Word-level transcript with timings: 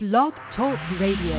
Blog 0.00 0.32
Talk 0.56 0.78
Radio. 0.98 1.36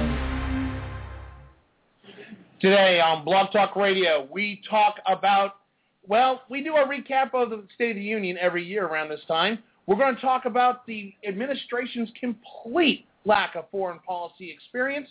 Today 2.60 3.02
on 3.02 3.26
Blog 3.26 3.52
Talk 3.52 3.76
Radio, 3.76 4.28
we 4.32 4.62
talk 4.70 4.98
about, 5.08 5.56
well, 6.08 6.44
we 6.48 6.64
do 6.64 6.76
a 6.76 6.86
recap 6.86 7.34
of 7.34 7.50
the 7.50 7.64
State 7.74 7.90
of 7.90 7.96
the 7.96 8.04
Union 8.04 8.38
every 8.40 8.64
year 8.64 8.86
around 8.86 9.10
this 9.10 9.22
time. 9.28 9.58
We're 9.88 9.96
going 9.96 10.14
to 10.14 10.22
talk 10.22 10.46
about 10.46 10.86
the 10.86 11.12
administration's 11.28 12.10
complete 12.20 13.08
lack 13.26 13.56
of 13.56 13.66
foreign 13.72 13.98
policy 13.98 14.52
experience. 14.52 15.08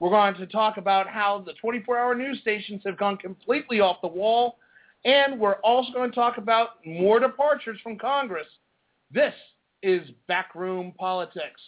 We're 0.00 0.08
going 0.08 0.36
to 0.36 0.46
talk 0.46 0.78
about 0.78 1.06
how 1.06 1.44
the 1.44 1.52
24-hour 1.62 2.14
news 2.14 2.40
stations 2.40 2.80
have 2.86 2.96
gone 2.96 3.18
completely 3.18 3.80
off 3.80 3.98
the 4.00 4.08
wall. 4.08 4.56
And 5.04 5.38
we're 5.38 5.56
also 5.56 5.92
going 5.92 6.08
to 6.08 6.14
talk 6.14 6.38
about 6.38 6.82
more 6.86 7.20
departures 7.20 7.78
from 7.82 7.98
Congress. 7.98 8.46
This 9.12 9.34
is 9.82 10.08
Backroom 10.26 10.94
Politics. 10.98 11.60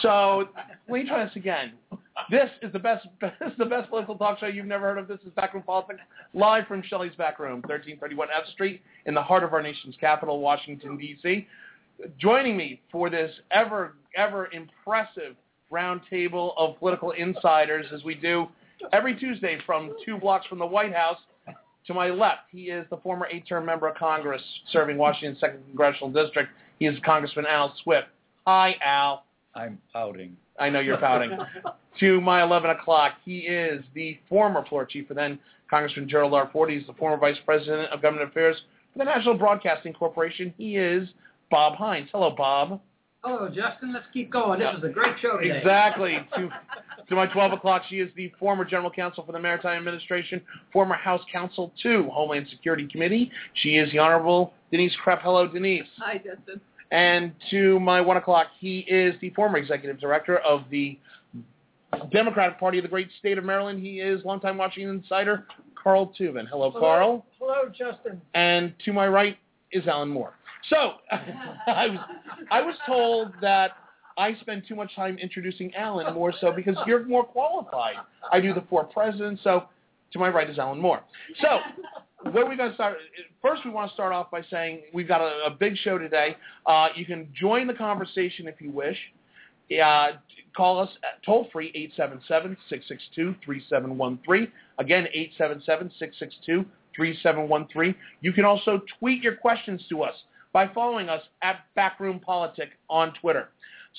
So 0.04 0.50
let 0.88 1.02
me 1.02 1.10
try 1.10 1.26
this 1.26 1.36
again. 1.36 1.74
This 2.30 2.50
is 2.62 2.72
the 2.72 2.80
best. 2.80 3.08
This 3.22 3.52
is 3.52 3.58
the 3.58 3.66
best 3.66 3.90
political 3.90 4.18
talk 4.18 4.40
show 4.40 4.48
you've 4.48 4.66
never 4.66 4.88
heard 4.88 4.98
of. 4.98 5.08
This 5.08 5.20
is 5.26 5.32
Backroom 5.36 5.64
Politics, 5.64 6.00
live 6.34 6.68
from 6.68 6.82
Shelley's 6.84 7.16
Back 7.16 7.40
Room, 7.40 7.62
1331 7.62 8.28
F 8.36 8.48
Street, 8.54 8.82
in 9.06 9.14
the 9.14 9.22
heart 9.22 9.44
of 9.44 9.54
our 9.54 9.62
nation's 9.62 9.96
capital, 10.00 10.40
Washington 10.40 10.98
D.C. 10.98 11.48
Joining 12.18 12.56
me 12.58 12.82
for 12.92 13.10
this 13.10 13.32
ever, 13.52 13.96
ever 14.16 14.50
impressive 14.52 15.36
roundtable 15.72 16.54
of 16.58 16.78
political 16.80 17.12
insiders, 17.12 17.86
as 17.94 18.04
we 18.04 18.16
do 18.16 18.48
every 18.92 19.16
Tuesday 19.16 19.58
from 19.66 19.94
two 20.06 20.18
blocks 20.18 20.46
from 20.48 20.60
the 20.60 20.66
White 20.66 20.94
House. 20.94 21.18
To 21.88 21.94
my 21.94 22.10
left, 22.10 22.44
he 22.50 22.64
is 22.64 22.86
the 22.90 22.98
former 22.98 23.28
eight-term 23.30 23.66
member 23.66 23.90
of 23.90 23.96
Congress 23.96 24.42
serving 24.72 24.98
Washington's 24.98 25.40
second 25.40 25.64
congressional 25.66 26.12
district. 26.12 26.50
He 26.80 26.86
is 26.86 26.98
Congressman 27.06 27.46
Al 27.46 27.76
Swift. 27.84 28.08
Hi, 28.48 28.76
Al. 28.82 29.26
I'm 29.54 29.80
outing. 29.94 30.38
I 30.60 30.70
know 30.70 30.80
you're 30.80 30.98
pouting. 30.98 31.38
to 32.00 32.22
my 32.22 32.44
11 32.44 32.70
o'clock, 32.72 33.14
he 33.26 33.40
is 33.40 33.84
the 33.94 34.18
former 34.30 34.66
floor 34.66 34.86
chief 34.86 35.08
for 35.08 35.14
then 35.14 35.40
Congressman 35.70 36.08
Gerald 36.08 36.34
R. 36.34 36.50
Ford. 36.52 36.70
He's 36.70 36.86
the 36.88 36.94
former 36.94 37.18
vice 37.18 37.38
president 37.46 37.92
of 37.92 38.02
government 38.02 38.30
affairs 38.30 38.58
for 38.92 39.00
the 39.00 39.06
National 39.06 39.36
Broadcasting 39.36 39.94
Corporation. 39.94 40.54
He 40.58 40.78
is 40.78 41.10
Bob 41.50 41.76
Hines. 41.76 42.10
Hello, 42.12 42.34
Bob. 42.36 42.80
Hello, 43.24 43.48
Justin. 43.48 43.94
Let's 43.94 44.06
keep 44.12 44.30
going. 44.30 44.60
This 44.60 44.76
is 44.78 44.84
a 44.84 44.90
great 44.90 45.16
show 45.22 45.38
today. 45.38 45.58
Exactly. 45.58 46.18
to, 46.36 46.50
to 47.08 47.16
my 47.16 47.26
12 47.28 47.54
o'clock, 47.54 47.84
she 47.90 48.00
is 48.00 48.12
the 48.18 48.32
former 48.38 48.66
general 48.66 48.92
counsel 48.92 49.26
for 49.26 49.32
the 49.32 49.40
Maritime 49.40 49.78
Administration, 49.78 50.42
former 50.74 50.96
House 50.96 51.22
counsel 51.32 51.72
to 51.84 52.10
Homeland 52.12 52.48
Security 52.50 52.86
Committee. 52.86 53.32
She 53.54 53.78
is 53.78 53.90
the 53.94 54.00
Honorable 54.00 54.54
Denise 54.72 54.94
Krepp. 55.06 55.22
Hello, 55.22 55.48
Denise. 55.48 55.86
Hi, 56.00 56.16
Justin. 56.16 56.60
And 56.94 57.34
to 57.50 57.80
my 57.80 58.00
1 58.00 58.18
o'clock, 58.18 58.48
he 58.60 58.86
is 58.88 59.16
the 59.20 59.32
former 59.32 59.58
executive 59.58 60.00
director 60.00 60.38
of 60.38 60.64
the 60.70 61.00
Democratic 62.12 62.60
Party 62.60 62.78
of 62.78 62.84
the 62.84 62.90
great 62.90 63.10
state 63.20 63.40
of 63.40 63.44
Maryland. 63.44 63.84
He 63.84 64.00
is 64.00 64.24
longtime 64.24 64.58
Washington 64.58 64.98
insider, 64.98 65.48
Carl 65.82 66.14
Tubin. 66.16 66.46
Hello, 66.46 66.70
Hello. 66.70 66.80
Carl. 66.80 67.26
Hello, 67.40 67.68
Justin. 67.70 68.22
And 68.36 68.76
to 68.86 68.94
my 68.94 69.08
right 69.08 69.38
is 69.72 69.88
Alan 69.88 70.10
Moore. 70.10 70.36
So 70.70 70.94
I 71.68 71.88
was 71.88 72.00
I 72.52 72.62
was 72.62 72.76
told 72.86 73.34
that 73.42 73.72
I 74.16 74.36
spend 74.42 74.64
too 74.68 74.76
much 74.76 74.96
time 74.96 75.18
introducing 75.18 75.74
Alan 75.74 76.14
more 76.14 76.32
so 76.40 76.52
because 76.52 76.78
you're 76.86 77.06
more 77.06 77.24
qualified. 77.24 77.96
I 78.32 78.40
do 78.40 78.54
the 78.54 78.64
four 78.70 78.84
presidents. 78.84 79.42
So 79.44 79.64
to 80.12 80.20
my 80.20 80.30
right 80.30 80.48
is 80.48 80.60
Alan 80.60 80.80
Moore. 80.80 81.02
So 81.42 81.60
where 82.32 82.46
are 82.46 82.50
we 82.50 82.56
going 82.56 82.70
to 82.70 82.76
start? 82.76 82.98
First, 83.42 83.66
we 83.66 83.72
want 83.72 83.90
to 83.90 83.94
start 83.94 84.14
off 84.14 84.32
by 84.32 84.42
saying 84.50 84.84
we've 84.94 85.08
got 85.08 85.22
a, 85.22 85.48
a 85.48 85.50
big 85.50 85.76
show 85.78 85.98
today. 85.98 86.38
Uh, 86.66 86.88
you 86.96 87.06
can 87.06 87.28
join 87.40 87.68
the 87.68 87.74
conversation 87.74 88.48
if 88.48 88.62
you 88.62 88.72
wish. 88.72 88.98
Uh, 89.84 90.12
call 90.56 90.80
us 90.80 90.90
at 91.04 91.22
toll 91.26 91.48
free 91.52 91.92
877-662-3713. 91.98 94.48
Again, 94.80 95.08
877-662-3713. 95.40 97.96
You 98.22 98.34
can 98.34 98.46
also 98.46 98.82
tweet 99.00 99.24
your 99.24 99.36
questions 99.36 99.82
to 99.90 100.04
us 100.04 100.14
by 100.52 100.68
following 100.74 101.10
us 101.10 101.22
at 101.42 101.62
Backroom 101.76 102.20
Politic 102.20 102.70
on 102.90 103.14
Twitter. 103.20 103.50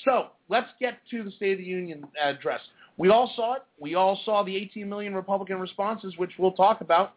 So 0.03 0.27
let's 0.49 0.69
get 0.79 0.99
to 1.11 1.23
the 1.23 1.31
State 1.31 1.53
of 1.53 1.59
the 1.59 1.65
Union 1.65 2.05
address. 2.21 2.59
We 2.97 3.09
all 3.09 3.31
saw 3.35 3.55
it. 3.55 3.63
We 3.79 3.95
all 3.95 4.19
saw 4.23 4.43
the 4.43 4.55
18 4.55 4.87
million 4.87 5.13
Republican 5.13 5.59
responses, 5.59 6.17
which 6.17 6.31
we'll 6.39 6.53
talk 6.53 6.81
about. 6.81 7.13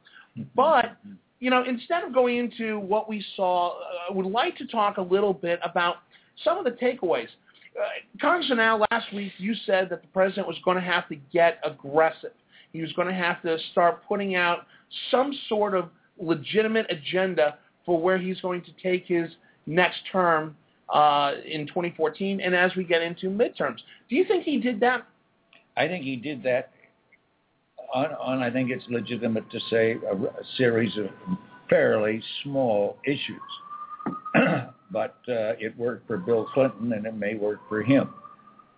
But, 0.54 0.96
you 1.40 1.50
know, 1.50 1.64
instead 1.64 2.04
of 2.04 2.12
going 2.12 2.36
into 2.36 2.78
what 2.78 3.08
we 3.08 3.24
saw, 3.36 3.78
uh, 3.78 4.10
I 4.10 4.12
would 4.12 4.26
like 4.26 4.56
to 4.58 4.66
talk 4.66 4.98
a 4.98 5.02
little 5.02 5.32
bit 5.32 5.60
about 5.62 5.96
some 6.44 6.58
of 6.58 6.64
the 6.64 6.72
takeaways. 6.72 7.28
Uh, 7.78 7.84
Congressman 8.20 8.58
Al, 8.58 8.84
last 8.90 9.12
week 9.14 9.32
you 9.38 9.54
said 9.66 9.88
that 9.90 10.02
the 10.02 10.08
president 10.08 10.46
was 10.46 10.56
going 10.64 10.76
to 10.76 10.82
have 10.82 11.08
to 11.08 11.16
get 11.32 11.58
aggressive. 11.64 12.32
He 12.72 12.82
was 12.82 12.92
going 12.92 13.08
to 13.08 13.14
have 13.14 13.40
to 13.42 13.56
start 13.72 14.02
putting 14.06 14.34
out 14.34 14.66
some 15.10 15.32
sort 15.48 15.74
of 15.74 15.90
legitimate 16.18 16.86
agenda 16.90 17.58
for 17.86 18.00
where 18.00 18.18
he's 18.18 18.40
going 18.40 18.62
to 18.62 18.72
take 18.82 19.06
his 19.06 19.30
next 19.66 20.00
term 20.10 20.56
uh, 20.92 21.34
in 21.46 21.66
2014 21.66 22.40
and 22.40 22.54
as 22.54 22.74
we 22.76 22.84
get 22.84 23.02
into 23.02 23.26
midterms. 23.26 23.78
Do 24.08 24.16
you 24.16 24.24
think 24.24 24.44
he 24.44 24.58
did 24.58 24.80
that? 24.80 25.06
I 25.76 25.86
think 25.86 26.04
he 26.04 26.16
did 26.16 26.42
that 26.42 26.72
on, 27.94 28.06
on 28.14 28.42
I 28.42 28.50
think 28.50 28.70
it's 28.70 28.84
legitimate 28.88 29.50
to 29.50 29.60
say, 29.70 29.96
a, 30.10 30.14
a 30.14 30.44
series 30.56 30.96
of 30.96 31.06
fairly 31.68 32.22
small 32.42 32.98
issues. 33.04 33.40
but 34.90 35.16
uh, 35.28 35.54
it 35.58 35.76
worked 35.76 36.06
for 36.06 36.16
Bill 36.16 36.46
Clinton 36.54 36.92
and 36.92 37.06
it 37.06 37.14
may 37.14 37.34
work 37.34 37.60
for 37.68 37.82
him. 37.82 38.10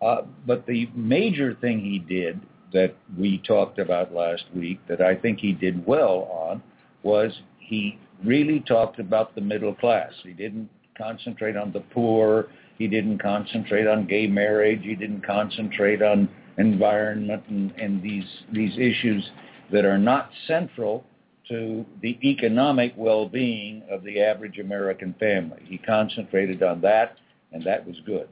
Uh, 0.03 0.23
but 0.47 0.67
the 0.67 0.89
major 0.95 1.55
thing 1.61 1.81
he 1.81 1.99
did 1.99 2.41
that 2.73 2.95
we 3.19 3.39
talked 3.47 3.79
about 3.79 4.13
last 4.13 4.45
week 4.55 4.81
that 4.89 5.01
I 5.01 5.15
think 5.15 5.41
he 5.41 5.53
did 5.53 5.85
well 5.87 6.29
on 6.31 6.63
was 7.03 7.33
he 7.59 7.99
really 8.25 8.61
talked 8.61 8.99
about 8.99 9.35
the 9.35 9.41
middle 9.41 9.75
class. 9.75 10.13
He 10.23 10.33
didn't 10.33 10.71
concentrate 10.97 11.57
on 11.57 11.73
the 11.73 11.81
poor. 11.81 12.49
He 12.79 12.87
didn't 12.87 13.19
concentrate 13.19 13.87
on 13.87 14.07
gay 14.07 14.27
marriage. 14.27 14.81
He 14.83 14.95
didn't 14.95 15.27
concentrate 15.27 16.03
on 16.03 16.29
environment 16.59 17.43
and, 17.49 17.73
and 17.73 18.03
these 18.03 18.25
these 18.53 18.73
issues 18.77 19.29
that 19.73 19.85
are 19.85 19.99
not 19.99 20.31
central 20.47 21.05
to 21.49 21.85
the 22.01 22.19
economic 22.23 22.93
well-being 22.97 23.83
of 23.91 24.05
the 24.05 24.21
average 24.21 24.59
American 24.59 25.15
family. 25.19 25.61
He 25.65 25.79
concentrated 25.79 26.63
on 26.63 26.81
that, 26.83 27.17
and 27.53 27.65
that 27.65 27.85
was 27.87 27.97
good. 28.07 28.29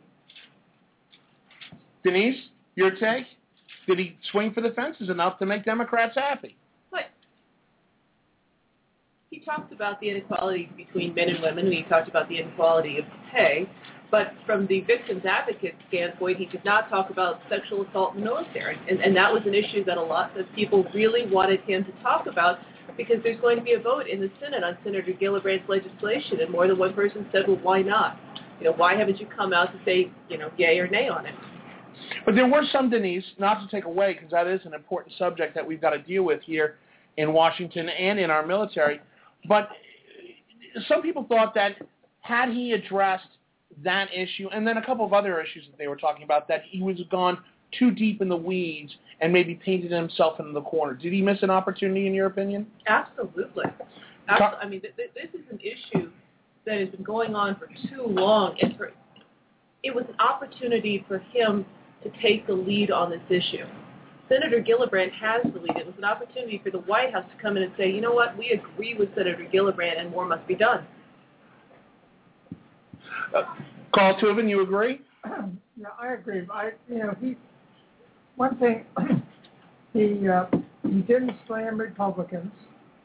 Denise, 2.05 2.37
your 2.77 2.93
take? 2.93 3.27
Did 3.89 3.99
he 3.99 4.17
swing 4.31 4.53
for 4.53 4.61
the 4.61 4.71
fences 4.71 5.09
enough 5.11 5.39
to 5.39 5.47
make 5.47 5.65
Democrats 5.65 6.15
happy? 6.15 6.57
But 6.91 7.07
he 9.31 9.41
talked 9.41 9.73
about 9.73 10.01
the 10.01 10.11
inequality 10.11 10.71
between 10.77 11.15
men 11.15 11.31
and 11.31 11.43
women, 11.43 11.67
and 11.67 11.75
he 11.75 11.83
talked 11.85 12.09
about 12.09 12.29
the 12.29 12.39
inequality 12.39 12.99
of 12.99 13.05
pay. 13.33 13.69
But 14.11 14.33
from 14.47 14.67
the 14.67 14.81
victim's 14.83 15.25
advocate 15.27 15.75
standpoint, 15.89 16.39
he 16.39 16.47
did 16.47 16.65
not 16.65 16.89
talk 16.89 17.11
about 17.11 17.41
sexual 17.51 17.87
assault 17.87 18.15
in 18.15 18.21
the 18.21 18.27
military. 18.27 18.79
And, 18.89 19.01
and 19.01 19.15
that 19.17 19.33
was 19.33 19.43
an 19.45 19.55
issue 19.55 19.85
that 19.85 19.99
a 19.99 20.03
lot 20.03 20.37
of 20.39 20.47
people 20.55 20.87
really 20.95 21.27
wanted 21.27 21.61
him 21.63 21.85
to 21.85 21.93
talk 22.03 22.27
about 22.27 22.59
because 22.97 23.17
there's 23.23 23.41
going 23.41 23.57
to 23.59 23.63
be 23.63 23.75
a 23.75 23.81
vote 23.81 24.09
in 24.09 24.21
the 24.21 24.31
Senate 24.41 24.65
on 24.65 24.79
Senator 24.83 25.13
Gillibrand's 25.13 25.69
legislation. 25.69 26.41
And 26.41 26.51
more 26.51 26.67
than 26.67 26.79
one 26.79 26.95
person 26.95 27.27
said, 27.33 27.43
well, 27.47 27.59
why 27.63 27.83
not? 27.83 28.19
You 28.59 28.65
know, 28.65 28.73
why 28.73 28.97
haven't 28.97 29.21
you 29.21 29.27
come 29.27 29.53
out 29.53 29.73
to 29.73 29.79
say, 29.85 30.11
you 30.29 30.39
know, 30.39 30.51
yay 30.57 30.79
or 30.79 30.89
nay 30.89 31.09
on 31.09 31.27
it? 31.27 31.35
But 32.25 32.35
there 32.35 32.49
were 32.49 32.63
some, 32.73 32.91
Denise, 32.91 33.25
not 33.39 33.61
to 33.61 33.69
take 33.69 33.85
away, 33.85 34.15
because 34.15 34.31
that 34.31 34.47
is 34.47 34.61
an 34.65 34.75
important 34.75 35.15
subject 35.19 35.55
that 35.55 35.67
we've 35.67 35.81
got 35.81 35.91
to 35.91 35.99
deal 35.99 36.23
with 36.23 36.41
here 36.43 36.77
in 37.17 37.33
Washington 37.33 37.89
and 37.89 38.19
in 38.19 38.31
our 38.31 38.47
military. 38.47 39.01
But 39.49 39.69
some 40.89 41.03
people 41.03 41.27
thought 41.29 41.55
that 41.55 41.77
had 42.21 42.51
he 42.51 42.73
addressed 42.73 43.29
that 43.85 44.09
issue 44.15 44.49
and 44.53 44.67
then 44.67 44.77
a 44.77 44.85
couple 44.85 45.05
of 45.05 45.13
other 45.13 45.41
issues 45.41 45.65
that 45.71 45.79
they 45.79 45.89
were 45.89 45.97
talking 45.97 46.23
about, 46.23 46.49
that 46.49 46.63
he 46.69 46.83
was 46.83 46.99
gone 47.11 47.39
too 47.79 47.91
deep 47.91 48.23
in 48.23 48.29
the 48.29 48.37
weeds 48.37 48.95
and 49.21 49.33
maybe 49.33 49.55
painted 49.55 49.91
himself 49.91 50.41
into 50.41 50.53
the 50.53 50.63
corner. 50.63 50.95
Did 50.95 51.13
he 51.13 51.21
miss 51.21 51.43
an 51.43 51.51
opportunity, 51.51 52.07
in 52.07 52.15
your 52.15 52.27
opinion? 52.27 52.67
Absolutely. 52.87 53.65
Absolutely. 54.29 54.59
I 54.61 54.69
mean, 54.69 54.81
th- 54.81 54.97
th- 54.97 55.11
this 55.15 55.41
is 55.41 55.47
an 55.51 55.59
issue 55.61 56.11
that 56.67 56.79
has 56.81 56.89
been 56.91 57.03
going 57.03 57.35
on 57.35 57.57
for 57.57 57.69
too 57.89 58.05
long, 58.07 58.57
and 58.61 58.77
for 58.77 58.93
it 59.83 59.95
was 59.95 60.05
an 60.09 60.21
opportunity 60.21 61.05
for 61.07 61.19
him 61.19 61.65
to 62.03 62.11
take 62.23 62.47
the 62.47 62.53
lead 62.53 62.91
on 62.91 63.11
this 63.11 63.21
issue. 63.29 63.65
Senator 64.29 64.63
Gillibrand 64.63 65.13
has 65.13 65.43
the 65.53 65.59
lead. 65.59 65.77
It 65.77 65.87
was 65.87 65.95
an 65.97 66.05
opportunity 66.05 66.61
for 66.63 66.71
the 66.71 66.81
White 66.81 67.13
House 67.13 67.25
to 67.35 67.43
come 67.43 67.57
in 67.57 67.63
and 67.63 67.73
say, 67.79 67.91
you 67.91 68.01
know 68.01 68.13
what, 68.13 68.37
we 68.37 68.51
agree 68.51 68.95
with 68.95 69.09
Senator 69.15 69.49
Gillibrand 69.53 69.99
and 69.99 70.11
more 70.11 70.27
must 70.27 70.47
be 70.47 70.55
done. 70.55 70.87
Uh, 73.35 73.43
Carl 73.95 74.19
Tubin, 74.21 74.49
you 74.49 74.63
agree? 74.63 75.01
Yeah, 75.81 75.87
I 76.01 76.15
agree. 76.15 76.45
I, 76.53 76.71
you 76.89 76.99
know, 76.99 77.15
he, 77.21 77.37
one 78.35 78.59
thing, 78.59 78.85
he, 79.93 80.29
uh, 80.29 80.47
he 80.83 81.03
didn't 81.03 81.37
slam 81.47 81.79
Republicans. 81.79 82.51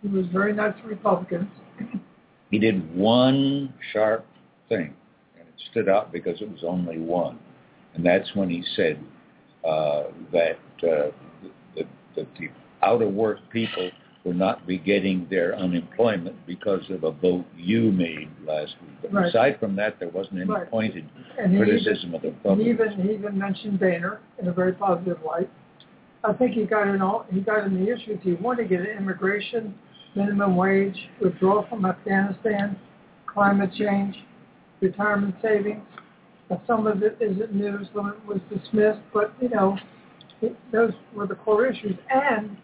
He 0.01 0.07
was 0.07 0.25
very 0.33 0.53
nice 0.53 0.73
to 0.81 0.87
Republicans. 0.87 1.49
He 2.49 2.57
did 2.57 2.95
one 2.95 3.73
sharp 3.91 4.25
thing, 4.69 4.93
and 5.39 5.47
it 5.47 5.53
stood 5.71 5.87
out 5.87 6.11
because 6.11 6.39
it 6.41 6.51
was 6.51 6.63
only 6.63 6.99
one, 6.99 7.39
and 7.95 8.05
that's 8.05 8.29
when 8.35 8.47
he 8.49 8.63
said 8.75 8.99
uh, 9.67 10.03
that, 10.31 10.59
uh, 10.83 11.11
that 11.75 11.87
that 12.15 12.27
the 12.37 12.49
out 12.83 13.01
of 13.01 13.11
work 13.13 13.39
people 13.51 13.89
will 14.23 14.33
not 14.33 14.65
be 14.65 14.77
getting 14.77 15.27
their 15.29 15.55
unemployment 15.55 16.35
because 16.45 16.89
of 16.89 17.03
a 17.03 17.11
vote 17.11 17.45
you 17.57 17.91
made 17.91 18.29
last 18.45 18.75
week. 18.81 18.95
But 19.01 19.13
Right. 19.13 19.25
aside 19.27 19.59
from 19.59 19.75
that, 19.75 19.99
there 19.99 20.09
wasn't 20.09 20.39
any 20.41 20.49
Right. 20.49 20.69
pointed 20.69 21.05
And 21.37 21.57
criticism 21.57 22.13
of 22.13 22.21
the 22.21 22.27
even, 22.29 22.59
he 22.59 22.69
even, 22.69 22.91
he 23.01 23.13
even 23.13 23.37
mentioned 23.37 23.79
Boehner 23.79 24.19
in 24.37 24.47
a 24.47 24.51
very 24.53 24.71
positive 24.71 25.17
light. 25.23 25.49
I 26.23 26.31
think 26.31 26.53
he 26.53 26.63
got 26.63 26.87
in 26.87 27.01
all, 27.01 27.25
he 27.31 27.41
got 27.41 27.65
in 27.65 27.83
the 27.83 27.91
issues 27.91 28.19
he 28.21 28.33
wanted 28.33 28.69
to 28.69 28.77
get 28.77 28.85
immigration, 28.87 29.73
minimum 30.15 30.55
wage, 30.55 31.09
withdrawal 31.19 31.63
from 31.63 31.85
Afghanistan, 31.85 32.77
climate 33.25 33.73
change, 33.73 34.23
retirement 34.79 35.35
savings. 35.41 35.81
Some 36.67 36.85
of 36.85 37.01
it 37.01 37.17
isn't 37.19 37.53
news, 37.53 37.87
some 37.95 38.09
of 38.09 38.15
it 38.15 38.25
was 38.25 38.39
dismissed, 38.49 38.99
but 39.11 39.33
you 39.41 39.49
know, 39.49 39.77
it- 40.41 40.55
those 40.71 40.93
were 41.13 41.25
the 41.25 41.35
core 41.35 41.65
issues. 41.65 41.97
And 42.09 42.55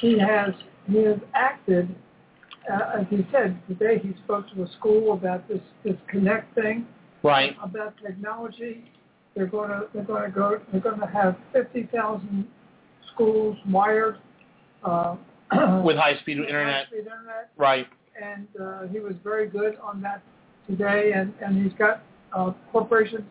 he 0.00 0.18
has, 0.18 0.52
he 0.88 0.98
has 1.04 1.18
acted, 1.34 1.94
uh, 2.72 3.00
as 3.00 3.06
he 3.10 3.26
said, 3.32 3.56
today 3.68 3.98
he 4.02 4.14
spoke 4.24 4.46
to 4.54 4.62
a 4.62 4.68
school 4.78 5.12
about 5.12 5.46
this, 5.48 5.60
this 5.84 5.96
connect 6.08 6.54
thing 6.54 6.86
Right. 7.22 7.56
about 7.62 7.94
technology. 8.04 8.84
They're 9.36 9.46
going 9.46 9.70
to 9.70 9.86
they're 9.94 10.02
going 10.04 10.24
to 10.24 10.30
go 10.30 10.60
they're 10.72 10.80
going 10.80 10.98
to 11.00 11.06
have 11.06 11.36
fifty 11.52 11.88
thousand 11.94 12.46
schools 13.14 13.56
wired 13.68 14.18
uh, 14.84 15.16
With 15.84 15.96
high-speed 15.96 16.38
internet. 16.38 16.86
high-speed 16.86 16.98
internet, 16.98 17.50
Right. 17.56 17.86
and 18.20 18.46
uh, 18.60 18.88
he 18.88 18.98
was 19.00 19.14
very 19.22 19.48
good 19.48 19.76
on 19.82 20.02
that 20.02 20.22
today. 20.68 21.12
And 21.14 21.32
and 21.40 21.62
he's 21.62 21.72
got 21.78 22.02
uh, 22.36 22.52
corporations 22.72 23.24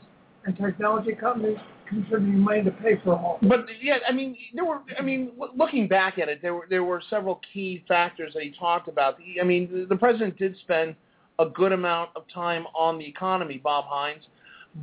and 0.46 0.56
technology 0.58 1.14
companies 1.14 1.58
contributing 1.92 2.40
money 2.40 2.64
to 2.64 2.72
pay 2.72 3.00
for 3.04 3.14
all. 3.14 3.38
But 3.42 3.66
yeah, 3.82 3.98
I 4.08 4.12
mean, 4.12 4.36
there 4.54 4.66
were. 4.66 4.80
I 4.98 5.02
mean, 5.02 5.32
looking 5.56 5.88
back 5.88 6.18
at 6.18 6.30
it, 6.30 6.42
there 6.42 6.56
were 6.56 6.66
there 6.70 6.84
were 6.84 7.02
several 7.10 7.42
key 7.54 7.84
factors 7.88 8.34
that 8.34 8.44
he 8.44 8.52
talked 8.58 8.88
about. 8.88 9.18
I 9.40 9.44
mean, 9.44 9.86
the, 9.88 9.96
president 9.96 10.38
did 10.38 10.58
spend 10.60 10.96
a 11.40 11.46
good 11.46 11.72
amount 11.72 12.12
of 12.16 12.24
time 12.34 12.66
on 12.76 12.98
the 12.98 13.06
economy, 13.06 13.58
Bob 13.58 13.86
Hines, 13.88 14.24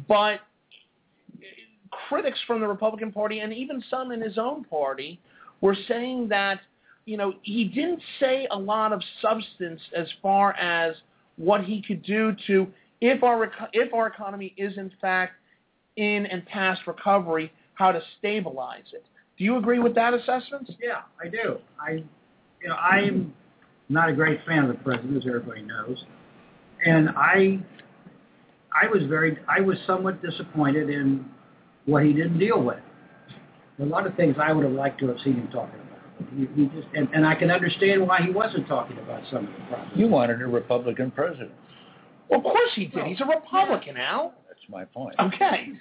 but 0.07 0.41
critics 2.09 2.39
from 2.47 2.61
the 2.61 2.67
Republican 2.67 3.13
Party 3.13 3.41
and 3.41 3.53
even 3.53 3.83
some 3.91 4.13
in 4.13 4.21
his 4.21 4.39
own 4.39 4.65
party 4.65 5.21
were 5.61 5.77
saying 5.89 6.29
that 6.29 6.61
you 7.07 7.17
know 7.17 7.33
he 7.43 7.65
didn't 7.65 8.03
say 8.21 8.47
a 8.51 8.59
lot 8.59 8.93
of 8.93 9.03
substance 9.23 9.81
as 9.97 10.07
far 10.23 10.53
as 10.55 10.95
what 11.37 11.65
he 11.65 11.83
could 11.83 12.03
do 12.03 12.35
to 12.47 12.67
if 13.01 13.23
our 13.23 13.51
if 13.73 13.95
our 13.95 14.09
economy 14.09 14.55
is 14.57 14.77
in 14.77 14.91
fact 15.01 15.35
in 15.99 16.27
and 16.27 16.47
past 16.47 16.83
recovery, 16.87 17.53
how 17.75 17.93
to 17.93 18.00
stabilize 18.19 18.85
it. 18.93 19.05
Do 19.37 19.45
you 19.45 19.56
agree 19.56 19.79
with 19.79 19.95
that 19.95 20.15
assessment? 20.15 20.71
Yeah, 20.83 21.03
I 21.23 21.29
do. 21.29 21.59
I, 21.81 22.05
you 22.62 22.69
know, 22.69 22.75
I'm 22.75 23.35
not 23.89 24.09
a 24.09 24.12
great 24.12 24.41
fan 24.47 24.65
of 24.65 24.69
the 24.69 24.83
president, 24.83 25.17
as 25.17 25.25
everybody 25.27 25.62
knows, 25.62 26.05
and 26.85 27.11
I, 27.11 27.59
I 28.73 28.87
was 28.89 29.03
very, 29.09 29.39
I 29.49 29.61
was 29.61 29.77
somewhat 29.87 30.23
disappointed 30.23 30.89
in 30.91 31.25
what 31.87 32.05
he 32.05 32.12
didn't 32.12 32.39
deal 32.39 32.62
with. 32.62 32.81
A 33.81 33.85
lot 33.85 34.06
of 34.06 34.15
things 34.17 34.37
I 34.41 34.53
would 34.53 34.65
have 34.65 34.73
liked 34.73 34.99
to 35.00 35.09
have 35.09 35.19
seen 35.25 35.35
him 35.35 35.49
talking 35.49 35.81
about. 35.81 36.29
He, 36.37 36.49
he 36.55 36.67
just, 36.69 36.89
and, 36.95 37.09
and 37.15 37.25
I 37.25 37.35
can 37.37 37.50
understand 37.50 38.06
why 38.06 38.21
he 38.23 38.31
wasn't 38.31 38.67
talking 38.67 38.99
about 38.99 39.23
some 39.31 39.47
of 39.47 39.53
the 39.53 39.65
problems. 39.69 39.93
You 39.95 40.09
wanted 40.09 40.43
a 40.43 40.47
Republican 40.47 41.12
president. 41.12 41.53
Well, 42.29 42.41
of 42.41 42.45
course 42.45 42.71
he 42.75 42.87
did. 42.87 43.05
He's 43.05 43.21
a 43.21 43.25
Republican, 43.25 43.97
Al. 43.97 44.35
That's 44.69 44.70
my 44.70 44.85
point. 44.85 45.15
Okay. 45.20 45.69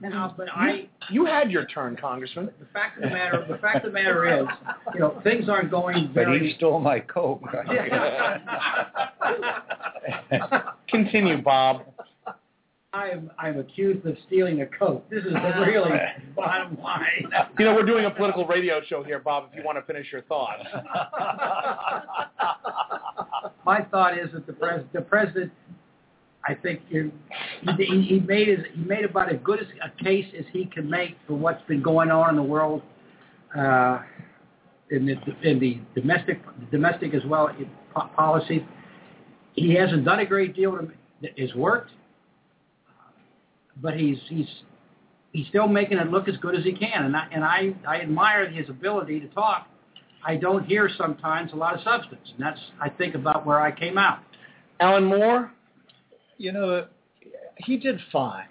Now, 0.00 0.34
but 0.36 0.48
I, 0.50 0.86
You 1.08 1.24
had 1.24 1.50
your 1.50 1.64
turn, 1.66 1.96
Congressman. 1.96 2.50
the 2.60 2.66
fact 2.74 2.98
of 2.98 3.04
the 3.04 3.08
matter, 3.10 3.46
the 3.48 3.56
fact 3.56 3.86
of 3.86 3.92
the 3.92 3.98
matter 3.98 4.26
is, 4.40 4.46
you 4.92 5.00
know, 5.00 5.18
things 5.24 5.48
aren't 5.48 5.70
going 5.70 6.08
But 6.08 6.24
very. 6.26 6.48
he 6.50 6.54
stole 6.56 6.78
my 6.78 7.00
coat. 7.00 7.40
Continue, 10.90 11.40
Bob. 11.40 11.82
I'm 12.92 13.30
I'm 13.38 13.58
accused 13.58 14.04
of 14.06 14.16
stealing 14.26 14.60
a 14.60 14.66
coat. 14.66 15.08
This 15.10 15.24
is 15.24 15.32
the 15.32 15.64
really 15.66 15.90
bottom 16.36 16.76
line. 16.82 17.26
You 17.58 17.64
know, 17.64 17.74
we're 17.74 17.86
doing 17.86 18.04
a 18.04 18.10
political 18.10 18.46
radio 18.46 18.80
show 18.86 19.02
here, 19.02 19.20
Bob, 19.20 19.48
if 19.50 19.56
you 19.58 19.64
want 19.64 19.78
to 19.78 19.82
finish 19.90 20.12
your 20.12 20.22
thoughts. 20.22 20.62
My 23.64 23.80
thought 23.90 24.18
is 24.18 24.28
that 24.34 24.46
the 24.46 24.52
pres 24.52 24.84
the 24.92 25.00
president, 25.00 25.50
I 26.46 26.54
think 26.54 26.80
he, 26.88 27.10
he 27.78 28.20
made 28.20 28.48
his, 28.48 28.58
he 28.74 28.82
made 28.82 29.04
about 29.04 29.32
as 29.32 29.40
good 29.42 29.60
as 29.60 29.66
a 29.82 30.04
case 30.04 30.26
as 30.38 30.44
he 30.52 30.66
can 30.66 30.88
make 30.88 31.16
for 31.26 31.34
what's 31.34 31.62
been 31.66 31.82
going 31.82 32.10
on 32.10 32.30
in 32.30 32.36
the 32.36 32.42
world, 32.42 32.82
uh, 33.56 34.00
in 34.90 35.06
the 35.06 35.16
in 35.42 35.58
the 35.58 35.80
domestic 35.94 36.40
domestic 36.70 37.14
as 37.14 37.24
well 37.26 37.50
policy. 38.16 38.66
He 39.54 39.74
hasn't 39.74 40.04
done 40.04 40.18
a 40.18 40.26
great 40.26 40.54
deal 40.54 40.78
that 41.22 41.38
has 41.38 41.54
worked, 41.54 41.92
but 43.80 43.94
he's 43.96 44.18
he's 44.28 44.48
he's 45.32 45.46
still 45.48 45.68
making 45.68 45.98
it 45.98 46.10
look 46.10 46.28
as 46.28 46.36
good 46.38 46.54
as 46.54 46.64
he 46.64 46.72
can, 46.72 47.04
and 47.04 47.16
I 47.16 47.26
and 47.32 47.42
I 47.42 47.74
I 47.88 48.00
admire 48.00 48.50
his 48.50 48.68
ability 48.68 49.20
to 49.20 49.28
talk. 49.28 49.68
I 50.26 50.36
don't 50.36 50.64
hear 50.64 50.90
sometimes 50.98 51.52
a 51.52 51.56
lot 51.56 51.74
of 51.74 51.80
substance, 51.82 52.32
and 52.36 52.44
that's 52.44 52.60
I 52.80 52.90
think 52.90 53.14
about 53.14 53.46
where 53.46 53.60
I 53.60 53.70
came 53.70 53.96
out. 53.96 54.18
Alan 54.80 55.04
Moore? 55.04 55.53
You 56.44 56.52
know, 56.52 56.86
he 57.56 57.78
did 57.78 57.98
fine. 58.12 58.46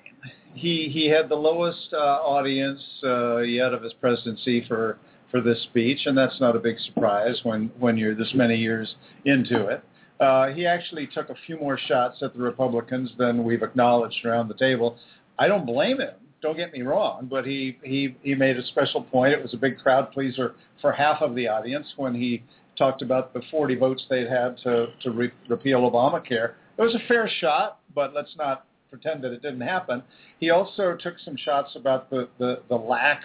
He 0.55 0.89
he 0.91 1.07
had 1.07 1.29
the 1.29 1.35
lowest 1.35 1.93
uh, 1.93 1.97
audience 1.97 2.81
uh, 3.03 3.37
yet 3.39 3.73
of 3.73 3.83
his 3.83 3.93
presidency 3.93 4.65
for 4.67 4.97
for 5.29 5.41
this 5.41 5.61
speech, 5.63 5.99
and 6.05 6.17
that's 6.17 6.39
not 6.39 6.55
a 6.55 6.59
big 6.59 6.79
surprise 6.79 7.39
when 7.43 7.71
when 7.79 7.97
you're 7.97 8.15
this 8.15 8.31
many 8.33 8.55
years 8.55 8.95
into 9.25 9.67
it. 9.67 9.83
Uh, 10.19 10.47
he 10.47 10.65
actually 10.65 11.07
took 11.07 11.29
a 11.29 11.35
few 11.45 11.57
more 11.59 11.77
shots 11.77 12.21
at 12.21 12.33
the 12.33 12.39
Republicans 12.39 13.11
than 13.17 13.43
we've 13.43 13.63
acknowledged 13.63 14.25
around 14.25 14.47
the 14.47 14.55
table. 14.55 14.97
I 15.37 15.47
don't 15.47 15.65
blame 15.65 15.99
him. 15.99 16.13
Don't 16.41 16.57
get 16.57 16.71
me 16.73 16.81
wrong, 16.81 17.27
but 17.29 17.45
he 17.45 17.77
he 17.83 18.15
he 18.23 18.33
made 18.33 18.57
a 18.57 18.65
special 18.67 19.03
point. 19.03 19.33
It 19.33 19.41
was 19.41 19.53
a 19.53 19.57
big 19.57 19.77
crowd 19.77 20.11
pleaser 20.11 20.55
for 20.81 20.91
half 20.91 21.21
of 21.21 21.35
the 21.35 21.47
audience 21.47 21.87
when 21.97 22.15
he 22.15 22.43
talked 22.75 23.03
about 23.03 23.33
the 23.33 23.41
40 23.51 23.75
votes 23.75 24.03
they'd 24.09 24.27
had 24.27 24.57
to 24.63 24.87
to 25.03 25.11
re- 25.11 25.31
repeal 25.47 25.81
Obamacare. 25.89 26.53
It 26.77 26.81
was 26.81 26.95
a 26.95 27.07
fair 27.07 27.29
shot, 27.39 27.79
but 27.93 28.13
let's 28.13 28.35
not 28.37 28.65
pretend 28.89 29.23
that 29.23 29.31
it 29.31 29.41
didn't 29.41 29.61
happen. 29.61 30.03
He 30.39 30.49
also 30.49 30.95
took 30.99 31.15
some 31.23 31.37
shots 31.37 31.75
about 31.75 32.09
the 32.09 32.29
the, 32.37 32.61
the 32.69 32.75
lack 32.75 33.21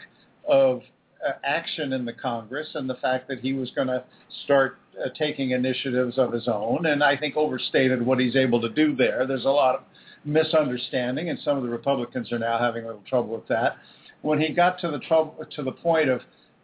of 0.47 0.83
uh, 1.27 1.33
action 1.45 1.93
in 1.93 2.05
the 2.05 2.13
Congress 2.13 2.69
and 2.75 2.89
the 2.89 2.95
fact 2.97 3.29
that 3.29 3.41
he 3.41 3.53
was 3.53 3.71
going 3.73 3.89
to 3.89 4.05
start 4.45 4.79
uh, 5.05 5.09
taking 5.19 5.51
initiatives 5.51 6.19
of 6.19 6.33
his 6.33 6.49
own, 6.49 6.87
and 6.87 7.03
I 7.03 7.17
think 7.17 7.37
overstated 7.37 8.05
what 8.05 8.19
he's 8.19 8.37
able 8.37 8.61
to 8.61 8.69
do 8.69 8.95
there. 8.95 9.27
There's 9.27 9.45
a 9.45 9.51
lot 9.51 9.75
of 9.75 9.81
misunderstanding, 10.25 11.31
and 11.31 11.39
some 11.41 11.57
of 11.57 11.63
the 11.63 11.69
Republicans 11.69 12.31
are 12.33 12.39
now 12.39 12.59
having 12.59 12.85
a 12.85 12.87
little 12.87 13.05
trouble 13.09 13.35
with 13.35 13.49
that. 13.49 13.77
When 14.23 14.41
he 14.41 14.53
got 14.53 14.79
to 14.81 14.91
the 14.91 14.99
trouble 15.01 15.37
to 15.57 15.63
the 15.63 15.73
point 15.73 16.09
of 16.09 16.21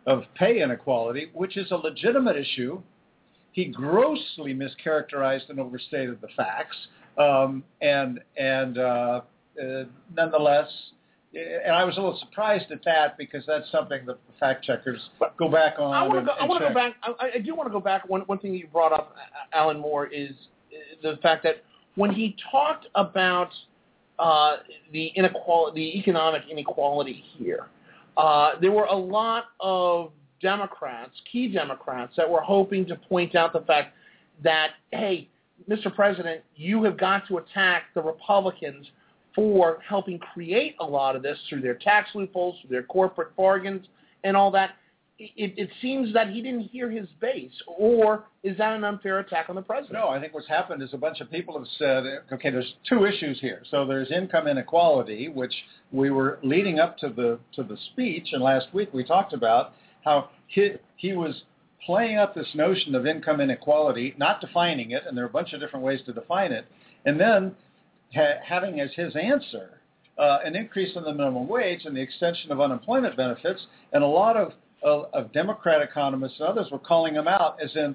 of 0.07 0.25
pay 0.35 0.63
inequality, 0.63 1.31
which 1.33 1.57
is 1.57 1.71
a 1.71 1.77
legitimate 1.77 2.37
issue, 2.37 2.83
he 3.55 3.67
grossly 3.67 4.53
mischaracterized 4.53 5.49
and 5.49 5.61
overstated 5.61 6.21
the 6.21 6.27
facts, 6.37 6.77
um, 7.17 7.63
and 7.81 8.19
and 8.37 8.79
uh, 8.79 9.21
uh, 9.63 9.85
nonetheless, 10.15 10.69
and 11.33 11.73
I 11.73 11.85
was 11.85 11.97
a 11.97 12.01
little 12.01 12.19
surprised 12.19 12.73
at 12.73 12.85
that 12.85 13.17
because 13.17 13.45
that's 13.47 13.71
something 13.71 14.05
that 14.07 14.19
the 14.27 14.39
fact 14.41 14.65
checkers 14.65 15.01
go 15.39 15.49
back 15.49 15.79
on. 15.79 15.95
I 15.95 16.03
want 16.03 16.19
to 16.19 16.27
go, 16.27 16.33
I 16.33 16.47
want 16.47 16.63
to 16.63 16.69
go 16.69 16.75
back. 16.75 16.95
I, 17.05 17.31
I 17.37 17.39
do 17.39 17.55
want 17.55 17.69
to 17.69 17.73
go 17.73 17.79
back. 17.79 18.09
One 18.09 18.23
one 18.23 18.39
thing 18.41 18.53
that 18.53 18.59
you 18.59 18.67
brought 18.67 18.93
up, 18.93 19.15
uh, 19.17 19.57
Alan 19.57 19.79
Moore, 19.79 20.09
is 20.09 20.33
uh, 20.33 21.13
the 21.13 21.17
fact 21.19 21.45
that 21.45 21.63
when 21.95 22.11
he 22.11 22.37
talked 22.51 22.87
about 22.97 23.51
uh, 24.19 24.57
the 24.93 25.13
inequality, 25.15 25.81
the 25.81 25.99
economic 26.01 26.43
inequality 26.51 27.23
here, 27.39 27.67
uh, 28.17 28.59
there 28.61 28.73
were 28.73 28.87
a 28.87 28.97
lot 28.97 29.45
of 29.61 30.11
Democrats, 30.41 31.13
key 31.31 31.49
Democrats, 31.49 32.13
that 32.17 32.29
were 32.29 32.41
hoping 32.41 32.87
to 32.87 32.97
point 32.97 33.35
out 33.35 33.53
the 33.53 33.61
fact 33.61 33.95
that 34.43 34.71
hey, 34.91 35.29
Mr. 35.69 35.95
President, 35.95 36.43
you 36.57 36.83
have 36.85 36.99
got 36.99 37.27
to 37.29 37.39
attack 37.39 37.85
the 37.95 38.03
Republicans 38.03 38.87
for 39.35 39.79
helping 39.87 40.19
create 40.19 40.77
a 40.81 40.85
lot 40.85 41.17
of 41.17 41.23
this 41.23 41.39
through 41.49 41.61
their 41.61 41.75
tax 41.75 42.11
loopholes, 42.15 42.57
through 42.61 42.71
their 42.71 42.83
corporate 42.83 43.35
bargains, 43.37 43.87
and 44.23 44.37
all 44.37 44.51
that. 44.53 44.71
It, 45.17 45.55
it 45.57 45.71
seems 45.81 46.13
that 46.15 46.31
he 46.31 46.43
didn't 46.43 46.63
hear 46.63 46.91
his 46.91 47.07
base, 47.21 47.53
or 47.79 48.25
is 48.43 48.59
that 48.59 48.75
an 48.75 48.83
unfair 48.83 49.21
attack 49.21 49.47
on 49.49 49.55
the 49.55 49.63
president? 49.63 49.93
No, 49.93 50.09
I 50.09 50.21
think 50.21 50.35
what's 50.35 50.49
happened 50.49 50.83
is 50.83 50.93
a 50.93 50.99
bunch 50.99 51.21
of 51.21 51.31
people 51.31 51.57
have 51.57 51.69
said, 51.79 52.03
okay, 52.33 52.51
there's 52.51 52.75
two 52.89 53.05
issues 53.05 53.39
here. 53.41 53.63
So 53.71 53.87
there's 53.87 54.11
income 54.11 54.49
inequality, 54.49 55.29
which 55.29 55.55
we 55.93 56.11
were 56.11 56.41
leading 56.43 56.81
up 56.81 56.99
to 56.99 57.11
the 57.11 57.39
to 57.55 57.63
the 57.63 57.77
speech, 57.93 58.31
and 58.33 58.43
last 58.43 58.67
week 58.75 58.93
we 58.93 59.05
talked 59.05 59.33
about 59.33 59.75
how 60.05 60.31
he 60.47 60.73
he 60.97 61.13
was 61.13 61.43
playing 61.85 62.17
up 62.17 62.35
this 62.35 62.49
notion 62.55 62.95
of 62.95 63.07
income 63.07 63.41
inequality, 63.41 64.15
not 64.17 64.41
defining 64.41 64.93
it, 64.93 65.03
and 65.07 65.17
there 65.17 65.25
are 65.25 65.29
a 65.29 65.33
bunch 65.33 65.53
of 65.53 65.61
different 65.61 65.85
ways 65.85 66.01
to 66.07 66.13
define 66.13 66.53
it, 66.53 66.65
and 67.05 67.21
then 67.21 67.55
ha- 68.15 68.39
having 68.43 68.81
as 68.81 68.91
his 68.95 69.15
answer 69.17 69.81
uh, 70.19 70.39
an 70.45 70.55
increase 70.57 70.97
in 70.97 71.03
the 71.03 71.13
minimum 71.13 71.47
wage 71.49 71.85
and 71.85 71.97
the 71.97 72.01
extension 72.01 72.51
of 72.53 72.61
unemployment 72.61 73.17
benefits, 73.17 73.67
and 73.93 74.03
a 74.03 74.07
lot 74.07 74.37
of 74.37 74.53
of, 74.83 75.07
of 75.15 75.33
Democrat 75.33 75.81
economists 75.83 76.39
and 76.39 76.49
others 76.49 76.71
were 76.71 76.79
calling 76.79 77.15
him 77.15 77.27
out 77.27 77.57
as 77.63 77.75
in 77.75 77.95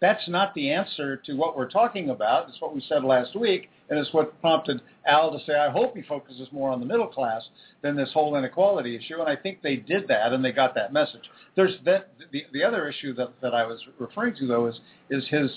that's 0.00 0.28
not 0.28 0.54
the 0.54 0.70
answer 0.70 1.16
to 1.24 1.34
what 1.34 1.56
we're 1.56 1.70
talking 1.70 2.10
about. 2.10 2.48
It's 2.48 2.60
what 2.60 2.74
we 2.74 2.84
said 2.88 3.02
last 3.02 3.38
week, 3.38 3.70
and 3.88 3.98
it's 3.98 4.12
what 4.12 4.38
prompted 4.40 4.82
Al 5.06 5.30
to 5.30 5.44
say, 5.46 5.54
I 5.54 5.70
hope 5.70 5.96
he 5.96 6.02
focuses 6.02 6.48
more 6.52 6.70
on 6.70 6.80
the 6.80 6.86
middle 6.86 7.06
class 7.06 7.42
than 7.82 7.96
this 7.96 8.10
whole 8.12 8.36
inequality 8.36 8.94
issue. 8.96 9.20
And 9.20 9.28
I 9.28 9.36
think 9.36 9.62
they 9.62 9.76
did 9.76 10.08
that, 10.08 10.32
and 10.32 10.44
they 10.44 10.52
got 10.52 10.74
that 10.74 10.92
message. 10.92 11.22
There's 11.54 11.74
that, 11.84 12.10
the, 12.32 12.44
the 12.52 12.62
other 12.62 12.88
issue 12.88 13.14
that, 13.14 13.32
that 13.40 13.54
I 13.54 13.64
was 13.64 13.80
referring 13.98 14.36
to, 14.36 14.46
though, 14.46 14.66
is, 14.66 14.78
is 15.10 15.26
his 15.28 15.50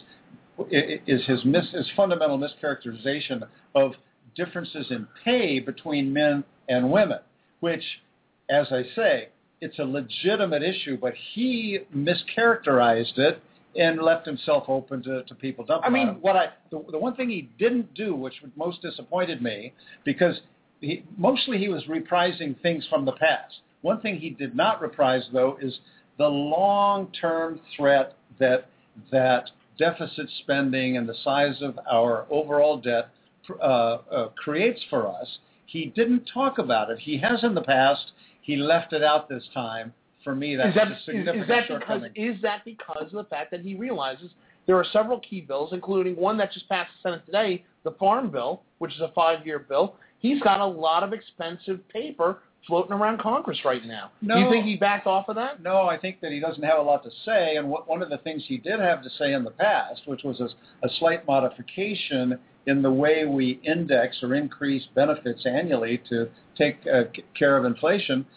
is 0.69 1.25
his, 1.25 1.45
mis, 1.45 1.71
his 1.71 1.89
fundamental 1.95 2.37
mischaracterization 2.37 3.47
of 3.75 3.93
differences 4.35 4.87
in 4.89 5.07
pay 5.23 5.59
between 5.59 6.11
men 6.11 6.43
and 6.67 6.91
women, 6.91 7.19
which, 7.61 7.83
as 8.49 8.67
I 8.71 8.83
say, 8.95 9.29
it's 9.61 9.79
a 9.79 9.83
legitimate 9.83 10.63
issue, 10.63 10.97
but 10.97 11.13
he 11.33 11.79
mischaracterized 11.95 13.17
it 13.17 13.41
and 13.75 14.01
left 14.01 14.25
himself 14.25 14.65
open 14.67 15.03
to, 15.03 15.23
to 15.23 15.35
people 15.35 15.65
dumping 15.65 15.87
I 15.87 15.93
mean-. 15.93 16.17
What 16.21 16.35
I 16.35 16.47
the, 16.71 16.83
the 16.91 16.97
one 16.97 17.15
thing 17.15 17.29
he 17.29 17.49
didn't 17.59 17.93
do, 17.93 18.15
which 18.15 18.35
most 18.55 18.81
disappointed 18.81 19.41
me, 19.41 19.73
because 20.03 20.39
he, 20.81 21.03
mostly 21.17 21.57
he 21.57 21.69
was 21.69 21.83
reprising 21.85 22.59
things 22.61 22.85
from 22.89 23.05
the 23.05 23.13
past. 23.13 23.59
One 23.81 24.01
thing 24.01 24.17
he 24.17 24.31
did 24.31 24.55
not 24.55 24.81
reprise, 24.81 25.23
though, 25.31 25.57
is 25.61 25.79
the 26.17 26.27
long-term 26.27 27.61
threat 27.75 28.15
that 28.39 28.67
that 29.11 29.49
deficit 29.77 30.29
spending 30.43 30.97
and 30.97 31.07
the 31.07 31.15
size 31.23 31.61
of 31.61 31.79
our 31.89 32.25
overall 32.29 32.77
debt 32.77 33.09
uh, 33.61 33.63
uh, 33.63 34.27
creates 34.35 34.81
for 34.89 35.07
us. 35.07 35.39
He 35.65 35.85
didn't 35.85 36.29
talk 36.33 36.57
about 36.57 36.89
it. 36.89 36.99
He 36.99 37.17
has 37.19 37.43
in 37.43 37.53
the 37.55 37.61
past. 37.61 38.11
He 38.41 38.57
left 38.57 38.93
it 38.93 39.03
out 39.03 39.29
this 39.29 39.47
time. 39.53 39.93
For 40.29 40.35
me, 40.35 40.55
that's 40.55 40.69
is 40.69 40.75
that, 40.75 40.91
is, 40.91 40.97
significant 41.05 41.41
is 41.41 41.47
that 41.47 41.79
because 41.79 42.01
is 42.13 42.41
that 42.43 42.63
because 42.63 43.05
of 43.05 43.13
the 43.13 43.23
fact 43.23 43.49
that 43.49 43.61
he 43.61 43.73
realizes 43.73 44.29
there 44.67 44.75
are 44.75 44.85
several 44.93 45.19
key 45.21 45.41
bills, 45.41 45.71
including 45.73 46.15
one 46.15 46.37
that 46.37 46.53
just 46.53 46.69
passed 46.69 46.91
the 47.01 47.09
Senate 47.09 47.25
today, 47.25 47.65
the 47.83 47.93
Farm 47.93 48.29
Bill, 48.29 48.61
which 48.77 48.93
is 48.93 49.01
a 49.01 49.11
five-year 49.15 49.57
bill. 49.57 49.95
He's 50.19 50.39
got 50.43 50.59
a 50.59 50.65
lot 50.67 51.01
of 51.01 51.13
expensive 51.13 51.79
paper 51.89 52.43
floating 52.67 52.91
around 52.91 53.19
Congress 53.19 53.57
right 53.65 53.83
now. 53.83 54.11
Do 54.21 54.37
you 54.37 54.51
think 54.51 54.65
he 54.65 54.75
backed 54.75 55.07
off 55.07 55.29
of 55.29 55.35
that? 55.37 55.63
No, 55.63 55.87
I 55.87 55.97
think 55.97 56.21
that 56.21 56.31
he 56.31 56.39
doesn't 56.39 56.61
have 56.61 56.77
a 56.77 56.83
lot 56.83 57.03
to 57.05 57.09
say. 57.25 57.55
And 57.55 57.67
what, 57.67 57.89
one 57.89 58.03
of 58.03 58.11
the 58.11 58.19
things 58.19 58.43
he 58.47 58.57
did 58.57 58.79
have 58.79 59.01
to 59.01 59.09
say 59.17 59.33
in 59.33 59.43
the 59.43 59.49
past, 59.49 60.01
which 60.05 60.21
was 60.23 60.39
a, 60.41 60.49
a 60.85 60.89
slight 60.99 61.25
modification 61.25 62.37
in 62.67 62.83
the 62.83 62.91
way 62.91 63.25
we 63.25 63.59
index 63.63 64.21
or 64.21 64.35
increase 64.35 64.83
benefits 64.93 65.43
annually 65.47 65.99
to 66.09 66.29
take 66.55 66.77
uh, 66.85 67.05
care 67.35 67.57
of 67.57 67.65
inflation, 67.65 68.27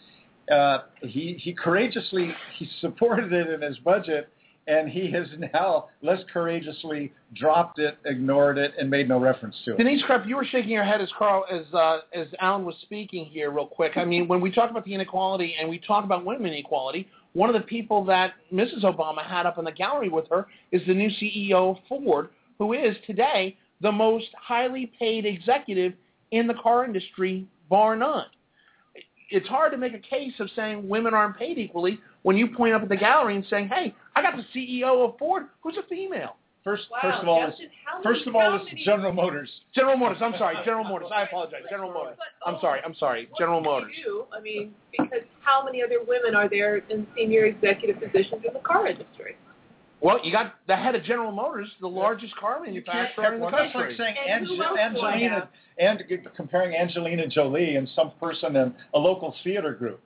uh, 0.51 0.79
he, 1.01 1.55
courageously 1.57 2.33
he 2.57 2.69
supported 2.81 3.31
it 3.31 3.49
in 3.49 3.61
his 3.61 3.77
budget, 3.79 4.29
and 4.67 4.89
he 4.89 5.11
has 5.11 5.27
now 5.53 5.87
less 6.01 6.19
courageously 6.31 7.11
dropped 7.35 7.79
it, 7.79 7.97
ignored 8.05 8.57
it, 8.57 8.73
and 8.79 8.89
made 8.89 9.07
no 9.07 9.19
reference 9.19 9.55
to 9.65 9.73
it. 9.73 9.77
Denise 9.77 10.03
Krepp, 10.03 10.27
you 10.27 10.35
were 10.35 10.45
shaking 10.45 10.71
your 10.71 10.83
head 10.83 11.01
as 11.01 11.09
Carl 11.17 11.45
as 11.51 11.65
uh, 11.73 11.99
as 12.13 12.27
Alan 12.39 12.65
was 12.65 12.75
speaking 12.81 13.25
here, 13.25 13.51
real 13.51 13.67
quick. 13.67 13.93
I 13.95 14.05
mean, 14.05 14.27
when 14.27 14.41
we 14.41 14.51
talk 14.51 14.69
about 14.69 14.85
the 14.85 14.93
inequality 14.93 15.55
and 15.59 15.69
we 15.69 15.79
talk 15.79 16.05
about 16.05 16.25
women 16.25 16.53
inequality, 16.53 17.07
one 17.33 17.49
of 17.49 17.59
the 17.59 17.67
people 17.67 18.05
that 18.05 18.33
Mrs. 18.53 18.83
Obama 18.83 19.25
had 19.25 19.45
up 19.45 19.57
in 19.57 19.65
the 19.65 19.71
gallery 19.71 20.09
with 20.09 20.29
her 20.29 20.47
is 20.71 20.81
the 20.87 20.93
new 20.93 21.09
CEO 21.09 21.71
of 21.71 21.77
Ford, 21.89 22.29
who 22.59 22.73
is 22.73 22.95
today 23.05 23.57
the 23.81 23.91
most 23.91 24.27
highly 24.39 24.91
paid 24.97 25.25
executive 25.25 25.93
in 26.31 26.47
the 26.47 26.53
car 26.53 26.85
industry, 26.85 27.45
bar 27.69 27.95
none. 27.95 28.25
It's 29.33 29.47
hard 29.47 29.71
to 29.71 29.77
make 29.79 29.93
a 29.95 29.99
case 29.99 30.33
of 30.39 30.47
saying 30.55 30.87
women 30.87 31.13
aren't 31.15 31.37
paid 31.37 31.57
equally 31.57 31.99
when 32.21 32.37
you 32.37 32.47
point 32.47 32.75
up 32.75 32.83
at 32.83 32.89
the 32.89 32.95
gallery 32.95 33.35
and 33.35 33.43
saying, 33.49 33.67
"Hey, 33.67 33.95
I 34.15 34.21
got 34.21 34.35
the 34.37 34.45
CEO 34.53 35.03
of 35.09 35.17
Ford, 35.17 35.47
who's 35.61 35.75
a 35.77 35.83
female." 35.83 36.37
First, 36.63 36.83
Wow, 36.91 36.99
first 37.01 37.19
of 37.21 37.27
all, 37.27 37.47
Justin, 37.47 37.69
how 37.83 38.01
first 38.03 38.25
of 38.27 38.35
all, 38.35 38.57
this 38.59 38.67
is 38.71 38.85
General 38.85 39.11
Motors. 39.11 39.49
General 39.75 39.97
Motors. 39.97 40.19
I'm 40.21 40.33
sorry, 40.37 40.55
General 40.65 40.85
Motors. 40.85 41.09
I 41.13 41.23
apologize, 41.23 41.63
General 41.69 41.91
Motors. 41.91 42.17
I'm 42.45 42.57
sorry. 42.61 42.79
I'm 42.85 42.95
sorry, 42.95 43.27
General 43.37 43.59
you 43.59 43.65
Motors. 43.65 43.95
do? 44.05 44.25
I 44.31 44.39
mean, 44.39 44.73
because 44.91 45.23
how 45.41 45.65
many 45.65 45.81
other 45.83 46.01
women 46.07 46.35
are 46.35 46.47
there 46.47 46.77
in 46.89 47.05
senior 47.17 47.45
executive 47.45 47.99
positions 47.99 48.43
in 48.47 48.53
the 48.53 48.59
car 48.61 48.87
industry? 48.87 49.35
Well, 50.03 50.19
you 50.23 50.31
got 50.33 50.55
the 50.67 50.75
head 50.75 50.95
of 50.95 51.03
General 51.03 51.31
Motors, 51.31 51.69
the 51.79 51.87
largest 51.87 52.35
car 52.35 52.59
manufacturer 52.61 53.33
in 53.33 53.39
the 53.39 53.43
one. 53.45 53.53
That's 53.53 53.71
country. 53.71 53.91
like 53.91 53.97
saying 53.97 54.15
And 54.29 54.45
who 54.45 54.53
Ange- 54.55 54.61
else 54.61 54.77
do 54.95 54.99
I 55.01 55.13
Angelina 55.13 55.49
and 55.79 56.03
comparing 56.35 56.75
Angelina 56.75 57.25
Jolie 57.27 57.77
and 57.77 57.87
some 57.95 58.11
person 58.19 58.55
in 58.57 58.75
a 58.93 58.99
local 58.99 59.33
theater 59.45 59.73
group. 59.73 60.01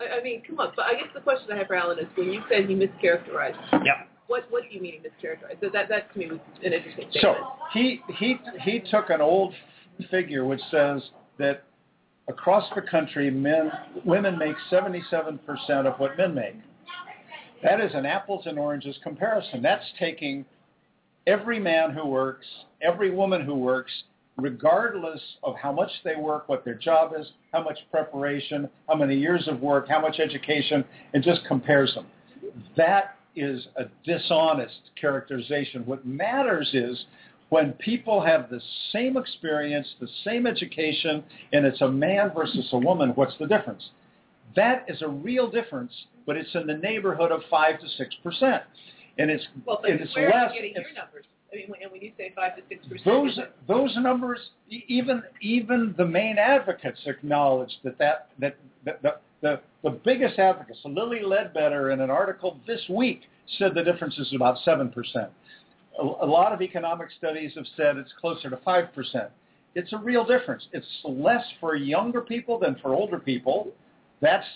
I, 0.00 0.18
I 0.20 0.22
mean, 0.22 0.42
come 0.46 0.58
on. 0.58 0.72
But 0.74 0.86
I 0.86 0.94
guess 0.94 1.08
the 1.14 1.20
question 1.20 1.52
I 1.52 1.58
have 1.58 1.66
for 1.66 1.74
Alan 1.76 1.98
is, 1.98 2.06
when 2.16 2.32
you 2.32 2.40
said 2.48 2.64
he 2.64 2.74
mischaracterized, 2.74 3.84
Yeah. 3.84 4.04
what 4.26 4.44
what 4.50 4.62
do 4.62 4.74
you 4.74 4.80
mean 4.80 4.94
he 4.94 5.00
mischaracterized? 5.00 5.60
That 5.60 5.72
that, 5.74 5.88
that 5.90 6.12
to 6.14 6.18
me 6.18 6.26
was 6.28 6.38
an 6.64 6.72
interesting 6.72 7.10
statement. 7.10 7.20
So 7.20 7.34
he 7.74 8.00
he 8.18 8.36
he 8.62 8.80
took 8.90 9.10
an 9.10 9.20
old 9.20 9.52
figure 10.10 10.46
which 10.46 10.60
says 10.70 11.02
that 11.38 11.64
across 12.26 12.64
the 12.74 12.80
country, 12.82 13.30
men 13.30 13.70
women 14.06 14.38
make 14.38 14.56
77% 14.70 15.38
of 15.86 16.00
what 16.00 16.16
men 16.16 16.34
make. 16.34 16.54
That 17.62 17.80
is 17.80 17.94
an 17.94 18.06
apples 18.06 18.44
and 18.46 18.58
oranges 18.58 18.98
comparison. 19.02 19.62
That's 19.62 19.84
taking 19.98 20.44
every 21.26 21.58
man 21.60 21.90
who 21.90 22.06
works, 22.06 22.46
every 22.80 23.10
woman 23.10 23.42
who 23.42 23.54
works, 23.54 23.92
regardless 24.36 25.20
of 25.42 25.54
how 25.56 25.72
much 25.72 25.90
they 26.04 26.16
work, 26.16 26.48
what 26.48 26.64
their 26.64 26.74
job 26.74 27.12
is, 27.18 27.26
how 27.52 27.62
much 27.62 27.78
preparation, 27.90 28.68
how 28.88 28.96
many 28.96 29.16
years 29.16 29.46
of 29.46 29.60
work, 29.60 29.88
how 29.88 30.00
much 30.00 30.18
education, 30.18 30.84
and 31.14 31.22
just 31.22 31.44
compares 31.46 31.94
them. 31.94 32.06
That 32.76 33.16
is 33.36 33.66
a 33.76 33.84
dishonest 34.04 34.90
characterization. 35.00 35.86
What 35.86 36.04
matters 36.04 36.70
is 36.72 37.04
when 37.50 37.72
people 37.74 38.20
have 38.20 38.48
the 38.50 38.60
same 38.92 39.16
experience, 39.16 39.86
the 40.00 40.08
same 40.24 40.46
education, 40.46 41.22
and 41.52 41.64
it's 41.66 41.80
a 41.80 41.88
man 41.88 42.32
versus 42.34 42.68
a 42.72 42.78
woman, 42.78 43.10
what's 43.10 43.36
the 43.38 43.46
difference? 43.46 43.90
That 44.56 44.84
is 44.88 45.02
a 45.02 45.08
real 45.08 45.50
difference, 45.50 45.92
but 46.26 46.36
it's 46.36 46.54
in 46.54 46.66
the 46.66 46.76
neighborhood 46.76 47.32
of 47.32 47.40
five 47.50 47.80
to 47.80 47.88
six 47.96 48.14
percent, 48.22 48.62
and 49.18 49.30
it's 49.30 49.46
well, 49.66 49.78
but 49.82 49.90
and 49.90 50.00
it's 50.00 50.14
where 50.14 50.30
less. 50.30 50.50
are 50.50 50.54
you 50.54 50.60
getting 50.62 50.74
your 50.74 50.92
numbers? 50.94 51.24
I 51.52 51.56
mean, 51.56 51.66
when, 51.68 51.82
and 51.82 51.92
when 51.92 52.00
you 52.00 52.12
say 52.16 52.32
five 52.34 52.56
to 52.56 52.62
six 52.68 52.86
percent, 52.86 53.04
those 53.04 53.38
those 53.68 53.96
numbers, 53.98 54.38
even 54.88 55.22
even 55.40 55.94
the 55.98 56.06
main 56.06 56.38
advocates 56.38 57.00
acknowledge 57.06 57.72
that 57.84 57.98
that 57.98 58.30
that, 58.38 58.56
that 58.84 59.02
the, 59.02 59.10
the 59.42 59.60
the 59.82 59.90
biggest 59.90 60.38
advocates, 60.38 60.78
Lilly 60.84 61.22
Ledbetter, 61.22 61.90
in 61.90 62.00
an 62.00 62.10
article 62.10 62.58
this 62.66 62.80
week, 62.88 63.22
said 63.58 63.74
the 63.74 63.82
difference 63.84 64.18
is 64.18 64.32
about 64.34 64.56
seven 64.64 64.88
percent. 64.90 65.30
A, 66.00 66.02
a 66.02 66.26
lot 66.26 66.52
of 66.52 66.62
economic 66.62 67.08
studies 67.18 67.52
have 67.56 67.66
said 67.76 67.96
it's 67.98 68.12
closer 68.20 68.48
to 68.48 68.56
five 68.64 68.94
percent. 68.94 69.28
it's 69.74 69.92
a 69.92 69.98
real 69.98 70.24
difference. 70.24 70.66
It's 70.72 70.86
less 71.04 71.44
for 71.60 71.74
younger 71.76 72.20
people 72.22 72.58
than 72.58 72.76
for 72.80 72.94
older 72.94 73.18
people. 73.18 73.68
That's 74.20 74.46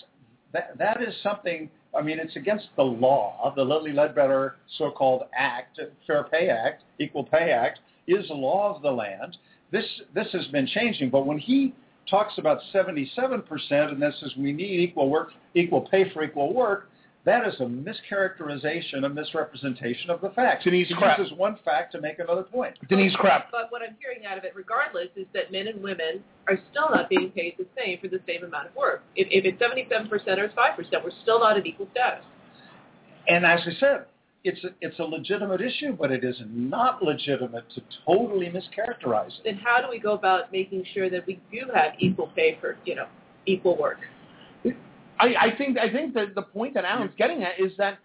that 0.56 0.78
that 0.78 1.02
is 1.02 1.14
something. 1.22 1.70
I 1.96 2.02
mean, 2.02 2.18
it's 2.18 2.36
against 2.36 2.68
the 2.76 2.82
law. 2.82 3.52
The 3.56 3.62
Lilly 3.64 3.92
Ledbetter 3.92 4.56
so-called 4.76 5.22
Act, 5.34 5.80
Fair 6.06 6.25
Pay 6.25 6.48
Act, 6.50 6.82
Equal 6.98 7.25
Pay 7.25 7.50
Act, 7.52 7.80
is 8.06 8.28
a 8.30 8.34
law 8.34 8.75
of 8.75 8.82
the 8.82 8.90
land. 8.90 9.36
This 9.70 9.84
this 10.14 10.28
has 10.32 10.46
been 10.48 10.66
changing, 10.66 11.10
but 11.10 11.26
when 11.26 11.38
he 11.38 11.75
talks 12.08 12.38
about 12.38 12.60
77% 12.72 13.42
and 13.70 14.00
this 14.00 14.14
is 14.22 14.36
we 14.36 14.52
need 14.52 14.80
equal 14.80 15.10
work, 15.10 15.32
equal 15.54 15.80
pay 15.80 16.08
for 16.12 16.22
equal 16.22 16.54
work, 16.54 16.88
that 17.26 17.47
is 17.47 17.54
a 17.59 17.64
mischaracterization, 17.64 19.04
a 19.04 19.09
misrepresentation 19.09 20.11
of 20.11 20.21
the 20.21 20.30
facts. 20.30 20.62
Denise 20.62 20.87
he 20.87 20.95
Krepp. 20.95 21.18
uses 21.18 21.37
one 21.37 21.59
fact 21.64 21.90
to 21.92 22.00
make 22.00 22.21
another 22.21 22.45
point. 22.45 22.76
Denise 22.88 23.16
Krepp. 23.16 23.47
But 23.50 23.71
what 23.71 23.83
I'm 23.83 23.97
hearing 24.00 24.25
out 24.25 24.38
of 24.38 24.45
it, 24.45 24.52
regardless, 24.54 25.09
is 25.16 25.26
that 25.35 25.50
men 25.50 25.66
and 25.66 25.83
women 25.83 26.23
are 26.47 26.56
still 26.71 26.88
not 26.88 27.09
being 27.09 27.30
paid 27.30 27.54
the 27.59 27.66
same 27.76 27.99
for 28.00 28.06
the 28.06 28.21
same 28.28 28.45
amount 28.45 28.68
of 28.68 28.76
work. 28.76 29.02
If, 29.16 29.26
if 29.30 29.45
it's 29.45 29.61
77% 29.61 30.09
or 30.38 30.45
it's 30.45 30.54
5%, 30.54 31.04
we're 31.04 31.11
still 31.23 31.40
not 31.40 31.59
at 31.59 31.66
equal 31.66 31.88
status. 31.90 32.25
And 33.26 33.45
as 33.45 33.59
I 33.66 33.73
said, 33.80 34.04
it's 34.45 34.62
a, 34.62 34.68
it's 34.80 34.99
a 35.00 35.04
legitimate 35.04 35.61
issue, 35.61 35.97
but 35.99 36.12
it 36.12 36.23
is 36.23 36.37
not 36.49 37.02
legitimate 37.02 37.64
to 37.75 37.83
totally 38.06 38.47
mischaracterize 38.47 39.38
it. 39.38 39.40
Then 39.45 39.56
how 39.56 39.80
do 39.80 39.88
we 39.90 39.99
go 39.99 40.12
about 40.12 40.52
making 40.52 40.85
sure 40.95 41.11
that 41.11 41.26
we 41.26 41.40
do 41.50 41.62
have 41.75 41.95
equal 41.99 42.28
pay 42.37 42.56
for, 42.61 42.76
you 42.85 42.95
know, 42.95 43.06
equal 43.47 43.76
work? 43.76 43.99
I, 45.18 45.35
I 45.37 45.56
think 45.56 45.78
I 45.78 45.90
think 45.90 46.14
that 46.14 46.35
the 46.35 46.42
point 46.42 46.75
that 46.75 46.85
Alan's 46.85 47.12
getting 47.16 47.42
at 47.42 47.58
is 47.58 47.73
that 47.78 47.99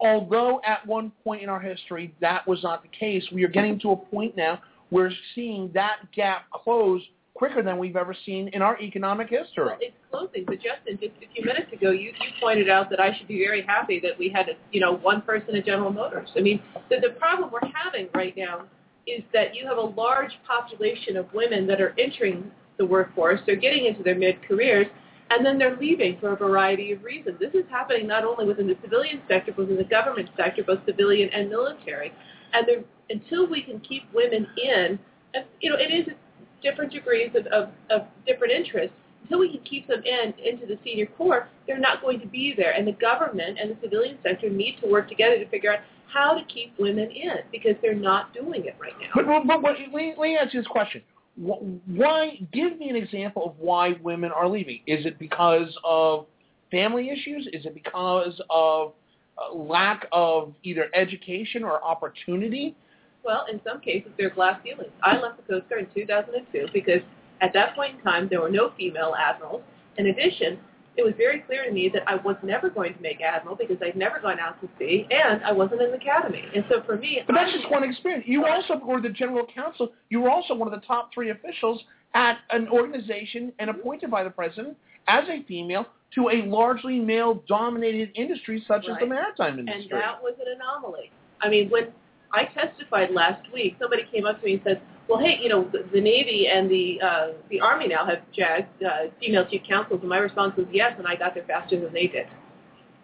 although 0.00 0.60
at 0.66 0.86
one 0.86 1.12
point 1.24 1.42
in 1.42 1.48
our 1.48 1.60
history 1.60 2.14
that 2.20 2.46
was 2.46 2.62
not 2.62 2.82
the 2.82 2.88
case, 2.88 3.24
we 3.32 3.44
are 3.44 3.48
getting 3.48 3.78
to 3.80 3.92
a 3.92 3.96
point 3.96 4.36
now 4.36 4.60
where 4.90 5.08
we're 5.08 5.14
seeing 5.34 5.70
that 5.72 5.98
gap 6.14 6.50
close 6.50 7.00
quicker 7.34 7.62
than 7.62 7.78
we've 7.78 7.96
ever 7.96 8.14
seen 8.26 8.48
in 8.48 8.60
our 8.60 8.78
economic 8.80 9.28
history. 9.28 9.64
Well, 9.64 9.78
it's 9.80 9.96
closing. 10.10 10.44
But 10.44 10.56
Justin, 10.56 10.98
just 11.00 11.14
a 11.22 11.34
few 11.34 11.44
minutes 11.44 11.72
ago, 11.72 11.90
you, 11.90 12.10
you 12.10 12.28
pointed 12.40 12.68
out 12.68 12.90
that 12.90 13.00
I 13.00 13.16
should 13.16 13.26
be 13.26 13.38
very 13.38 13.62
happy 13.62 13.98
that 14.00 14.18
we 14.18 14.28
had, 14.28 14.48
a, 14.50 14.52
you 14.70 14.80
know, 14.80 14.96
one 14.96 15.22
person 15.22 15.56
at 15.56 15.64
General 15.64 15.90
Motors. 15.90 16.28
I 16.36 16.40
mean, 16.40 16.62
the, 16.90 16.96
the 17.00 17.14
problem 17.18 17.50
we're 17.50 17.60
having 17.74 18.08
right 18.14 18.36
now 18.36 18.66
is 19.06 19.22
that 19.32 19.54
you 19.54 19.66
have 19.66 19.78
a 19.78 19.80
large 19.80 20.32
population 20.46 21.16
of 21.16 21.26
women 21.32 21.66
that 21.66 21.80
are 21.80 21.94
entering 21.98 22.50
the 22.78 22.84
workforce. 22.84 23.40
They're 23.46 23.56
getting 23.56 23.86
into 23.86 24.02
their 24.02 24.14
mid-careers, 24.14 24.86
and 25.32 25.46
then 25.46 25.58
they're 25.58 25.76
leaving 25.76 26.18
for 26.20 26.32
a 26.32 26.36
variety 26.36 26.92
of 26.92 27.02
reasons. 27.02 27.38
This 27.40 27.54
is 27.54 27.64
happening 27.70 28.06
not 28.06 28.22
only 28.22 28.44
within 28.44 28.66
the 28.66 28.76
civilian 28.82 29.22
sector, 29.28 29.52
but 29.56 29.62
within 29.62 29.78
the 29.78 29.84
government 29.84 30.28
sector, 30.36 30.62
both 30.62 30.80
civilian 30.84 31.30
and 31.30 31.48
military. 31.48 32.12
And 32.52 32.68
there, 32.68 32.84
until 33.08 33.48
we 33.48 33.62
can 33.62 33.80
keep 33.80 34.02
women 34.12 34.46
in, 34.62 34.98
and 35.32 35.44
you 35.60 35.70
know, 35.70 35.76
it 35.78 35.90
is 35.90 36.14
different 36.62 36.92
degrees 36.92 37.30
of, 37.34 37.46
of, 37.46 37.70
of 37.90 38.06
different 38.26 38.52
interests. 38.52 38.94
Until 39.22 39.38
we 39.38 39.50
can 39.52 39.62
keep 39.64 39.88
them 39.88 40.02
in 40.04 40.34
into 40.44 40.66
the 40.66 40.78
senior 40.84 41.06
corps, 41.06 41.48
they're 41.66 41.78
not 41.78 42.02
going 42.02 42.20
to 42.20 42.26
be 42.26 42.52
there. 42.54 42.72
And 42.72 42.86
the 42.86 42.92
government 42.92 43.58
and 43.58 43.70
the 43.70 43.76
civilian 43.80 44.18
sector 44.22 44.50
need 44.50 44.78
to 44.82 44.90
work 44.90 45.08
together 45.08 45.38
to 45.38 45.48
figure 45.48 45.72
out 45.72 45.78
how 46.12 46.34
to 46.34 46.44
keep 46.44 46.74
women 46.78 47.10
in 47.10 47.36
because 47.50 47.74
they're 47.80 47.94
not 47.94 48.34
doing 48.34 48.66
it 48.66 48.76
right 48.78 48.92
now. 49.00 49.08
But, 49.14 49.26
but, 49.26 49.62
but, 49.62 49.62
let, 49.62 49.78
let 49.94 50.18
me 50.18 50.36
ask 50.36 50.52
you 50.52 50.60
this 50.60 50.66
question. 50.66 51.02
Why? 51.36 52.38
Give 52.52 52.78
me 52.78 52.90
an 52.90 52.96
example 52.96 53.44
of 53.46 53.54
why 53.58 53.94
women 54.02 54.30
are 54.32 54.48
leaving. 54.48 54.80
Is 54.86 55.06
it 55.06 55.18
because 55.18 55.76
of 55.84 56.26
family 56.70 57.10
issues? 57.10 57.48
Is 57.52 57.64
it 57.64 57.74
because 57.74 58.40
of 58.50 58.92
uh, 59.38 59.54
lack 59.54 60.06
of 60.12 60.52
either 60.62 60.88
education 60.94 61.64
or 61.64 61.82
opportunity? 61.82 62.76
Well, 63.24 63.46
in 63.50 63.60
some 63.64 63.80
cases, 63.80 64.10
there 64.18 64.26
are 64.26 64.30
glass 64.30 64.60
ceilings. 64.64 64.92
I 65.02 65.18
left 65.18 65.36
the 65.36 65.42
Coast 65.44 65.68
Guard 65.68 65.88
in 65.94 66.02
2002 66.02 66.68
because 66.72 67.00
at 67.40 67.52
that 67.54 67.74
point 67.76 67.96
in 67.96 68.02
time, 68.02 68.28
there 68.28 68.40
were 68.40 68.50
no 68.50 68.72
female 68.76 69.14
admirals. 69.18 69.62
In 69.98 70.06
addition, 70.06 70.58
it 70.96 71.04
was 71.04 71.14
very 71.16 71.40
clear 71.40 71.64
to 71.64 71.72
me 71.72 71.90
that 71.94 72.02
I 72.06 72.16
was 72.16 72.36
never 72.42 72.68
going 72.68 72.94
to 72.94 73.00
make 73.00 73.20
admiral 73.20 73.56
because 73.56 73.78
I'd 73.82 73.96
never 73.96 74.20
gone 74.20 74.38
out 74.38 74.60
to 74.60 74.68
sea, 74.78 75.06
and 75.10 75.42
I 75.42 75.52
wasn't 75.52 75.80
in 75.80 75.90
the 75.90 75.96
academy. 75.96 76.44
And 76.54 76.64
so 76.68 76.82
for 76.84 76.96
me, 76.96 77.20
but 77.26 77.34
that's 77.34 77.52
just 77.52 77.70
one 77.70 77.82
experience. 77.82 78.24
You 78.26 78.46
also 78.46 78.76
were 78.76 79.00
the 79.00 79.08
general 79.08 79.46
counsel. 79.54 79.92
You 80.10 80.20
were 80.20 80.30
also 80.30 80.54
one 80.54 80.72
of 80.72 80.78
the 80.78 80.86
top 80.86 81.10
three 81.14 81.30
officials 81.30 81.82
at 82.14 82.38
an 82.50 82.68
organization 82.68 83.52
and 83.58 83.70
mm-hmm. 83.70 83.80
appointed 83.80 84.10
by 84.10 84.22
the 84.22 84.30
president 84.30 84.76
as 85.08 85.24
a 85.28 85.42
female 85.44 85.86
to 86.14 86.28
a 86.28 86.42
largely 86.46 87.00
male-dominated 87.00 88.10
industry 88.14 88.62
such 88.68 88.82
right. 88.86 88.90
as 88.90 89.00
the 89.00 89.06
maritime 89.06 89.58
industry. 89.58 89.88
And 89.92 90.00
that 90.00 90.22
was 90.22 90.34
an 90.38 90.60
anomaly. 90.60 91.10
I 91.40 91.48
mean, 91.48 91.70
when 91.70 91.88
I 92.32 92.44
testified 92.44 93.10
last 93.12 93.50
week, 93.52 93.76
somebody 93.80 94.02
came 94.12 94.26
up 94.26 94.40
to 94.40 94.46
me 94.46 94.54
and 94.54 94.62
said, 94.62 94.82
well, 95.08 95.20
hey, 95.20 95.38
you 95.42 95.48
know, 95.48 95.68
the, 95.72 95.84
the 95.92 96.00
Navy 96.00 96.48
and 96.48 96.70
the 96.70 97.00
uh, 97.00 97.26
the 97.50 97.60
Army 97.60 97.88
now 97.88 98.06
have 98.06 98.20
JAG, 98.36 98.66
uh, 98.84 99.10
female 99.20 99.46
chief 99.48 99.62
counsels, 99.68 100.00
and 100.00 100.08
my 100.08 100.18
response 100.18 100.56
was 100.56 100.66
yes, 100.72 100.94
and 100.98 101.06
I 101.06 101.16
got 101.16 101.34
there 101.34 101.44
faster 101.46 101.80
than 101.80 101.92
they 101.92 102.06
did. 102.06 102.26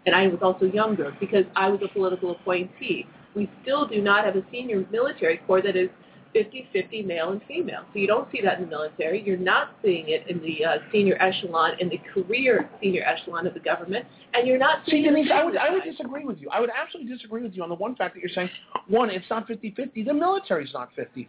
And 0.05 0.15
I 0.15 0.27
was 0.27 0.39
also 0.41 0.65
younger 0.65 1.15
because 1.19 1.45
I 1.55 1.69
was 1.69 1.81
a 1.83 1.87
political 1.93 2.31
appointee. 2.31 3.05
We 3.35 3.49
still 3.61 3.87
do 3.87 4.01
not 4.01 4.25
have 4.25 4.35
a 4.35 4.43
senior 4.51 4.85
military 4.91 5.37
corps 5.45 5.61
that 5.61 5.75
is 5.75 5.89
50-50 6.35 7.05
male 7.05 7.29
and 7.31 7.41
female. 7.47 7.81
So 7.93 7.99
you 7.99 8.07
don't 8.07 8.29
see 8.31 8.41
that 8.43 8.59
in 8.59 8.65
the 8.65 8.69
military. 8.69 9.23
You're 9.23 9.37
not 9.37 9.71
seeing 9.83 10.09
it 10.09 10.27
in 10.29 10.39
the 10.41 10.63
uh, 10.65 10.77
senior 10.91 11.17
echelon, 11.21 11.71
in 11.79 11.89
the 11.89 11.99
career 12.13 12.69
senior 12.81 13.03
echelon 13.03 13.47
of 13.47 13.53
the 13.53 13.59
government, 13.59 14.05
and 14.33 14.47
you're 14.47 14.57
not 14.57 14.85
See, 14.85 14.91
seeing 14.91 15.05
it 15.05 15.13
in 15.13 15.27
the 15.27 15.33
I 15.33 15.43
would, 15.43 15.57
I 15.57 15.71
would 15.71 15.83
disagree 15.83 16.25
with 16.25 16.39
you. 16.39 16.49
I 16.51 16.59
would 16.59 16.69
absolutely 16.69 17.11
disagree 17.13 17.41
with 17.43 17.53
you 17.53 17.63
on 17.63 17.69
the 17.69 17.75
one 17.75 17.95
fact 17.95 18.13
that 18.13 18.19
you're 18.21 18.29
saying, 18.29 18.49
one, 18.87 19.09
it's 19.09 19.29
not 19.29 19.47
50-50. 19.47 20.05
The 20.05 20.13
military's 20.13 20.73
not 20.73 20.89
50-50. 20.95 21.25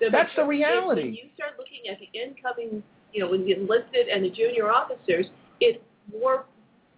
The- 0.00 0.08
That's 0.10 0.30
the 0.36 0.44
reality. 0.44 1.02
When 1.02 1.14
you 1.14 1.28
start 1.34 1.52
looking 1.58 1.90
at 1.90 1.98
the 1.98 2.08
incoming, 2.18 2.82
you 3.12 3.20
know, 3.20 3.30
when 3.30 3.44
the 3.44 3.52
enlisted 3.52 4.08
and 4.08 4.24
the 4.24 4.30
junior 4.30 4.70
officers, 4.70 5.26
it 5.60 5.82
more 6.12 6.44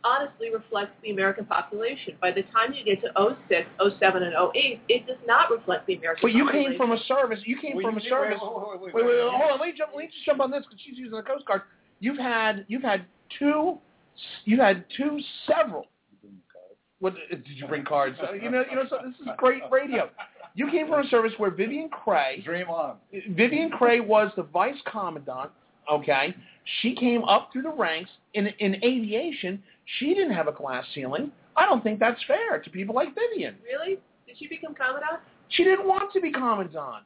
honestly 0.06 0.50
reflects 0.54 0.92
the 1.02 1.10
American 1.10 1.44
population. 1.44 2.14
By 2.20 2.30
the 2.30 2.42
time 2.54 2.72
you 2.72 2.84
get 2.84 3.02
to 3.02 3.10
06, 3.48 3.66
07, 3.98 4.22
and 4.22 4.34
08, 4.54 4.80
it 4.88 5.06
does 5.06 5.16
not 5.26 5.50
reflect 5.50 5.86
the 5.86 5.94
American 5.96 6.22
But 6.22 6.32
you 6.32 6.44
population. 6.44 6.70
came 6.72 6.78
from 6.78 6.92
a 6.92 6.98
service. 7.04 7.40
You 7.44 7.58
came 7.60 7.74
Well, 7.76 7.86
from 7.86 7.94
you 7.94 7.98
a 7.98 8.02
see- 8.02 8.08
service. 8.08 8.38
wait, 8.40 8.80
wait, 8.80 8.94
Wait, 8.94 9.04
wait, 9.04 9.04
wait, 9.06 9.20
hold 9.30 9.50
on. 9.52 9.58
Let 9.58 9.66
me 9.66 9.72
jump. 9.76 9.90
Let 9.94 10.04
me 10.04 10.10
just 10.12 10.24
jump 10.24 10.40
on 10.40 10.50
this 10.52 10.64
because 10.64 10.80
she's 10.80 10.96
using 10.96 11.16
the 11.16 11.22
Coast 11.22 11.44
Guard. 11.46 11.62
You've 12.00 12.18
had 12.18 12.64
you've 12.68 12.82
had 12.82 13.04
two, 13.38 13.78
you 14.44 14.60
had 14.60 14.84
two 14.96 15.18
several. 15.46 15.86
What 16.98 17.14
did 17.30 17.44
you 17.46 17.66
bring 17.66 17.84
cards? 17.84 18.16
You 18.42 18.50
know, 18.50 18.64
you 18.70 18.76
know. 18.76 18.84
So 18.88 18.98
this 19.04 19.14
is 19.20 19.26
great 19.36 19.62
radio. 19.70 20.08
You 20.54 20.70
came 20.70 20.88
from 20.88 21.04
a 21.04 21.08
service 21.08 21.32
where 21.36 21.50
Vivien 21.50 21.90
Crea, 21.90 22.40
Dream 22.42 22.68
on. 22.70 22.96
Vivien 23.30 23.68
Crea 23.70 24.00
was 24.00 24.32
the 24.36 24.44
vice 24.44 24.80
commandant. 24.90 25.50
Okay, 25.92 26.34
she 26.80 26.94
came 26.96 27.22
up 27.24 27.50
through 27.52 27.62
the 27.62 27.70
ranks 27.72 28.10
in 28.34 28.46
in 28.58 28.76
aviation. 28.76 29.62
She 29.98 30.14
didn't 30.14 30.32
have 30.32 30.48
a 30.48 30.52
glass 30.52 30.84
ceiling. 30.94 31.30
I 31.56 31.64
don't 31.64 31.82
think 31.82 31.98
that's 32.00 32.22
fair 32.26 32.58
to 32.58 32.70
people 32.70 32.94
like 32.94 33.08
Vivien. 33.14 33.54
Really? 33.64 33.98
Did 34.26 34.36
she 34.38 34.48
become 34.48 34.74
commandant? 34.74 35.20
She 35.48 35.64
didn't 35.64 35.86
want 35.86 36.12
to 36.12 36.20
be 36.20 36.30
commandant. 36.32 37.04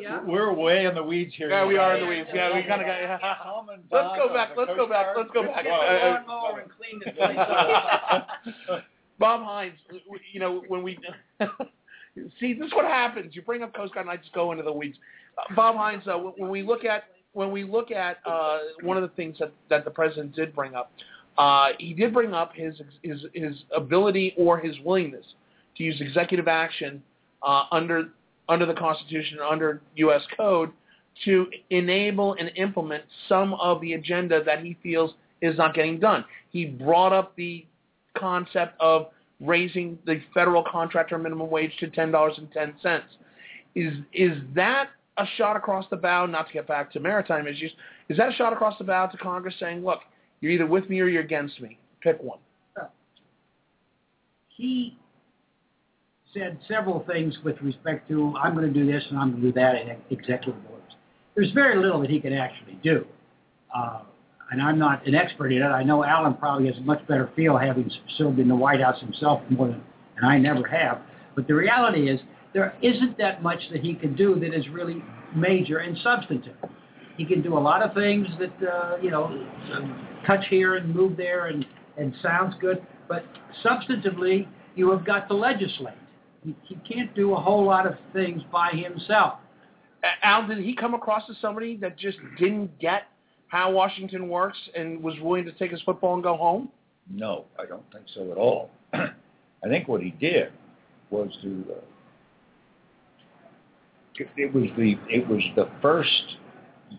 Yeah. 0.00 0.22
We're 0.24 0.52
way 0.54 0.86
in 0.86 0.94
the 0.94 1.02
weeds 1.02 1.34
here. 1.36 1.50
Yeah, 1.50 1.66
we 1.66 1.76
are 1.76 1.96
in 1.96 2.00
the 2.04 2.08
weeds. 2.08 2.28
yeah, 2.32 2.48
Yeah, 2.48 2.56
we 2.56 2.62
kind 2.62 2.80
of 2.80 2.86
got. 2.86 3.20
Commandant 3.42 3.86
Let's 3.92 4.16
go 4.16 4.32
back. 4.32 4.50
Let's 4.56 4.70
go 4.74 4.88
back. 4.88 5.08
Let's 5.14 5.28
go 5.34 5.42
back. 5.42 5.64
Get 5.64 5.72
Uh, 5.72 5.78
the 5.78 5.98
uh, 6.00 6.22
lawnmower 6.26 6.60
and 6.60 6.70
clean 6.70 7.00
this. 7.04 7.14
Bob 9.18 9.42
Hines, 9.44 9.74
you 10.32 10.40
know, 10.40 10.62
when 10.68 10.82
we 10.82 10.98
see 12.40 12.54
this 12.54 12.66
is 12.68 12.72
what 12.72 12.86
happens. 12.86 13.36
You 13.36 13.42
bring 13.42 13.62
up 13.62 13.74
Coast 13.74 13.92
Guard, 13.94 14.06
and 14.06 14.12
I 14.12 14.16
just 14.16 14.32
go 14.32 14.52
into 14.52 14.64
the 14.64 14.72
weeds. 14.72 14.96
Uh, 15.36 15.54
Bob 15.54 15.76
Hines, 15.76 16.02
uh, 16.08 16.16
when 16.16 16.50
we 16.50 16.62
look 16.62 16.84
at 16.84 17.04
when 17.34 17.52
we 17.52 17.62
look 17.62 17.90
at 17.90 18.18
uh, 18.26 18.58
one 18.82 18.96
of 18.96 19.02
the 19.02 19.14
things 19.14 19.36
that 19.40 19.52
that 19.68 19.84
the 19.84 19.90
president 19.90 20.34
did 20.34 20.54
bring 20.54 20.74
up, 20.74 20.90
uh, 21.38 21.68
he 21.78 21.94
did 21.94 22.12
bring 22.12 22.34
up 22.34 22.52
his 22.54 22.74
his 23.02 23.24
his 23.32 23.54
ability 23.74 24.34
or 24.36 24.58
his 24.58 24.76
willingness 24.84 25.24
to 25.76 25.82
use 25.82 26.00
executive 26.00 26.48
action 26.48 27.02
uh, 27.42 27.64
under 27.70 28.10
under 28.48 28.66
the 28.66 28.74
Constitution, 28.74 29.38
under 29.48 29.80
U.S. 29.96 30.22
Code, 30.36 30.70
to 31.24 31.46
enable 31.70 32.34
and 32.34 32.50
implement 32.56 33.04
some 33.28 33.54
of 33.54 33.80
the 33.80 33.94
agenda 33.94 34.42
that 34.44 34.62
he 34.62 34.76
feels 34.82 35.12
is 35.40 35.56
not 35.56 35.74
getting 35.74 35.98
done. 35.98 36.24
He 36.50 36.66
brought 36.66 37.12
up 37.12 37.34
the 37.36 37.64
concept 38.16 38.74
of 38.80 39.06
raising 39.40 39.98
the 40.06 40.20
federal 40.34 40.62
contractor 40.70 41.18
minimum 41.18 41.50
wage 41.50 41.72
to 41.80 41.88
ten 41.88 42.10
dollars 42.10 42.34
and 42.36 42.50
ten 42.52 42.74
cents. 42.82 43.06
Is 43.74 43.94
is 44.12 44.36
that 44.54 44.90
a 45.16 45.24
shot 45.36 45.56
across 45.56 45.86
the 45.90 45.96
bow? 45.96 46.26
Not 46.26 46.48
to 46.48 46.52
get 46.52 46.66
back 46.66 46.92
to 46.92 47.00
maritime 47.00 47.46
issues, 47.46 47.72
is 48.10 48.18
that 48.18 48.28
a 48.28 48.32
shot 48.32 48.52
across 48.52 48.76
the 48.76 48.84
bow 48.84 49.06
to 49.06 49.16
Congress 49.16 49.54
saying, 49.58 49.82
"Look, 49.84 50.00
you're 50.42 50.52
either 50.52 50.66
with 50.66 50.90
me 50.90 51.00
or 51.00 51.06
you're 51.06 51.22
against 51.22 51.58
me. 51.60 51.78
Pick 52.02 52.22
one." 52.22 52.38
he 54.62 54.96
said 56.32 56.58
several 56.68 57.04
things 57.10 57.36
with 57.44 57.60
respect 57.62 58.08
to 58.08 58.34
I'm 58.40 58.54
going 58.54 58.72
to 58.72 58.72
do 58.72 58.90
this 58.90 59.02
and 59.10 59.18
I'm 59.18 59.32
going 59.32 59.42
to 59.42 59.48
do 59.48 59.52
that 59.54 59.74
in 59.76 59.96
executive 60.10 60.54
orders. 60.70 60.92
There's 61.34 61.50
very 61.52 61.80
little 61.80 62.00
that 62.00 62.10
he 62.10 62.20
can 62.20 62.32
actually 62.32 62.78
do. 62.82 63.04
Uh, 63.74 64.02
and 64.50 64.60
I'm 64.60 64.78
not 64.78 65.06
an 65.06 65.14
expert 65.14 65.52
in 65.52 65.62
it. 65.62 65.66
I 65.66 65.82
know 65.82 66.04
Alan 66.04 66.34
probably 66.34 66.66
has 66.68 66.76
a 66.76 66.82
much 66.82 67.06
better 67.06 67.30
feel 67.34 67.56
having 67.56 67.90
served 68.18 68.38
in 68.38 68.48
the 68.48 68.54
White 68.54 68.80
House 68.80 69.00
himself 69.00 69.42
more 69.50 69.68
than, 69.68 69.82
and 70.16 70.26
I 70.26 70.38
never 70.38 70.66
have. 70.68 71.00
But 71.34 71.46
the 71.46 71.54
reality 71.54 72.10
is 72.10 72.20
there 72.52 72.74
isn't 72.82 73.16
that 73.18 73.42
much 73.42 73.60
that 73.72 73.80
he 73.80 73.94
can 73.94 74.14
do 74.14 74.38
that 74.40 74.52
is 74.52 74.68
really 74.68 75.02
major 75.34 75.78
and 75.78 75.96
substantive. 75.98 76.56
He 77.22 77.28
can 77.28 77.40
do 77.40 77.56
a 77.56 77.60
lot 77.60 77.82
of 77.82 77.94
things 77.94 78.26
that 78.40 78.68
uh, 78.68 78.96
you 79.00 79.08
know, 79.12 79.46
touch 80.26 80.44
here 80.50 80.74
and 80.74 80.92
move 80.92 81.16
there, 81.16 81.46
and 81.46 81.64
and 81.96 82.12
sounds 82.20 82.56
good. 82.60 82.84
But 83.08 83.24
substantively, 83.64 84.48
you 84.74 84.90
have 84.90 85.04
got 85.06 85.28
to 85.28 85.34
legislate. 85.34 85.94
He, 86.44 86.56
he 86.64 86.74
can't 86.92 87.14
do 87.14 87.34
a 87.34 87.40
whole 87.40 87.64
lot 87.64 87.86
of 87.86 87.94
things 88.12 88.42
by 88.50 88.70
himself. 88.70 89.34
Al, 90.24 90.48
did 90.48 90.58
he 90.58 90.74
come 90.74 90.94
across 90.94 91.22
as 91.30 91.36
somebody 91.40 91.76
that 91.76 91.96
just 91.96 92.18
didn't 92.40 92.76
get 92.80 93.04
how 93.46 93.70
Washington 93.70 94.28
works 94.28 94.58
and 94.74 95.00
was 95.00 95.14
willing 95.20 95.44
to 95.44 95.52
take 95.52 95.70
his 95.70 95.80
football 95.82 96.14
and 96.14 96.24
go 96.24 96.36
home? 96.36 96.70
No, 97.08 97.44
I 97.56 97.66
don't 97.66 97.84
think 97.92 98.06
so 98.12 98.32
at 98.32 98.36
all. 98.36 98.68
I 98.92 99.68
think 99.68 99.86
what 99.86 100.02
he 100.02 100.10
did 100.10 100.50
was 101.10 101.30
to. 101.42 101.64
Uh, 101.70 101.74
it 104.36 104.52
was 104.52 104.64
the 104.76 104.96
it 105.08 105.28
was 105.28 105.42
the 105.54 105.68
first 105.80 106.36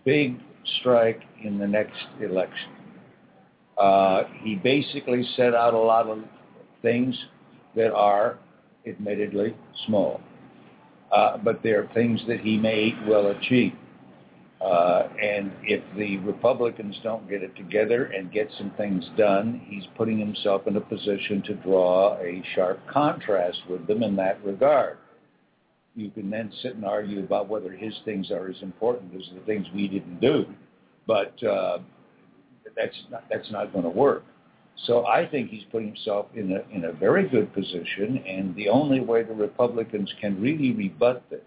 big 0.04 0.40
strike 0.80 1.22
in 1.42 1.58
the 1.58 1.66
next 1.66 2.06
election. 2.20 2.70
Uh, 3.78 4.22
he 4.42 4.54
basically 4.54 5.26
set 5.36 5.54
out 5.54 5.74
a 5.74 5.78
lot 5.78 6.08
of 6.08 6.18
things 6.82 7.16
that 7.74 7.92
are 7.92 8.38
admittedly 8.86 9.56
small, 9.86 10.20
uh, 11.12 11.36
but 11.38 11.62
they're 11.62 11.88
things 11.94 12.20
that 12.28 12.40
he 12.40 12.56
may 12.56 12.94
well 13.08 13.28
achieve. 13.28 13.72
Uh, 14.64 15.08
and 15.20 15.52
if 15.64 15.82
the 15.96 16.16
Republicans 16.18 16.96
don't 17.02 17.28
get 17.28 17.42
it 17.42 17.54
together 17.54 18.06
and 18.06 18.32
get 18.32 18.48
some 18.56 18.70
things 18.78 19.04
done, 19.16 19.60
he's 19.66 19.84
putting 19.96 20.18
himself 20.18 20.66
in 20.66 20.76
a 20.76 20.80
position 20.80 21.42
to 21.42 21.54
draw 21.54 22.16
a 22.18 22.42
sharp 22.54 22.80
contrast 22.88 23.58
with 23.68 23.86
them 23.86 24.02
in 24.02 24.16
that 24.16 24.42
regard. 24.44 24.96
You 25.94 26.10
can 26.10 26.30
then 26.30 26.52
sit 26.62 26.74
and 26.74 26.84
argue 26.84 27.20
about 27.20 27.48
whether 27.48 27.70
his 27.70 27.94
things 28.04 28.30
are 28.30 28.48
as 28.48 28.56
important 28.62 29.14
as 29.14 29.22
the 29.34 29.40
things 29.40 29.66
we 29.74 29.86
didn't 29.86 30.20
do, 30.20 30.44
but 31.06 31.40
uh, 31.44 31.78
that's 32.76 32.96
not, 33.10 33.24
that's 33.30 33.50
not 33.50 33.72
going 33.72 33.84
to 33.84 33.90
work. 33.90 34.24
So 34.86 35.06
I 35.06 35.26
think 35.26 35.50
he's 35.50 35.62
putting 35.70 35.88
himself 35.88 36.26
in 36.34 36.52
a 36.52 36.74
in 36.74 36.86
a 36.86 36.92
very 36.92 37.28
good 37.28 37.52
position, 37.54 38.22
and 38.26 38.54
the 38.56 38.68
only 38.68 39.00
way 39.00 39.22
the 39.22 39.34
Republicans 39.34 40.12
can 40.20 40.40
really 40.40 40.72
rebut 40.72 41.22
this 41.30 41.40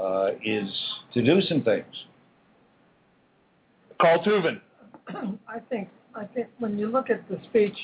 uh, 0.00 0.30
is 0.42 0.68
to 1.12 1.22
do 1.22 1.40
some 1.42 1.62
things. 1.62 2.06
Carl 4.00 4.24
Tuvin. 4.24 4.60
I 5.48 5.58
think 5.68 5.88
I 6.14 6.24
think 6.24 6.48
when 6.58 6.78
you 6.78 6.88
look 6.88 7.10
at 7.10 7.28
the 7.28 7.38
speech 7.50 7.76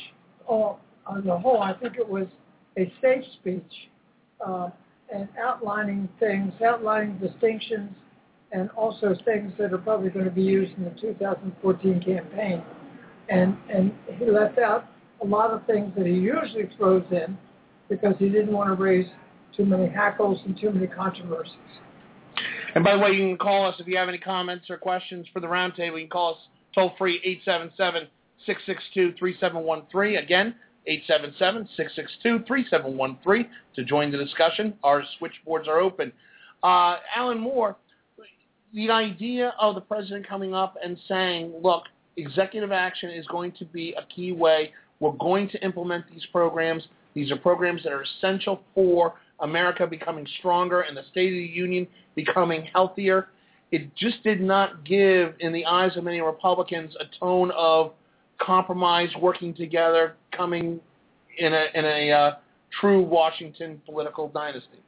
all 0.47 0.81
on 1.07 1.25
the 1.25 1.39
whole, 1.39 1.61
I 1.63 1.75
think 1.75 1.97
it 1.97 2.09
was 2.09 2.27
a 2.79 2.93
safe 3.03 3.25
speech 3.41 3.91
uh, 4.45 4.71
and 5.13 5.29
outlining 5.43 6.09
things, 6.19 6.53
outlining 6.65 7.19
distinctions, 7.19 7.91
and 8.53 8.71
also 8.71 9.15
things 9.25 9.53
that 9.59 9.73
are 9.73 9.79
probably 9.79 10.11
going 10.11 10.25
to 10.25 10.31
be 10.31 10.43
used 10.43 10.77
in 10.77 10.85
the 10.85 10.91
2014 11.01 12.03
campaign. 12.03 12.63
And 13.29 13.57
and 13.73 13.93
he 14.19 14.25
left 14.27 14.59
out 14.59 14.87
a 15.23 15.27
lot 15.27 15.51
of 15.51 15.65
things 15.67 15.93
that 15.97 16.07
he 16.07 16.15
usually 16.15 16.69
throws 16.77 17.05
in 17.11 17.39
because 17.89 18.15
he 18.19 18.29
didn't 18.29 18.53
want 18.53 18.69
to 18.69 18.75
raise 18.83 19.07
too 19.57 19.65
many 19.65 19.89
hackles 19.89 20.41
and 20.47 20.59
too 20.59 20.71
many 20.71 20.87
controversies. 20.87 21.57
And 22.75 22.83
by 22.85 22.97
the 22.97 23.03
way, 23.03 23.11
you 23.11 23.27
can 23.27 23.37
call 23.37 23.67
us 23.67 23.75
if 23.79 23.87
you 23.87 23.97
have 23.97 24.09
any 24.09 24.19
comments 24.19 24.71
or 24.71 24.79
questions 24.79 25.27
for 25.33 25.41
the 25.41 25.47
roundtable. 25.47 25.95
You 25.95 26.03
can 26.03 26.09
call 26.09 26.35
us 26.35 26.41
toll 26.75 26.93
free 26.97 27.41
877-662-3713. 28.47 30.23
Again, 30.23 30.55
877-662-3713 30.89 33.49
to 33.77 33.85
join 33.85 34.11
the 34.11 34.19
discussion. 34.19 34.75
Our 34.83 35.05
switchboards 35.19 35.69
are 35.69 35.79
open. 35.79 36.13
Uh, 36.63 36.97
Alan 37.15 37.39
Moore, 37.39 37.77
the 38.75 38.91
idea 38.91 39.55
of 39.61 39.75
the 39.75 39.81
president 39.81 40.29
coming 40.29 40.55
up 40.55 40.77
and 40.83 40.99
saying, 41.09 41.53
look, 41.63 41.85
executive 42.17 42.73
action 42.73 43.11
is 43.11 43.27
going 43.27 43.53
to 43.53 43.65
be 43.65 43.95
a 43.95 44.05
key 44.15 44.33
way. 44.33 44.73
We're 45.01 45.13
going 45.13 45.49
to 45.51 45.65
implement 45.65 46.05
these 46.11 46.25
programs. 46.33 46.85
These 47.15 47.33
are 47.33 47.37
programs 47.37 47.83
that 47.83 47.93
are 47.93 48.03
essential 48.03 48.63
for 48.75 49.15
America 49.41 49.87
becoming 49.87 50.27
stronger 50.39 50.83
and 50.83 50.97
the 50.97 51.03
State 51.11 51.29
of 51.29 51.39
the 51.39 51.45
Union 51.45 51.87
becoming 52.15 52.69
healthier. 52.73 53.29
It 53.73 53.95
just 53.97 54.23
did 54.23 54.41
not 54.41 54.85
give, 54.85 55.35
in 55.41 55.53
the 55.53 55.65
eyes 55.65 55.97
of 55.97 56.05
many 56.05 56.21
Republicans, 56.21 56.95
a 56.99 57.05
tone 57.19 57.51
of 57.57 57.93
compromise, 58.41 59.11
working 59.21 59.55
together, 59.55 60.15
coming 60.33 60.81
in 61.39 61.53
a 61.53 61.67
in 61.75 61.85
a 61.85 62.11
uh, 62.11 62.35
true 62.81 63.03
Washington 63.03 63.81
political 63.85 64.29
dynasty. 64.29 64.79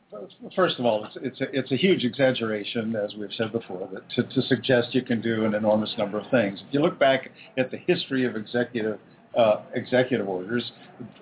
First 0.55 0.79
of 0.79 0.85
all, 0.85 1.05
it's 1.05 1.17
it's 1.23 1.41
a, 1.41 1.59
it's 1.59 1.73
a 1.73 1.77
huge 1.77 2.05
exaggeration, 2.05 2.95
as 2.97 3.15
we've 3.19 3.33
said 3.37 3.51
before, 3.53 3.89
that 3.93 4.09
to, 4.11 4.23
to 4.23 4.43
suggest 4.47 4.95
you 4.95 5.03
can 5.03 5.23
do 5.23 5.47
an 5.47 5.55
enormous 5.55 5.95
number 5.97 6.21
of 6.21 6.31
things. 6.31 6.63
If 6.69 6.75
you 6.75 6.81
look 6.81 6.99
back 6.99 7.31
at 7.57 7.71
the 7.71 7.79
history 7.79 8.27
of 8.27 8.37
executive 8.37 8.99
uh, 9.37 9.63
executive 9.75 10.29
orders, 10.29 10.71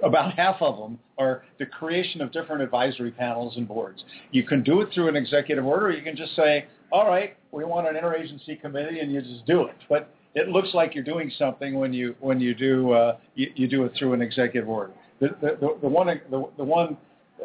about 0.02 0.34
half 0.34 0.56
of 0.60 0.76
them 0.76 0.98
are 1.18 1.44
the 1.60 1.66
creation 1.66 2.20
of 2.20 2.32
different 2.32 2.62
advisory 2.62 3.12
panels 3.12 3.56
and 3.56 3.68
boards. 3.68 4.02
You 4.32 4.42
can 4.42 4.64
do 4.64 4.80
it 4.80 4.88
through 4.92 5.08
an 5.08 5.16
executive 5.16 5.64
order, 5.64 5.86
or 5.86 5.92
you 5.92 6.02
can 6.02 6.16
just 6.16 6.34
say, 6.34 6.66
all 6.90 7.06
right, 7.06 7.36
we 7.52 7.64
want 7.64 7.86
an 7.86 7.94
interagency 7.94 8.60
committee, 8.60 8.98
and 8.98 9.12
you 9.12 9.22
just 9.22 9.46
do 9.46 9.66
it. 9.66 9.76
But 9.88 10.12
it 10.34 10.48
looks 10.48 10.68
like 10.74 10.94
you're 10.94 11.04
doing 11.04 11.30
something 11.38 11.74
when 11.74 11.92
you 11.92 12.14
when 12.20 12.40
you 12.40 12.54
do 12.54 12.92
uh, 12.92 13.16
you, 13.34 13.48
you 13.54 13.68
do 13.68 13.84
it 13.84 13.92
through 13.98 14.12
an 14.12 14.22
executive 14.22 14.68
order. 14.68 14.92
The, 15.20 15.28
the, 15.40 15.76
the 15.80 15.88
one 15.88 16.06
the, 16.06 16.48
the 16.56 16.64
one 16.64 16.96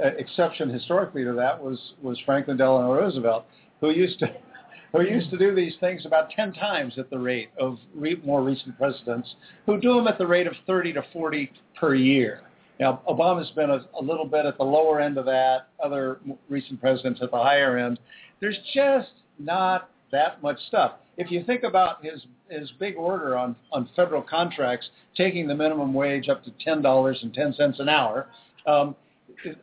uh, 0.04 0.08
exception 0.17 0.69
historically 0.69 1.24
to 1.24 1.34
that 1.34 1.62
was 1.62 1.80
was 2.02 2.19
Franklin 2.26 2.58
Delano 2.58 2.93
Roosevelt, 2.93 3.45
who 3.82 3.91
used 3.91 4.19
to 4.19 4.28
who 4.91 5.02
used 5.02 5.30
to 5.30 5.38
do 5.38 5.54
these 5.54 5.74
things 5.80 6.06
about 6.06 6.30
10 6.30 6.54
times 6.54 6.93
at 6.98 7.10
the 7.10 7.19
rate 7.19 7.50
of 7.60 7.78
re- 7.93 8.21
more 8.24 8.41
recent 8.43 8.78
presidents, 8.78 9.36
who 9.65 9.80
do 9.80 9.95
them 9.95 10.08
at 10.08 10.17
the 10.17 10.26
rate 10.26 10.48
of 10.48 10.54
30 10.65 10.93
to 10.93 11.04
40 11.12 11.52
per 11.78 11.95
year. 11.95 12.41
Now, 12.80 13.02
Obama's 13.08 13.52
been 13.52 13.69
a, 13.69 13.86
a 14.00 14.02
little 14.02 14.26
bit 14.26 14.45
at 14.45 14.58
the 14.58 14.63
lower 14.63 15.02
end 15.02 15.17
of 15.17 15.26
that, 15.26 15.67
other 15.84 16.19
recent 16.50 16.80
presidents 16.80 17.19
at 17.21 17.32
the 17.32 17.38
higher 17.38 17.78
end. 17.78 18.00
There's 18.39 18.58
just 18.74 19.12
not 19.38 19.89
that 20.12 20.41
much 20.41 20.60
stuff. 20.67 20.93
If 21.17 21.32
you 21.32 21.43
think 21.43 21.63
about 21.63 22.04
his 22.04 22.25
his 22.49 22.71
big 22.80 22.95
order 22.95 23.38
on 23.38 23.56
on 23.71 23.89
federal 23.95 24.21
contracts, 24.21 24.89
taking 25.15 25.47
the 25.47 25.56
minimum 25.56 25.93
wage 25.93 26.30
up 26.30 26.43
to 26.45 26.51
ten 26.63 26.82
dollars 26.82 27.19
and 27.21 27.34
ten 27.34 27.54
cents 27.54 27.80
an 27.80 27.89
hour, 27.89 28.28
um, 28.65 28.95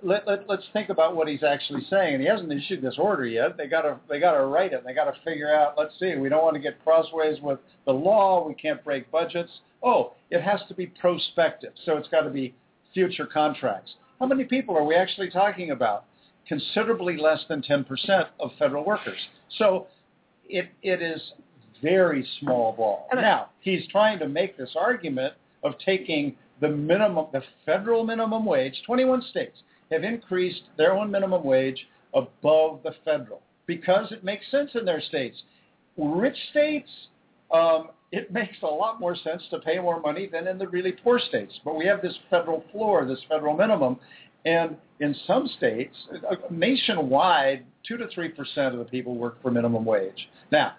let, 0.02 0.26
let, 0.26 0.48
let's 0.48 0.64
think 0.72 0.88
about 0.88 1.16
what 1.16 1.28
he's 1.28 1.42
actually 1.42 1.82
saying. 1.88 2.14
And 2.14 2.22
he 2.22 2.28
hasn't 2.28 2.52
issued 2.52 2.82
this 2.82 2.96
order 2.98 3.26
yet. 3.26 3.56
They 3.56 3.66
got 3.66 3.82
to 3.82 3.98
they 4.08 4.20
got 4.20 4.32
to 4.32 4.46
write 4.46 4.72
it. 4.72 4.82
They 4.84 4.94
got 4.94 5.04
to 5.04 5.14
figure 5.24 5.54
out. 5.54 5.74
Let's 5.76 5.98
see. 5.98 6.16
We 6.16 6.28
don't 6.28 6.42
want 6.42 6.54
to 6.54 6.60
get 6.60 6.82
crossways 6.84 7.40
with 7.40 7.58
the 7.86 7.92
law. 7.92 8.46
We 8.46 8.54
can't 8.54 8.82
break 8.84 9.10
budgets. 9.10 9.50
Oh, 9.82 10.12
it 10.30 10.42
has 10.42 10.60
to 10.68 10.74
be 10.74 10.86
prospective. 10.86 11.72
So 11.84 11.96
it's 11.96 12.08
got 12.08 12.22
to 12.22 12.30
be 12.30 12.54
future 12.94 13.26
contracts. 13.26 13.92
How 14.20 14.26
many 14.26 14.44
people 14.44 14.76
are 14.76 14.84
we 14.84 14.94
actually 14.94 15.30
talking 15.30 15.70
about? 15.70 16.04
Considerably 16.46 17.16
less 17.16 17.40
than 17.48 17.62
10% 17.62 17.84
of 18.40 18.50
federal 18.58 18.84
workers. 18.84 19.18
So 19.58 19.86
it 20.52 20.68
it 20.82 21.02
is 21.02 21.20
very 21.82 22.26
small 22.40 22.72
ball. 22.72 23.08
Now 23.12 23.48
he's 23.60 23.86
trying 23.88 24.18
to 24.20 24.28
make 24.28 24.56
this 24.56 24.70
argument 24.76 25.34
of 25.64 25.74
taking 25.84 26.36
the 26.60 26.68
minimum, 26.68 27.26
the 27.32 27.42
federal 27.66 28.04
minimum 28.04 28.44
wage. 28.44 28.80
21 28.86 29.22
states 29.30 29.58
have 29.90 30.04
increased 30.04 30.62
their 30.76 30.92
own 30.92 31.10
minimum 31.10 31.42
wage 31.42 31.86
above 32.14 32.80
the 32.84 32.94
federal 33.04 33.42
because 33.66 34.12
it 34.12 34.22
makes 34.22 34.48
sense 34.50 34.70
in 34.74 34.84
their 34.84 35.00
states. 35.00 35.42
Rich 35.96 36.36
states, 36.50 36.88
um, 37.52 37.88
it 38.12 38.32
makes 38.32 38.56
a 38.62 38.66
lot 38.66 39.00
more 39.00 39.16
sense 39.16 39.42
to 39.50 39.58
pay 39.58 39.78
more 39.78 40.00
money 40.00 40.28
than 40.30 40.46
in 40.46 40.58
the 40.58 40.68
really 40.68 40.92
poor 40.92 41.18
states. 41.18 41.52
But 41.64 41.76
we 41.76 41.86
have 41.86 42.00
this 42.02 42.14
federal 42.30 42.64
floor, 42.70 43.04
this 43.04 43.20
federal 43.28 43.56
minimum, 43.56 43.98
and 44.44 44.76
in 45.00 45.14
some 45.26 45.48
states, 45.56 45.94
uh, 46.30 46.36
nationwide, 46.50 47.64
two 47.86 47.96
to 47.96 48.06
three 48.08 48.28
percent 48.28 48.74
of 48.74 48.78
the 48.78 48.84
people 48.84 49.16
work 49.16 49.40
for 49.42 49.50
minimum 49.50 49.84
wage. 49.84 50.28
Now, 50.50 50.74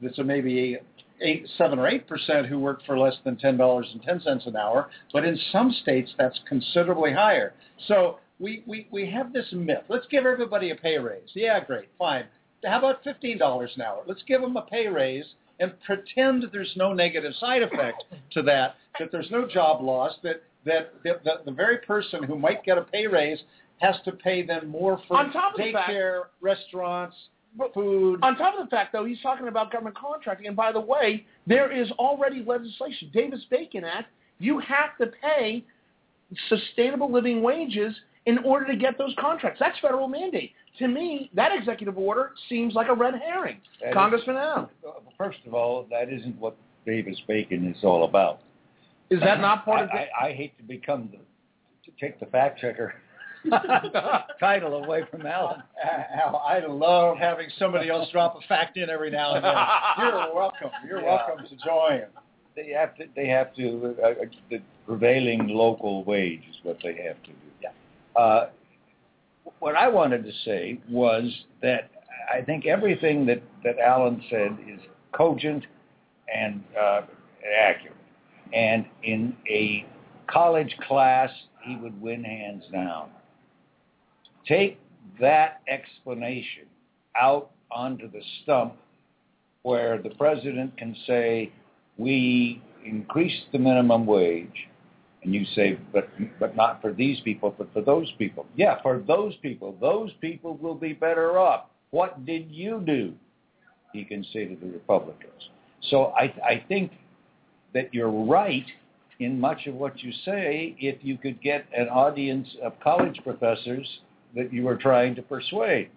this 0.00 0.12
is 0.12 0.24
maybe 0.24 0.78
eight, 1.20 1.46
seven 1.58 1.78
or 1.78 1.86
eight 1.86 2.08
percent 2.08 2.46
who 2.46 2.58
work 2.58 2.80
for 2.86 2.98
less 2.98 3.14
than 3.24 3.36
ten 3.36 3.56
dollars 3.56 3.88
and 3.92 4.02
ten 4.02 4.20
cents 4.20 4.46
an 4.46 4.56
hour, 4.56 4.90
but 5.12 5.24
in 5.24 5.38
some 5.52 5.72
states 5.82 6.10
that's 6.18 6.38
considerably 6.48 7.12
higher. 7.12 7.52
So 7.86 8.18
we, 8.38 8.62
we, 8.66 8.88
we 8.90 9.10
have 9.10 9.32
this 9.32 9.46
myth. 9.52 9.84
Let's 9.88 10.06
give 10.10 10.24
everybody 10.24 10.70
a 10.70 10.74
pay 10.74 10.98
raise. 10.98 11.28
Yeah, 11.34 11.62
great, 11.62 11.88
fine. 11.98 12.24
How 12.64 12.78
about 12.78 13.04
fifteen 13.04 13.38
dollars 13.38 13.72
an 13.76 13.82
hour? 13.82 14.02
Let's 14.06 14.22
give 14.26 14.40
them 14.40 14.56
a 14.56 14.62
pay 14.62 14.88
raise 14.88 15.26
and 15.60 15.72
pretend 15.82 16.46
there's 16.52 16.72
no 16.74 16.94
negative 16.94 17.34
side 17.38 17.62
effect 17.62 18.04
to 18.32 18.42
that, 18.42 18.76
that 18.98 19.12
there's 19.12 19.30
no 19.30 19.46
job 19.46 19.82
loss, 19.82 20.14
that 20.22 20.42
that, 20.64 20.92
that, 21.04 21.24
that 21.24 21.44
the 21.44 21.52
very 21.52 21.78
person 21.78 22.22
who 22.22 22.38
might 22.38 22.64
get 22.64 22.78
a 22.78 22.82
pay 22.82 23.06
raise 23.06 23.38
has 23.80 23.96
to 24.04 24.12
pay 24.12 24.42
them 24.42 24.68
more 24.68 25.00
for 25.08 25.16
On 25.16 25.32
top 25.32 25.54
of 25.54 25.58
the 25.58 25.72
fact- 25.72 25.90
daycare, 25.90 26.22
restaurants, 26.40 27.16
food. 27.74 28.20
On 28.22 28.36
top 28.36 28.54
of 28.58 28.64
the 28.64 28.70
fact, 28.70 28.92
though, 28.92 29.04
he's 29.04 29.20
talking 29.22 29.48
about 29.48 29.72
government 29.72 29.96
contracting. 29.96 30.46
And 30.46 30.54
by 30.56 30.70
the 30.70 30.80
way, 30.80 31.26
there 31.46 31.72
is 31.72 31.90
already 31.92 32.44
legislation, 32.44 33.10
Davis-Bacon 33.12 33.84
Act. 33.84 34.08
You 34.38 34.58
have 34.60 34.96
to 35.00 35.06
pay 35.20 35.64
sustainable 36.48 37.10
living 37.10 37.42
wages 37.42 37.94
in 38.26 38.38
order 38.44 38.66
to 38.66 38.76
get 38.76 38.96
those 38.98 39.14
contracts. 39.18 39.58
That's 39.58 39.78
federal 39.80 40.06
mandate. 40.08 40.52
To 40.78 40.86
me, 40.86 41.30
that 41.34 41.50
executive 41.56 41.98
order 41.98 42.32
seems 42.48 42.74
like 42.74 42.88
a 42.88 42.94
red 42.94 43.14
herring. 43.16 43.56
That 43.80 43.88
is- 43.88 43.94
Congressman 43.94 44.36
Allen, 44.36 44.68
First 45.18 45.38
of 45.46 45.54
all, 45.54 45.86
that 45.90 46.08
isn't 46.12 46.38
what 46.38 46.56
Davis-Bacon 46.86 47.74
is 47.74 47.82
all 47.82 48.04
about. 48.04 48.40
is 49.10 49.20
that 49.20 49.40
not 49.40 49.64
part 49.64 49.80
I, 49.80 49.82
of 49.84 49.88
the... 49.90 49.96
I, 49.96 50.26
I 50.28 50.32
hate 50.32 50.56
to 50.58 50.62
become 50.62 51.08
the, 51.10 51.18
to 51.18 51.96
take 52.00 52.20
the 52.20 52.26
fact 52.26 52.60
checker 52.60 52.94
title 54.40 54.84
away 54.84 55.02
from 55.10 55.26
Alan. 55.26 55.62
Al, 56.14 56.36
I 56.36 56.60
love 56.66 57.16
having 57.18 57.48
somebody 57.58 57.88
else 57.88 58.08
drop 58.12 58.36
a 58.42 58.46
fact 58.46 58.76
in 58.76 58.90
every 58.90 59.10
now 59.10 59.34
and 59.34 59.44
then. 59.44 59.54
You're 59.98 60.34
welcome. 60.34 60.70
You're 60.86 61.00
Yeah. 61.00 61.16
welcome 61.26 61.46
to 61.46 61.56
join. 61.64 62.02
They 62.56 62.68
have 62.70 62.96
to. 62.96 63.04
They 63.16 63.28
have 63.28 63.54
to. 63.56 63.96
Uh, 64.02 64.06
uh, 64.08 64.14
the 64.50 64.60
prevailing 64.86 65.48
local 65.48 66.04
wage 66.04 66.42
is 66.50 66.56
what 66.62 66.78
they 66.82 66.94
have 67.02 67.22
to 67.22 67.28
do. 67.30 67.36
Yeah. 67.62 67.70
Uh, 68.20 68.50
what 69.60 69.76
I 69.76 69.88
wanted 69.88 70.24
to 70.24 70.32
say 70.44 70.80
was 70.90 71.24
that 71.62 71.90
I 72.32 72.42
think 72.42 72.66
everything 72.66 73.24
that 73.26 73.42
that 73.64 73.78
Alan 73.78 74.22
said 74.28 74.58
is 74.68 74.80
cogent 75.12 75.64
and 76.34 76.62
uh, 76.78 77.02
accurate. 77.62 77.96
And 78.52 78.84
in 79.04 79.36
a 79.48 79.86
college 80.26 80.76
class, 80.88 81.30
he 81.62 81.76
would 81.76 82.00
win 82.02 82.24
hands 82.24 82.64
down. 82.72 83.10
Take 84.50 84.80
that 85.20 85.60
explanation 85.68 86.64
out 87.14 87.52
onto 87.70 88.10
the 88.10 88.20
stump 88.42 88.74
where 89.62 90.02
the 90.02 90.10
president 90.10 90.76
can 90.76 90.96
say, 91.06 91.52
we 91.98 92.60
increased 92.84 93.44
the 93.52 93.58
minimum 93.60 94.06
wage, 94.06 94.68
and 95.22 95.32
you 95.32 95.44
say, 95.54 95.78
but 95.92 96.08
but 96.40 96.56
not 96.56 96.82
for 96.82 96.92
these 96.92 97.20
people, 97.20 97.54
but 97.56 97.72
for 97.72 97.80
those 97.80 98.10
people. 98.18 98.44
Yeah, 98.56 98.82
for 98.82 98.98
those 99.06 99.36
people. 99.36 99.76
Those 99.80 100.10
people 100.20 100.56
will 100.56 100.74
be 100.74 100.94
better 100.94 101.38
off. 101.38 101.66
What 101.92 102.26
did 102.26 102.50
you 102.50 102.82
do? 102.84 103.12
He 103.92 104.04
can 104.04 104.24
say 104.32 104.46
to 104.46 104.56
the 104.56 104.72
Republicans. 104.72 105.50
So 105.90 106.06
I 106.16 106.24
I 106.44 106.64
think 106.66 106.90
that 107.72 107.94
you're 107.94 108.10
right 108.10 108.66
in 109.20 109.38
much 109.38 109.66
of 109.68 109.74
what 109.74 110.02
you 110.02 110.10
say 110.24 110.74
if 110.80 111.04
you 111.04 111.18
could 111.18 111.40
get 111.40 111.66
an 111.76 111.88
audience 111.88 112.48
of 112.64 112.72
college 112.80 113.20
professors 113.22 113.86
that 114.36 114.52
you 114.52 114.62
were 114.64 114.76
trying 114.76 115.14
to 115.16 115.22
persuade. 115.22 115.90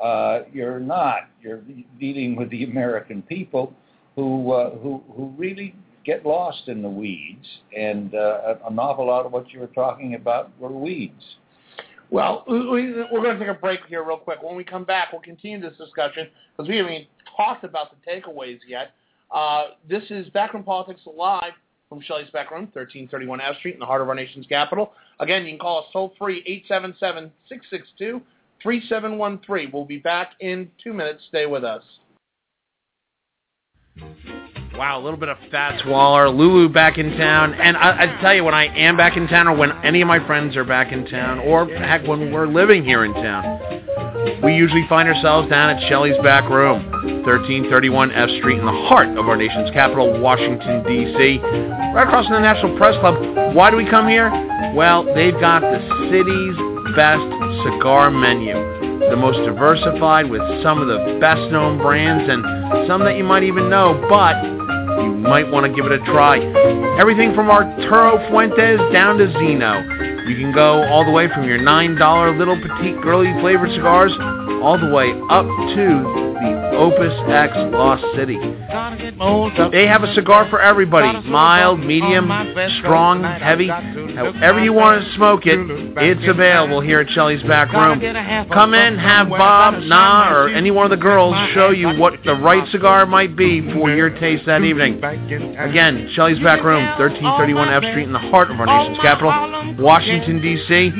Uh, 0.00 0.40
you're 0.52 0.80
not. 0.80 1.22
You're 1.42 1.62
dealing 1.98 2.36
with 2.36 2.50
the 2.50 2.64
American 2.64 3.22
people 3.22 3.72
who 4.16 4.52
uh, 4.52 4.70
who 4.78 5.02
who 5.14 5.32
really 5.36 5.74
get 6.04 6.24
lost 6.24 6.68
in 6.68 6.82
the 6.82 6.88
weeds, 6.88 7.46
and 7.76 8.14
uh, 8.14 8.54
an 8.66 8.78
awful 8.78 9.06
lot 9.06 9.26
of 9.26 9.32
what 9.32 9.50
you 9.50 9.60
were 9.60 9.66
talking 9.68 10.14
about 10.14 10.50
were 10.58 10.70
weeds. 10.70 11.22
Well, 12.10 12.44
we- 12.48 12.66
we- 12.66 12.92
we're 13.12 13.20
going 13.22 13.38
to 13.38 13.38
take 13.38 13.54
a 13.54 13.60
break 13.60 13.80
here 13.86 14.02
real 14.02 14.16
quick. 14.16 14.42
When 14.42 14.56
we 14.56 14.64
come 14.64 14.84
back, 14.84 15.12
we'll 15.12 15.20
continue 15.20 15.60
this 15.60 15.76
discussion 15.76 16.28
because 16.56 16.68
we 16.68 16.76
haven't 16.78 16.92
even 16.92 17.06
talked 17.36 17.64
about 17.64 17.88
the 17.90 18.10
takeaways 18.10 18.60
yet. 18.66 18.92
Uh, 19.30 19.72
this 19.86 20.04
is 20.10 20.26
Backroom 20.30 20.64
Politics 20.64 21.02
Live 21.04 21.52
from 21.88 22.00
Shelley's 22.02 22.28
Backroom, 22.30 22.62
1331 22.64 23.40
F 23.40 23.56
Street 23.56 23.74
in 23.74 23.80
the 23.80 23.86
heart 23.86 24.02
of 24.02 24.08
our 24.08 24.14
nation's 24.14 24.46
capital. 24.46 24.92
Again, 25.20 25.44
you 25.44 25.50
can 25.50 25.58
call 25.58 25.80
us 25.80 25.86
toll-free, 25.92 26.62
877-662-3713. 28.64 29.72
We'll 29.72 29.84
be 29.86 29.98
back 29.98 30.32
in 30.40 30.70
two 30.82 30.92
minutes. 30.92 31.24
Stay 31.28 31.46
with 31.46 31.64
us. 31.64 31.82
Wow, 34.76 35.00
a 35.00 35.02
little 35.02 35.18
bit 35.18 35.28
of 35.28 35.38
Fats 35.50 35.82
Waller. 35.86 36.28
Lulu 36.28 36.68
back 36.68 36.98
in 36.98 37.16
town. 37.16 37.54
And 37.54 37.76
I, 37.76 38.02
I 38.02 38.20
tell 38.20 38.34
you, 38.34 38.44
when 38.44 38.54
I 38.54 38.66
am 38.66 38.96
back 38.96 39.16
in 39.16 39.26
town 39.26 39.48
or 39.48 39.56
when 39.56 39.72
any 39.84 40.02
of 40.02 40.06
my 40.06 40.24
friends 40.24 40.56
are 40.56 40.64
back 40.64 40.92
in 40.92 41.06
town 41.06 41.40
or 41.40 41.66
heck, 41.66 42.06
when 42.06 42.30
we're 42.30 42.46
living 42.46 42.84
here 42.84 43.04
in 43.04 43.12
town, 43.14 43.77
we 44.42 44.54
usually 44.54 44.86
find 44.88 45.08
ourselves 45.08 45.48
down 45.48 45.70
at 45.70 45.88
Shelley's 45.88 46.16
Back 46.22 46.48
Room, 46.48 46.84
1331 47.24 48.12
F 48.12 48.30
Street 48.38 48.58
in 48.58 48.66
the 48.66 48.80
heart 48.88 49.08
of 49.18 49.28
our 49.28 49.36
nation's 49.36 49.70
capital, 49.70 50.20
Washington, 50.20 50.84
D.C., 50.84 51.38
right 51.94 52.06
across 52.06 52.26
from 52.26 52.34
the 52.34 52.40
National 52.40 52.76
Press 52.78 52.98
Club. 53.00 53.18
Why 53.54 53.70
do 53.70 53.76
we 53.76 53.88
come 53.88 54.08
here? 54.08 54.30
Well, 54.74 55.04
they've 55.14 55.38
got 55.40 55.60
the 55.60 55.80
city's 56.10 56.56
best 56.94 57.22
cigar 57.64 58.10
menu 58.10 58.78
the 59.10 59.16
most 59.16 59.38
diversified 59.46 60.28
with 60.28 60.42
some 60.62 60.80
of 60.80 60.88
the 60.88 61.18
best 61.20 61.40
known 61.50 61.78
brands 61.78 62.28
and 62.28 62.44
some 62.86 63.02
that 63.04 63.16
you 63.16 63.24
might 63.24 63.42
even 63.42 63.70
know, 63.70 63.96
but 64.08 64.36
you 65.02 65.12
might 65.12 65.48
want 65.48 65.64
to 65.64 65.72
give 65.72 65.86
it 65.86 65.92
a 65.92 66.04
try. 66.04 66.38
Everything 67.00 67.34
from 67.34 67.48
Arturo 67.48 68.18
Fuentes 68.28 68.80
down 68.92 69.16
to 69.18 69.26
Zino. 69.38 70.07
You 70.28 70.36
can 70.36 70.52
go 70.52 70.84
all 70.92 71.06
the 71.06 71.10
way 71.10 71.26
from 71.32 71.44
your 71.44 71.58
$9 71.58 72.38
little 72.38 72.60
petite 72.60 73.00
girly 73.00 73.32
flavored 73.40 73.70
cigars 73.72 74.12
all 74.62 74.76
the 74.78 74.92
way 74.92 75.08
up 75.30 75.46
to 75.46 75.84
the 76.36 76.67
Opus 76.78 77.12
X 77.28 77.52
Lost 77.72 78.04
City. 78.16 78.38
They 79.72 79.86
have 79.86 80.04
a 80.04 80.14
cigar 80.14 80.48
for 80.48 80.60
everybody. 80.60 81.18
Mild, 81.28 81.80
medium, 81.80 82.30
strong, 82.78 83.24
heavy. 83.24 83.66
However 83.68 84.62
you 84.62 84.72
want 84.72 85.02
to 85.02 85.14
smoke 85.16 85.42
it, 85.44 85.58
it's 85.98 86.28
available 86.28 86.80
here 86.80 87.00
at 87.00 87.10
Shelley's 87.10 87.42
Back 87.42 87.72
Room. 87.72 88.00
Come 88.52 88.74
in, 88.74 88.96
have 88.96 89.28
Bob, 89.28 89.82
Na, 89.82 90.32
or 90.32 90.48
any 90.48 90.70
one 90.70 90.84
of 90.86 90.90
the 90.90 91.02
girls 91.02 91.34
show 91.52 91.70
you 91.70 91.88
what 91.98 92.14
the 92.24 92.34
right 92.34 92.66
cigar 92.70 93.06
might 93.06 93.36
be 93.36 93.60
for 93.72 93.90
your 93.90 94.10
taste 94.18 94.46
that 94.46 94.62
evening. 94.62 95.02
Again, 95.02 96.10
Shelley's 96.14 96.38
Back 96.40 96.62
Room, 96.62 96.84
1331 96.98 97.68
F 97.68 97.82
Street 97.90 98.04
in 98.04 98.12
the 98.12 98.18
heart 98.18 98.50
of 98.50 98.60
our 98.60 98.66
nation's 98.66 98.98
capital, 98.98 99.32
Washington, 99.82 100.40
D.C. 100.40 100.92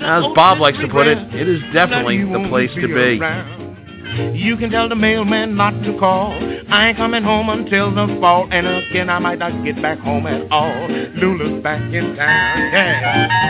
As 0.00 0.24
Bob 0.34 0.60
likes 0.60 0.78
to 0.78 0.88
put 0.88 1.06
it, 1.06 1.18
it 1.34 1.46
is 1.48 1.60
definitely 1.74 2.24
the 2.24 2.48
place 2.48 2.70
to 2.80 2.88
be. 2.88 3.20
You 4.34 4.56
can 4.56 4.70
tell 4.70 4.88
the 4.88 4.94
mailman 4.94 5.56
not 5.56 5.82
to 5.82 5.98
call. 5.98 6.32
I 6.68 6.88
ain't 6.88 6.96
coming 6.96 7.22
home 7.22 7.48
until 7.48 7.94
the 7.94 8.06
fall, 8.20 8.48
and 8.50 8.66
again 8.66 9.10
I 9.10 9.18
might 9.18 9.38
not 9.38 9.64
get 9.64 9.80
back 9.82 9.98
home 9.98 10.26
at 10.26 10.50
all. 10.50 10.88
Lula's 10.88 11.62
back 11.62 11.80
in 11.92 12.16
town, 12.16 12.72
yeah. 12.72 13.46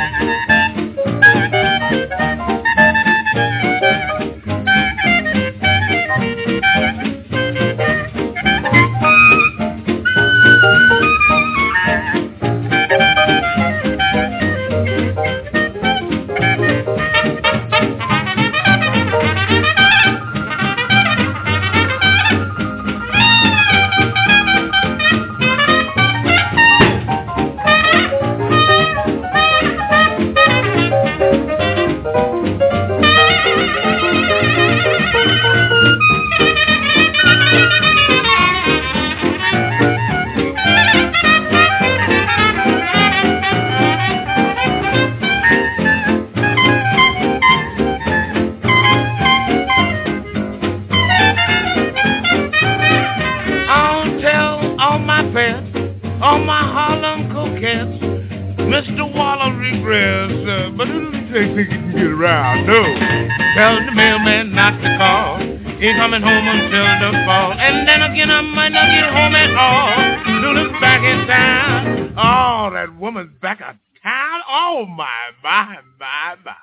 Coming 66.20 66.28
home 66.28 66.48
until 66.48 66.84
the 67.00 67.10
fall, 67.26 67.52
and 67.52 67.86
then 67.86 68.00
again 68.02 68.30
I 68.30 68.40
might 68.40 68.70
not 68.70 68.88
get 68.88 69.04
home 69.04 69.34
at 69.34 69.54
all. 69.54 69.92
Lula's 70.40 70.72
back 70.80 71.04
in 71.04 71.26
town. 71.26 72.14
Oh, 72.16 72.70
that 72.72 72.96
woman's 72.98 73.38
back 73.42 73.60
in 73.60 73.78
town. 74.02 74.40
Oh 74.48 74.86
my, 74.86 75.10
my, 75.42 75.76
my, 76.00 76.36
my. 76.44 76.54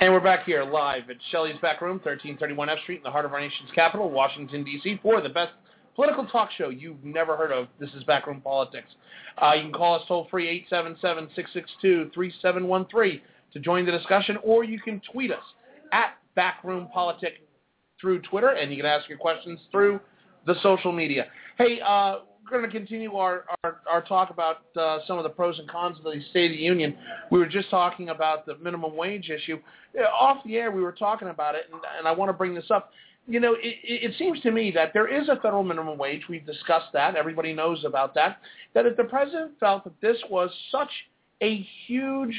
And 0.00 0.12
we're 0.12 0.20
back 0.20 0.44
here 0.44 0.64
live 0.64 1.08
at 1.08 1.18
Shelley's 1.30 1.56
Back 1.62 1.80
Room, 1.80 2.00
1331 2.02 2.68
F 2.68 2.80
Street 2.80 2.96
in 2.96 3.04
the 3.04 3.10
heart 3.10 3.26
of 3.26 3.32
our 3.32 3.40
nation's 3.40 3.70
capital, 3.72 4.10
Washington, 4.10 4.64
D.C., 4.64 4.98
for 5.02 5.20
the 5.20 5.28
best 5.28 5.52
political 5.94 6.26
talk 6.26 6.50
show 6.50 6.70
you've 6.70 7.04
never 7.04 7.36
heard 7.36 7.52
of. 7.52 7.68
This 7.78 7.90
is 7.90 8.02
Backroom 8.04 8.40
Politics. 8.40 8.88
Uh, 9.40 9.52
you 9.54 9.62
can 9.62 9.72
call 9.72 9.94
us 9.94 10.02
toll-free, 10.08 10.66
877-662-3713 10.72 13.20
to 13.52 13.60
join 13.60 13.86
the 13.86 13.92
discussion, 13.92 14.36
or 14.42 14.64
you 14.64 14.80
can 14.80 15.00
tweet 15.12 15.30
us 15.30 15.44
at 15.92 16.16
Backroom 16.34 16.88
Politic 16.92 17.46
through 18.00 18.20
Twitter, 18.22 18.50
and 18.50 18.70
you 18.70 18.76
can 18.76 18.86
ask 18.86 19.08
your 19.08 19.18
questions 19.18 19.60
through 19.70 20.00
the 20.46 20.54
social 20.62 20.92
media. 20.92 21.26
Hey, 21.56 21.80
uh, 21.80 22.18
we're 22.44 22.58
going 22.58 22.70
to 22.70 22.76
continue 22.76 23.14
our, 23.14 23.44
our, 23.62 23.80
our 23.88 24.02
talk 24.02 24.30
about 24.30 24.62
uh, 24.76 24.98
some 25.06 25.16
of 25.18 25.22
the 25.22 25.30
pros 25.30 25.58
and 25.58 25.68
cons 25.68 25.96
of 25.98 26.04
the 26.04 26.20
State 26.30 26.50
of 26.50 26.56
the 26.56 26.62
Union. 26.62 26.96
We 27.30 27.38
were 27.38 27.46
just 27.46 27.70
talking 27.70 28.08
about 28.08 28.46
the 28.46 28.56
minimum 28.58 28.96
wage 28.96 29.30
issue. 29.30 29.58
Off 30.18 30.38
the 30.44 30.56
air, 30.56 30.70
we 30.70 30.82
were 30.82 30.92
talking 30.92 31.28
about 31.28 31.54
it, 31.54 31.66
and, 31.72 31.80
and 31.98 32.08
I 32.08 32.12
want 32.12 32.28
to 32.28 32.32
bring 32.32 32.54
this 32.54 32.70
up. 32.70 32.90
You 33.28 33.38
know, 33.38 33.54
it, 33.54 33.76
it 33.84 34.14
seems 34.18 34.40
to 34.40 34.50
me 34.50 34.72
that 34.72 34.92
there 34.92 35.06
is 35.06 35.28
a 35.28 35.36
federal 35.36 35.62
minimum 35.62 35.96
wage. 35.96 36.22
We've 36.28 36.44
discussed 36.44 36.92
that. 36.92 37.14
Everybody 37.14 37.52
knows 37.52 37.84
about 37.84 38.14
that. 38.16 38.38
That 38.74 38.86
if 38.86 38.96
the 38.96 39.04
president 39.04 39.52
felt 39.60 39.84
that 39.84 40.00
this 40.00 40.16
was 40.28 40.50
such 40.72 40.90
a 41.40 41.64
huge 41.86 42.34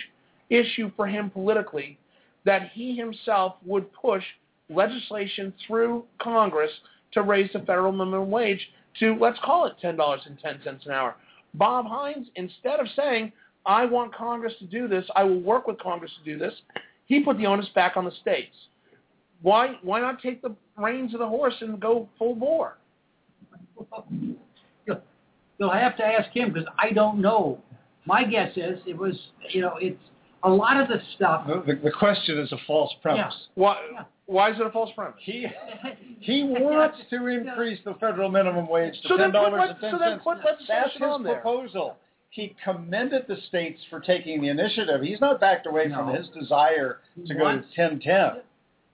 issue 0.50 0.92
for 0.98 1.08
him 1.08 1.30
politically, 1.30 1.98
that 2.46 2.72
he 2.74 2.96
himself 2.96 3.56
would 3.66 3.92
push 3.94 4.24
legislation 4.70 5.54
through 5.66 6.04
Congress 6.22 6.72
to 7.12 7.22
raise 7.22 7.52
the 7.54 7.60
federal 7.60 7.92
minimum 7.92 8.30
wage 8.30 8.60
to, 9.00 9.16
let's 9.20 9.40
call 9.44 9.66
it 9.66 9.74
$10.10 9.84 10.86
an 10.86 10.92
hour. 10.92 11.16
Bob 11.54 11.86
Hines, 11.86 12.28
instead 12.36 12.80
of 12.80 12.88
saying, 12.96 13.32
I 13.66 13.86
want 13.86 14.14
Congress 14.14 14.54
to 14.60 14.66
do 14.66 14.88
this, 14.88 15.06
I 15.16 15.24
will 15.24 15.40
work 15.40 15.68
with 15.68 15.80
Congress 15.80 16.12
to 16.24 16.32
do 16.32 16.38
this, 16.38 16.54
he 17.06 17.22
put 17.22 17.38
the 17.38 17.46
onus 17.46 17.70
back 17.76 17.96
on 17.96 18.06
the 18.06 18.12
states. 18.22 18.56
Why, 19.42 19.76
why 19.82 20.00
not 20.00 20.22
take 20.22 20.42
the 20.42 20.56
reins 20.78 21.14
of 21.14 21.20
the 21.20 21.28
horse 21.28 21.56
and 21.62 21.80
go 21.80 22.08
full 22.18 22.36
bore? 22.36 22.78
You'll, 24.86 25.02
you'll 25.60 25.72
have 25.72 25.98
to 25.98 26.06
ask 26.06 26.30
him 26.36 26.54
because 26.54 26.68
I 26.80 26.92
don't 26.92 27.22
know. 27.22 27.60
My 28.06 28.24
guess 28.24 28.52
is 28.56 28.80
it 28.86 28.98
was, 28.98 29.18
you 29.50 29.62
know, 29.62 29.76
it's 29.80 30.00
a 30.44 30.50
lot 30.50 30.80
of 30.80 30.88
the 30.88 31.02
stuff. 31.16 31.48
The, 31.48 31.64
the, 31.74 31.80
the 31.86 31.92
question 31.92 32.38
is 32.40 32.52
a 32.52 32.58
false 32.68 32.92
premise. 33.02 33.34
Why, 33.56 33.78
Yeah. 33.94 34.04
why 34.26 34.52
is 34.52 34.60
it 34.60 34.66
a 34.66 34.70
false 34.72 34.92
premise? 34.96 35.16
He 35.20 35.48
he 36.20 36.44
wants 36.44 36.98
to 37.10 37.28
increase 37.28 37.80
the 37.86 37.94
federal 37.96 38.30
minimum 38.30 38.68
wage 38.68 38.94
to 39.04 39.08
So 39.08 39.18
then 39.18 39.32
ten 39.32 39.44
put 39.44 39.50
dollars 39.52 39.60
let- 39.60 39.70
and 39.72 39.80
ten 39.80 39.92
so 39.92 39.98
then 40.00 40.10
cents. 40.12 40.24
put 40.24 40.38
That's 40.44 40.62
legislation 40.70 41.02
his 41.02 41.12
on 41.14 41.24
there. 41.24 41.34
proposal. 41.42 41.96
He 42.30 42.56
commended 42.64 43.26
the 43.28 43.38
states 43.48 43.80
for 43.92 44.00
taking 44.00 44.42
the 44.42 44.48
initiative. 44.50 45.02
He's 45.04 45.22
not 45.22 45.40
backed 45.40 45.68
away 45.68 45.90
from 45.90 46.14
his 46.16 46.28
desire 46.30 46.98
He 47.16 47.28
to 47.28 47.36
go 47.36 47.44
wants- 47.44 47.70
to 47.70 47.76
ten 47.76 48.00
ten. 48.00 48.32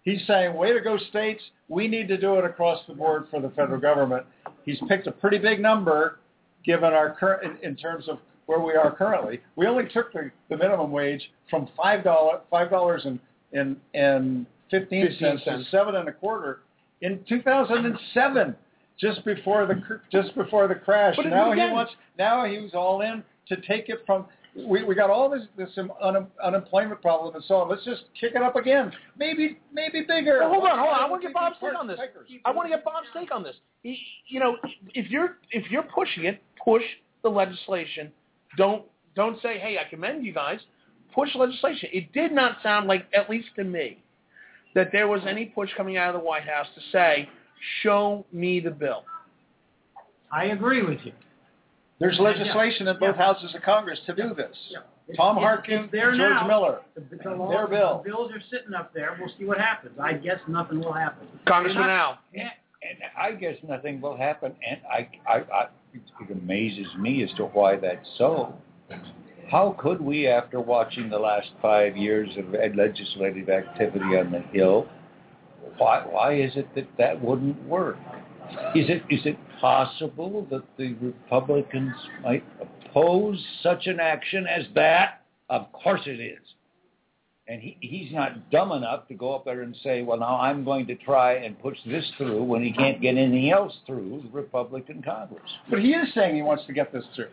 He's 0.04 0.26
saying, 0.28 0.54
"Way 0.56 0.74
to 0.74 0.82
go, 0.82 0.98
states! 0.98 1.42
We 1.68 1.88
need 1.88 2.08
to 2.08 2.18
do 2.18 2.36
it 2.36 2.46
across 2.46 2.80
the 2.88 2.94
board 2.94 3.28
for 3.30 3.40
the 3.42 3.50
federal 3.52 3.80
government." 3.80 4.26
He's 4.66 4.80
picked 4.88 5.08
a 5.08 5.12
pretty 5.12 5.38
big 5.38 5.60
number, 5.62 6.20
given 6.66 6.94
our 6.94 7.12
current 7.16 7.44
in, 7.64 7.70
in 7.70 7.76
terms 7.76 8.08
of 8.10 8.20
where 8.50 8.60
we 8.60 8.74
are 8.74 8.96
currently. 8.96 9.40
We 9.56 9.68
only 9.68 9.88
took 9.94 10.12
the, 10.12 10.32
the 10.50 10.58
minimum 10.58 10.92
wage 10.92 11.22
from 11.52 11.70
five 11.78 12.04
dollar 12.04 12.40
five 12.50 12.72
dollars 12.72 13.04
and 13.06 13.20
and 13.54 13.78
and 13.94 14.48
fifteen 14.72 15.06
15 15.08 15.20
cents 15.20 15.44
to 15.44 15.64
seven 15.70 15.96
and 15.96 16.10
a 16.10 16.12
quarter 16.12 16.62
in 17.02 17.24
2007, 17.30 18.56
just 19.00 19.24
before 19.24 19.68
the 19.68 20.02
just 20.12 20.34
before 20.34 20.68
the 20.68 20.74
crash. 20.74 21.16
But 21.16 21.28
now 21.28 21.52
he 21.52 21.60
wants 21.60 21.92
now 22.18 22.44
he 22.46 22.58
was 22.58 22.72
all 22.74 23.02
in 23.02 23.24
to 23.50 23.56
take 23.68 23.88
it 23.88 24.00
from. 24.08 24.26
We, 24.56 24.84
we 24.84 24.96
got 24.96 25.12
all 25.12 25.30
this 25.30 25.44
this 25.56 25.70
um, 25.78 25.94
un, 26.02 26.26
unemployment 26.44 27.04
problem 27.04 27.36
and 27.36 27.44
so 27.48 27.58
on. 27.58 27.70
Let's 27.70 27.86
just 27.86 28.06
kick 28.20 28.32
it 28.34 28.42
up 28.42 28.56
again. 28.56 28.92
Maybe 29.16 29.60
maybe 29.72 30.02
bigger. 30.02 30.40
Well, 30.40 30.50
hold 30.50 30.64
on, 30.64 30.80
hold 30.80 30.92
on. 30.92 31.04
I 31.04 31.08
want 31.08 31.22
to 31.22 31.28
get 31.28 31.36
Bob's 31.36 31.58
take 31.62 31.78
on 31.80 31.86
this. 31.86 32.00
I 32.46 32.52
want 32.52 32.66
to 32.66 32.76
get 32.76 32.84
Bob's 32.84 33.08
take 33.16 33.32
on 33.32 33.44
this. 33.44 33.56
You 33.84 34.40
know, 34.40 34.58
if 34.96 35.12
you're 35.12 35.38
if 35.52 35.70
you're 35.70 35.84
pushing 35.84 36.26
it, 36.26 36.42
push 36.66 36.82
the 37.22 37.30
legislation. 37.30 38.12
Don't 38.58 38.84
don't 39.16 39.42
say, 39.42 39.58
"Hey, 39.60 39.78
I 39.78 39.90
commend 39.90 40.26
you 40.26 40.34
guys." 40.34 40.60
Push 41.14 41.36
legislation. 41.36 41.90
It 41.92 42.12
did 42.14 42.32
not 42.32 42.58
sound 42.62 42.88
like, 42.88 43.06
at 43.16 43.30
least 43.30 43.50
to 43.56 43.64
me, 43.64 43.98
that 44.76 44.92
there 44.92 45.08
was 45.08 45.22
any 45.28 45.46
push 45.46 45.70
coming 45.76 45.98
out 45.98 46.14
of 46.14 46.22
the 46.22 46.26
White 46.26 46.44
House 46.48 46.68
to 46.76 46.82
say, 46.92 47.28
"Show 47.82 48.26
me 48.32 48.60
the 48.60 48.70
bill." 48.72 49.04
I 50.32 50.46
agree 50.46 50.84
with 50.84 51.00
you. 51.04 51.14
There's 52.00 52.20
legislation 52.20 52.88
in 52.88 52.98
both 53.00 53.16
Yeah. 53.18 53.26
houses 53.26 53.54
of 53.56 53.62
Congress 53.64 54.00
to 54.06 54.14
do 54.14 54.34
this. 54.34 54.56
Yeah. 54.70 54.80
Tom 55.18 55.38
It's- 55.38 55.44
Harkin, 55.50 55.84
it's 55.86 55.92
there 55.92 56.12
George 56.12 56.18
now. 56.20 56.48
Miller. 56.48 56.82
The, 56.94 57.02
the, 57.18 57.36
law, 57.36 57.50
Their 57.50 57.68
bill. 57.68 57.98
the 58.04 58.10
bills 58.12 58.32
are 58.32 58.40
sitting 58.42 58.74
up 58.76 58.94
there. 58.94 59.18
We'll 59.20 59.30
see 59.40 59.46
what 59.46 59.58
happens. 59.58 59.98
I 60.00 60.14
guess 60.14 60.40
nothing 60.48 60.80
will 60.82 60.94
happen. 60.94 61.28
Congressman 61.46 61.84
You're 61.86 61.92
Al. 61.92 62.12
not- 62.12 62.24
Yeah. 62.32 62.52
And 62.84 63.00
I 63.18 63.32
guess 63.34 63.58
nothing 63.64 64.00
will 64.00 64.16
happen, 64.16 64.56
and 64.66 64.80
I, 64.90 65.10
I, 65.28 65.38
I, 65.52 65.68
it 65.94 66.32
amazes 66.32 66.88
me 66.98 67.24
as 67.24 67.30
to 67.38 67.46
why 67.46 67.76
that's 67.76 68.08
so. 68.18 68.54
How 69.50 69.76
could 69.80 70.00
we, 70.00 70.28
after 70.28 70.60
watching 70.60 71.10
the 71.10 71.18
last 71.18 71.50
five 71.62 71.98
years 71.98 72.30
of 72.38 72.54
legislative 72.76 73.50
activity 73.50 74.18
on 74.18 74.32
the 74.32 74.42
Hill, 74.52 74.88
why, 75.78 76.06
why 76.06 76.36
is 76.36 76.52
it 76.56 76.74
that 76.76 76.88
that 76.98 77.22
wouldn't 77.22 77.62
work? 77.64 77.98
Is 78.76 78.90
it, 78.90 79.04
is 79.10 79.26
it 79.26 79.38
possible 79.60 80.46
that 80.52 80.64
the 80.78 80.94
Republicans 80.96 81.96
might 82.24 82.44
oppose 82.62 83.44
such 83.64 83.88
an 83.88 84.00
action 84.00 84.46
as 84.48 84.66
that? 84.76 85.22
Of 85.50 85.72
course 85.72 86.02
it 86.06 86.20
is. 86.20 86.40
And 87.50 87.60
he, 87.60 87.76
he's 87.82 88.14
not 88.14 88.52
dumb 88.52 88.72
enough 88.72 89.08
to 89.08 89.16
go 89.16 89.34
up 89.34 89.44
there 89.44 89.64
and 89.64 89.76
say, 89.84 90.04
well, 90.04 90.20
now 90.20 90.40
I'm 90.40 90.64
going 90.64 90.86
to 90.86 90.96
try 90.96 91.34
and 91.34 91.60
push 91.60 91.78
this 91.84 92.06
through 92.16 92.44
when 92.44 92.64
he 92.64 92.72
can't 92.72 93.02
get 93.02 93.18
anything 93.18 93.50
else 93.50 93.74
through 93.88 94.22
the 94.24 94.30
Republican 94.30 95.02
Congress. 95.02 95.42
But 95.68 95.80
he 95.80 95.94
is 95.94 96.14
saying 96.14 96.36
he 96.36 96.44
wants 96.44 96.66
to 96.68 96.74
get 96.74 96.94
this 96.94 97.04
through. 97.16 97.32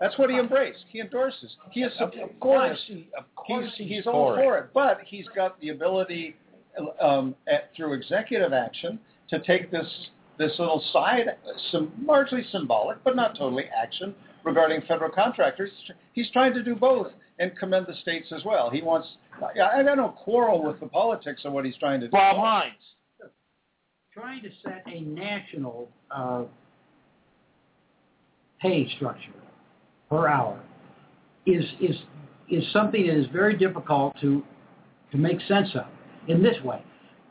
That's 0.00 0.16
what 0.18 0.30
he 0.30 0.38
embraced. 0.38 0.84
He 0.90 1.00
endorses. 1.00 1.56
He 1.72 1.82
is 1.82 1.92
Of 1.98 2.12
of 2.12 2.38
course, 2.38 2.78
he, 2.86 3.08
of 3.18 3.24
course 3.34 3.72
he's, 3.76 3.88
he's, 3.88 3.96
he's 3.98 4.06
all 4.06 4.34
for 4.34 4.38
it. 4.38 4.44
for 4.44 4.58
it. 4.58 4.70
But 4.72 4.98
he's 5.04 5.26
got 5.34 5.60
the 5.60 5.70
ability 5.70 6.36
um, 7.00 7.34
at, 7.48 7.70
through 7.74 7.94
executive 7.94 8.52
action 8.52 9.00
to 9.30 9.40
take 9.40 9.70
this 9.70 9.86
this 10.38 10.52
little 10.58 10.84
side, 10.92 11.28
some 11.72 11.90
largely 12.04 12.44
symbolic, 12.52 13.02
but 13.04 13.16
not 13.16 13.36
totally 13.38 13.64
action 13.74 14.14
regarding 14.44 14.82
federal 14.82 15.10
contractors. 15.10 15.70
He's 16.12 16.30
trying 16.30 16.52
to 16.52 16.62
do 16.62 16.74
both 16.74 17.08
and 17.38 17.56
commend 17.58 17.86
the 17.86 17.94
states 17.96 18.28
as 18.34 18.44
well. 18.44 18.70
He 18.70 18.82
wants. 18.82 19.08
I, 19.42 19.80
I 19.80 19.82
don't 19.82 20.16
quarrel 20.16 20.62
with 20.62 20.80
the 20.80 20.86
politics 20.86 21.42
of 21.44 21.52
what 21.52 21.64
he's 21.64 21.76
trying 21.76 22.00
to 22.00 22.06
do. 22.06 22.12
Bob 22.12 22.36
Hines. 22.36 22.74
Trying 24.12 24.42
to 24.42 24.48
set 24.62 24.82
a 24.86 25.00
national 25.00 25.90
uh, 26.10 26.44
pay 28.62 28.90
structure 28.96 29.32
per 30.08 30.26
hour 30.26 30.58
is 31.44 31.64
is 31.80 31.96
is 32.48 32.64
something 32.72 33.06
that 33.06 33.16
is 33.16 33.26
very 33.32 33.56
difficult 33.56 34.18
to 34.20 34.42
to 35.12 35.18
make 35.18 35.40
sense 35.46 35.68
of 35.74 35.86
in 36.28 36.42
this 36.42 36.56
way. 36.64 36.82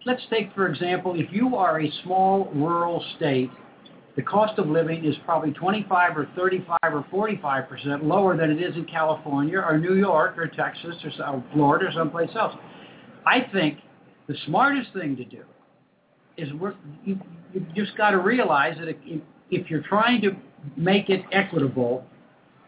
Let's 0.05 0.21
take, 0.29 0.53
for 0.53 0.67
example, 0.67 1.15
if 1.15 1.31
you 1.31 1.55
are 1.55 1.81
a 1.81 1.91
small 2.03 2.51
rural 2.53 3.03
state, 3.17 3.49
the 4.15 4.21
cost 4.21 4.57
of 4.59 4.67
living 4.67 5.03
is 5.03 5.15
probably 5.25 5.51
25 5.51 6.17
or 6.17 6.29
35 6.35 6.77
or 6.83 7.05
45 7.11 7.69
percent 7.69 8.05
lower 8.05 8.37
than 8.37 8.49
it 8.49 8.61
is 8.61 8.75
in 8.75 8.85
California 8.85 9.59
or 9.59 9.77
New 9.77 9.95
York 9.95 10.37
or 10.37 10.47
Texas 10.47 10.95
or 11.03 11.43
Florida 11.53 11.87
or 11.87 11.91
someplace 11.91 12.29
else. 12.35 12.55
I 13.25 13.41
think 13.51 13.79
the 14.27 14.35
smartest 14.45 14.93
thing 14.93 15.15
to 15.17 15.25
do 15.25 15.43
is 16.37 16.49
you, 17.03 17.19
you 17.53 17.65
just 17.75 17.97
got 17.97 18.11
to 18.11 18.19
realize 18.19 18.77
that 18.79 18.87
if, 18.87 19.21
if 19.51 19.69
you're 19.69 19.83
trying 19.83 20.21
to 20.21 20.31
make 20.77 21.09
it 21.09 21.21
equitable, 21.31 22.05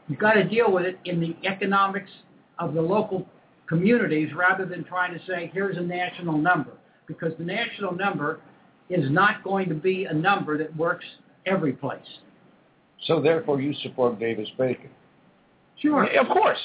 you've 0.08 0.20
got 0.20 0.34
to 0.34 0.44
deal 0.44 0.72
with 0.72 0.86
it 0.86 1.00
in 1.06 1.20
the 1.20 1.36
economics 1.48 2.12
of 2.60 2.74
the 2.74 2.82
local 2.82 3.28
communities 3.68 4.30
rather 4.36 4.66
than 4.66 4.84
trying 4.84 5.14
to 5.14 5.26
say, 5.26 5.50
here's 5.54 5.78
a 5.78 5.82
national 5.82 6.38
number. 6.38 6.72
Because 7.08 7.32
the 7.38 7.44
national 7.44 7.96
number 7.96 8.42
is 8.90 9.10
not 9.12 9.44
going 9.44 9.70
to 9.70 9.76
be 9.76 10.06
a 10.06 10.14
number 10.14 10.58
that 10.58 10.76
works 10.76 11.06
every 11.48 11.74
place. 11.74 12.00
So 13.06 13.22
therefore, 13.22 13.62
you 13.62 13.74
support 13.84 14.20
Davis 14.20 14.50
Bacon. 14.58 14.90
Sure. 15.80 16.06
Of 16.20 16.28
course. 16.28 16.60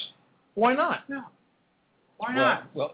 Why 0.54 0.74
not? 0.74 1.00
Yeah. 1.08 1.22
Why 2.18 2.34
not? 2.34 2.64
Well, 2.74 2.88
well 2.88 2.92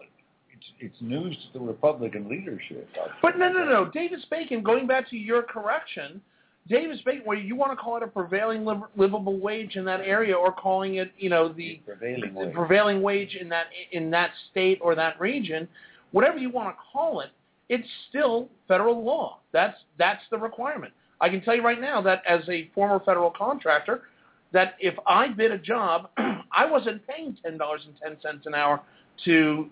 it's, 0.53 0.65
it's 0.79 1.01
news 1.01 1.35
to 1.35 1.59
the 1.59 1.65
Republican 1.65 2.29
leadership. 2.29 2.89
But 3.21 3.37
no, 3.37 3.51
no, 3.51 3.65
no. 3.65 3.89
Davis 3.91 4.25
Bacon, 4.29 4.63
going 4.63 4.87
back 4.87 5.09
to 5.09 5.17
your 5.17 5.41
correction, 5.41 6.21
Davis 6.67 6.99
Bacon, 7.05 7.21
whether 7.25 7.41
you 7.41 7.55
want 7.55 7.71
to 7.71 7.75
call 7.75 7.97
it 7.97 8.03
a 8.03 8.07
prevailing 8.07 8.65
liv- 8.65 8.83
livable 8.95 9.39
wage 9.39 9.75
in 9.75 9.85
that 9.85 10.01
area 10.01 10.35
or 10.35 10.51
calling 10.51 10.95
it, 10.95 11.11
you 11.17 11.29
know, 11.29 11.51
the 11.51 11.81
prevailing 11.85 12.33
the 12.33 12.39
wage. 12.39 12.53
prevailing 12.53 13.01
wage 13.01 13.35
in 13.39 13.49
that 13.49 13.67
in 13.91 14.11
that 14.11 14.31
state 14.51 14.79
or 14.81 14.95
that 14.95 15.19
region, 15.19 15.67
whatever 16.11 16.37
you 16.37 16.49
want 16.49 16.75
to 16.75 16.81
call 16.91 17.21
it, 17.21 17.29
it's 17.69 17.87
still 18.09 18.49
federal 18.67 19.03
law. 19.03 19.39
That's 19.51 19.77
that's 19.97 20.21
the 20.29 20.37
requirement. 20.37 20.93
I 21.21 21.29
can 21.29 21.41
tell 21.41 21.55
you 21.55 21.63
right 21.63 21.79
now 21.79 22.01
that 22.01 22.23
as 22.27 22.41
a 22.49 22.69
former 22.73 22.99
federal 23.05 23.31
contractor, 23.31 24.03
that 24.51 24.75
if 24.79 24.95
I 25.05 25.27
bid 25.27 25.51
a 25.51 25.57
job, 25.57 26.09
I 26.17 26.65
wasn't 26.65 27.05
paying 27.07 27.37
ten 27.43 27.57
dollars 27.57 27.81
and 27.85 27.95
ten 28.01 28.17
cents 28.21 28.45
an 28.45 28.55
hour 28.55 28.81
to 29.25 29.69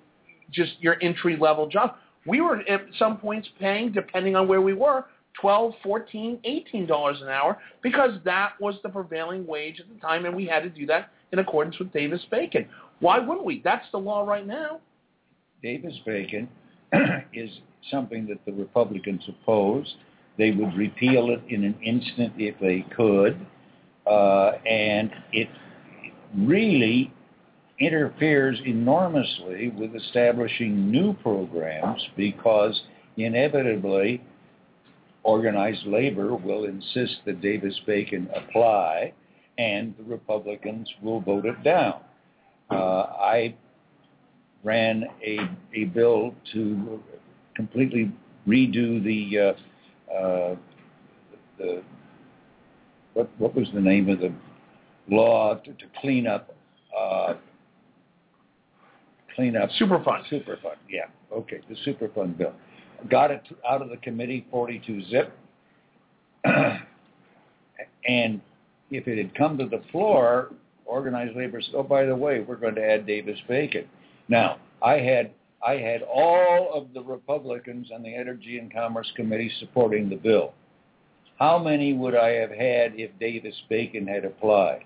just 0.51 0.73
your 0.79 0.97
entry 1.01 1.37
level 1.37 1.67
job. 1.67 1.95
We 2.25 2.41
were 2.41 2.57
at 2.57 2.81
some 2.99 3.17
points 3.17 3.47
paying, 3.59 3.91
depending 3.91 4.35
on 4.35 4.47
where 4.47 4.61
we 4.61 4.73
were, 4.73 5.05
twelve, 5.39 5.73
fourteen, 5.83 6.39
eighteen 6.43 6.85
dollars 6.85 7.21
an 7.21 7.29
hour 7.29 7.57
because 7.81 8.11
that 8.25 8.53
was 8.59 8.75
the 8.83 8.89
prevailing 8.89 9.47
wage 9.47 9.79
at 9.79 9.87
the 9.89 9.99
time, 9.99 10.25
and 10.25 10.35
we 10.35 10.45
had 10.45 10.63
to 10.63 10.69
do 10.69 10.85
that 10.87 11.11
in 11.31 11.39
accordance 11.39 11.77
with 11.79 11.91
Davis 11.93 12.21
Bacon. 12.29 12.67
Why 12.99 13.19
wouldn't 13.19 13.45
we? 13.45 13.61
That's 13.63 13.85
the 13.91 13.99
law 13.99 14.25
right 14.25 14.45
now. 14.45 14.79
Davis 15.61 15.93
Bacon 16.05 16.47
is 17.33 17.49
something 17.91 18.27
that 18.27 18.43
the 18.45 18.51
Republicans 18.51 19.23
opposed. 19.27 19.95
They 20.37 20.51
would 20.51 20.75
repeal 20.75 21.29
it 21.31 21.41
in 21.49 21.63
an 21.63 21.75
instant 21.83 22.33
if 22.37 22.59
they 22.59 22.85
could. 22.95 23.37
uh, 24.07 24.51
and 24.65 25.11
it 25.33 25.49
really 26.35 27.13
interferes 27.79 28.59
enormously 28.65 29.69
with 29.69 29.95
establishing 29.95 30.89
new 30.89 31.13
programs 31.15 32.01
because 32.15 32.81
inevitably 33.17 34.21
organized 35.23 35.85
labor 35.85 36.35
will 36.35 36.65
insist 36.65 37.17
that 37.25 37.41
Davis-Bacon 37.41 38.29
apply 38.35 39.13
and 39.57 39.93
the 39.97 40.03
Republicans 40.03 40.87
will 41.01 41.19
vote 41.19 41.45
it 41.45 41.61
down. 41.63 41.99
Uh, 42.69 42.75
I 43.19 43.55
ran 44.63 45.03
a, 45.25 45.39
a 45.73 45.85
bill 45.85 46.33
to 46.53 46.99
completely 47.55 48.11
redo 48.47 49.03
the, 49.03 49.37
uh, 50.13 50.55
the 51.57 51.83
what, 53.13 53.29
what 53.37 53.55
was 53.55 53.67
the 53.73 53.81
name 53.81 54.09
of 54.09 54.19
the 54.19 54.31
law 55.09 55.55
to, 55.55 55.73
to 55.73 55.85
clean 56.01 56.27
up 56.27 56.55
uh, 56.97 57.33
clean 59.37 59.55
up 59.55 59.69
Superfund. 59.79 60.27
Superfund, 60.31 60.77
yeah. 60.89 61.05
Okay, 61.31 61.61
the 61.69 61.75
Superfund 61.89 62.37
bill. 62.37 62.53
Got 63.09 63.31
it 63.31 63.43
out 63.69 63.81
of 63.81 63.89
the 63.89 63.97
committee, 63.97 64.45
42 64.51 65.03
zip. 65.05 65.31
and 66.43 68.41
if 68.89 69.07
it 69.07 69.17
had 69.17 69.35
come 69.35 69.57
to 69.59 69.65
the 69.65 69.81
floor, 69.91 70.51
organized 70.85 71.35
labor 71.37 71.61
said, 71.61 71.75
oh, 71.75 71.83
by 71.83 72.05
the 72.05 72.15
way, 72.15 72.39
we're 72.41 72.55
going 72.55 72.75
to 72.75 72.83
add 72.83 73.05
Davis-Bacon. 73.05 73.85
Now, 74.27 74.57
I 74.81 74.93
had 74.93 75.31
I 75.65 75.73
had 75.73 76.03
all 76.03 76.71
of 76.73 76.93
the 76.93 77.01
Republicans 77.01 77.89
on 77.93 78.03
the 78.03 78.13
Energy 78.13 78.59
and 78.59 78.71
Commerce 78.71 79.11
Committee 79.15 79.51
supporting 79.59 80.09
the 80.09 80.15
bill. 80.15 80.53
How 81.39 81.57
many 81.57 81.93
would 81.93 82.15
I 82.15 82.29
have 82.29 82.49
had 82.49 82.93
if 82.95 83.11
Davis-Bacon 83.19 84.07
had 84.07 84.25
applied? 84.25 84.83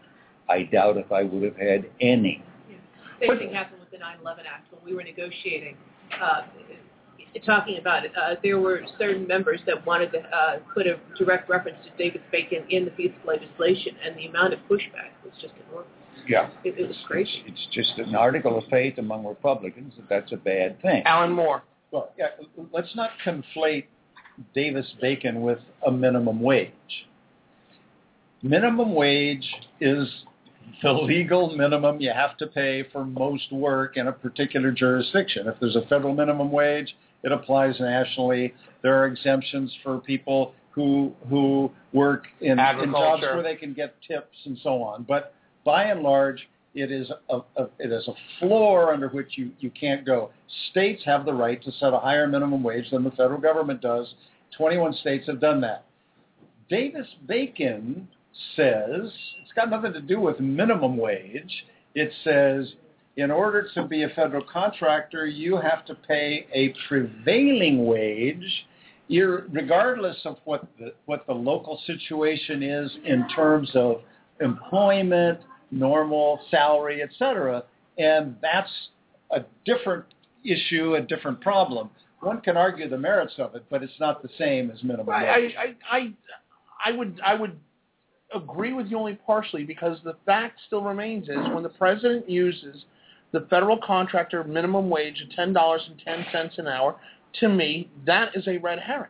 I 0.49 0.63
doubt 0.63 0.97
if 0.97 1.11
I 1.11 1.23
would 1.23 1.43
have 1.43 1.55
had 1.55 1.85
any. 2.01 2.43
Yeah. 2.69 2.77
Same 3.27 3.37
thing 3.37 3.53
happened 3.53 3.79
with 3.79 3.91
the 3.91 3.97
9/11 3.97 4.45
Act 4.45 4.71
when 4.71 4.83
we 4.83 4.95
were 4.95 5.03
negotiating. 5.03 5.77
Uh, 6.21 6.41
talking 7.45 7.77
about 7.77 8.05
it, 8.05 8.11
uh, 8.17 8.35
there 8.43 8.59
were 8.59 8.81
certain 8.97 9.25
members 9.25 9.61
that 9.65 9.85
wanted 9.85 10.11
to 10.11 10.19
uh, 10.19 10.59
put 10.73 10.87
a 10.87 10.99
direct 11.17 11.49
reference 11.49 11.77
to 11.85 11.91
Davis-Bacon 11.97 12.65
in 12.69 12.83
the 12.83 12.91
piece 12.91 13.11
of 13.17 13.25
legislation, 13.25 13.95
and 14.03 14.17
the 14.17 14.25
amount 14.25 14.53
of 14.53 14.59
pushback 14.69 15.11
was 15.23 15.33
just 15.41 15.53
enormous. 15.69 15.89
Yeah. 16.27 16.49
It, 16.63 16.77
it 16.77 16.87
was 16.87 16.97
crazy. 17.05 17.43
It's, 17.45 17.59
it's 17.73 17.75
just 17.75 17.99
an 17.99 18.15
article 18.15 18.57
of 18.57 18.63
faith 18.69 18.97
among 18.97 19.25
Republicans 19.25 19.93
that 19.97 20.09
that's 20.09 20.31
a 20.31 20.37
bad 20.37 20.81
thing. 20.81 21.03
Alan 21.05 21.31
Moore. 21.31 21.63
Well, 21.91 22.11
yeah, 22.17 22.27
let's 22.71 22.95
not 22.95 23.11
conflate 23.25 23.85
Davis-Bacon 24.55 25.41
with 25.41 25.59
a 25.85 25.91
minimum 25.91 26.39
wage. 26.39 26.71
Minimum 28.41 28.95
wage 28.95 29.45
is 29.81 30.07
the 30.81 30.91
legal 30.91 31.55
minimum 31.55 31.99
you 31.99 32.11
have 32.13 32.37
to 32.37 32.47
pay 32.47 32.85
for 32.91 33.05
most 33.05 33.51
work 33.51 33.97
in 33.97 34.07
a 34.07 34.11
particular 34.11 34.71
jurisdiction. 34.71 35.47
If 35.47 35.59
there's 35.59 35.75
a 35.75 35.85
federal 35.87 36.15
minimum 36.15 36.51
wage, 36.51 36.95
it 37.23 37.31
applies 37.31 37.79
nationally. 37.79 38.53
There 38.81 38.95
are 38.95 39.05
exemptions 39.05 39.75
for 39.83 39.99
people 39.99 40.53
who 40.71 41.13
who 41.29 41.69
work 41.93 42.27
in, 42.39 42.51
in 42.51 42.91
jobs 42.91 43.21
where 43.21 43.43
they 43.43 43.55
can 43.55 43.73
get 43.73 43.95
tips 44.07 44.37
and 44.45 44.57
so 44.63 44.81
on. 44.81 45.03
But 45.03 45.35
by 45.63 45.85
and 45.85 46.01
large, 46.01 46.47
it 46.73 46.91
is 46.91 47.11
a, 47.29 47.39
a 47.57 47.67
it 47.79 47.91
is 47.91 48.07
a 48.07 48.13
floor 48.39 48.93
under 48.93 49.09
which 49.09 49.37
you, 49.37 49.51
you 49.59 49.69
can't 49.71 50.05
go. 50.05 50.31
States 50.71 51.01
have 51.05 51.25
the 51.25 51.33
right 51.33 51.61
to 51.63 51.71
set 51.73 51.93
a 51.93 51.99
higher 51.99 52.27
minimum 52.27 52.63
wage 52.63 52.89
than 52.91 53.03
the 53.03 53.11
federal 53.11 53.39
government 53.39 53.81
does. 53.81 54.13
21 54.57 54.93
states 54.95 55.27
have 55.27 55.41
done 55.41 55.61
that. 55.61 55.85
Davis 56.69 57.07
Bacon 57.27 58.07
says 58.55 59.11
it's 59.43 59.51
got 59.55 59.69
nothing 59.69 59.93
to 59.93 60.01
do 60.01 60.19
with 60.19 60.39
minimum 60.39 60.95
wage. 60.97 61.65
It 61.93 62.11
says 62.23 62.73
in 63.17 63.29
order 63.29 63.67
to 63.73 63.85
be 63.85 64.03
a 64.03 64.09
federal 64.09 64.43
contractor, 64.43 65.27
you 65.27 65.57
have 65.57 65.85
to 65.85 65.95
pay 65.95 66.47
a 66.53 66.73
prevailing 66.87 67.85
wage, 67.85 68.65
regardless 69.09 70.17
of 70.23 70.37
what 70.45 70.65
the 70.79 70.93
what 71.05 71.27
the 71.27 71.33
local 71.33 71.81
situation 71.85 72.63
is 72.63 72.89
in 73.05 73.27
terms 73.35 73.69
of 73.75 74.01
employment, 74.39 75.39
normal 75.71 76.39
salary, 76.49 77.01
etc. 77.01 77.63
And 77.97 78.35
that's 78.41 78.71
a 79.31 79.41
different 79.65 80.05
issue, 80.43 80.95
a 80.95 81.01
different 81.01 81.41
problem. 81.41 81.89
One 82.19 82.41
can 82.41 82.55
argue 82.57 82.87
the 82.87 82.97
merits 82.97 83.33
of 83.39 83.55
it, 83.55 83.65
but 83.69 83.81
it's 83.81 83.99
not 83.99 84.21
the 84.21 84.29
same 84.37 84.69
as 84.69 84.83
minimum 84.83 85.09
I, 85.09 85.37
wage. 85.37 85.55
I, 85.57 85.97
I, 85.97 86.13
I 86.85 86.91
would, 86.91 87.19
I 87.25 87.33
would 87.33 87.57
agree 88.33 88.73
with 88.73 88.87
you 88.87 88.97
only 88.97 89.15
partially 89.25 89.63
because 89.63 89.97
the 90.03 90.15
fact 90.25 90.59
still 90.67 90.83
remains 90.83 91.27
is 91.29 91.37
when 91.53 91.63
the 91.63 91.69
president 91.69 92.29
uses 92.29 92.85
the 93.31 93.47
federal 93.49 93.77
contractor 93.77 94.43
minimum 94.43 94.89
wage 94.89 95.21
of 95.21 95.31
ten 95.35 95.53
dollars 95.53 95.81
and 95.87 95.99
ten 96.03 96.25
cents 96.31 96.55
an 96.57 96.67
hour, 96.67 96.95
to 97.39 97.47
me 97.49 97.89
that 98.05 98.35
is 98.35 98.47
a 98.47 98.57
red 98.57 98.79
herring. 98.79 99.09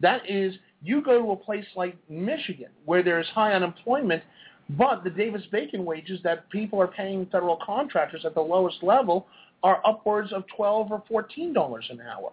That 0.00 0.22
is, 0.28 0.54
you 0.82 1.02
go 1.02 1.20
to 1.20 1.30
a 1.32 1.36
place 1.36 1.66
like 1.76 1.96
Michigan 2.08 2.70
where 2.84 3.02
there 3.02 3.20
is 3.20 3.26
high 3.28 3.52
unemployment, 3.52 4.22
but 4.70 5.02
the 5.02 5.10
Davis-Bacon 5.10 5.84
wages 5.84 6.20
that 6.24 6.48
people 6.50 6.80
are 6.80 6.88
paying 6.88 7.26
federal 7.26 7.58
contractors 7.64 8.24
at 8.24 8.34
the 8.34 8.40
lowest 8.40 8.82
level 8.82 9.26
are 9.62 9.80
upwards 9.84 10.32
of 10.32 10.44
twelve 10.54 10.92
or 10.92 11.02
fourteen 11.08 11.52
dollars 11.52 11.86
an 11.90 12.00
hour. 12.00 12.32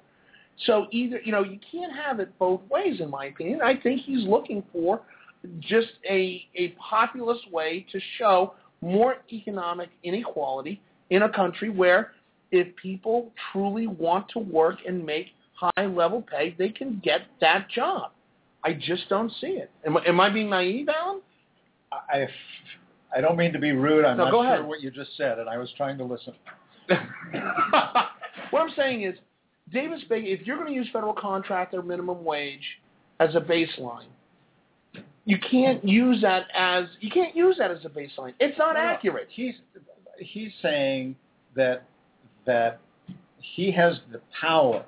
So 0.66 0.88
either 0.92 1.20
you 1.24 1.32
know 1.32 1.44
you 1.44 1.60
can't 1.72 1.94
have 1.96 2.20
it 2.20 2.38
both 2.38 2.62
ways, 2.70 3.00
in 3.00 3.10
my 3.10 3.26
opinion. 3.26 3.62
I 3.62 3.78
think 3.78 4.02
he's 4.02 4.26
looking 4.28 4.64
for 4.72 5.02
just 5.60 5.94
a 6.10 6.46
a 6.56 6.70
populist 6.70 7.52
way 7.52 7.86
to 7.92 8.00
show 8.18 8.54
more 8.82 9.18
economic 9.32 9.90
inequality 10.04 10.82
in 11.10 11.24
a 11.24 11.30
country 11.30 11.70
where 11.70 12.12
if 12.52 12.76
people 12.76 13.32
truly 13.52 13.88
want 13.88 14.30
to 14.30 14.40
work 14.40 14.78
and 14.88 15.06
make 15.06 15.28
high 15.54 15.86
level 15.86 16.22
pay, 16.22 16.56
they 16.58 16.70
can 16.70 17.02
get 17.04 17.22
that 17.42 17.70
job. 17.70 18.12
I 18.64 18.74
just 18.74 19.10
don't 19.10 19.32
see 19.42 19.48
it. 19.48 19.72
Am, 19.86 19.98
am 19.98 20.20
I 20.20 20.30
being 20.30 20.50
naive, 20.50 20.90
Alan? 20.90 21.22
I, 22.10 22.28
I 23.16 23.22
don't 23.22 23.38
mean 23.38 23.54
to 23.54 23.60
be 23.60 23.72
rude. 23.72 24.06
I'm 24.06 24.18
No, 24.18 24.26
not 24.26 24.32
sure 24.32 24.44
ahead. 24.46 24.66
what 24.66 24.82
you 24.82 24.92
just 24.92 25.16
said, 25.18 25.40
and 25.40 25.50
I 25.50 25.58
was 25.58 25.70
trying 25.78 25.98
to 25.98 26.04
listen. 26.04 26.34
what 28.52 28.62
I'm 28.62 28.70
saying 28.76 29.04
is, 29.04 29.16
Davis 29.72 30.02
Bacon, 30.10 30.28
if 30.30 30.46
you're 30.46 30.58
going 30.58 30.70
to 30.70 30.74
use 30.76 30.88
federal 30.94 31.14
contractor 31.14 31.82
minimum 31.82 32.24
wage 32.24 32.64
as 33.20 33.34
a 33.36 33.42
baseline, 33.42 34.06
you 35.26 35.38
can't 35.40 35.84
use 35.84 36.22
that 36.22 36.46
as 36.56 36.86
you 37.00 37.10
can't 37.10 37.36
use 37.36 37.56
that 37.58 37.72
as 37.72 37.84
a 37.84 37.90
baseline. 37.90 38.34
It's 38.40 38.58
not 38.60 38.76
No, 38.76 38.82
no. 38.84 38.88
accurate. 38.90 39.28
He's 39.32 39.56
he's 40.20 40.52
saying 40.62 41.16
that 41.56 41.84
that 42.46 42.80
he 43.40 43.72
has 43.72 44.00
the 44.12 44.22
power, 44.40 44.86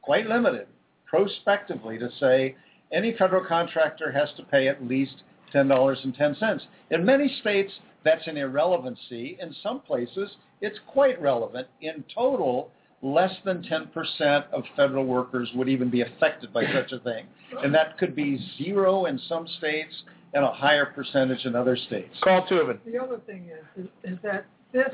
quite 0.00 0.26
limited, 0.26 0.66
prospectively, 1.06 1.98
to 1.98 2.08
say 2.18 2.56
any 2.92 3.14
federal 3.16 3.44
contractor 3.44 4.10
has 4.10 4.30
to 4.38 4.42
pay 4.44 4.68
at 4.68 4.82
least 4.86 5.22
ten 5.54 5.68
dollars 5.68 5.98
and 6.04 6.14
ten 6.14 6.36
cents. 6.36 6.64
In 6.90 7.04
many 7.04 7.34
states, 7.40 7.72
that's 8.04 8.26
an 8.26 8.36
irrelevancy. 8.36 9.38
In 9.40 9.54
some 9.62 9.80
places, 9.80 10.30
it's 10.60 10.78
quite 10.86 11.20
relevant. 11.22 11.68
In 11.80 12.04
total, 12.14 12.70
less 13.00 13.32
than 13.44 13.62
10% 13.62 14.44
of 14.52 14.64
federal 14.76 15.04
workers 15.04 15.50
would 15.54 15.68
even 15.68 15.90
be 15.90 16.00
affected 16.00 16.52
by 16.52 16.64
such 16.72 16.92
a 16.92 16.98
thing. 17.00 17.26
And 17.62 17.74
that 17.74 17.98
could 17.98 18.16
be 18.16 18.38
zero 18.56 19.04
in 19.04 19.18
some 19.28 19.46
states 19.58 19.94
and 20.32 20.44
a 20.44 20.52
higher 20.52 20.86
percentage 20.86 21.44
in 21.44 21.54
other 21.54 21.76
states. 21.76 22.14
Carl 22.22 22.46
Tubin. 22.48 22.78
The 22.84 22.98
other 22.98 23.20
thing 23.26 23.50
is, 23.76 23.84
is, 23.84 24.12
is 24.12 24.18
that 24.22 24.46
this 24.72 24.92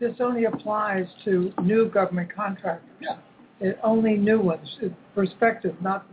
this 0.00 0.14
only 0.20 0.44
applies 0.44 1.06
to 1.24 1.52
new 1.62 1.88
government 1.88 2.32
contractors. 2.32 2.88
Yeah. 3.00 3.16
It, 3.60 3.80
only 3.82 4.14
new 4.14 4.40
ones, 4.40 4.68
It's 4.80 4.94
prospective, 5.12 5.74
not 5.82 6.06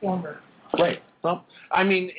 former. 0.00 0.40
Right. 0.78 1.02
Well, 1.22 1.44
I 1.70 1.84
mean, 1.84 2.10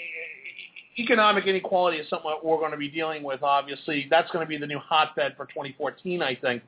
economic 0.98 1.46
inequality 1.46 1.98
is 1.98 2.10
something 2.10 2.30
that 2.30 2.46
we're 2.46 2.58
going 2.58 2.72
to 2.72 2.78
be 2.78 2.90
dealing 2.90 3.24
with. 3.24 3.42
Obviously, 3.44 4.08
that's 4.10 4.30
going 4.32 4.46
to 4.46 4.50
be 4.50 4.58
the 4.58 4.68
new 4.68 4.80
hotbed 4.80 5.36
for 5.38 5.46
2014, 5.46 6.22
I 6.22 6.36
think. 6.36 6.62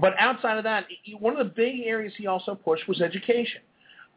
But 0.00 0.14
outside 0.18 0.56
of 0.56 0.64
that, 0.64 0.86
one 1.18 1.36
of 1.36 1.38
the 1.38 1.52
big 1.52 1.80
areas 1.84 2.12
he 2.16 2.26
also 2.26 2.54
pushed 2.54 2.88
was 2.88 3.02
education. 3.02 3.60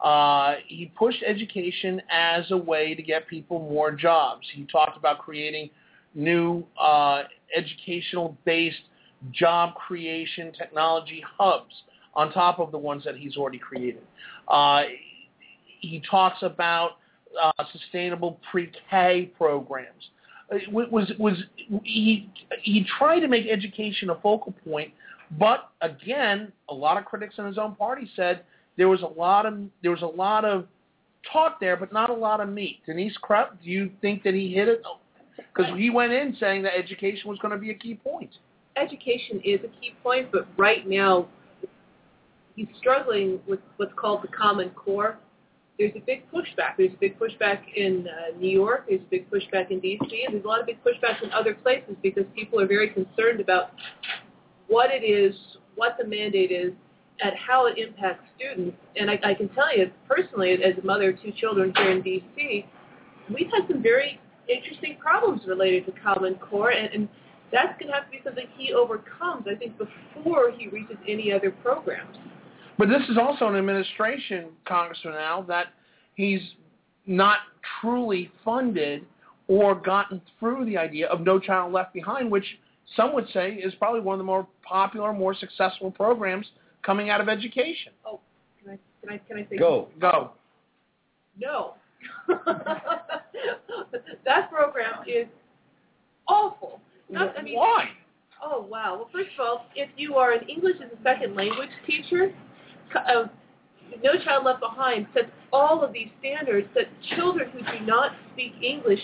Uh, 0.02 0.56
he 0.66 0.92
pushed 0.96 1.22
education 1.22 2.00
as 2.10 2.50
a 2.50 2.56
way 2.56 2.94
to 2.94 3.02
get 3.02 3.26
people 3.26 3.58
more 3.58 3.90
jobs. 3.92 4.46
He 4.54 4.64
talked 4.64 4.96
about 4.96 5.18
creating 5.18 5.70
new 6.14 6.64
uh, 6.80 7.24
educational-based 7.54 8.76
job 9.32 9.74
creation 9.74 10.52
technology 10.52 11.22
hubs 11.38 11.74
on 12.14 12.32
top 12.32 12.58
of 12.58 12.72
the 12.72 12.78
ones 12.78 13.04
that 13.04 13.16
he's 13.16 13.36
already 13.36 13.58
created. 13.58 14.02
Uh, 14.48 14.82
he 15.86 16.02
talks 16.08 16.42
about 16.42 16.92
uh, 17.42 17.64
sustainable 17.72 18.38
pre-K 18.50 19.32
programs. 19.36 20.10
It 20.50 20.72
wa- 20.72 20.86
was 20.90 21.10
was 21.18 21.34
he 21.82 22.30
he 22.62 22.86
tried 22.98 23.20
to 23.20 23.28
make 23.28 23.46
education 23.48 24.10
a 24.10 24.14
focal 24.16 24.54
point, 24.68 24.92
but 25.38 25.70
again, 25.80 26.52
a 26.68 26.74
lot 26.74 26.98
of 26.98 27.04
critics 27.04 27.34
in 27.38 27.46
his 27.46 27.58
own 27.58 27.74
party 27.74 28.08
said 28.14 28.44
there 28.76 28.88
was 28.88 29.02
a 29.02 29.06
lot 29.06 29.46
of 29.46 29.58
there 29.82 29.90
was 29.90 30.02
a 30.02 30.06
lot 30.06 30.44
of 30.44 30.66
taught 31.32 31.58
there, 31.60 31.76
but 31.76 31.92
not 31.92 32.10
a 32.10 32.14
lot 32.14 32.40
of 32.40 32.48
meat. 32.48 32.80
Denise 32.86 33.16
Krepp, 33.22 33.50
do 33.62 33.70
you 33.70 33.90
think 34.00 34.22
that 34.22 34.34
he 34.34 34.52
hit 34.52 34.68
it? 34.68 34.82
Because 35.36 35.72
he 35.76 35.90
went 35.90 36.12
in 36.12 36.36
saying 36.38 36.62
that 36.62 36.74
education 36.76 37.28
was 37.28 37.38
going 37.38 37.52
to 37.52 37.58
be 37.58 37.70
a 37.70 37.74
key 37.74 37.94
point. 37.94 38.30
Education 38.76 39.40
is 39.44 39.60
a 39.64 39.80
key 39.80 39.94
point, 40.02 40.30
but 40.30 40.46
right 40.56 40.86
now 40.88 41.26
he's 42.54 42.68
struggling 42.78 43.40
with 43.48 43.60
what's 43.76 43.92
called 43.96 44.22
the 44.22 44.28
Common 44.28 44.70
Core. 44.70 45.18
There's 45.78 45.92
a 45.94 46.00
big 46.00 46.30
pushback. 46.30 46.76
There's 46.78 46.92
a 46.92 46.98
big 46.98 47.18
pushback 47.18 47.60
in 47.74 48.08
uh, 48.08 48.36
New 48.38 48.48
York. 48.48 48.86
There's 48.88 49.02
a 49.02 49.10
big 49.10 49.30
pushback 49.30 49.70
in 49.70 49.80
D.C. 49.80 50.26
There's 50.30 50.44
a 50.44 50.48
lot 50.48 50.60
of 50.60 50.66
big 50.66 50.82
pushbacks 50.82 51.22
in 51.22 51.30
other 51.32 51.54
places 51.54 51.96
because 52.02 52.24
people 52.34 52.58
are 52.60 52.66
very 52.66 52.88
concerned 52.88 53.40
about 53.40 53.72
what 54.68 54.90
it 54.90 55.04
is, 55.04 55.34
what 55.74 55.96
the 55.98 56.06
mandate 56.06 56.50
is, 56.50 56.72
and 57.20 57.32
how 57.36 57.66
it 57.66 57.78
impacts 57.78 58.24
students. 58.36 58.76
And 58.96 59.10
I, 59.10 59.18
I 59.22 59.34
can 59.34 59.48
tell 59.50 59.76
you 59.76 59.90
personally, 60.08 60.52
as 60.52 60.82
a 60.82 60.86
mother 60.86 61.10
of 61.10 61.22
two 61.22 61.32
children 61.32 61.72
here 61.76 61.90
in 61.90 62.02
D.C., 62.02 62.66
we've 63.34 63.50
had 63.50 63.68
some 63.68 63.82
very 63.82 64.18
interesting 64.48 64.96
problems 64.98 65.42
related 65.46 65.86
to 65.86 65.92
Common 66.00 66.36
Core, 66.36 66.70
and, 66.70 66.92
and 66.92 67.08
that's 67.52 67.78
going 67.78 67.88
to 67.88 67.94
have 67.94 68.06
to 68.06 68.10
be 68.10 68.20
something 68.24 68.46
he 68.56 68.72
overcomes, 68.72 69.46
I 69.50 69.54
think, 69.54 69.76
before 69.78 70.50
he 70.56 70.68
reaches 70.68 70.96
any 71.06 71.32
other 71.32 71.50
programs. 71.50 72.16
But 72.78 72.88
this 72.88 73.02
is 73.08 73.16
also 73.18 73.46
an 73.48 73.56
administration, 73.56 74.48
Congressman 74.66 75.14
Al, 75.14 75.42
that 75.44 75.68
he's 76.14 76.40
not 77.06 77.38
truly 77.80 78.30
funded 78.44 79.04
or 79.48 79.74
gotten 79.74 80.20
through 80.38 80.64
the 80.64 80.76
idea 80.76 81.08
of 81.08 81.20
No 81.20 81.38
Child 81.38 81.72
Left 81.72 81.94
Behind, 81.94 82.30
which 82.30 82.44
some 82.94 83.14
would 83.14 83.28
say 83.32 83.52
is 83.54 83.74
probably 83.76 84.00
one 84.00 84.14
of 84.14 84.18
the 84.18 84.24
more 84.24 84.46
popular, 84.62 85.12
more 85.12 85.34
successful 85.34 85.90
programs 85.90 86.46
coming 86.82 87.10
out 87.10 87.20
of 87.20 87.28
education. 87.28 87.92
Oh, 88.04 88.20
can 88.62 88.72
I 88.72 88.78
can 89.00 89.12
I 89.14 89.18
can 89.18 89.38
I 89.38 89.46
say 89.50 89.56
Go. 89.56 89.88
Go. 90.00 90.32
No. 91.38 91.74
that 94.24 94.50
program 94.50 95.02
is 95.06 95.26
awful. 96.28 96.80
Not, 97.08 97.38
I 97.38 97.42
mean, 97.42 97.56
Why? 97.56 97.88
Oh 98.42 98.66
wow. 98.68 98.96
Well, 98.96 99.08
first 99.12 99.30
of 99.38 99.46
all, 99.46 99.66
if 99.74 99.88
you 99.96 100.14
are 100.14 100.32
an 100.32 100.48
English 100.48 100.76
as 100.84 100.90
a 100.92 101.02
second 101.02 101.34
language 101.34 101.70
teacher, 101.86 102.32
co- 102.92 103.00
uh, 103.00 103.28
No 104.02 104.12
Child 104.24 104.44
Left 104.44 104.60
Behind 104.60 105.06
sets 105.14 105.30
all 105.52 105.82
of 105.82 105.92
these 105.92 106.08
standards 106.20 106.68
that 106.74 106.86
children 107.16 107.50
who 107.50 107.60
do 107.60 107.84
not 107.84 108.12
speak 108.32 108.52
English 108.62 109.00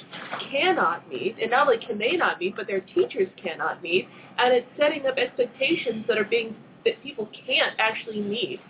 cannot 0.50 1.08
meet, 1.08 1.36
and 1.40 1.50
not 1.50 1.66
only 1.66 1.84
can 1.84 1.98
they 1.98 2.16
not 2.16 2.38
meet, 2.40 2.56
but 2.56 2.66
their 2.66 2.80
teachers 2.80 3.28
cannot 3.42 3.82
meet, 3.82 4.08
and 4.38 4.52
it's 4.52 4.66
setting 4.78 5.06
up 5.06 5.16
expectations 5.18 6.04
that 6.08 6.18
are 6.18 6.24
being 6.24 6.54
that 6.84 7.00
people 7.02 7.28
can't 7.46 7.74
actually 7.78 8.20
meet. 8.20 8.60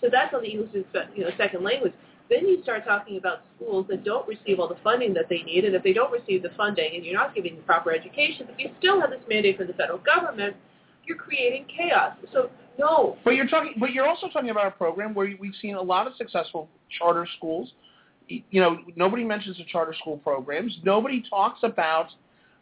So 0.00 0.08
that's 0.10 0.32
on 0.34 0.42
the 0.42 0.48
English 0.48 0.70
as 0.74 0.84
you 1.16 1.24
know 1.24 1.30
second 1.36 1.64
language. 1.64 1.92
Then 2.30 2.46
you 2.46 2.62
start 2.62 2.84
talking 2.84 3.16
about 3.16 3.40
schools 3.56 3.86
that 3.88 4.04
don't 4.04 4.28
receive 4.28 4.60
all 4.60 4.68
the 4.68 4.76
funding 4.84 5.14
that 5.14 5.30
they 5.30 5.42
need, 5.42 5.64
and 5.64 5.74
if 5.74 5.82
they 5.82 5.94
don't 5.94 6.12
receive 6.12 6.42
the 6.42 6.50
funding 6.56 6.94
and 6.94 7.04
you're 7.04 7.14
not 7.14 7.34
giving 7.34 7.56
the 7.56 7.62
proper 7.62 7.90
education, 7.90 8.46
but 8.46 8.60
you 8.60 8.70
still 8.78 9.00
have 9.00 9.10
this 9.10 9.22
mandate 9.28 9.56
from 9.56 9.66
the 9.66 9.72
federal 9.72 9.98
government, 9.98 10.54
you're 11.08 11.16
creating 11.16 11.64
chaos. 11.74 12.14
So 12.32 12.50
no, 12.78 13.16
But 13.24 13.30
you're 13.32 13.48
talking, 13.48 13.74
but 13.80 13.92
you're 13.92 14.06
also 14.06 14.28
talking 14.28 14.50
about 14.50 14.66
a 14.66 14.70
program 14.70 15.14
where 15.14 15.34
we've 15.40 15.54
seen 15.60 15.74
a 15.74 15.82
lot 15.82 16.06
of 16.06 16.12
successful 16.16 16.68
charter 16.96 17.26
schools. 17.38 17.72
You 18.28 18.60
know, 18.60 18.78
nobody 18.94 19.24
mentions 19.24 19.56
the 19.56 19.64
charter 19.64 19.94
school 19.98 20.18
programs. 20.18 20.78
Nobody 20.84 21.24
talks 21.28 21.60
about 21.64 22.08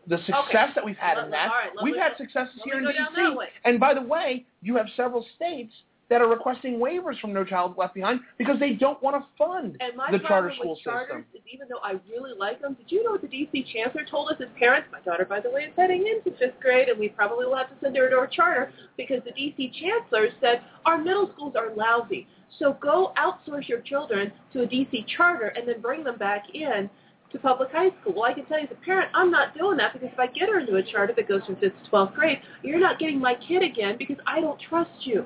the 0.06 0.18
success 0.18 0.44
Okay. 0.48 0.66
that 0.76 0.84
we've 0.84 0.96
had 0.96 1.16
Let- 1.16 1.24
in 1.26 1.30
that. 1.32 1.48
right, 1.48 1.70
we've 1.82 1.96
had 1.96 2.16
successes 2.16 2.60
here 2.64 2.78
in 2.78 2.84
D.C. 2.84 3.36
And 3.64 3.80
by 3.80 3.92
the 3.92 4.00
way, 4.02 4.46
you 4.62 4.76
have 4.76 4.86
several 4.96 5.26
states 5.34 5.72
that 6.08 6.20
are 6.20 6.28
requesting 6.28 6.78
waivers 6.78 7.18
from 7.20 7.32
No 7.32 7.44
Child 7.44 7.74
Left 7.76 7.94
Behind 7.94 8.20
because 8.38 8.58
they 8.60 8.72
don't 8.72 9.02
want 9.02 9.16
to 9.16 9.26
fund 9.36 9.76
And 9.80 9.96
my 9.96 10.10
the 10.10 10.18
charter 10.18 10.48
problem 10.48 10.54
school 10.56 10.74
with 10.74 10.82
charters 10.82 11.24
system. 11.24 11.24
is 11.34 11.42
even 11.52 11.66
though 11.68 11.80
I 11.82 11.98
really 12.10 12.32
like 12.38 12.60
them, 12.60 12.74
did 12.74 12.90
you 12.90 13.02
know 13.02 13.12
what 13.12 13.22
the 13.22 13.28
DC 13.28 13.66
chancellor 13.72 14.04
told 14.08 14.30
us 14.30 14.36
as 14.40 14.48
parents? 14.58 14.88
My 14.92 15.00
daughter, 15.00 15.24
by 15.24 15.40
the 15.40 15.50
way, 15.50 15.62
is 15.62 15.72
heading 15.76 16.06
into 16.06 16.36
fifth 16.38 16.60
grade, 16.60 16.88
and 16.88 16.98
we 16.98 17.08
probably 17.08 17.46
will 17.46 17.56
have 17.56 17.68
to 17.68 17.74
send 17.82 17.96
her 17.96 18.08
to 18.08 18.20
a 18.20 18.28
charter 18.28 18.72
because 18.96 19.20
the 19.24 19.32
DC 19.32 19.72
chancellor 19.74 20.28
said 20.40 20.62
our 20.84 20.98
middle 20.98 21.30
schools 21.34 21.54
are 21.56 21.74
lousy. 21.74 22.28
So 22.58 22.74
go 22.80 23.12
outsource 23.18 23.68
your 23.68 23.80
children 23.80 24.32
to 24.52 24.62
a 24.62 24.66
DC 24.66 25.06
charter 25.16 25.48
and 25.48 25.66
then 25.68 25.80
bring 25.80 26.04
them 26.04 26.16
back 26.16 26.44
in 26.54 26.88
to 27.32 27.38
public 27.38 27.70
high 27.72 27.90
school. 28.00 28.14
Well, 28.14 28.24
I 28.24 28.32
can 28.32 28.46
tell 28.46 28.58
you 28.58 28.66
as 28.66 28.70
a 28.70 28.84
parent, 28.84 29.10
I'm 29.12 29.30
not 29.32 29.56
doing 29.58 29.76
that 29.78 29.92
because 29.92 30.08
if 30.12 30.18
I 30.18 30.28
get 30.28 30.48
her 30.48 30.60
into 30.60 30.76
a 30.76 30.82
charter 30.82 31.12
that 31.16 31.28
goes 31.28 31.44
from 31.44 31.56
fifth 31.56 31.74
to 31.82 31.90
twelfth 31.90 32.14
grade, 32.14 32.38
you're 32.62 32.78
not 32.78 33.00
getting 33.00 33.18
my 33.18 33.34
kid 33.34 33.62
again 33.62 33.96
because 33.98 34.16
I 34.26 34.40
don't 34.40 34.60
trust 34.60 34.90
you. 35.00 35.24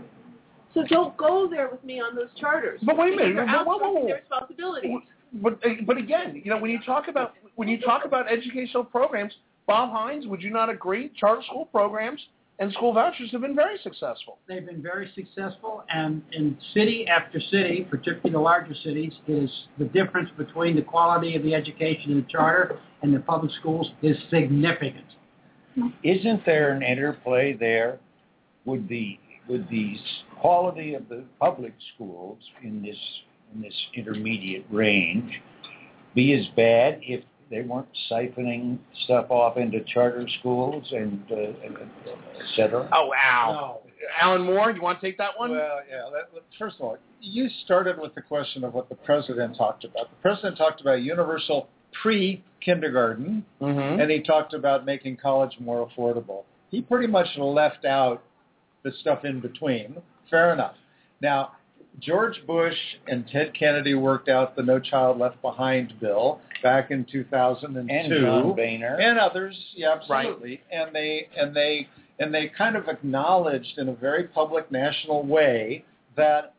So 0.74 0.84
don't 0.88 1.16
go 1.16 1.48
there 1.50 1.68
with 1.70 1.82
me 1.84 2.00
on 2.00 2.14
those 2.14 2.28
charters. 2.38 2.80
But 2.82 2.96
wait 2.96 3.14
a 3.14 3.16
minute, 3.16 3.34
They're 3.34 3.46
whoa, 3.46 3.64
whoa, 3.64 3.78
whoa, 3.78 3.88
outsourcing 3.88 3.94
whoa. 3.94 4.06
their 4.06 4.16
responsibilities. 4.16 4.90
But 5.32 5.52
uh, 5.64 5.68
but 5.86 5.96
again, 5.96 6.40
you 6.44 6.50
know, 6.50 6.58
when 6.58 6.70
you 6.70 6.80
talk 6.84 7.08
about 7.08 7.34
when 7.56 7.68
you 7.68 7.80
talk 7.80 8.04
about 8.04 8.30
educational 8.30 8.84
programs, 8.84 9.32
Bob 9.66 9.90
Hines, 9.92 10.26
would 10.26 10.42
you 10.42 10.50
not 10.50 10.68
agree? 10.70 11.12
Charter 11.16 11.42
school 11.42 11.66
programs 11.66 12.20
and 12.58 12.72
school 12.72 12.92
vouchers 12.92 13.30
have 13.32 13.40
been 13.40 13.54
very 13.54 13.78
successful. 13.82 14.38
They've 14.46 14.64
been 14.64 14.82
very 14.82 15.10
successful, 15.14 15.82
and 15.88 16.22
in 16.32 16.58
city 16.74 17.06
after 17.06 17.40
city, 17.40 17.86
particularly 17.88 18.32
the 18.32 18.38
larger 18.40 18.74
cities, 18.74 19.12
is 19.26 19.50
the 19.78 19.86
difference 19.86 20.28
between 20.36 20.76
the 20.76 20.82
quality 20.82 21.36
of 21.36 21.42
the 21.42 21.54
education 21.54 22.12
in 22.12 22.16
the 22.18 22.26
charter 22.28 22.78
and 23.02 23.14
the 23.14 23.20
public 23.20 23.50
schools 23.58 23.90
is 24.02 24.16
significant. 24.30 25.06
Isn't 26.02 26.44
there 26.44 26.72
an 26.72 26.82
interplay 26.82 27.54
there 27.54 27.98
Would 28.66 28.88
the 28.88 29.18
with 29.50 29.68
the 29.68 29.96
quality 30.40 30.94
of 30.94 31.08
the 31.08 31.24
public 31.40 31.74
schools 31.94 32.38
in 32.62 32.82
this 32.82 32.96
in 33.54 33.60
this 33.62 33.74
intermediate 33.94 34.64
range 34.70 35.42
be 36.14 36.32
as 36.32 36.46
bad 36.56 37.00
if 37.02 37.24
they 37.50 37.62
weren't 37.62 37.88
siphoning 38.10 38.78
stuff 39.04 39.26
off 39.28 39.56
into 39.56 39.80
charter 39.92 40.26
schools 40.38 40.84
and 40.92 41.20
uh, 41.30 41.34
and, 41.34 41.76
et 41.76 42.46
cetera? 42.56 42.88
Oh, 42.92 43.10
Al. 43.20 43.52
No. 43.52 43.80
Alan 44.20 44.42
Moore, 44.42 44.70
you 44.70 44.80
want 44.80 45.00
to 45.00 45.06
take 45.06 45.18
that 45.18 45.32
one? 45.36 45.50
Well, 45.50 45.80
yeah. 45.88 46.08
That, 46.10 46.42
first 46.58 46.76
of 46.76 46.82
all, 46.82 46.98
you 47.20 47.48
started 47.64 47.98
with 48.00 48.14
the 48.14 48.22
question 48.22 48.64
of 48.64 48.72
what 48.72 48.88
the 48.88 48.94
president 48.94 49.56
talked 49.56 49.84
about. 49.84 50.10
The 50.10 50.16
president 50.22 50.56
talked 50.56 50.80
about 50.80 51.02
universal 51.02 51.68
pre-kindergarten, 52.02 53.44
mm-hmm. 53.60 54.00
and 54.00 54.10
he 54.10 54.20
talked 54.20 54.54
about 54.54 54.86
making 54.86 55.18
college 55.18 55.52
more 55.60 55.88
affordable. 55.88 56.44
He 56.70 56.80
pretty 56.80 57.08
much 57.08 57.26
left 57.36 57.84
out 57.84 58.22
the 58.82 58.92
stuff 59.00 59.24
in 59.24 59.40
between. 59.40 59.96
Fair 60.30 60.52
enough. 60.52 60.74
Now, 61.20 61.52
George 61.98 62.36
Bush 62.46 62.76
and 63.08 63.26
Ted 63.28 63.52
Kennedy 63.58 63.94
worked 63.94 64.28
out 64.28 64.56
the 64.56 64.62
No 64.62 64.78
Child 64.78 65.18
Left 65.18 65.40
Behind 65.42 65.92
bill 66.00 66.40
back 66.62 66.90
in 66.90 67.04
2002 67.10 67.92
And 67.92 68.24
John 68.24 68.54
Boehner. 68.54 68.96
and 69.00 69.18
others, 69.18 69.56
yeah, 69.74 69.92
absolutely. 69.92 70.62
And 70.72 70.94
they 70.94 71.28
and 71.36 71.54
they 71.54 71.88
and 72.18 72.32
they 72.32 72.48
kind 72.56 72.76
of 72.76 72.88
acknowledged 72.88 73.78
in 73.78 73.88
a 73.88 73.94
very 73.94 74.24
public 74.24 74.70
national 74.70 75.24
way 75.26 75.84
that 76.16 76.54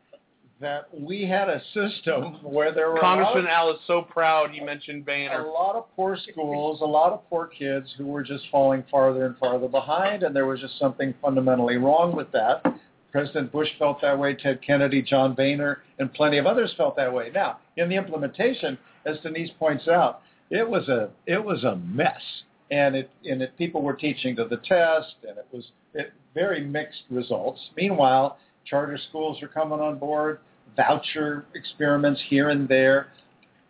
that 0.62 0.88
we 0.92 1.26
had 1.26 1.48
a 1.48 1.60
system 1.74 2.38
where 2.42 2.72
there 2.72 2.88
were 2.88 2.96
a 2.96 3.02
lot 3.02 3.18
of- 3.18 3.24
Congressman 3.26 3.52
Al 3.52 3.72
is 3.72 3.80
so 3.86 4.00
proud 4.00 4.52
he 4.52 4.60
mentioned 4.60 5.04
Boehner. 5.04 5.40
a 5.40 5.50
lot 5.50 5.74
of 5.74 5.84
poor 5.96 6.16
schools, 6.16 6.80
a 6.80 6.84
lot 6.84 7.12
of 7.12 7.28
poor 7.28 7.48
kids 7.48 7.92
who 7.98 8.06
were 8.06 8.22
just 8.22 8.48
falling 8.48 8.84
farther 8.84 9.26
and 9.26 9.36
farther 9.38 9.68
behind, 9.68 10.22
and 10.22 10.34
there 10.34 10.46
was 10.46 10.60
just 10.60 10.78
something 10.78 11.12
fundamentally 11.20 11.76
wrong 11.76 12.14
with 12.14 12.30
that. 12.30 12.64
President 13.10 13.52
Bush 13.52 13.68
felt 13.78 14.00
that 14.00 14.18
way, 14.18 14.34
Ted 14.34 14.62
Kennedy, 14.62 15.02
John 15.02 15.34
Boehner, 15.34 15.82
and 15.98 16.12
plenty 16.14 16.38
of 16.38 16.46
others 16.46 16.72
felt 16.74 16.96
that 16.96 17.12
way. 17.12 17.30
Now, 17.34 17.58
in 17.76 17.88
the 17.88 17.96
implementation, 17.96 18.78
as 19.04 19.18
Denise 19.20 19.50
points 19.58 19.86
out, 19.88 20.22
it 20.48 20.66
was 20.66 20.88
a 20.88 21.10
it 21.26 21.42
was 21.44 21.64
a 21.64 21.76
mess, 21.76 22.22
and 22.70 22.94
it 22.94 23.10
and 23.28 23.42
it, 23.42 23.56
people 23.58 23.82
were 23.82 23.94
teaching 23.94 24.36
to 24.36 24.44
the 24.44 24.58
test, 24.58 25.16
and 25.28 25.36
it 25.36 25.46
was 25.50 25.72
it, 25.92 26.12
very 26.34 26.60
mixed 26.64 27.02
results. 27.10 27.60
Meanwhile, 27.76 28.38
charter 28.64 28.98
schools 29.08 29.42
are 29.42 29.48
coming 29.48 29.80
on 29.80 29.98
board, 29.98 30.38
voucher 30.76 31.44
experiments 31.54 32.20
here 32.28 32.50
and 32.50 32.68
there. 32.68 33.08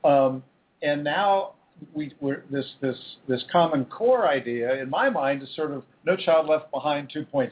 Um, 0.05 0.42
and 0.82 1.05
now 1.05 1.53
we, 1.94 2.14
we're, 2.20 2.44
this 2.50 2.66
this 2.80 2.96
this 3.28 3.44
common 3.50 3.84
core 3.86 4.28
idea, 4.28 4.80
in 4.80 4.90
my 4.90 5.11
mind, 5.11 5.42
is 5.42 5.48
sort 5.55 5.72
of 5.72 5.82
No 6.05 6.16
Child 6.16 6.48
Left 6.48 6.70
Behind 6.70 7.11
2.0. 7.14 7.50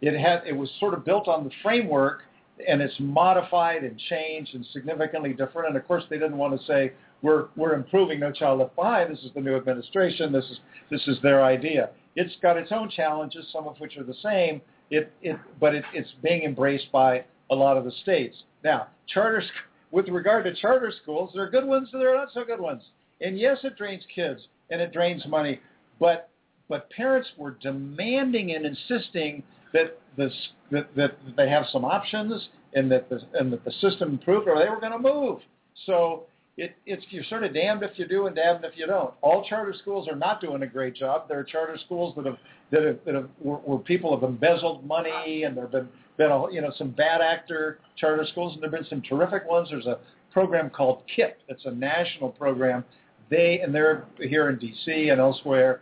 It 0.00 0.18
had 0.18 0.42
it 0.46 0.56
was 0.56 0.70
sort 0.78 0.94
of 0.94 1.04
built 1.04 1.28
on 1.28 1.44
the 1.44 1.50
framework, 1.62 2.22
and 2.66 2.80
it's 2.80 2.94
modified 2.98 3.82
and 3.84 3.98
changed 3.98 4.54
and 4.54 4.64
significantly 4.72 5.32
different. 5.32 5.68
And 5.68 5.76
of 5.76 5.86
course, 5.86 6.04
they 6.10 6.18
didn't 6.18 6.36
want 6.36 6.58
to 6.58 6.66
say 6.66 6.92
we're 7.22 7.48
we're 7.56 7.74
improving 7.74 8.20
No 8.20 8.32
Child 8.32 8.60
Left 8.60 8.76
Behind. 8.76 9.10
This 9.10 9.24
is 9.24 9.30
the 9.34 9.40
new 9.40 9.56
administration. 9.56 10.32
This 10.32 10.44
is 10.44 10.60
this 10.90 11.06
is 11.06 11.18
their 11.22 11.44
idea. 11.44 11.90
It's 12.14 12.34
got 12.42 12.56
its 12.56 12.72
own 12.72 12.90
challenges, 12.90 13.46
some 13.52 13.66
of 13.66 13.76
which 13.78 13.96
are 13.96 14.04
the 14.04 14.16
same. 14.22 14.60
It 14.90 15.12
it 15.22 15.38
but 15.60 15.74
it, 15.74 15.84
it's 15.92 16.12
being 16.22 16.42
embraced 16.42 16.90
by 16.92 17.24
a 17.50 17.54
lot 17.54 17.76
of 17.76 17.84
the 17.84 17.92
states. 18.02 18.36
Now, 18.66 18.88
charter 19.06 19.44
with 19.92 20.08
regard 20.08 20.44
to 20.44 20.52
charter 20.52 20.92
schools, 21.00 21.30
there 21.32 21.44
are 21.44 21.48
good 21.48 21.64
ones 21.64 21.88
and 21.92 22.02
there 22.02 22.12
are 22.12 22.16
not 22.16 22.32
so 22.34 22.44
good 22.44 22.60
ones. 22.60 22.82
And 23.20 23.38
yes, 23.38 23.58
it 23.62 23.76
drains 23.76 24.02
kids 24.12 24.40
and 24.70 24.80
it 24.80 24.92
drains 24.92 25.24
money, 25.26 25.60
but 26.00 26.30
but 26.68 26.90
parents 26.90 27.28
were 27.38 27.52
demanding 27.52 28.56
and 28.56 28.66
insisting 28.66 29.44
that 29.72 30.00
this 30.16 30.32
that, 30.72 30.92
that 30.96 31.16
they 31.36 31.48
have 31.48 31.66
some 31.70 31.84
options 31.84 32.48
and 32.74 32.90
that 32.90 33.08
the 33.08 33.20
and 33.34 33.52
that 33.52 33.64
the 33.64 33.70
system 33.80 34.10
improved 34.10 34.48
or 34.48 34.58
they 34.58 34.68
were 34.68 34.80
going 34.80 34.90
to 34.90 34.98
move. 34.98 35.38
So 35.84 36.24
it, 36.56 36.74
it's 36.86 37.04
you're 37.10 37.22
sort 37.22 37.44
of 37.44 37.54
damned 37.54 37.84
if 37.84 37.96
you 38.00 38.08
do 38.08 38.26
and 38.26 38.34
damned 38.34 38.64
if 38.64 38.76
you 38.76 38.88
don't. 38.88 39.14
All 39.22 39.46
charter 39.48 39.76
schools 39.80 40.08
are 40.08 40.16
not 40.16 40.40
doing 40.40 40.64
a 40.64 40.66
great 40.66 40.96
job. 40.96 41.28
There 41.28 41.38
are 41.38 41.44
charter 41.44 41.78
schools 41.84 42.14
that 42.16 42.26
have 42.26 42.38
that 42.72 42.82
have, 42.82 42.98
that 43.04 43.14
have 43.14 43.28
where, 43.38 43.78
people 43.78 44.12
have 44.12 44.28
embezzled 44.28 44.84
money, 44.84 45.44
and 45.44 45.56
there've 45.56 45.70
been 45.70 45.88
been 46.16 46.30
a, 46.30 46.50
you 46.52 46.60
know 46.60 46.72
some 46.76 46.90
bad 46.90 47.20
actor 47.20 47.78
charter 47.96 48.26
schools, 48.30 48.54
and 48.54 48.62
there've 48.62 48.72
been 48.72 48.86
some 48.88 49.02
terrific 49.02 49.46
ones. 49.48 49.68
There's 49.70 49.86
a 49.86 49.98
program 50.32 50.70
called 50.70 51.02
KIPP. 51.16 51.32
It's 51.48 51.64
a 51.64 51.70
national 51.70 52.30
program. 52.30 52.84
They 53.30 53.60
and 53.60 53.74
they're 53.74 54.04
here 54.20 54.48
in 54.50 54.58
D.C. 54.58 55.08
and 55.08 55.20
elsewhere. 55.20 55.80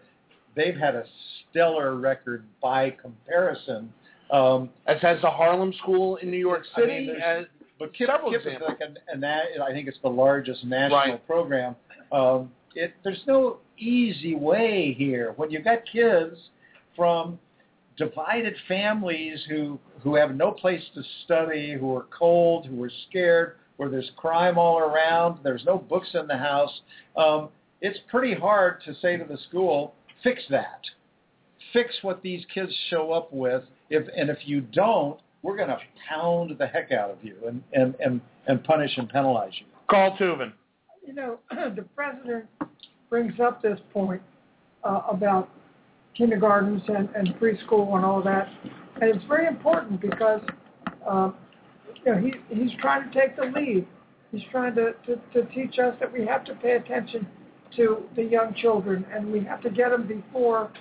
They've 0.56 0.76
had 0.76 0.94
a 0.94 1.04
stellar 1.50 1.96
record 1.96 2.44
by 2.62 2.90
comparison. 2.90 3.92
Um, 4.30 4.70
As 4.86 5.00
has 5.02 5.20
the 5.20 5.30
Harlem 5.30 5.72
School 5.82 6.16
in 6.16 6.30
New 6.30 6.38
York 6.38 6.62
I 6.76 6.80
mean, 6.80 7.06
City. 7.08 7.18
as, 7.22 7.44
but 7.78 7.90
Several 7.98 8.30
KIPP 8.32 8.46
is 8.56 8.62
like 8.66 8.78
a, 8.80 9.12
a 9.12 9.16
na- 9.16 9.64
I 9.66 9.72
think 9.72 9.88
it's 9.88 9.98
the 10.02 10.08
largest 10.08 10.64
national 10.64 10.98
Right. 10.98 11.26
program. 11.26 11.76
Um, 12.12 12.50
it, 12.74 12.94
there's 13.02 13.22
no 13.26 13.58
easy 13.78 14.34
way 14.36 14.94
here. 14.96 15.32
When 15.36 15.50
you've 15.50 15.64
got 15.64 15.80
kids 15.90 16.36
from 16.96 17.38
divided 17.96 18.54
families 18.68 19.40
who 19.48 19.78
who 20.04 20.14
have 20.14 20.36
no 20.36 20.52
place 20.52 20.82
to 20.94 21.02
study, 21.24 21.74
who 21.78 21.94
are 21.96 22.06
cold, 22.16 22.66
who 22.66 22.80
are 22.84 22.90
scared, 23.08 23.56
where 23.78 23.88
there's 23.88 24.10
crime 24.16 24.58
all 24.58 24.78
around, 24.78 25.38
there's 25.42 25.64
no 25.64 25.78
books 25.78 26.08
in 26.14 26.26
the 26.26 26.36
house. 26.36 26.70
Um, 27.16 27.48
it's 27.80 27.98
pretty 28.08 28.34
hard 28.34 28.82
to 28.84 28.94
say 29.00 29.16
to 29.16 29.24
the 29.24 29.38
school, 29.48 29.94
fix 30.22 30.42
that, 30.50 30.82
fix 31.72 31.94
what 32.02 32.22
these 32.22 32.44
kids 32.52 32.72
show 32.90 33.12
up 33.12 33.32
with. 33.32 33.64
If 33.90 34.06
and 34.16 34.30
if 34.30 34.38
you 34.44 34.60
don't, 34.60 35.18
we're 35.42 35.56
going 35.56 35.68
to 35.68 35.78
pound 36.08 36.56
the 36.58 36.66
heck 36.66 36.92
out 36.92 37.10
of 37.10 37.18
you 37.22 37.36
and 37.46 37.62
and 37.72 37.94
and 38.00 38.20
and 38.46 38.62
punish 38.62 38.96
and 38.96 39.08
penalize 39.08 39.52
you. 39.58 39.66
Carl 39.90 40.16
Tuvin. 40.18 40.52
you 41.06 41.14
know, 41.14 41.38
the 41.50 41.84
president 41.94 42.46
brings 43.10 43.38
up 43.40 43.62
this 43.62 43.78
point 43.92 44.22
uh, 44.84 45.02
about 45.10 45.50
kindergartens 46.16 46.82
and, 46.88 47.08
and 47.14 47.28
preschool 47.40 47.96
and 47.96 48.04
all 48.04 48.22
that, 48.22 48.48
and 49.00 49.14
it's 49.14 49.24
very 49.26 49.46
important 49.46 50.00
because 50.00 50.40
uh, 51.08 51.30
you 52.04 52.12
know 52.12 52.18
he 52.18 52.32
he's 52.54 52.72
trying 52.80 53.10
to 53.10 53.18
take 53.18 53.36
the 53.36 53.46
lead. 53.46 53.86
He's 54.32 54.42
trying 54.50 54.74
to, 54.74 54.94
to, 55.06 55.16
to 55.32 55.48
teach 55.54 55.78
us 55.78 55.94
that 56.00 56.12
we 56.12 56.26
have 56.26 56.44
to 56.46 56.54
pay 56.56 56.72
attention 56.72 57.24
to 57.76 58.02
the 58.16 58.22
young 58.22 58.52
children, 58.54 59.06
and 59.14 59.30
we 59.30 59.44
have 59.44 59.62
to 59.62 59.70
get 59.70 59.90
them 59.90 60.08
before 60.08 60.72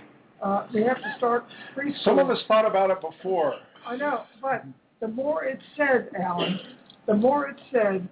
uh, 0.44 0.68
we 0.74 0.84
have 0.84 0.98
to 0.98 1.14
start 1.18 1.46
preschool. 1.76 2.04
Some 2.04 2.20
of 2.20 2.30
us 2.30 2.40
thought 2.48 2.66
about 2.66 2.92
it 2.92 2.98
before. 3.00 3.56
I 3.88 3.96
know, 3.96 4.24
but 4.42 4.66
the 5.00 5.08
more 5.08 5.46
it's 5.46 5.64
said, 5.78 6.10
Alan, 6.22 6.60
the 7.08 7.14
more 7.14 7.48
it's 7.48 7.62
said, 7.72 8.08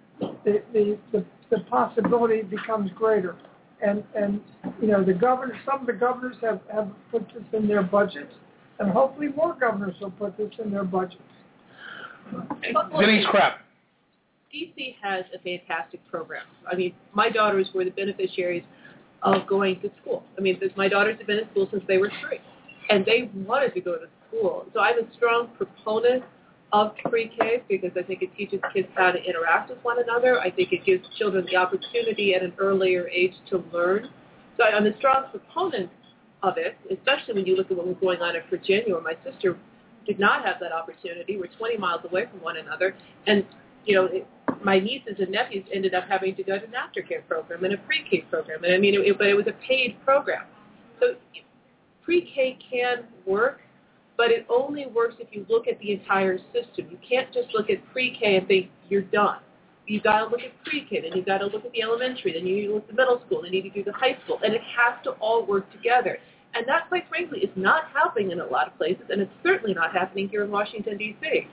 the 0.45 0.61
the 0.73 0.97
the, 1.11 1.25
the 1.49 1.59
possibility 1.69 2.41
becomes 2.41 2.89
greater. 2.95 3.35
And 3.83 4.03
and 4.15 4.41
you 4.81 4.87
know 4.87 5.03
the 5.03 5.13
governor, 5.13 5.59
some 5.65 5.81
of 5.81 5.87
the 5.87 5.93
governors 5.93 6.35
have 6.41 6.61
have 6.73 6.89
put 7.11 7.27
this 7.33 7.43
in 7.51 7.67
their 7.67 7.83
budgets, 7.83 8.33
and 8.81 8.89
hopefully 8.91 9.27
more 9.29 9.55
governors 9.59 9.95
will 10.01 10.11
put 10.11 10.35
this 10.37 10.51
in 10.63 10.71
their 10.71 10.83
budgets. 10.83 11.21
Denise 12.99 13.25
Krepp. 13.27 13.53
DC 14.53 14.95
has 15.01 15.23
a 15.33 15.39
fantastic 15.39 16.05
program. 16.09 16.45
I 16.69 16.75
mean, 16.75 16.93
my 17.13 17.29
daughters 17.29 17.67
were 17.73 17.85
the 17.85 17.91
beneficiaries 17.91 18.63
of 19.21 19.47
going 19.47 19.79
to 19.81 19.91
school. 20.01 20.23
I 20.37 20.41
mean, 20.41 20.59
my 20.75 20.87
daughters 20.87 21.17
have 21.19 21.27
been 21.27 21.37
in 21.37 21.49
school 21.51 21.67
since 21.71 21.83
they 21.87 21.99
were 21.99 22.11
three, 22.21 22.39
and 22.89 23.05
they 23.05 23.29
wanted 23.45 23.73
to 23.75 23.81
go 23.81 23.97
to 23.97 24.07
school. 24.27 24.65
So 24.73 24.79
I'm 24.79 24.97
a 24.97 25.13
strong 25.15 25.49
proponent 25.57 26.23
of 26.73 26.93
pre-K 27.05 27.63
because 27.69 27.91
I 27.97 28.01
think 28.01 28.23
it 28.23 28.35
teaches 28.35 28.59
kids 28.73 28.87
how 28.95 29.11
to 29.11 29.19
interact 29.23 29.69
with 29.69 29.79
one 29.83 30.01
another. 30.01 30.39
I 30.39 30.49
think 30.49 30.73
it 30.73 30.83
gives 30.85 31.05
children 31.17 31.45
the 31.49 31.55
opportunity 31.55 32.33
at 32.33 32.41
an 32.41 32.53
earlier 32.57 33.07
age 33.09 33.33
to 33.51 33.63
learn. 33.71 34.09
So 34.57 34.63
I'm 34.63 34.85
a 34.85 34.97
strong 34.97 35.25
proponent 35.29 35.91
of 36.43 36.57
it, 36.57 36.77
especially 36.91 37.35
when 37.35 37.45
you 37.45 37.55
look 37.55 37.69
at 37.69 37.77
what 37.77 37.87
was 37.87 37.97
going 38.01 38.21
on 38.21 38.35
in 38.35 38.41
Virginia, 38.49 38.93
where 38.93 39.01
my 39.01 39.15
sister 39.23 39.57
did 40.05 40.19
not 40.19 40.43
have 40.45 40.55
that 40.59 40.71
opportunity. 40.71 41.37
We're 41.37 41.47
20 41.47 41.77
miles 41.77 42.01
away 42.09 42.25
from 42.29 42.41
one 42.41 42.57
another, 42.57 42.95
and 43.27 43.45
you 43.85 43.95
know, 43.95 44.05
it, 44.05 44.27
my 44.63 44.79
nieces 44.79 45.15
and 45.19 45.31
nephews 45.31 45.65
ended 45.73 45.93
up 45.93 46.05
having 46.07 46.35
to 46.35 46.43
go 46.43 46.57
to 46.57 46.65
an 46.65 46.73
aftercare 46.73 47.25
program 47.27 47.63
and 47.63 47.73
a 47.73 47.77
pre-K 47.77 48.25
program, 48.29 48.63
and 48.63 48.73
I 48.73 48.77
mean, 48.77 48.95
it, 48.95 49.17
but 49.17 49.27
it 49.27 49.35
was 49.35 49.47
a 49.47 49.55
paid 49.67 49.97
program. 50.03 50.45
So 50.99 51.15
pre-K 52.03 52.59
can 52.71 53.05
work, 53.25 53.61
but 54.17 54.31
it 54.31 54.45
only 54.49 54.85
works 54.87 55.15
if 55.19 55.27
you 55.31 55.45
look 55.49 55.67
at 55.67 55.79
the 55.79 55.91
entire 55.91 56.37
system. 56.53 56.87
You 56.89 56.97
can't 57.07 57.31
just 57.33 57.49
look 57.53 57.69
at 57.69 57.77
pre-K 57.91 58.37
and 58.37 58.47
think 58.47 58.69
you're 58.89 59.01
done. 59.01 59.37
You've 59.87 60.03
got 60.03 60.19
to 60.19 60.25
look 60.25 60.41
at 60.41 60.63
pre-K, 60.63 61.01
then 61.01 61.11
you've 61.15 61.25
got 61.25 61.39
to 61.39 61.47
look 61.47 61.65
at 61.65 61.71
the 61.71 61.81
elementary, 61.81 62.33
then 62.33 62.45
you 62.45 62.55
need 62.55 62.67
to 62.67 62.73
look 62.75 62.83
at 62.83 62.89
the 62.89 62.95
middle 62.95 63.21
school, 63.25 63.41
then 63.41 63.51
you 63.51 63.63
need 63.63 63.73
to 63.73 63.75
do 63.75 63.83
the 63.83 63.93
high 63.93 64.17
school, 64.23 64.39
and 64.43 64.53
it 64.53 64.61
has 64.61 65.03
to 65.03 65.11
all 65.13 65.45
work 65.45 65.71
together. 65.71 66.17
And 66.53 66.67
that, 66.67 66.89
quite 66.89 67.07
frankly, 67.07 67.39
is 67.39 67.49
not 67.55 67.85
happening 67.93 68.31
in 68.31 68.41
a 68.41 68.45
lot 68.45 68.67
of 68.67 68.77
places, 68.77 69.03
and 69.09 69.21
it's 69.21 69.31
certainly 69.43 69.73
not 69.73 69.93
happening 69.93 70.27
here 70.27 70.43
in 70.43 70.51
Washington, 70.51 70.97
D.C. 70.97 71.47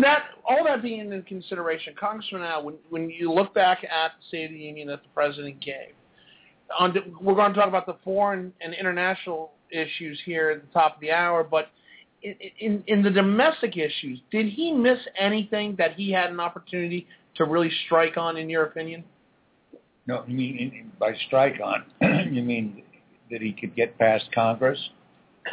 That 0.00 0.24
all 0.48 0.64
that 0.64 0.82
being 0.82 1.12
in 1.12 1.22
consideration, 1.22 1.94
Congressman 1.98 2.42
Al, 2.42 2.64
when 2.64 2.76
when 2.88 3.10
you 3.10 3.30
look 3.30 3.52
back 3.52 3.84
at 3.84 4.12
the 4.18 4.28
State 4.28 4.44
of 4.46 4.52
the 4.52 4.58
Union 4.58 4.88
that 4.88 5.02
the 5.02 5.08
president 5.14 5.60
gave, 5.60 5.92
on 6.78 6.94
we're 7.20 7.34
going 7.34 7.52
to 7.52 7.58
talk 7.58 7.68
about 7.68 7.84
the 7.84 7.96
foreign 8.02 8.52
and 8.62 8.72
international 8.72 9.52
issues 9.70 10.20
here 10.24 10.50
at 10.50 10.62
the 10.62 10.72
top 10.72 10.94
of 10.94 11.00
the 11.00 11.10
hour, 11.10 11.44
but 11.44 11.70
in, 12.26 12.52
in 12.58 12.84
in 12.86 13.02
the 13.02 13.10
domestic 13.10 13.76
issues, 13.76 14.20
did 14.30 14.46
he 14.46 14.72
miss 14.72 14.98
anything 15.18 15.76
that 15.78 15.94
he 15.94 16.10
had 16.10 16.30
an 16.30 16.40
opportunity 16.40 17.06
to 17.36 17.44
really 17.44 17.70
strike 17.86 18.16
on, 18.16 18.36
in 18.36 18.48
your 18.48 18.64
opinion? 18.64 19.04
No, 20.06 20.24
you 20.26 20.36
mean 20.36 20.56
in- 20.58 20.72
in- 20.72 20.92
by 20.98 21.14
strike 21.26 21.60
on? 21.62 21.84
you 22.32 22.42
mean 22.42 22.82
that 23.30 23.40
he 23.40 23.52
could 23.52 23.74
get 23.76 23.98
past 23.98 24.24
Congress? 24.34 24.78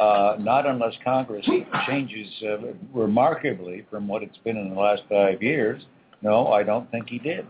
Uh, 0.00 0.36
not 0.40 0.66
unless 0.66 0.94
Congress 1.04 1.46
changes 1.86 2.26
uh, 2.42 2.56
remarkably 2.92 3.86
from 3.90 4.08
what 4.08 4.24
it's 4.24 4.38
been 4.38 4.56
in 4.56 4.70
the 4.74 4.80
last 4.80 5.02
five 5.08 5.40
years. 5.40 5.84
No, 6.20 6.48
I 6.48 6.64
don't 6.64 6.90
think 6.90 7.08
he 7.08 7.18
did. 7.18 7.46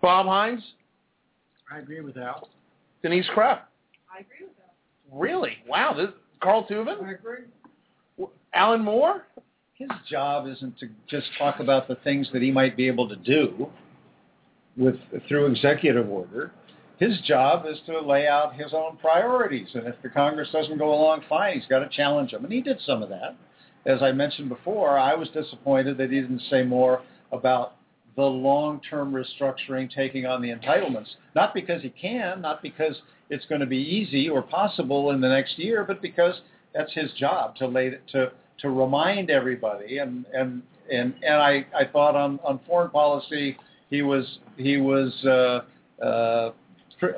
Bob 0.00 0.26
Hines, 0.26 0.62
I 1.70 1.78
agree 1.78 2.00
with 2.00 2.16
Al. 2.16 2.48
Denise 3.02 3.26
Krepp. 3.36 3.60
I 4.10 4.20
agree 4.20 4.46
with 4.46 4.56
that. 4.56 4.74
Really? 5.12 5.58
Wow. 5.68 5.92
This, 5.94 6.08
Carl 6.42 6.66
Tuvan, 6.66 7.04
I 7.04 7.12
agree. 7.12 7.44
Alan 8.54 8.84
Moore. 8.84 9.26
His 9.74 9.90
job 10.08 10.46
isn't 10.46 10.78
to 10.78 10.88
just 11.08 11.26
talk 11.38 11.58
about 11.58 11.88
the 11.88 11.96
things 11.96 12.28
that 12.32 12.42
he 12.42 12.50
might 12.50 12.76
be 12.76 12.86
able 12.86 13.08
to 13.08 13.16
do 13.16 13.68
with 14.76 14.96
through 15.26 15.46
executive 15.46 16.08
order. 16.08 16.52
His 16.98 17.18
job 17.22 17.64
is 17.66 17.78
to 17.86 18.00
lay 18.00 18.28
out 18.28 18.54
his 18.54 18.72
own 18.72 18.96
priorities, 18.98 19.68
and 19.74 19.86
if 19.86 19.96
the 20.02 20.08
Congress 20.08 20.50
doesn't 20.52 20.78
go 20.78 20.92
along, 20.92 21.22
fine. 21.28 21.58
He's 21.58 21.66
got 21.68 21.80
to 21.80 21.88
challenge 21.88 22.30
them, 22.30 22.44
and 22.44 22.52
he 22.52 22.60
did 22.60 22.80
some 22.86 23.02
of 23.02 23.08
that. 23.08 23.34
As 23.86 24.02
I 24.02 24.12
mentioned 24.12 24.48
before, 24.48 24.98
I 24.98 25.14
was 25.14 25.28
disappointed 25.30 25.96
that 25.98 26.10
he 26.10 26.20
didn't 26.20 26.42
say 26.48 26.62
more 26.62 27.02
about 27.32 27.74
the 28.14 28.22
long-term 28.22 29.12
restructuring, 29.12 29.92
taking 29.92 30.26
on 30.26 30.42
the 30.42 30.50
entitlements. 30.50 31.08
Not 31.34 31.54
because 31.54 31.82
he 31.82 31.90
can, 31.90 32.40
not 32.40 32.62
because 32.62 33.00
it's 33.30 33.46
going 33.46 33.62
to 33.62 33.66
be 33.66 33.78
easy 33.78 34.28
or 34.28 34.42
possible 34.42 35.10
in 35.10 35.20
the 35.20 35.28
next 35.28 35.58
year, 35.58 35.84
but 35.84 36.02
because 36.02 36.40
that's 36.74 36.92
his 36.92 37.10
job 37.12 37.56
to 37.56 37.66
lay 37.66 37.98
to 38.12 38.32
to 38.62 38.70
remind 38.70 39.30
everybody. 39.30 39.98
And 39.98 40.24
and 40.32 40.62
and 40.90 41.14
and 41.22 41.34
I 41.34 41.66
I 41.78 41.84
thought 41.84 42.16
on 42.16 42.40
on 42.42 42.60
foreign 42.66 42.90
policy 42.90 43.56
he 43.90 44.02
was 44.02 44.38
he 44.56 44.78
was 44.78 45.12
uh, 45.24 46.04
uh, 46.04 46.52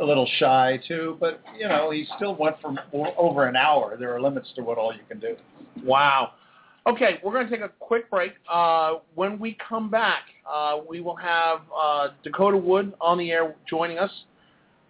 a 0.01 0.05
little 0.05 0.29
shy 0.39 0.81
too, 0.89 1.17
but 1.21 1.41
you 1.59 1.69
know 1.69 1.91
he 1.91 2.07
still 2.17 2.35
went 2.35 2.57
for 2.61 2.75
over 3.17 3.47
an 3.47 3.57
hour. 3.57 3.97
There 3.97 4.15
are 4.15 4.21
limits 4.21 4.49
to 4.57 4.63
what 4.63 4.77
all 4.77 4.93
you 4.93 5.01
can 5.09 5.21
do. 5.21 5.37
Wow. 5.85 6.33
Okay, 6.87 7.19
we're 7.25 7.33
going 7.33 7.49
to 7.49 7.51
take 7.51 7.65
a 7.65 7.73
quick 7.79 8.11
break. 8.11 8.33
Uh, 8.53 8.97
when 9.15 9.39
we 9.39 9.57
come 9.67 9.91
back, 9.91 10.25
uh, 10.53 10.81
we 10.87 11.01
will 11.01 11.17
have 11.17 11.61
uh, 11.75 12.09
Dakota 12.23 12.59
Wood 12.59 12.93
on 13.01 13.17
the 13.17 13.31
air 13.31 13.55
joining 13.67 13.99
us, 13.99 14.11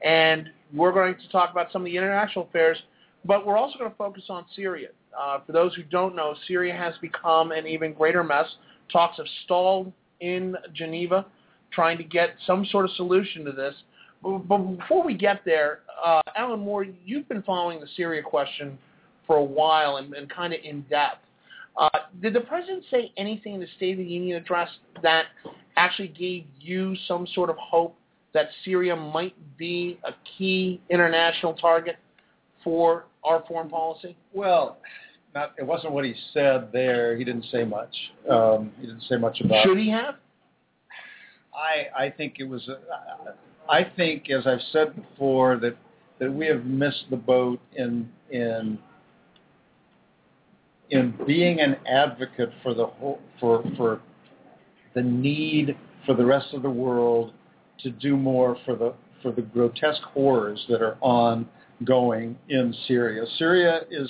and 0.02 0.48
we're 0.72 0.90
going 0.90 1.14
to 1.14 1.28
talk 1.28 1.52
about 1.52 1.70
some 1.70 1.82
of 1.82 1.86
the 1.86 1.96
international 1.96 2.46
affairs, 2.46 2.78
but 3.24 3.46
we're 3.46 3.56
also 3.56 3.78
going 3.78 3.90
to 3.90 3.96
focus 3.96 4.24
on 4.28 4.44
Syria. 4.56 4.88
Uh, 5.18 5.38
for 5.46 5.52
those 5.52 5.74
who 5.74 5.82
don't 5.84 6.14
know, 6.16 6.34
Syria 6.46 6.74
has 6.74 6.94
become 7.00 7.52
an 7.52 7.66
even 7.66 7.92
greater 7.92 8.24
mess. 8.24 8.46
Talks 8.92 9.16
have 9.18 9.26
stalled 9.44 9.92
in 10.20 10.56
Geneva, 10.72 11.26
trying 11.72 11.98
to 11.98 12.04
get 12.04 12.30
some 12.46 12.64
sort 12.66 12.84
of 12.84 12.90
solution 12.92 13.44
to 13.44 13.52
this. 13.52 13.74
But, 14.22 14.48
but 14.48 14.58
before 14.58 15.04
we 15.04 15.14
get 15.14 15.42
there, 15.44 15.80
uh, 16.04 16.20
Alan 16.36 16.60
Moore, 16.60 16.86
you've 17.04 17.28
been 17.28 17.42
following 17.42 17.80
the 17.80 17.88
Syria 17.96 18.22
question 18.22 18.78
for 19.26 19.36
a 19.36 19.44
while 19.44 19.96
and, 19.96 20.14
and 20.14 20.28
kind 20.30 20.52
of 20.52 20.60
in 20.62 20.82
depth. 20.82 21.18
Uh, 21.76 21.88
did 22.22 22.32
the 22.32 22.40
president 22.40 22.84
say 22.90 23.12
anything 23.16 23.54
in 23.54 23.60
the 23.60 23.66
State 23.76 23.92
of 23.92 23.98
the 23.98 24.04
Union 24.04 24.36
address 24.36 24.68
that 25.02 25.26
actually 25.76 26.08
gave 26.08 26.44
you 26.60 26.94
some 27.08 27.26
sort 27.34 27.50
of 27.50 27.56
hope 27.58 27.96
that 28.32 28.48
Syria 28.64 28.94
might 28.94 29.34
be 29.56 29.98
a 30.04 30.12
key 30.38 30.80
international 30.90 31.54
target 31.54 31.96
for 32.62 33.06
our 33.24 33.44
foreign 33.48 33.68
policy? 33.68 34.16
Well, 34.32 34.78
not 35.34 35.52
it 35.58 35.66
wasn't 35.66 35.92
what 35.92 36.04
he 36.04 36.14
said 36.32 36.68
there. 36.72 37.16
He 37.16 37.24
didn't 37.24 37.46
say 37.50 37.64
much. 37.64 37.94
Um, 38.30 38.72
he 38.80 38.86
didn't 38.86 39.02
say 39.08 39.16
much 39.16 39.40
about. 39.40 39.64
Should 39.66 39.78
he 39.78 39.90
have? 39.90 40.16
I 41.54 42.04
I 42.04 42.10
think 42.10 42.36
it 42.38 42.44
was. 42.44 42.68
A, 42.68 42.78
I 43.68 43.84
think, 43.96 44.30
as 44.30 44.46
I've 44.46 44.62
said 44.72 44.94
before, 44.94 45.56
that 45.58 45.76
that 46.20 46.32
we 46.32 46.46
have 46.46 46.64
missed 46.64 47.04
the 47.10 47.16
boat 47.16 47.60
in 47.76 48.08
in 48.30 48.78
in 50.90 51.14
being 51.26 51.60
an 51.60 51.76
advocate 51.86 52.50
for 52.62 52.74
the 52.74 52.86
whole 52.86 53.20
for 53.40 53.64
for 53.76 54.00
the 54.94 55.02
need 55.02 55.76
for 56.06 56.14
the 56.14 56.24
rest 56.24 56.54
of 56.54 56.62
the 56.62 56.70
world 56.70 57.32
to 57.80 57.90
do 57.90 58.16
more 58.16 58.56
for 58.64 58.76
the 58.76 58.94
for 59.22 59.32
the 59.32 59.42
grotesque 59.42 60.02
horrors 60.12 60.64
that 60.68 60.82
are 60.82 60.96
ongoing 61.00 62.36
in 62.48 62.74
Syria. 62.86 63.24
Syria 63.38 63.80
is 63.90 64.08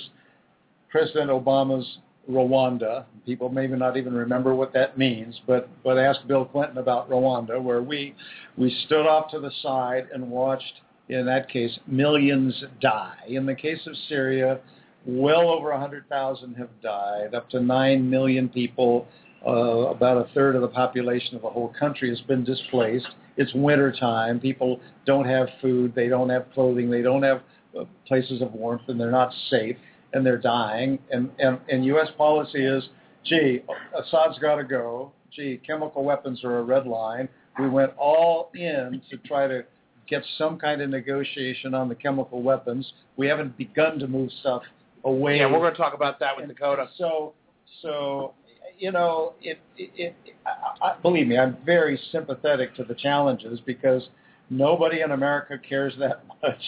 President 0.95 1.29
Obama's 1.29 1.97
Rwanda. 2.31 3.03
People 3.25 3.49
maybe 3.49 3.75
not 3.75 3.97
even 3.97 4.13
remember 4.13 4.55
what 4.55 4.71
that 4.71 4.97
means, 4.97 5.41
but 5.45 5.67
but 5.83 5.97
ask 5.97 6.25
Bill 6.25 6.45
Clinton 6.45 6.77
about 6.77 7.09
Rwanda, 7.09 7.61
where 7.61 7.81
we 7.81 8.15
we 8.55 8.73
stood 8.85 9.05
off 9.05 9.29
to 9.31 9.41
the 9.41 9.51
side 9.61 10.07
and 10.13 10.31
watched, 10.31 10.79
in 11.09 11.25
that 11.25 11.49
case, 11.49 11.77
millions 11.85 12.63
die. 12.79 13.17
In 13.27 13.45
the 13.45 13.53
case 13.53 13.85
of 13.87 13.93
Syria, 14.07 14.61
well 15.05 15.49
over 15.49 15.71
100,000 15.71 16.53
have 16.53 16.69
died. 16.81 17.35
Up 17.35 17.49
to 17.49 17.59
9 17.59 18.09
million 18.09 18.47
people, 18.47 19.05
uh, 19.45 19.51
about 19.89 20.15
a 20.15 20.33
third 20.33 20.55
of 20.55 20.61
the 20.61 20.69
population 20.69 21.35
of 21.35 21.41
the 21.41 21.49
whole 21.49 21.73
country 21.77 22.07
has 22.07 22.21
been 22.21 22.45
displaced. 22.45 23.09
It's 23.35 23.53
winter 23.53 23.91
time. 23.91 24.39
People 24.39 24.79
don't 25.05 25.27
have 25.27 25.49
food. 25.61 25.93
They 25.93 26.07
don't 26.07 26.29
have 26.29 26.45
clothing. 26.53 26.89
They 26.89 27.01
don't 27.01 27.23
have 27.23 27.41
uh, 27.77 27.83
places 28.07 28.41
of 28.41 28.53
warmth, 28.53 28.83
and 28.87 28.97
they're 28.97 29.11
not 29.11 29.33
safe, 29.49 29.75
and 30.13 30.25
they're 30.25 30.37
dying. 30.37 30.99
And, 31.11 31.29
and, 31.39 31.59
and 31.69 31.85
U.S. 31.85 32.07
policy 32.17 32.63
is, 32.63 32.83
gee, 33.25 33.61
Assad's 33.97 34.39
got 34.39 34.55
to 34.55 34.63
go. 34.63 35.11
Gee, 35.31 35.59
chemical 35.65 36.03
weapons 36.03 36.43
are 36.43 36.59
a 36.59 36.63
red 36.63 36.87
line. 36.87 37.27
We 37.59 37.69
went 37.69 37.91
all 37.97 38.51
in 38.53 39.01
to 39.09 39.17
try 39.25 39.47
to 39.47 39.65
get 40.07 40.23
some 40.37 40.57
kind 40.57 40.81
of 40.81 40.89
negotiation 40.89 41.73
on 41.73 41.89
the 41.89 41.95
chemical 41.95 42.41
weapons. 42.41 42.93
We 43.17 43.27
haven't 43.27 43.57
begun 43.57 43.99
to 43.99 44.07
move 44.07 44.29
stuff 44.41 44.63
away. 45.03 45.37
Yeah, 45.39 45.47
we're 45.51 45.59
going 45.59 45.71
to 45.73 45.77
talk 45.77 45.93
about 45.93 46.19
that 46.19 46.35
with 46.35 46.45
And- 46.45 46.55
Dakota. 46.55 46.87
So, 46.97 47.33
so 47.81 48.33
you 48.77 48.91
know, 48.91 49.33
it, 49.41 49.59
it, 49.77 49.91
it 49.95 50.35
I, 50.45 50.87
I, 50.89 50.95
believe 51.01 51.27
me, 51.27 51.37
I'm 51.37 51.57
very 51.65 51.99
sympathetic 52.11 52.75
to 52.75 52.83
the 52.83 52.95
challenges 52.95 53.59
because 53.65 54.07
nobody 54.49 55.01
in 55.01 55.11
America 55.11 55.57
cares 55.57 55.93
that 55.99 56.23
much. 56.43 56.61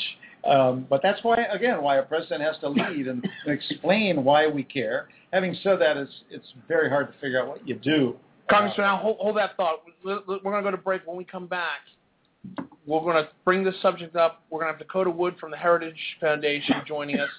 Um, 0.47 0.87
but 0.89 1.01
that's 1.03 1.21
why, 1.23 1.43
again, 1.51 1.81
why 1.81 1.97
a 1.97 2.03
president 2.03 2.41
has 2.41 2.57
to 2.59 2.69
lead 2.69 3.07
and, 3.07 3.27
and 3.45 3.53
explain 3.53 4.23
why 4.23 4.47
we 4.47 4.63
care. 4.63 5.09
Having 5.33 5.57
said 5.61 5.79
that, 5.81 5.97
it's 5.97 6.23
it's 6.29 6.53
very 6.67 6.89
hard 6.89 7.11
to 7.11 7.19
figure 7.19 7.41
out 7.41 7.49
what 7.49 7.67
you 7.67 7.75
do. 7.75 8.15
Congressman, 8.49 8.87
now 8.87 8.97
hold, 8.97 9.17
hold 9.17 9.37
that 9.37 9.57
thought. 9.57 9.83
We're 10.05 10.21
going 10.21 10.55
to 10.55 10.61
go 10.61 10.71
to 10.71 10.77
break. 10.77 11.05
When 11.05 11.17
we 11.17 11.25
come 11.25 11.47
back, 11.47 11.81
we're 12.85 13.01
going 13.01 13.21
to 13.21 13.27
bring 13.43 13.65
this 13.65 13.75
subject 13.81 14.15
up. 14.15 14.43
We're 14.49 14.59
going 14.59 14.71
to 14.71 14.77
have 14.77 14.79
Dakota 14.79 15.09
Wood 15.09 15.35
from 15.37 15.51
the 15.51 15.57
Heritage 15.57 15.99
Foundation 16.21 16.75
joining 16.87 17.19
us 17.19 17.29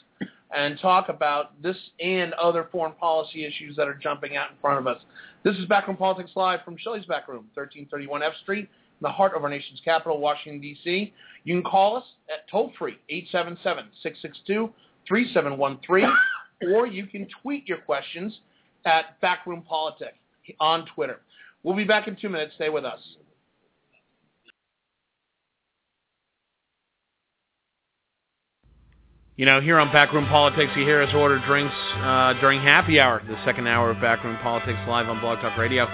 and 0.55 0.79
talk 0.81 1.09
about 1.09 1.61
this 1.63 1.77
and 2.01 2.35
other 2.35 2.69
foreign 2.71 2.93
policy 2.95 3.45
issues 3.45 3.77
that 3.77 3.89
are 3.89 3.95
jumping 3.95 4.37
out 4.37 4.51
in 4.51 4.57
front 4.61 4.79
of 4.79 4.87
us. 4.87 5.01
This 5.45 5.57
is 5.57 5.65
Backroom 5.67 5.97
Politics 5.97 6.33
Live 6.35 6.61
from 6.65 6.77
Shelley's 6.77 7.07
Backroom, 7.07 7.47
1331 7.55 8.23
F 8.23 8.33
Street, 8.43 8.69
the 9.01 9.09
heart 9.09 9.35
of 9.37 9.45
our 9.45 9.51
nation's 9.51 9.81
capital, 9.85 10.21
Washington, 10.21 10.61
D.C. 10.61 11.13
You 11.45 11.55
can 11.55 11.63
call 11.63 11.97
us 11.97 12.05
at 12.29 12.49
toll-free, 12.51 12.99
877-662-3713, 15.11 16.13
or 16.73 16.87
you 16.87 17.07
can 17.07 17.27
tweet 17.43 17.69
your 17.69 17.79
questions 17.79 18.41
at 18.85 19.21
Backroom 19.21 19.63
Politics 19.63 20.17
on 20.61 20.87
Twitter. 20.95 21.21
We'll 21.63 21.77
be 21.77 21.85
back 21.85 22.09
in 22.09 22.17
two 22.17 22.29
minutes. 22.29 22.55
Stay 22.57 22.69
with 22.69 22.85
us. 22.85 23.01
You 29.37 29.47
know, 29.47 29.61
here 29.61 29.79
on 29.79 29.93
Backroom 29.93 30.27
Politics, 30.27 30.73
you 30.75 30.83
hear 30.83 31.01
us 31.01 31.15
order 31.15 31.39
drinks 31.47 31.75
uh, 31.99 32.35
during 32.41 32.61
happy 32.61 32.99
hour, 32.99 33.23
the 33.25 33.37
second 33.45 33.69
hour 33.69 33.93
of 33.93 34.01
Backroom 34.01 34.37
Politics 34.43 34.81
live 34.89 35.09
on 35.09 35.21
Blog 35.21 35.41
Talk 35.41 35.57
Radio. 35.57 35.87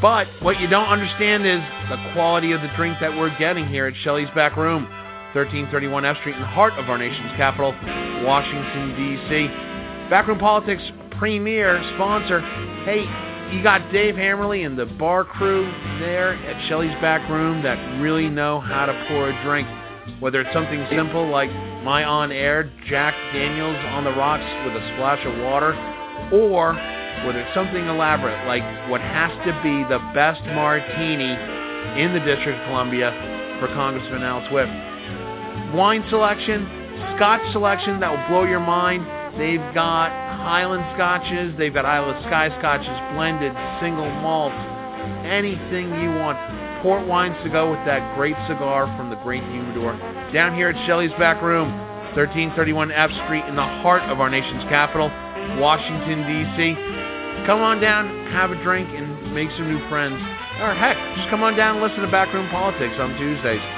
But 0.00 0.28
what 0.42 0.60
you 0.60 0.68
don't 0.68 0.86
understand 0.86 1.44
is 1.44 1.60
the 1.90 2.12
quality 2.12 2.52
of 2.52 2.62
the 2.62 2.70
drink 2.76 2.98
that 3.00 3.10
we're 3.10 3.36
getting 3.38 3.66
here 3.66 3.86
at 3.86 3.94
Shelley's 4.04 4.30
Back 4.34 4.56
Room, 4.56 4.84
1331 5.34 6.04
F 6.04 6.16
Street, 6.18 6.36
in 6.36 6.40
the 6.40 6.46
heart 6.46 6.72
of 6.74 6.88
our 6.88 6.98
nation's 6.98 7.32
capital, 7.36 7.74
Washington, 8.24 8.94
D.C. 8.94 9.46
Backroom 10.08 10.38
Politics 10.38 10.82
premier 11.18 11.82
sponsor. 11.94 12.40
Hey, 12.84 13.02
you 13.52 13.60
got 13.62 13.90
Dave 13.90 14.14
Hammerly 14.14 14.64
and 14.64 14.78
the 14.78 14.86
bar 14.86 15.24
crew 15.24 15.64
there 15.98 16.34
at 16.34 16.68
Shelley's 16.68 16.94
Back 17.02 17.28
Room 17.28 17.62
that 17.64 18.00
really 18.00 18.28
know 18.28 18.60
how 18.60 18.86
to 18.86 19.06
pour 19.08 19.30
a 19.30 19.44
drink. 19.44 19.66
Whether 20.20 20.42
it's 20.42 20.52
something 20.54 20.86
simple 20.90 21.28
like 21.28 21.50
my 21.82 22.04
on-air 22.04 22.72
Jack 22.88 23.14
Daniels 23.32 23.76
on 23.90 24.04
the 24.04 24.12
rocks 24.12 24.46
with 24.64 24.80
a 24.80 24.94
splash 24.94 25.26
of 25.26 25.36
water, 25.42 25.74
or 26.32 26.74
whether 27.26 27.40
it's 27.40 27.54
something 27.54 27.86
elaborate 27.86 28.38
like 28.46 28.62
what 28.90 29.00
has 29.00 29.30
to 29.46 29.52
be 29.62 29.82
the 29.88 29.98
best 30.14 30.42
martini 30.54 31.32
in 32.00 32.12
the 32.12 32.20
District 32.20 32.58
of 32.58 32.64
Columbia 32.66 33.10
for 33.60 33.68
Congressman 33.74 34.22
Al 34.22 34.42
Swift. 34.48 34.70
Wine 35.74 36.04
selection, 36.08 36.66
Scotch 37.16 37.42
selection 37.52 38.00
that 38.00 38.10
will 38.10 38.26
blow 38.28 38.44
your 38.44 38.60
mind. 38.60 39.06
They've 39.38 39.62
got 39.74 40.10
Highland 40.38 40.84
Scotches, 40.94 41.54
they've 41.58 41.74
got 41.74 41.84
Isle 41.84 42.10
of 42.10 42.22
Skye 42.24 42.50
Scotches, 42.58 42.94
blended, 43.14 43.52
single 43.80 44.10
malt, 44.22 44.54
anything 45.26 45.90
you 46.00 46.10
want. 46.18 46.38
Port 46.82 47.06
wines 47.06 47.36
to 47.42 47.50
go 47.50 47.70
with 47.70 47.82
that 47.86 48.14
great 48.16 48.36
cigar 48.46 48.86
from 48.96 49.10
the 49.10 49.16
Great 49.16 49.42
Humidor. 49.42 49.98
Down 50.32 50.54
here 50.54 50.70
at 50.70 50.86
Shelley's 50.86 51.10
Back 51.18 51.42
Room, 51.42 51.70
1331 52.14 52.92
F 52.92 53.10
Street 53.26 53.44
in 53.46 53.56
the 53.56 53.66
heart 53.82 54.02
of 54.04 54.20
our 54.20 54.30
nation's 54.30 54.62
capital, 54.70 55.10
Washington, 55.58 56.22
D.C. 56.22 56.87
Come 57.48 57.62
on 57.62 57.80
down, 57.80 58.26
have 58.30 58.50
a 58.50 58.62
drink, 58.62 58.90
and 58.92 59.32
make 59.32 59.48
some 59.56 59.72
new 59.72 59.80
friends. 59.88 60.20
Or 60.60 60.74
heck, 60.74 60.98
just 61.16 61.30
come 61.30 61.42
on 61.42 61.56
down 61.56 61.76
and 61.76 61.82
listen 61.82 62.04
to 62.04 62.10
Backroom 62.10 62.46
Politics 62.50 62.92
on 63.00 63.16
Tuesdays. 63.16 63.77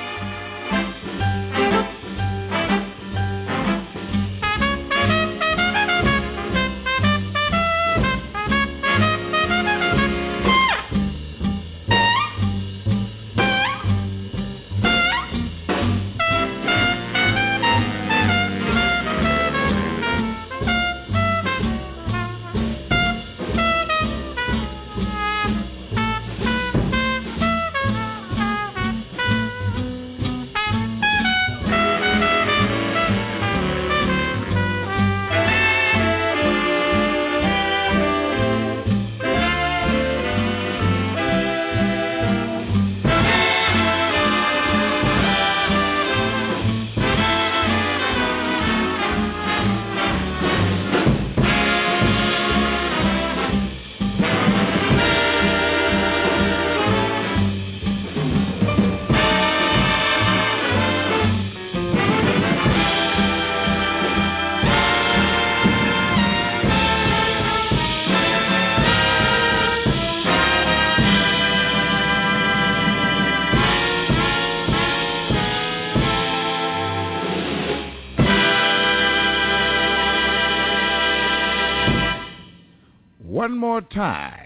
More 83.70 83.82
time. 83.82 84.39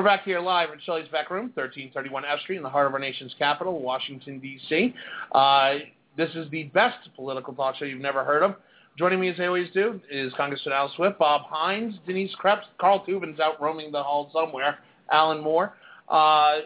We're 0.00 0.06
back 0.06 0.24
here 0.24 0.40
live 0.40 0.70
at 0.70 0.82
Shelley's 0.82 1.08
Back 1.08 1.28
Room, 1.28 1.52
1331 1.52 2.24
F 2.24 2.40
Street, 2.40 2.56
in 2.56 2.62
the 2.62 2.70
heart 2.70 2.86
of 2.86 2.94
our 2.94 2.98
nation's 2.98 3.34
capital, 3.38 3.82
Washington, 3.82 4.38
D.C. 4.40 4.94
Uh, 5.32 5.74
this 6.16 6.30
is 6.34 6.50
the 6.50 6.64
best 6.72 7.10
political 7.14 7.52
talk 7.52 7.76
show 7.76 7.84
you've 7.84 8.00
never 8.00 8.24
heard 8.24 8.42
of. 8.42 8.54
Joining 8.96 9.20
me, 9.20 9.28
as 9.28 9.38
I 9.38 9.44
always 9.44 9.68
do, 9.74 10.00
is 10.10 10.32
Congressman 10.38 10.72
Al 10.72 10.90
Swift, 10.96 11.18
Bob 11.18 11.42
Hines, 11.50 11.96
Denise 12.06 12.34
Krepp, 12.42 12.62
Carl 12.80 13.04
Tubin's 13.04 13.40
out 13.40 13.60
roaming 13.60 13.92
the 13.92 14.02
hall 14.02 14.30
somewhere, 14.32 14.78
Alan 15.12 15.42
Moore. 15.42 15.74
Uh, 16.08 16.60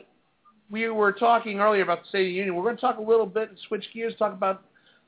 we 0.71 0.89
were 0.89 1.11
talking 1.11 1.59
earlier 1.59 1.83
about 1.83 2.05
the 2.05 2.09
State 2.11 2.27
of 2.27 2.27
the 2.27 2.35
Union. 2.35 2.55
We're 2.55 2.63
going 2.63 2.77
to 2.77 2.81
talk 2.81 2.99
a 2.99 3.03
little 3.03 3.27
bit 3.27 3.49
and 3.49 3.59
switch 3.67 3.85
gears, 3.93 4.15
talk 4.17 4.33
about 4.33 4.63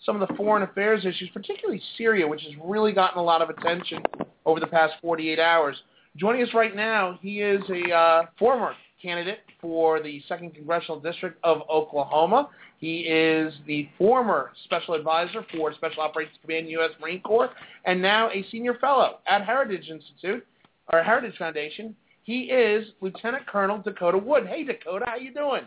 some 0.05 0.20
of 0.20 0.27
the 0.27 0.35
foreign 0.35 0.64
affairs 0.64 1.07
issues, 1.07 1.29
particularly 1.33 1.81
Syria, 1.97 2.27
which 2.27 2.43
has 2.43 2.55
really 2.61 2.91
gotten 2.91 3.20
a 3.20 3.24
lot 3.24 3.41
of 3.41 3.51
attention 3.51 4.03
over 4.45 4.59
the 4.59 4.66
past 4.66 4.95
48 5.01 5.39
hours. 5.39 5.77
Joining 6.16 6.42
us 6.42 6.54
right 6.54 6.74
now, 6.74 7.18
he 7.20 7.42
is 7.42 7.62
a 7.68 7.92
uh, 7.92 8.22
former 8.38 8.72
candidate 9.02 9.40
for 9.60 10.02
the 10.02 10.22
2nd 10.30 10.54
Congressional 10.54 10.98
District 10.98 11.38
of 11.44 11.58
Oklahoma. 11.68 12.48
He 12.78 13.00
is 13.00 13.52
the 13.66 13.86
former 13.98 14.52
Special 14.64 14.94
Advisor 14.94 15.44
for 15.54 15.74
Special 15.74 16.02
Operations 16.02 16.38
Command, 16.40 16.70
U.S. 16.70 16.92
Marine 17.00 17.20
Corps, 17.20 17.50
and 17.84 18.00
now 18.00 18.30
a 18.30 18.46
Senior 18.50 18.78
Fellow 18.78 19.18
at 19.26 19.44
Heritage 19.44 19.90
Institute, 19.90 20.46
or 20.90 21.02
Heritage 21.02 21.36
Foundation. 21.36 21.94
He 22.22 22.44
is 22.44 22.86
Lieutenant 23.02 23.46
Colonel 23.46 23.78
Dakota 23.78 24.16
Wood. 24.16 24.46
Hey, 24.46 24.64
Dakota, 24.64 25.04
how 25.06 25.16
you 25.16 25.34
doing? 25.34 25.62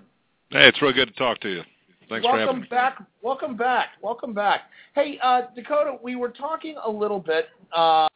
Hey, 0.49 0.67
it's 0.67 0.81
real 0.81 0.93
good 0.93 1.09
to 1.09 1.13
talk 1.13 1.39
to 1.41 1.49
you. 1.49 1.61
Thanks 2.09 2.25
welcome 2.25 2.31
for 2.31 2.39
having 2.39 2.61
me. 2.61 2.67
Welcome 2.69 2.69
back. 2.69 3.07
Welcome 3.21 3.55
back. 3.55 3.87
Welcome 4.01 4.33
back. 4.33 4.61
Hey, 4.95 5.19
uh, 5.21 5.41
Dakota, 5.55 5.97
we 6.01 6.15
were 6.15 6.29
talking 6.29 6.75
a 6.83 6.89
little 6.89 7.19
bit 7.19 7.49
uh, 7.75 8.07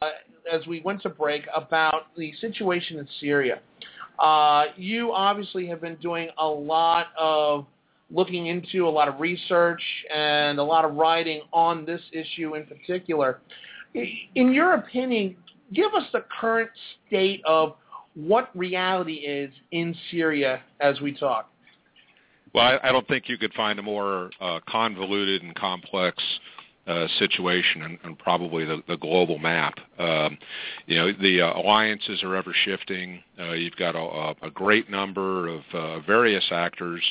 as 0.52 0.66
we 0.66 0.80
went 0.80 1.02
to 1.02 1.08
break 1.08 1.44
about 1.54 2.14
the 2.16 2.32
situation 2.40 2.98
in 2.98 3.08
Syria. 3.20 3.60
Uh, 4.18 4.66
you 4.76 5.12
obviously 5.12 5.66
have 5.66 5.80
been 5.80 5.96
doing 5.96 6.28
a 6.38 6.46
lot 6.46 7.08
of 7.18 7.66
looking 8.10 8.46
into 8.46 8.86
a 8.86 8.90
lot 8.90 9.08
of 9.08 9.18
research 9.18 9.82
and 10.14 10.58
a 10.58 10.62
lot 10.62 10.84
of 10.84 10.94
writing 10.94 11.42
on 11.52 11.84
this 11.84 12.00
issue 12.12 12.54
in 12.54 12.64
particular. 12.64 13.40
In 13.94 14.52
your 14.52 14.74
opinion, 14.74 15.36
give 15.72 15.92
us 15.94 16.04
the 16.12 16.24
current 16.40 16.70
state 17.06 17.42
of 17.44 17.74
what 18.14 18.56
reality 18.56 19.14
is 19.14 19.50
in 19.72 19.94
Syria 20.10 20.60
as 20.80 21.00
we 21.00 21.12
talk. 21.12 21.50
Well, 22.54 22.64
I, 22.64 22.88
I 22.88 22.92
don't 22.92 23.06
think 23.08 23.28
you 23.28 23.36
could 23.36 23.52
find 23.54 23.78
a 23.80 23.82
more 23.82 24.30
uh, 24.40 24.60
convoluted 24.68 25.42
and 25.42 25.54
complex 25.56 26.22
uh, 26.86 27.06
situation 27.18 27.82
and, 27.82 27.98
and 28.04 28.18
probably 28.18 28.64
the, 28.64 28.82
the 28.88 28.96
global 28.96 29.38
map. 29.38 29.78
Um, 29.98 30.36
you 30.86 30.96
know, 30.96 31.12
the 31.12 31.40
uh, 31.40 31.58
alliances 31.58 32.22
are 32.22 32.34
ever 32.34 32.52
shifting. 32.64 33.22
Uh, 33.38 33.52
you've 33.52 33.76
got 33.76 33.94
a, 33.94 34.34
a 34.46 34.50
great 34.50 34.90
number 34.90 35.48
of 35.48 35.62
uh, 35.72 36.00
various 36.00 36.44
actors 36.50 37.02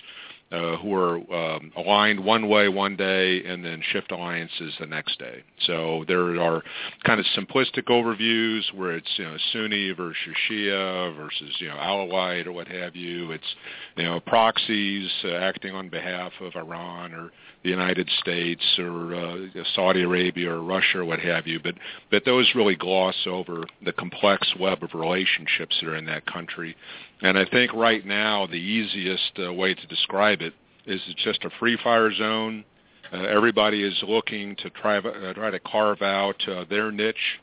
uh, 0.52 0.78
who 0.78 0.94
are 0.94 1.16
um, 1.34 1.72
aligned 1.76 2.24
one 2.24 2.48
way 2.48 2.70
one 2.70 2.96
day 2.96 3.44
and 3.44 3.66
then 3.66 3.82
shift 3.92 4.12
alliances 4.12 4.74
the 4.80 4.86
next 4.86 5.18
day. 5.18 5.44
So 5.66 6.06
there 6.08 6.40
are 6.40 6.62
kind 7.04 7.20
of 7.20 7.26
simplistic 7.38 7.86
overviews 7.86 8.62
where 8.76 8.96
it's 8.96 9.10
you 9.18 9.26
know 9.26 9.38
Sunni 9.52 9.92
versus 9.92 10.18
Shia 10.48 11.16
versus 11.16 11.56
you 11.60 11.70
know 11.70 11.76
Alawite 11.76 12.46
or 12.46 12.52
what 12.52 12.68
have 12.68 12.96
you. 12.96 13.32
It's 13.32 13.56
you 13.98 14.04
know 14.04 14.20
proxies 14.20 15.10
uh, 15.24 15.34
acting 15.34 15.74
on 15.74 15.90
behalf 15.90 16.32
of 16.40 16.56
Iran 16.56 17.14
or 17.14 17.32
the 17.64 17.70
United 17.70 18.10
States 18.20 18.64
or 18.78 19.16
uh, 19.16 19.38
Saudi 19.74 20.04
Arabia 20.04 20.52
or 20.52 20.62
Russia 20.62 21.00
or 21.00 21.06
what 21.06 21.20
have 21.20 21.48
you. 21.48 21.60
But 21.60 21.76
but 22.12 22.26
those 22.26 22.52
really 22.54 22.76
gloss 22.76 23.16
over 23.26 23.64
the 23.84 23.94
complex 23.94 24.54
web 24.60 24.84
of 24.84 24.94
relationships 24.94 25.78
that 25.82 25.90
are 25.90 25.96
in 25.96 26.06
that 26.06 26.26
country. 26.26 26.76
And 27.24 27.38
I 27.38 27.46
think 27.46 27.74
right 27.74 28.06
now 28.06 28.46
the 28.46 28.56
easiest 28.56 29.40
uh, 29.40 29.54
way 29.54 29.74
to 29.74 29.88
describe 29.88 30.42
it 30.42 30.54
is 30.86 31.02
it's 31.08 31.24
just 31.24 31.44
a 31.46 31.50
free 31.58 31.78
fire 31.82 32.14
zone. 32.14 32.66
Uh, 33.12 33.22
everybody 33.24 33.82
is 33.82 33.98
looking 34.06 34.56
to 34.58 34.70
try, 34.70 34.98
uh, 34.98 35.34
try 35.34 35.50
to 35.50 35.60
carve 35.60 36.02
out 36.02 36.36
uh, 36.48 36.66
their 36.70 36.92
niche 36.92 37.40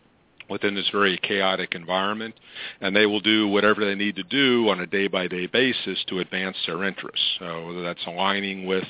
within 0.50 0.74
this 0.74 0.88
very 0.90 1.16
chaotic 1.22 1.74
environment, 1.74 2.34
and 2.80 2.94
they 2.94 3.06
will 3.06 3.20
do 3.20 3.48
whatever 3.48 3.84
they 3.84 3.94
need 3.94 4.16
to 4.16 4.24
do 4.24 4.68
on 4.68 4.80
a 4.80 4.86
day-by-day 4.86 5.46
basis 5.46 6.04
to 6.08 6.18
advance 6.18 6.56
their 6.66 6.84
interests. 6.84 7.24
So 7.38 7.66
whether 7.66 7.82
that's 7.82 8.04
aligning 8.06 8.66
with 8.66 8.84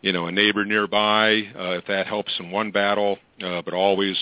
you 0.00 0.12
know, 0.12 0.26
a 0.26 0.32
neighbor 0.32 0.64
nearby, 0.64 1.42
uh, 1.56 1.76
if 1.76 1.86
that 1.86 2.08
helps 2.08 2.32
in 2.40 2.50
one 2.50 2.72
battle, 2.72 3.18
uh, 3.44 3.62
but 3.62 3.74
always 3.74 4.16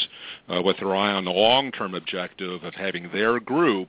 uh, 0.48 0.60
with 0.60 0.76
their 0.78 0.94
eye 0.94 1.12
on 1.12 1.24
the 1.24 1.30
long-term 1.30 1.94
objective 1.94 2.62
of 2.64 2.74
having 2.74 3.08
their 3.12 3.40
group 3.40 3.88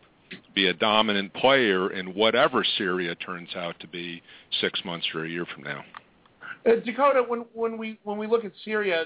be 0.53 0.67
a 0.67 0.73
dominant 0.73 1.33
player 1.33 1.91
in 1.93 2.07
whatever 2.13 2.63
Syria 2.77 3.15
turns 3.15 3.49
out 3.55 3.79
to 3.79 3.87
be 3.87 4.21
six 4.59 4.79
months 4.85 5.07
or 5.13 5.25
a 5.25 5.29
year 5.29 5.45
from 5.53 5.63
now. 5.63 5.83
Uh, 6.65 6.75
Dakota, 6.85 7.23
when, 7.27 7.45
when 7.53 7.77
we 7.77 7.99
when 8.03 8.17
we 8.17 8.27
look 8.27 8.45
at 8.45 8.51
Syria, 8.63 9.05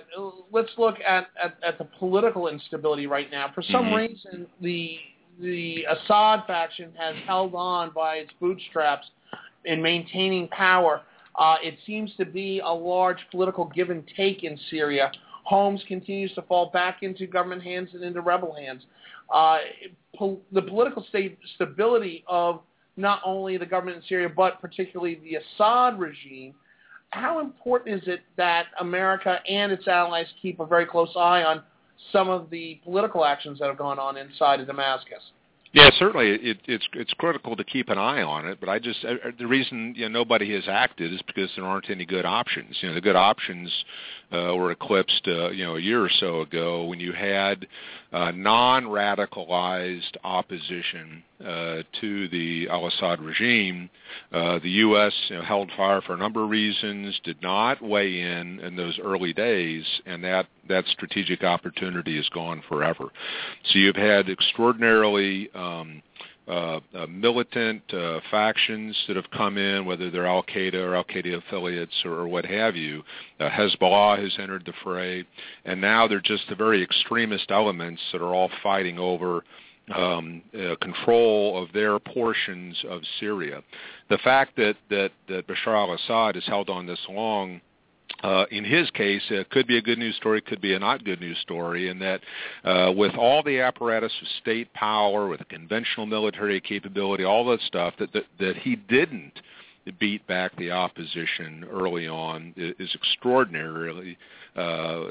let's 0.51 0.71
look 0.77 0.95
at, 1.07 1.27
at, 1.41 1.57
at 1.65 1.77
the 1.77 1.85
political 1.99 2.49
instability 2.49 3.07
right 3.07 3.31
now. 3.31 3.51
For 3.55 3.61
some 3.61 3.85
Mhm. 3.85 3.95
reason, 4.09 4.47
the 4.61 4.99
the 5.39 5.85
Assad 5.89 6.45
faction 6.47 6.93
has 6.97 7.15
held 7.25 7.55
on 7.55 7.91
by 7.91 8.17
its 8.17 8.31
bootstraps 8.39 9.07
in 9.65 9.81
maintaining 9.81 10.47
power. 10.49 11.01
Uh, 11.37 11.57
it 11.61 11.77
seems 11.85 12.15
to 12.15 12.25
be 12.25 12.61
a 12.63 12.69
large 12.69 13.17
political 13.31 13.65
give 13.65 13.89
and 13.89 14.03
take 14.15 14.43
in 14.43 14.57
Syria. 14.69 15.11
Homs 15.43 15.83
continues 15.87 16.33
to 16.33 16.41
fall 16.43 16.67
back 16.71 17.03
into 17.03 17.27
government 17.27 17.61
hands 17.61 17.89
and 17.93 18.03
into 18.03 18.21
rebel 18.21 18.53
hands. 18.53 18.85
Uh, 19.33 19.57
the 20.51 20.61
political 20.61 21.05
sta- 21.09 21.37
stability 21.55 22.23
of 22.27 22.61
not 22.97 23.21
only 23.25 23.57
the 23.57 23.65
government 23.65 23.97
in 23.97 24.03
Syria, 24.07 24.29
but 24.29 24.61
particularly 24.61 25.19
the 25.23 25.35
Assad 25.35 25.99
regime, 25.99 26.53
how 27.09 27.39
important 27.39 28.01
is 28.01 28.07
it 28.07 28.21
that 28.37 28.67
America 28.79 29.39
and 29.49 29.71
its 29.71 29.87
allies 29.87 30.27
keep 30.41 30.59
a 30.59 30.65
very 30.65 30.85
close 30.85 31.11
eye 31.15 31.43
on 31.43 31.63
some 32.11 32.29
of 32.29 32.49
the 32.49 32.79
political 32.83 33.25
actions 33.25 33.59
that 33.59 33.67
have 33.67 33.77
gone 33.77 33.99
on 33.99 34.17
inside 34.17 34.59
of 34.59 34.67
Damascus? 34.67 35.21
Yeah, 35.75 35.89
certainly 35.99 36.29
it, 36.29 36.61
it's 36.67 36.87
it's 36.93 37.11
critical 37.15 37.57
to 37.57 37.63
keep 37.65 37.89
an 37.89 37.97
eye 37.97 38.21
on 38.21 38.47
it. 38.47 38.61
But 38.61 38.69
I 38.69 38.79
just 38.79 39.03
uh, 39.03 39.15
the 39.37 39.45
reason 39.45 39.93
you 39.97 40.07
know 40.07 40.19
nobody 40.19 40.53
has 40.53 40.63
acted 40.69 41.13
is 41.13 41.21
because 41.27 41.49
there 41.57 41.65
aren't 41.65 41.89
any 41.89 42.05
good 42.05 42.25
options. 42.25 42.77
You 42.79 42.87
know, 42.87 42.95
the 42.95 43.01
good 43.01 43.17
options 43.17 43.69
uh, 44.31 44.55
were 44.55 44.71
eclipsed 44.71 45.27
uh, 45.27 45.49
you 45.49 45.65
know 45.65 45.75
a 45.75 45.81
year 45.81 46.01
or 46.01 46.09
so 46.21 46.39
ago 46.41 46.85
when 46.85 47.01
you 47.01 47.11
had 47.11 47.67
uh, 48.15 48.31
non-radicalized 48.31 50.15
opposition 50.23 51.21
uh, 51.41 51.83
to 51.99 52.29
the 52.29 52.65
al-Assad 52.69 53.19
regime. 53.19 53.89
Uh, 54.31 54.57
the 54.59 54.69
U.S. 54.69 55.13
You 55.27 55.35
know, 55.35 55.41
held 55.43 55.69
fire 55.75 55.99
for 56.01 56.13
a 56.13 56.17
number 56.17 56.41
of 56.41 56.49
reasons, 56.49 57.19
did 57.25 57.41
not 57.41 57.81
weigh 57.81 58.21
in 58.21 58.61
in 58.61 58.77
those 58.77 58.97
early 59.03 59.33
days, 59.33 59.83
and 60.05 60.23
that 60.23 60.47
that 60.69 60.85
strategic 60.87 61.43
opportunity 61.43 62.17
is 62.17 62.29
gone 62.29 62.63
forever. 62.69 63.09
So 63.65 63.79
you've 63.79 63.97
had 63.97 64.29
extraordinarily 64.29 65.49
um, 65.53 66.01
uh, 66.47 66.79
uh, 66.93 67.07
militant 67.09 67.81
uh, 67.93 68.19
factions 68.29 68.95
that 69.07 69.15
have 69.15 69.29
come 69.31 69.57
in, 69.57 69.85
whether 69.85 70.11
they're 70.11 70.27
Al 70.27 70.43
Qaeda 70.43 70.75
or 70.75 70.95
Al 70.95 71.03
Qaeda 71.03 71.37
affiliates 71.37 71.95
or, 72.05 72.13
or 72.13 72.27
what 72.27 72.45
have 72.45 72.75
you. 72.75 73.03
Uh, 73.39 73.49
Hezbollah 73.49 74.21
has 74.21 74.35
entered 74.39 74.63
the 74.65 74.73
fray, 74.83 75.25
and 75.65 75.81
now 75.81 76.07
they're 76.07 76.21
just 76.21 76.47
the 76.49 76.55
very 76.55 76.83
extremist 76.83 77.49
elements 77.49 78.01
that 78.11 78.21
are 78.21 78.35
all 78.35 78.51
fighting 78.61 78.99
over 78.99 79.43
um, 79.93 80.41
uh, 80.53 80.75
control 80.81 81.61
of 81.61 81.71
their 81.73 81.99
portions 81.99 82.77
of 82.89 83.01
Syria. 83.19 83.61
The 84.09 84.17
fact 84.19 84.55
that 84.57 84.75
that, 84.89 85.11
that 85.27 85.47
Bashar 85.47 85.75
al-Assad 85.75 86.35
has 86.35 86.45
held 86.45 86.69
on 86.69 86.85
this 86.85 86.99
long 87.09 87.61
uh, 88.25 88.45
in 88.49 88.63
his 88.63 88.89
case, 88.91 89.21
it 89.29 89.49
could 89.51 89.67
be 89.67 89.77
a 89.77 89.81
good 89.81 89.99
news 89.99 90.15
story, 90.15 90.41
could 90.41 90.61
be 90.61 90.73
a 90.73 90.79
not 90.79 91.05
good 91.05 91.19
news 91.19 91.37
story, 91.39 91.89
in 91.89 91.99
that 91.99 92.21
uh, 92.63 92.91
with 92.91 93.13
all 93.15 93.43
the 93.43 93.59
apparatus 93.59 94.11
of 94.19 94.27
state 94.41 94.73
power, 94.73 95.27
with 95.27 95.39
the 95.39 95.45
conventional 95.45 96.07
military 96.07 96.59
capability, 96.59 97.23
all 97.23 97.45
that 97.45 97.61
stuff, 97.61 97.93
that 97.99 98.11
that, 98.13 98.23
that 98.39 98.55
he 98.57 98.75
didn't 98.75 99.33
beat 99.91 100.25
back 100.27 100.55
the 100.57 100.71
opposition 100.71 101.65
early 101.71 102.07
on 102.07 102.53
is 102.57 102.89
extraordinarily, 102.95 104.17
uh, 104.55 105.01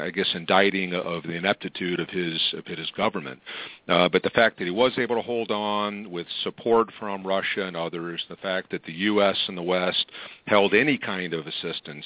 I 0.00 0.10
guess, 0.10 0.28
indicting 0.34 0.94
of 0.94 1.22
the 1.22 1.34
ineptitude 1.34 2.00
of 2.00 2.08
his 2.08 2.40
of 2.54 2.66
his 2.66 2.90
government. 2.96 3.40
Uh, 3.88 4.08
but 4.08 4.22
the 4.22 4.30
fact 4.30 4.58
that 4.58 4.64
he 4.64 4.70
was 4.70 4.92
able 4.98 5.16
to 5.16 5.22
hold 5.22 5.50
on 5.50 6.10
with 6.10 6.26
support 6.42 6.90
from 6.98 7.26
Russia 7.26 7.66
and 7.66 7.76
others, 7.76 8.24
the 8.28 8.36
fact 8.36 8.70
that 8.70 8.84
the 8.84 8.92
U.S. 8.92 9.36
and 9.48 9.56
the 9.56 9.62
West 9.62 10.06
held 10.46 10.74
any 10.74 10.98
kind 10.98 11.32
of 11.32 11.46
assistance 11.46 12.04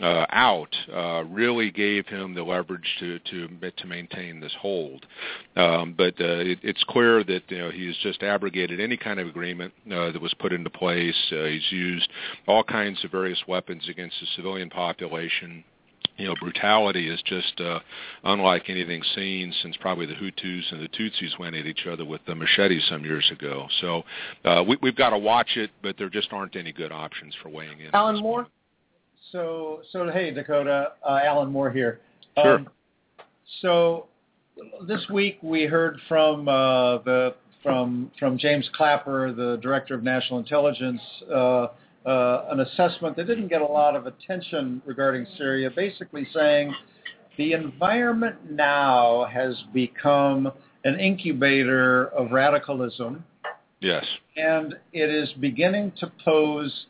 uh, 0.00 0.26
out 0.30 0.74
uh, 0.94 1.24
really 1.24 1.70
gave 1.70 2.06
him 2.06 2.34
the 2.34 2.42
leverage 2.42 2.96
to 3.00 3.18
to 3.18 3.48
to 3.76 3.86
maintain 3.86 4.40
this 4.40 4.54
hold. 4.60 5.06
Um, 5.56 5.94
but 5.96 6.14
uh, 6.20 6.40
it, 6.40 6.58
it's 6.62 6.84
clear 6.84 7.22
that 7.24 7.42
you 7.48 7.58
know 7.58 7.70
he's 7.70 7.96
just 8.02 8.22
abrogated 8.22 8.80
any 8.80 8.96
kind 8.96 9.20
of 9.20 9.26
agreement 9.28 9.72
uh, 9.86 10.12
that 10.12 10.20
was 10.20 10.34
put 10.34 10.52
into 10.52 10.70
place. 10.70 11.32
Uh, 11.32 11.44
he's 11.44 11.70
used 11.70 12.10
all 12.46 12.64
kinds 12.64 13.04
of 13.04 13.10
various 13.10 13.42
weapons 13.46 13.88
against 13.88 14.16
the 14.20 14.26
civilian 14.36 14.70
population 14.70 15.64
you 16.20 16.26
know, 16.26 16.34
brutality 16.38 17.08
is 17.08 17.20
just 17.24 17.60
uh, 17.60 17.80
unlike 18.24 18.64
anything 18.68 19.02
seen 19.14 19.54
since 19.62 19.76
probably 19.78 20.04
the 20.04 20.14
Hutus 20.14 20.70
and 20.70 20.82
the 20.82 20.88
Tutsis 20.88 21.38
went 21.38 21.56
at 21.56 21.66
each 21.66 21.86
other 21.90 22.04
with 22.04 22.20
the 22.26 22.34
machetes 22.34 22.84
some 22.88 23.04
years 23.04 23.28
ago. 23.32 23.66
So 23.80 24.02
uh, 24.44 24.62
we, 24.68 24.76
we've 24.82 24.96
got 24.96 25.10
to 25.10 25.18
watch 25.18 25.56
it, 25.56 25.70
but 25.82 25.96
there 25.96 26.10
just 26.10 26.32
aren't 26.32 26.56
any 26.56 26.72
good 26.72 26.92
options 26.92 27.34
for 27.42 27.48
weighing 27.48 27.80
in. 27.80 27.94
Alan 27.94 28.20
Moore. 28.20 28.42
Point. 28.42 28.52
So, 29.32 29.82
so 29.92 30.10
hey, 30.10 30.32
Dakota, 30.32 30.92
uh, 31.08 31.20
Alan 31.24 31.50
Moore 31.50 31.70
here. 31.70 32.00
Sure. 32.36 32.56
Um, 32.56 32.68
so 33.60 34.06
this 34.86 35.06
week 35.12 35.38
we 35.42 35.64
heard 35.64 35.98
from 36.08 36.48
uh, 36.48 36.98
the 36.98 37.34
from 37.62 38.10
from 38.18 38.38
James 38.38 38.68
Clapper, 38.74 39.32
the 39.32 39.58
director 39.62 39.94
of 39.94 40.02
national 40.02 40.38
intelligence, 40.38 41.00
uh, 41.30 41.68
uh, 42.06 42.46
an 42.50 42.60
assessment 42.60 43.16
that 43.16 43.26
didn't 43.26 43.48
get 43.48 43.60
a 43.60 43.66
lot 43.66 43.94
of 43.94 44.06
attention 44.06 44.82
regarding 44.86 45.26
Syria, 45.36 45.70
basically 45.70 46.26
saying 46.34 46.74
the 47.36 47.52
environment 47.52 48.36
now 48.50 49.26
has 49.32 49.54
become 49.72 50.50
an 50.84 50.98
incubator 50.98 52.06
of 52.08 52.32
radicalism. 52.32 53.24
Yes. 53.80 54.04
And 54.36 54.74
it 54.92 55.10
is 55.10 55.32
beginning 55.40 55.92
to 56.00 56.10
pose 56.24 56.86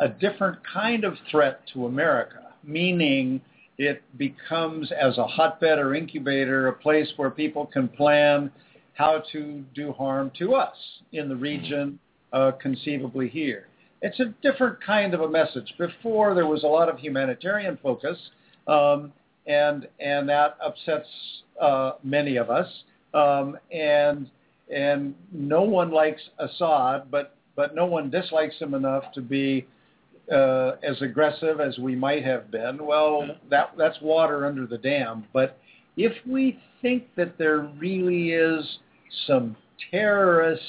a 0.00 0.08
different 0.08 0.58
kind 0.72 1.04
of 1.04 1.14
threat 1.30 1.60
to 1.72 1.86
America, 1.86 2.52
meaning 2.64 3.40
it 3.78 4.02
becomes 4.18 4.90
as 4.92 5.16
a 5.18 5.26
hotbed 5.26 5.78
or 5.78 5.94
incubator 5.94 6.68
a 6.68 6.72
place 6.72 7.08
where 7.16 7.30
people 7.30 7.66
can 7.66 7.88
plan 7.88 8.50
how 8.94 9.22
to 9.32 9.64
do 9.74 9.92
harm 9.92 10.30
to 10.38 10.54
us 10.54 10.76
in 11.12 11.28
the 11.28 11.36
region, 11.36 11.98
uh, 12.32 12.52
conceivably 12.60 13.28
here. 13.28 13.68
It's 14.02 14.20
a 14.20 14.34
different 14.42 14.78
kind 14.84 15.14
of 15.14 15.20
a 15.20 15.28
message. 15.28 15.74
Before 15.78 16.34
there 16.34 16.46
was 16.46 16.64
a 16.64 16.66
lot 16.66 16.88
of 16.88 16.98
humanitarian 16.98 17.78
focus, 17.82 18.16
um, 18.66 19.12
and 19.46 19.86
and 19.98 20.28
that 20.28 20.56
upsets 20.64 21.08
uh, 21.60 21.92
many 22.02 22.36
of 22.36 22.50
us. 22.50 22.68
Um, 23.12 23.58
and 23.72 24.30
and 24.74 25.14
no 25.32 25.62
one 25.62 25.90
likes 25.90 26.22
Assad, 26.38 27.10
but 27.10 27.34
but 27.56 27.74
no 27.74 27.86
one 27.86 28.10
dislikes 28.10 28.56
him 28.58 28.74
enough 28.74 29.04
to 29.14 29.20
be 29.20 29.66
uh, 30.30 30.76
as 30.82 31.00
aggressive 31.02 31.60
as 31.60 31.78
we 31.78 31.94
might 31.94 32.24
have 32.24 32.50
been. 32.50 32.84
Well, 32.84 33.28
that 33.50 33.72
that's 33.76 34.00
water 34.00 34.46
under 34.46 34.66
the 34.66 34.78
dam. 34.78 35.24
But 35.32 35.58
if 35.96 36.12
we 36.26 36.58
think 36.82 37.04
that 37.16 37.36
there 37.36 37.70
really 37.78 38.30
is 38.30 38.64
some 39.26 39.56
terrorist 39.90 40.62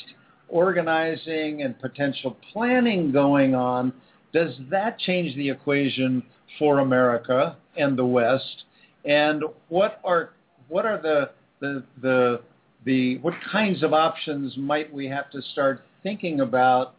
organizing 0.50 1.62
and 1.62 1.80
potential 1.80 2.38
planning 2.52 3.12
going 3.12 3.56
on, 3.56 3.94
does 4.34 4.54
that 4.70 5.00
change 5.00 5.36
the 5.36 5.50
equation 5.50 6.24
for 6.60 6.80
America 6.80 7.56
and 7.78 7.98
the 7.98 8.06
West? 8.06 8.64
And 9.06 9.44
what 9.70 10.00
are 10.04 10.32
what 10.68 10.86
are 10.86 11.02
the 11.02 11.32
the 11.60 11.84
the 12.02 12.42
the 12.86 13.18
what 13.20 13.34
kinds 13.52 13.84
of 13.84 13.94
options 13.94 14.58
might 14.58 14.92
we 14.92 15.08
have 15.08 15.30
to 15.32 15.42
start 15.54 15.84
thinking 16.04 16.40
about 16.40 16.96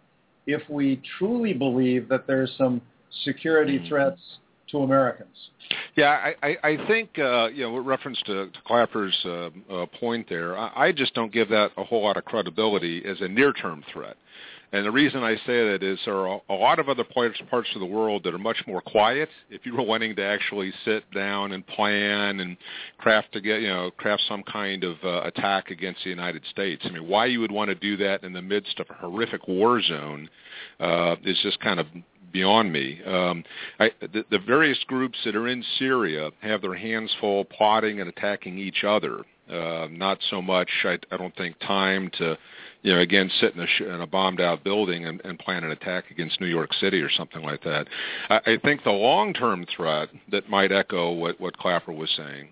if 0.46 0.62
we 0.68 1.00
truly 1.18 1.52
believe 1.52 2.08
that 2.08 2.26
there's 2.26 2.52
some 2.56 2.80
security 3.24 3.78
Mm-hmm. 3.78 3.88
threats 3.88 4.20
to 4.70 4.78
Americans? 4.78 5.36
Yeah, 5.96 6.32
I, 6.42 6.48
I, 6.48 6.56
I 6.70 6.86
think 6.86 7.18
uh, 7.18 7.48
you 7.48 7.64
know, 7.64 7.72
with 7.74 7.86
reference 7.86 8.20
to, 8.26 8.46
to 8.46 8.58
Clapper's 8.66 9.16
uh, 9.24 9.50
uh, 9.70 9.86
point 10.00 10.26
there, 10.28 10.56
I, 10.56 10.86
I 10.88 10.92
just 10.92 11.14
don't 11.14 11.32
give 11.32 11.48
that 11.50 11.70
a 11.76 11.84
whole 11.84 12.02
lot 12.02 12.16
of 12.16 12.24
credibility 12.24 13.04
as 13.04 13.20
a 13.20 13.28
near-term 13.28 13.84
threat. 13.92 14.16
And 14.72 14.86
the 14.86 14.90
reason 14.90 15.22
I 15.22 15.36
say 15.46 15.68
that 15.70 15.82
is 15.82 15.98
there 16.06 16.26
are 16.26 16.40
a 16.48 16.54
lot 16.54 16.78
of 16.78 16.88
other 16.88 17.04
parts 17.04 17.38
parts 17.50 17.68
of 17.74 17.80
the 17.80 17.86
world 17.86 18.24
that 18.24 18.34
are 18.34 18.38
much 18.38 18.56
more 18.66 18.80
quiet. 18.80 19.28
If 19.50 19.66
you 19.66 19.76
were 19.76 19.82
wanting 19.82 20.16
to 20.16 20.24
actually 20.24 20.72
sit 20.84 21.10
down 21.12 21.52
and 21.52 21.66
plan 21.66 22.40
and 22.40 22.56
craft 22.98 23.32
to 23.32 23.40
get 23.40 23.60
you 23.60 23.68
know 23.68 23.90
craft 23.90 24.22
some 24.28 24.42
kind 24.44 24.82
of 24.82 24.96
uh, 25.04 25.22
attack 25.24 25.70
against 25.70 26.02
the 26.04 26.10
United 26.10 26.42
States, 26.50 26.82
I 26.86 26.90
mean, 26.90 27.06
why 27.06 27.26
you 27.26 27.40
would 27.40 27.52
want 27.52 27.68
to 27.68 27.74
do 27.74 27.96
that 27.98 28.24
in 28.24 28.32
the 28.32 28.42
midst 28.42 28.80
of 28.80 28.88
a 28.88 28.94
horrific 28.94 29.46
war 29.46 29.82
zone 29.82 30.30
uh, 30.80 31.16
is 31.22 31.38
just 31.42 31.60
kind 31.60 31.78
of 31.78 31.86
beyond 32.32 32.72
me. 32.72 33.02
Um, 33.04 33.44
I, 33.78 33.90
the, 34.00 34.24
the 34.30 34.38
various 34.38 34.78
groups 34.86 35.18
that 35.24 35.36
are 35.36 35.48
in 35.48 35.62
Syria 35.78 36.30
have 36.40 36.62
their 36.62 36.74
hands 36.74 37.14
full 37.20 37.44
plotting 37.44 38.00
and 38.00 38.08
attacking 38.08 38.58
each 38.58 38.84
other. 38.84 39.24
Uh, 39.50 39.88
not 39.90 40.18
so 40.30 40.40
much, 40.40 40.70
I, 40.84 40.98
I 41.10 41.16
don't 41.18 41.36
think, 41.36 41.58
time 41.60 42.10
to, 42.18 42.38
you 42.82 42.92
know, 42.92 43.00
again, 43.00 43.30
sit 43.40 43.54
in 43.54 43.60
a, 43.60 43.66
sh- 43.66 43.82
in 43.82 44.00
a 44.00 44.06
bombed-out 44.06 44.64
building 44.64 45.06
and, 45.06 45.20
and 45.24 45.38
plan 45.38 45.64
an 45.64 45.70
attack 45.70 46.10
against 46.10 46.40
New 46.40 46.46
York 46.46 46.72
City 46.74 47.00
or 47.00 47.10
something 47.10 47.42
like 47.42 47.62
that. 47.62 47.86
I, 48.28 48.40
I 48.46 48.58
think 48.62 48.84
the 48.84 48.90
long-term 48.90 49.66
threat 49.74 50.08
that 50.30 50.48
might 50.48 50.72
echo 50.72 51.12
what, 51.12 51.40
what 51.40 51.56
Clapper 51.56 51.92
was 51.92 52.10
saying 52.16 52.48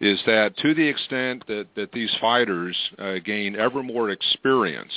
is 0.00 0.20
that 0.26 0.56
to 0.58 0.74
the 0.74 0.86
extent 0.86 1.44
that, 1.48 1.66
that 1.76 1.92
these 1.92 2.14
fighters 2.20 2.76
uh, 2.98 3.14
gain 3.24 3.56
ever 3.56 3.82
more 3.82 4.10
experience 4.10 4.92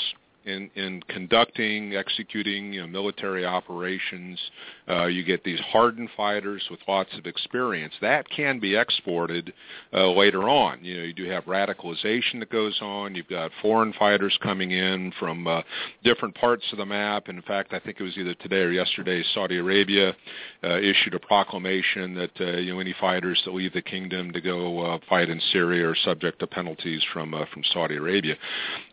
in, 0.45 0.69
in 0.75 1.01
conducting, 1.07 1.95
executing 1.95 2.73
you 2.73 2.81
know, 2.81 2.87
military 2.87 3.45
operations. 3.45 4.39
Uh, 4.87 5.05
you 5.05 5.23
get 5.23 5.43
these 5.43 5.59
hardened 5.59 6.09
fighters 6.15 6.63
with 6.69 6.79
lots 6.87 7.09
of 7.17 7.25
experience. 7.25 7.93
That 8.01 8.29
can 8.29 8.59
be 8.59 8.75
exported 8.75 9.53
uh, 9.93 10.11
later 10.11 10.47
on. 10.47 10.83
You 10.83 10.97
know, 10.97 11.03
you 11.03 11.13
do 11.13 11.29
have 11.29 11.45
radicalization 11.45 12.39
that 12.39 12.49
goes 12.49 12.77
on. 12.81 13.15
You've 13.15 13.27
got 13.27 13.51
foreign 13.61 13.93
fighters 13.93 14.37
coming 14.41 14.71
in 14.71 15.11
from 15.19 15.47
uh, 15.47 15.61
different 16.03 16.35
parts 16.35 16.63
of 16.71 16.77
the 16.77 16.85
map. 16.85 17.29
In 17.29 17.41
fact, 17.41 17.73
I 17.73 17.79
think 17.79 17.99
it 17.99 18.03
was 18.03 18.17
either 18.17 18.35
today 18.35 18.61
or 18.61 18.71
yesterday, 18.71 19.23
Saudi 19.33 19.57
Arabia 19.57 20.15
uh, 20.63 20.77
issued 20.77 21.13
a 21.13 21.19
proclamation 21.19 22.13
that 22.15 22.31
uh, 22.39 22.57
you 22.57 22.73
know 22.73 22.79
any 22.79 22.95
fighters 22.99 23.41
that 23.45 23.53
leave 23.53 23.73
the 23.73 23.81
kingdom 23.81 24.31
to 24.31 24.41
go 24.41 24.79
uh, 24.79 24.99
fight 25.09 25.29
in 25.29 25.39
Syria 25.51 25.89
are 25.89 25.95
subject 25.95 26.39
to 26.39 26.47
penalties 26.47 27.03
from 27.13 27.33
uh, 27.33 27.45
from 27.53 27.63
Saudi 27.73 27.95
Arabia. 27.95 28.35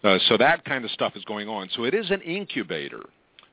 Uh, 0.05 0.19
so 0.29 0.37
that 0.37 0.65
kind 0.65 0.85
of 0.85 0.91
stuff 0.91 1.15
is 1.17 1.25
going 1.25 1.42
on. 1.49 1.69
So 1.75 1.85
it 1.85 1.95
is 1.95 2.11
an 2.11 2.21
incubator. 2.23 3.03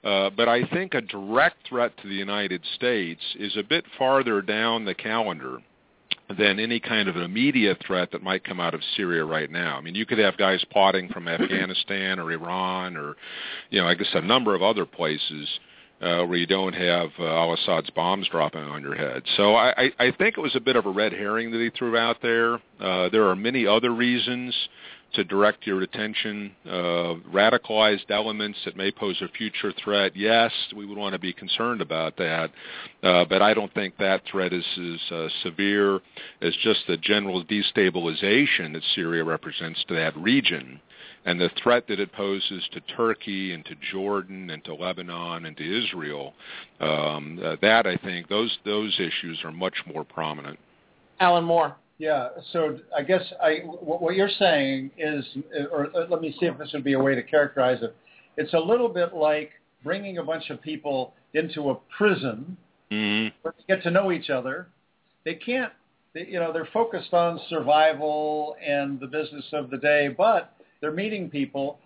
Uh, 0.04 0.30
but 0.30 0.48
I 0.48 0.64
think 0.68 0.94
a 0.94 1.02
direct 1.02 1.68
threat 1.68 1.92
to 2.02 2.08
the 2.08 2.16
United 2.16 2.62
States 2.76 3.22
is 3.38 3.58
a 3.58 3.64
bit 3.64 3.84
farther 3.98 4.42
down 4.42 4.86
the 4.86 4.96
calendar 4.96 5.60
than 6.38 6.60
any 6.60 6.80
kind 6.80 7.10
of 7.10 7.16
an 7.16 7.24
immediate 7.24 7.82
threat 7.86 8.12
that 8.12 8.24
might 8.24 8.44
come 8.44 8.60
out 8.60 8.74
of 8.74 8.82
Syria 8.96 9.26
right 9.26 9.50
now. 9.50 9.78
I 9.78 9.82
mean, 9.82 9.96
you 9.96 10.06
could 10.06 10.20
have 10.20 10.38
guys 10.38 10.64
plotting 10.72 11.10
from 11.10 11.28
Afghanistan 11.28 12.20
or 12.20 12.32
Iran 12.32 12.96
or, 12.96 13.16
you 13.72 13.82
know, 13.82 13.88
I 13.88 13.96
guess 13.96 14.08
a 14.14 14.22
number 14.22 14.56
of 14.56 14.62
other 14.62 14.86
places 14.86 15.50
uh, 16.02 16.24
where 16.24 16.38
you 16.38 16.48
don't 16.48 16.74
have 16.74 17.10
uh, 17.20 17.26
al-Assad's 17.26 17.90
bombs 17.90 18.28
dropping 18.30 18.62
on 18.62 18.82
your 18.82 18.96
head. 18.96 19.24
So 19.36 19.56
I, 19.56 19.74
I, 19.76 19.92
I 20.00 20.12
think 20.18 20.38
it 20.38 20.42
was 20.42 20.56
a 20.56 20.62
bit 20.62 20.76
of 20.76 20.86
a 20.86 20.90
red 20.90 21.12
herring 21.12 21.52
that 21.52 21.60
he 21.60 21.72
threw 21.78 21.98
out 21.98 22.18
there. 22.22 22.56
Uh, 22.80 23.10
there 23.10 23.28
are 23.28 23.36
many 23.36 23.68
other 23.68 23.94
reasons 23.94 24.56
to 25.14 25.24
direct 25.24 25.66
your 25.66 25.82
attention. 25.82 26.52
Uh, 26.66 27.16
radicalized 27.34 28.10
elements 28.10 28.58
that 28.66 28.76
may 28.78 28.92
pose 28.92 29.22
a 29.22 29.28
future 29.30 29.74
threat, 29.84 30.16
yes, 30.16 30.52
we 30.76 30.86
would 30.86 30.98
want 30.98 31.14
to 31.14 31.20
be 31.20 31.34
concerned 31.34 31.82
about 31.82 32.18
that. 32.18 32.52
Uh, 33.04 33.26
but 33.26 33.42
I 33.42 33.54
don't 33.54 33.74
think 33.74 33.98
that 33.98 34.22
threat 34.30 34.54
is 34.54 34.66
as 34.78 35.12
uh, 35.12 35.28
severe 35.44 36.00
as 36.42 36.56
just 36.62 36.82
the 36.88 36.98
general 36.98 37.44
destabilization 37.44 38.74
that 38.74 38.84
Syria 38.96 39.24
represents 39.24 39.84
to 39.88 39.96
that 39.96 40.16
region 40.18 40.80
and 41.26 41.40
the 41.40 41.50
threat 41.62 41.86
that 41.88 42.00
it 42.00 42.12
poses 42.14 42.68
to 42.72 42.80
Turkey 42.82 43.54
and 43.54 43.66
to 43.66 43.76
Jordan 43.92 44.50
and 44.50 44.64
to 44.66 44.74
Lebanon 44.74 45.46
and 45.46 45.56
to 45.58 45.86
Israel, 45.86 46.34
um, 46.80 47.40
uh, 47.44 47.56
that 47.62 47.86
I 47.86 47.98
think 47.98 48.30
those 48.30 48.58
those 48.66 48.98
issues 49.00 49.40
are 49.44 49.52
much 49.52 49.76
more 49.92 50.04
prominent. 50.04 50.60
Alan 51.20 51.44
Moore. 51.44 51.76
Yeah. 52.00 52.30
So 52.54 52.80
I 52.96 53.04
guess 53.04 53.22
I 53.42 53.60
what 53.66 54.02
what 54.02 54.16
you're 54.16 54.30
saying 54.40 54.92
is, 54.98 55.24
or 55.72 55.90
let 56.10 56.22
me 56.22 56.36
see 56.40 56.48
if 56.48 56.58
this 56.58 56.72
would 56.74 56.84
be 56.84 56.94
a 56.94 57.00
way 57.00 57.14
to 57.14 57.22
characterize 57.22 57.84
it. 57.84 57.96
It's 58.38 58.54
a 58.54 58.60
little 58.60 58.90
bit 58.90 59.14
like 59.14 59.52
bringing 59.84 60.18
a 60.18 60.24
bunch 60.24 60.50
of 60.50 60.62
people 60.62 61.14
into 61.34 61.70
a 61.70 61.76
prison 61.96 62.58
Mm-hmm. 62.92 63.38
where 63.44 63.54
they 63.56 63.76
get 63.76 63.84
to 63.84 63.92
know 63.92 64.12
each 64.12 64.30
other. 64.30 64.68
They 65.24 65.36
can't, 65.36 65.72
they, 66.14 66.26
you 66.26 66.40
know, 66.40 66.52
they're 66.52 66.70
focused 66.74 67.14
on 67.14 67.40
survival 67.50 68.56
and 68.66 69.00
the 69.00 69.06
business 69.06 69.46
of 69.54 69.70
the 69.70 69.78
day, 69.78 70.08
but 70.08 70.56
they're 70.82 70.92
meeting 70.92 71.30
people, 71.30 71.78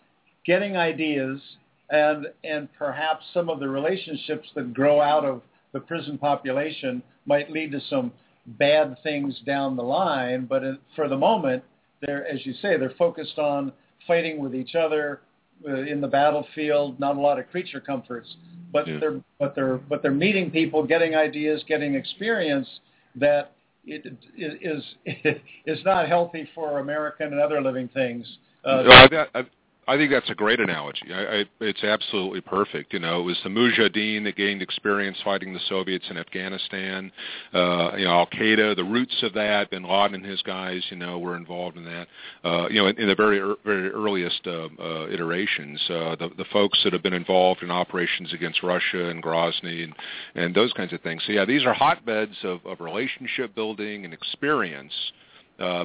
getting 0.45 0.77
ideas, 0.77 1.41
and 1.89 2.27
and 2.43 2.69
perhaps 2.77 3.25
some 3.33 3.49
of 3.49 3.59
the 3.59 3.67
relationships 3.67 4.47
that 4.55 4.73
grow 4.73 5.01
out 5.01 5.25
of 5.25 5.41
the 5.73 5.79
prison 5.79 6.17
population 6.17 7.03
might 7.25 7.51
lead 7.51 7.71
to 7.71 7.81
some 7.89 8.11
bad 8.45 8.97
things 9.03 9.39
down 9.45 9.75
the 9.75 9.83
line. 9.83 10.45
But 10.45 10.63
for 10.95 11.07
the 11.07 11.17
moment, 11.17 11.63
they're 12.01 12.25
as 12.27 12.45
you 12.45 12.53
say, 12.53 12.77
they're 12.77 12.93
focused 12.97 13.39
on 13.39 13.71
fighting 14.07 14.39
with 14.39 14.53
each 14.53 14.75
other 14.75 15.21
uh, 15.67 15.73
in 15.83 16.01
the 16.01 16.07
battlefield. 16.07 16.99
Not 16.99 17.15
a 17.15 17.19
lot 17.19 17.39
of 17.39 17.49
creature 17.49 17.79
comforts, 17.79 18.35
but 18.71 18.87
Yeah. 18.87 18.99
they're 18.99 19.21
but 19.39 19.55
they're 19.55 19.77
but 19.77 20.01
they're 20.01 20.11
meeting 20.11 20.51
people, 20.51 20.83
getting 20.85 21.15
ideas, 21.15 21.63
getting 21.67 21.95
experience 21.95 22.67
that 23.15 23.51
it 23.85 24.05
is 24.37 24.83
is 25.65 25.83
not 25.85 26.07
healthy 26.07 26.49
for 26.55 26.79
American 26.79 27.27
and 27.27 27.39
other 27.39 27.61
living 27.61 27.87
things. 27.89 28.39
Uh, 28.65 28.83
Well, 28.87 29.09
I, 29.33 29.39
I, 29.39 29.45
I 29.87 29.97
think 29.97 30.11
that's 30.11 30.29
a 30.29 30.35
great 30.35 30.59
analogy. 30.59 31.13
I, 31.13 31.39
I, 31.39 31.45
it's 31.59 31.83
absolutely 31.83 32.41
perfect. 32.41 32.93
You 32.93 32.99
know, 32.99 33.19
it 33.19 33.23
was 33.23 33.39
the 33.43 33.49
Mujahideen 33.49 34.23
that 34.23 34.35
gained 34.35 34.61
experience 34.61 35.17
fighting 35.23 35.53
the 35.53 35.59
Soviets 35.67 36.05
in 36.09 36.17
Afghanistan. 36.17 37.11
Uh, 37.53 37.91
you 37.97 38.05
know, 38.05 38.11
Al 38.11 38.27
Qaeda, 38.27 38.75
the 38.75 38.83
roots 38.83 39.15
of 39.23 39.33
that, 39.33 39.69
Bin 39.71 39.83
Laden 39.83 40.15
and 40.15 40.25
his 40.25 40.41
guys, 40.43 40.81
you 40.89 40.97
know, 40.97 41.19
were 41.19 41.35
involved 41.35 41.77
in 41.77 41.85
that. 41.85 42.07
Uh, 42.43 42.67
you 42.69 42.81
know, 42.81 42.87
in, 42.87 42.97
in 42.97 43.07
the 43.07 43.15
very 43.15 43.37
ear- 43.37 43.55
very 43.65 43.89
earliest 43.89 44.47
uh, 44.47 44.69
uh, 44.79 45.07
iterations, 45.09 45.81
uh, 45.89 46.15
the 46.15 46.29
the 46.37 46.45
folks 46.53 46.79
that 46.83 46.93
have 46.93 47.03
been 47.03 47.13
involved 47.13 47.61
in 47.61 47.71
operations 47.71 48.33
against 48.33 48.63
Russia 48.63 49.09
and 49.09 49.21
Grozny 49.21 49.83
and 49.83 49.93
and 50.35 50.55
those 50.55 50.71
kinds 50.73 50.93
of 50.93 51.01
things. 51.01 51.21
So 51.25 51.33
yeah, 51.33 51.45
these 51.45 51.65
are 51.65 51.73
hotbeds 51.73 52.37
of, 52.43 52.65
of 52.65 52.79
relationship 52.79 53.53
building 53.53 54.05
and 54.05 54.13
experience. 54.13 54.93
Uh, 54.93 55.22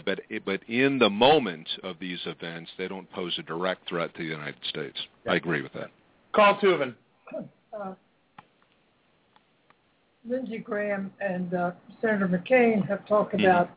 but 0.04 0.20
but 0.44 0.60
in 0.68 0.98
the 0.98 1.10
moment 1.10 1.68
of 1.82 1.96
these 1.98 2.20
events, 2.26 2.70
they 2.78 2.88
don't 2.88 3.10
pose 3.12 3.34
a 3.38 3.42
direct 3.42 3.88
threat 3.88 4.14
to 4.14 4.22
the 4.22 4.28
United 4.28 4.62
States. 4.68 4.98
I 5.28 5.36
agree 5.36 5.62
with 5.62 5.72
that. 5.74 5.90
Carl 6.32 6.58
Tubin. 6.60 6.94
Uh, 7.72 7.94
Lindsey 10.28 10.58
Graham 10.58 11.12
and 11.20 11.54
uh, 11.54 11.70
Senator 12.00 12.28
McCain 12.28 12.86
have 12.88 13.06
talked 13.06 13.34
Mhm. 13.34 13.44
about 13.44 13.70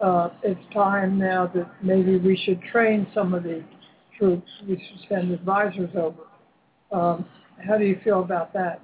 uh, 0.00 0.28
it's 0.42 0.60
time 0.74 1.18
now 1.18 1.46
that 1.46 1.66
maybe 1.82 2.18
we 2.18 2.36
should 2.36 2.60
train 2.62 3.06
some 3.14 3.32
of 3.32 3.44
the 3.44 3.62
troops. 4.18 4.50
We 4.68 4.76
should 4.76 5.08
send 5.08 5.32
advisors 5.32 5.94
over. 5.96 6.22
Um, 6.92 7.24
how 7.66 7.78
do 7.78 7.84
you 7.84 7.96
feel 8.04 8.20
about 8.20 8.52
that? 8.52 8.82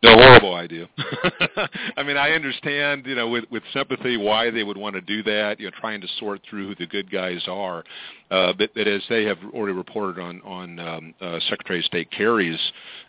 No 0.00 0.14
horrible 0.14 0.54
idea. 0.54 0.88
I 1.96 2.04
mean, 2.04 2.16
I 2.16 2.30
understand, 2.30 3.04
you 3.04 3.16
know, 3.16 3.28
with 3.28 3.44
with 3.50 3.64
sympathy 3.72 4.16
why 4.16 4.48
they 4.48 4.62
would 4.62 4.76
want 4.76 4.94
to 4.94 5.00
do 5.00 5.24
that. 5.24 5.58
You 5.58 5.66
know, 5.66 5.72
trying 5.80 6.00
to 6.02 6.06
sort 6.20 6.40
through 6.48 6.68
who 6.68 6.74
the 6.76 6.86
good 6.86 7.10
guys 7.10 7.42
are. 7.48 7.82
Uh, 8.30 8.52
but, 8.56 8.70
but 8.74 8.86
as 8.86 9.02
they 9.08 9.24
have 9.24 9.38
already 9.52 9.72
reported 9.72 10.22
on 10.22 10.40
on 10.42 10.78
um, 10.78 11.14
uh, 11.20 11.40
Secretary 11.48 11.80
of 11.80 11.84
State 11.84 12.12
Kerry's 12.12 12.60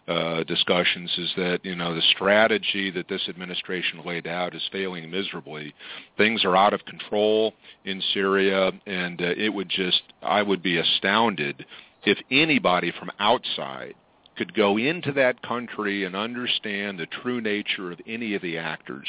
uh, 0.08 0.44
discussions, 0.46 1.14
is 1.20 1.32
that 1.38 1.60
you 1.64 1.76
know 1.76 1.94
the 1.94 2.02
strategy 2.14 2.90
that 2.90 3.08
this 3.08 3.22
administration 3.30 4.02
laid 4.04 4.26
out 4.26 4.56
is 4.56 4.68
failing 4.72 5.12
miserably. 5.12 5.76
Things 6.18 6.44
are 6.44 6.58
out 6.58 6.74
of 6.74 6.84
control 6.86 7.54
in 7.86 8.02
Syria, 8.16 8.72
and 8.88 9.22
uh, 9.22 9.26
it 9.38 9.54
would 9.54 9.70
just 9.70 10.02
I 10.24 10.42
would 10.42 10.64
be 10.64 10.80
astounded 10.80 11.68
if 12.04 12.18
anybody 12.32 12.92
from 12.98 13.12
outside 13.20 13.94
could 14.40 14.54
go 14.54 14.78
into 14.78 15.12
that 15.12 15.42
country 15.42 16.06
and 16.06 16.16
understand 16.16 16.98
the 16.98 17.06
true 17.22 17.42
nature 17.42 17.92
of 17.92 18.00
any 18.08 18.36
of 18.36 18.42
the 18.42 18.58
actors. 18.58 19.06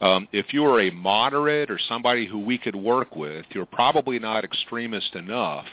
Um, 0.00 0.26
if 0.32 0.54
you 0.54 0.64
are 0.64 0.80
a 0.80 0.90
moderate 0.90 1.70
or 1.70 1.78
somebody 1.86 2.24
who 2.26 2.38
we 2.38 2.56
could 2.56 2.74
work 2.74 3.14
with, 3.14 3.44
you're 3.50 3.66
probably 3.66 4.18
not 4.18 4.42
extremist 4.42 5.14
enough 5.16 5.66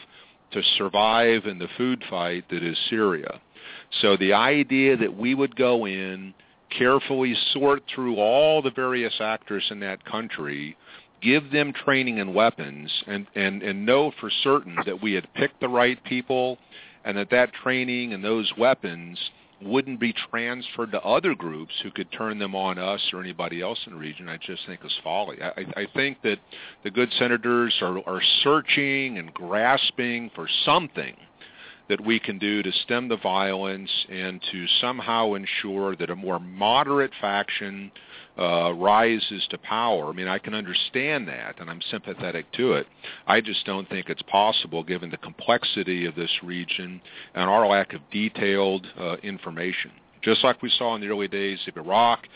to 0.52 0.62
survive 0.78 1.46
in 1.46 1.58
the 1.58 1.70
food 1.78 2.04
fight 2.10 2.44
that 2.50 2.62
is 2.62 2.78
Syria. 2.90 3.40
So 4.02 4.18
the 4.18 4.34
idea 4.34 4.98
that 4.98 5.18
we 5.18 5.36
would 5.36 5.56
go 5.56 5.88
in, 5.88 6.34
carefully 6.78 7.34
sort 7.54 7.84
through 7.96 8.18
all 8.18 8.62
the 8.62 8.72
various 8.72 9.14
actors 9.22 9.64
in 9.72 9.80
that 9.80 10.04
country, 10.04 10.76
give 11.22 11.50
them 11.52 11.72
training 11.72 12.20
and 12.20 12.36
weapons, 12.36 12.92
and, 13.08 13.26
and, 13.36 13.64
and 13.64 13.86
know 13.86 14.12
for 14.20 14.30
certain 14.44 14.76
that 14.86 15.02
we 15.02 15.14
had 15.14 15.34
picked 15.34 15.62
the 15.62 15.70
right 15.70 16.04
people 16.04 16.58
and 17.08 17.18
that 17.18 17.30
that 17.30 17.54
training 17.54 18.12
and 18.12 18.22
those 18.22 18.52
weapons 18.58 19.18
wouldn't 19.62 19.98
be 19.98 20.14
transferred 20.30 20.92
to 20.92 21.02
other 21.02 21.34
groups 21.34 21.74
who 21.82 21.90
could 21.90 22.12
turn 22.12 22.38
them 22.38 22.54
on 22.54 22.78
us 22.78 23.02
or 23.14 23.22
anybody 23.22 23.62
else 23.62 23.80
in 23.88 23.94
the 23.94 23.98
region, 23.98 24.28
I 24.28 24.36
just 24.38 24.66
think 24.68 24.82
is 24.84 24.94
folly. 25.04 25.42
I, 25.42 25.66
I 25.76 25.88
think 25.96 26.22
that 26.24 26.38
the 26.84 26.92
good 26.92 27.10
senators 27.18 27.74
are, 27.82 27.98
are 28.06 28.22
searching 28.44 29.18
and 29.18 29.34
grasping 29.34 30.30
for 30.36 30.50
something 30.66 31.16
that 31.88 32.06
we 32.06 32.20
can 32.20 32.38
do 32.38 32.62
to 32.62 32.72
stem 32.84 33.08
the 33.08 33.18
violence 33.18 33.90
and 34.10 34.42
to 34.52 34.68
somehow 34.82 35.34
ensure 35.34 35.96
that 35.96 36.10
a 36.10 36.16
more 36.16 36.42
moderate 36.42 37.12
faction 37.22 37.90
uh, 38.38 38.74
rises 38.74 39.46
to 39.50 39.58
power. 39.58 40.10
I 40.10 40.12
mean, 40.14 40.28
I 40.28 40.38
can 40.38 40.54
understand 40.54 41.28
that, 41.28 41.60
and 41.60 41.70
I'm 41.70 41.82
sympathetic 41.90 42.52
to 42.54 42.74
it. 42.74 42.88
I 43.26 43.42
just 43.42 43.66
don't 43.66 43.90
think 43.90 44.10
it's 44.10 44.22
possible 44.24 44.84
given 44.84 45.10
the 45.10 45.18
complexity 45.18 46.06
of 46.06 46.16
this 46.16 46.32
region 46.44 47.02
and 47.34 47.50
our 47.50 47.68
lack 47.68 47.94
of 47.94 48.02
detailed 48.12 48.86
uh, 49.00 49.16
information. 49.18 49.92
Just 50.22 50.44
like 50.44 50.62
we 50.62 50.70
saw 50.78 50.96
in 50.96 51.02
the 51.02 51.08
early 51.08 51.28
days 51.28 51.60
of 51.68 51.78
Iraq, 51.78 52.28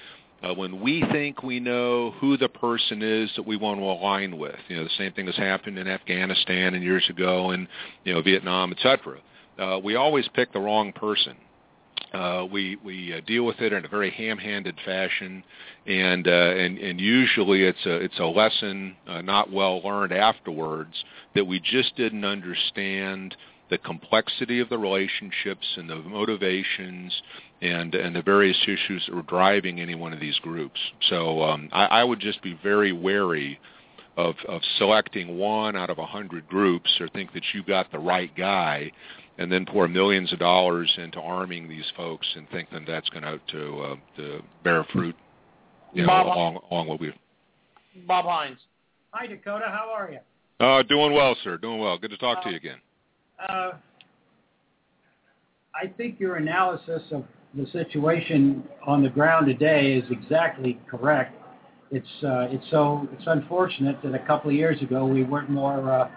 uh, 0.44 0.54
when 0.54 0.82
we 0.82 1.04
think 1.12 1.44
we 1.44 1.60
know 1.60 2.12
who 2.20 2.36
the 2.36 2.50
person 2.50 3.04
is 3.04 3.32
that 3.36 3.46
we 3.46 3.58
want 3.58 3.80
to 3.80 3.84
align 3.84 4.40
with, 4.40 4.56
you 4.70 4.76
know, 4.76 4.84
the 4.84 4.90
same 4.98 5.14
thing 5.14 5.28
has 5.28 5.36
happened 5.38 5.78
in 5.78 5.88
Afghanistan 5.88 6.74
and 6.74 6.84
years 6.84 7.06
ago, 7.10 7.52
and 7.52 7.68
you 8.06 8.14
know, 8.14 8.22
Vietnam, 8.22 8.72
etc. 8.72 9.20
Uh, 9.60 9.80
we 9.84 9.96
always 9.96 10.28
pick 10.34 10.52
the 10.52 10.60
wrong 10.60 10.92
person. 10.94 11.36
Uh, 12.14 12.46
we 12.52 12.78
we 12.84 13.14
uh, 13.14 13.22
deal 13.26 13.46
with 13.46 13.60
it 13.62 13.72
in 13.72 13.86
a 13.86 13.88
very 13.88 14.10
ham-handed 14.12 14.76
fashion, 14.84 15.44
and 15.88 16.28
uh, 16.28 16.32
and 16.32 16.78
and 16.78 17.00
usually 17.00 17.64
it's 17.64 17.86
a 17.86 17.96
it's 17.96 18.20
a 18.20 18.26
lesson 18.26 18.96
uh, 19.08 19.22
not 19.22 19.52
well 19.52 19.82
learned 19.82 20.12
afterwards 20.12 21.04
that 21.36 21.46
we 21.46 21.60
just 21.60 21.96
didn't 21.96 22.26
understand 22.26 23.36
the 23.70 23.78
complexity 23.78 24.60
of 24.60 24.68
the 24.68 24.78
relationships 24.78 25.66
and 25.78 25.90
the 25.90 25.96
motivations 25.96 27.22
and 27.62 27.96
and 27.96 28.14
the 28.14 28.22
various 28.22 28.62
issues 28.64 29.06
that 29.08 29.16
were 29.16 29.22
driving 29.24 29.80
any 29.80 29.96
one 29.96 30.12
of 30.12 30.20
these 30.20 30.38
groups. 30.40 30.80
So 31.10 31.42
um, 31.44 31.70
I, 31.72 31.86
I 31.86 32.04
would 32.04 32.20
just 32.20 32.42
be 32.44 32.60
very 32.62 32.92
wary 32.92 33.58
of 34.18 34.36
of 34.50 34.62
selecting 34.78 35.38
one 35.38 35.78
out 35.78 35.90
of 35.90 35.98
a 35.98 36.06
hundred 36.06 36.46
groups 36.50 36.90
or 37.00 37.08
think 37.08 37.32
that 37.32 37.44
you 37.54 37.64
got 37.64 37.90
the 37.94 38.00
right 38.00 38.36
guy 38.36 38.92
and 39.42 39.52
then 39.52 39.66
pour 39.66 39.88
millions 39.88 40.32
of 40.32 40.40
dollars 40.40 40.92
into 40.98 41.20
arming 41.20 41.68
these 41.68 41.90
folks 41.98 42.28
and 42.36 42.48
think 42.50 42.70
that 42.72 42.84
that's 42.88 43.10
going 43.10 43.24
to 43.24 43.40
to, 43.52 43.80
uh, 43.82 43.96
to 44.16 44.42
bear 44.64 44.84
fruit 44.94 45.16
you 45.94 46.04
know, 46.04 46.08
Bob- 46.08 46.28
along 46.28 46.60
along 46.70 46.88
what 46.88 47.00
we 47.00 47.12
Bob 48.08 48.26
Hines. 48.26 48.60
Hi, 49.12 49.28
Dakota. 49.28 49.66
How 49.68 49.92
are 49.94 50.12
you? 50.12 50.20
uh 50.66 50.84
doing 50.84 51.12
well 51.14 51.36
sir 51.44 51.58
doing 51.58 51.80
well 51.80 51.98
good 51.98 52.12
to 52.12 52.18
talk 52.18 52.44
to 52.44 52.50
you 52.52 52.56
again 52.56 52.78
Uh, 53.50 53.72
I 55.74 55.88
think 55.98 56.20
your 56.20 56.36
analysis 56.36 57.02
of 57.12 57.24
the 57.56 57.66
situation 57.72 58.64
on 58.86 59.02
the 59.02 59.10
ground 59.10 59.48
today 59.48 59.94
is 59.94 60.04
exactly 60.12 60.80
correct. 60.90 61.36
It's 61.90 62.24
uh, 62.24 62.48
it's 62.52 62.64
so 62.70 63.08
it's 63.14 63.24
unfortunate 63.26 63.98
that 64.04 64.14
a 64.14 64.20
couple 64.20 64.52
of 64.52 64.56
years 64.56 64.82
ago 64.82 65.06
we 65.06 65.24
weren't 65.24 65.50
more 65.50 65.92
uh, 65.92 66.10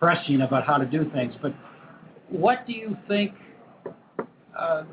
prescient 0.00 0.42
about 0.42 0.66
how 0.66 0.78
to 0.78 0.86
do 0.86 1.08
things. 1.12 1.34
But 1.42 1.54
what 2.30 2.66
do 2.66 2.72
you 2.72 2.96
think? 3.08 3.32
Uh, 4.58 4.84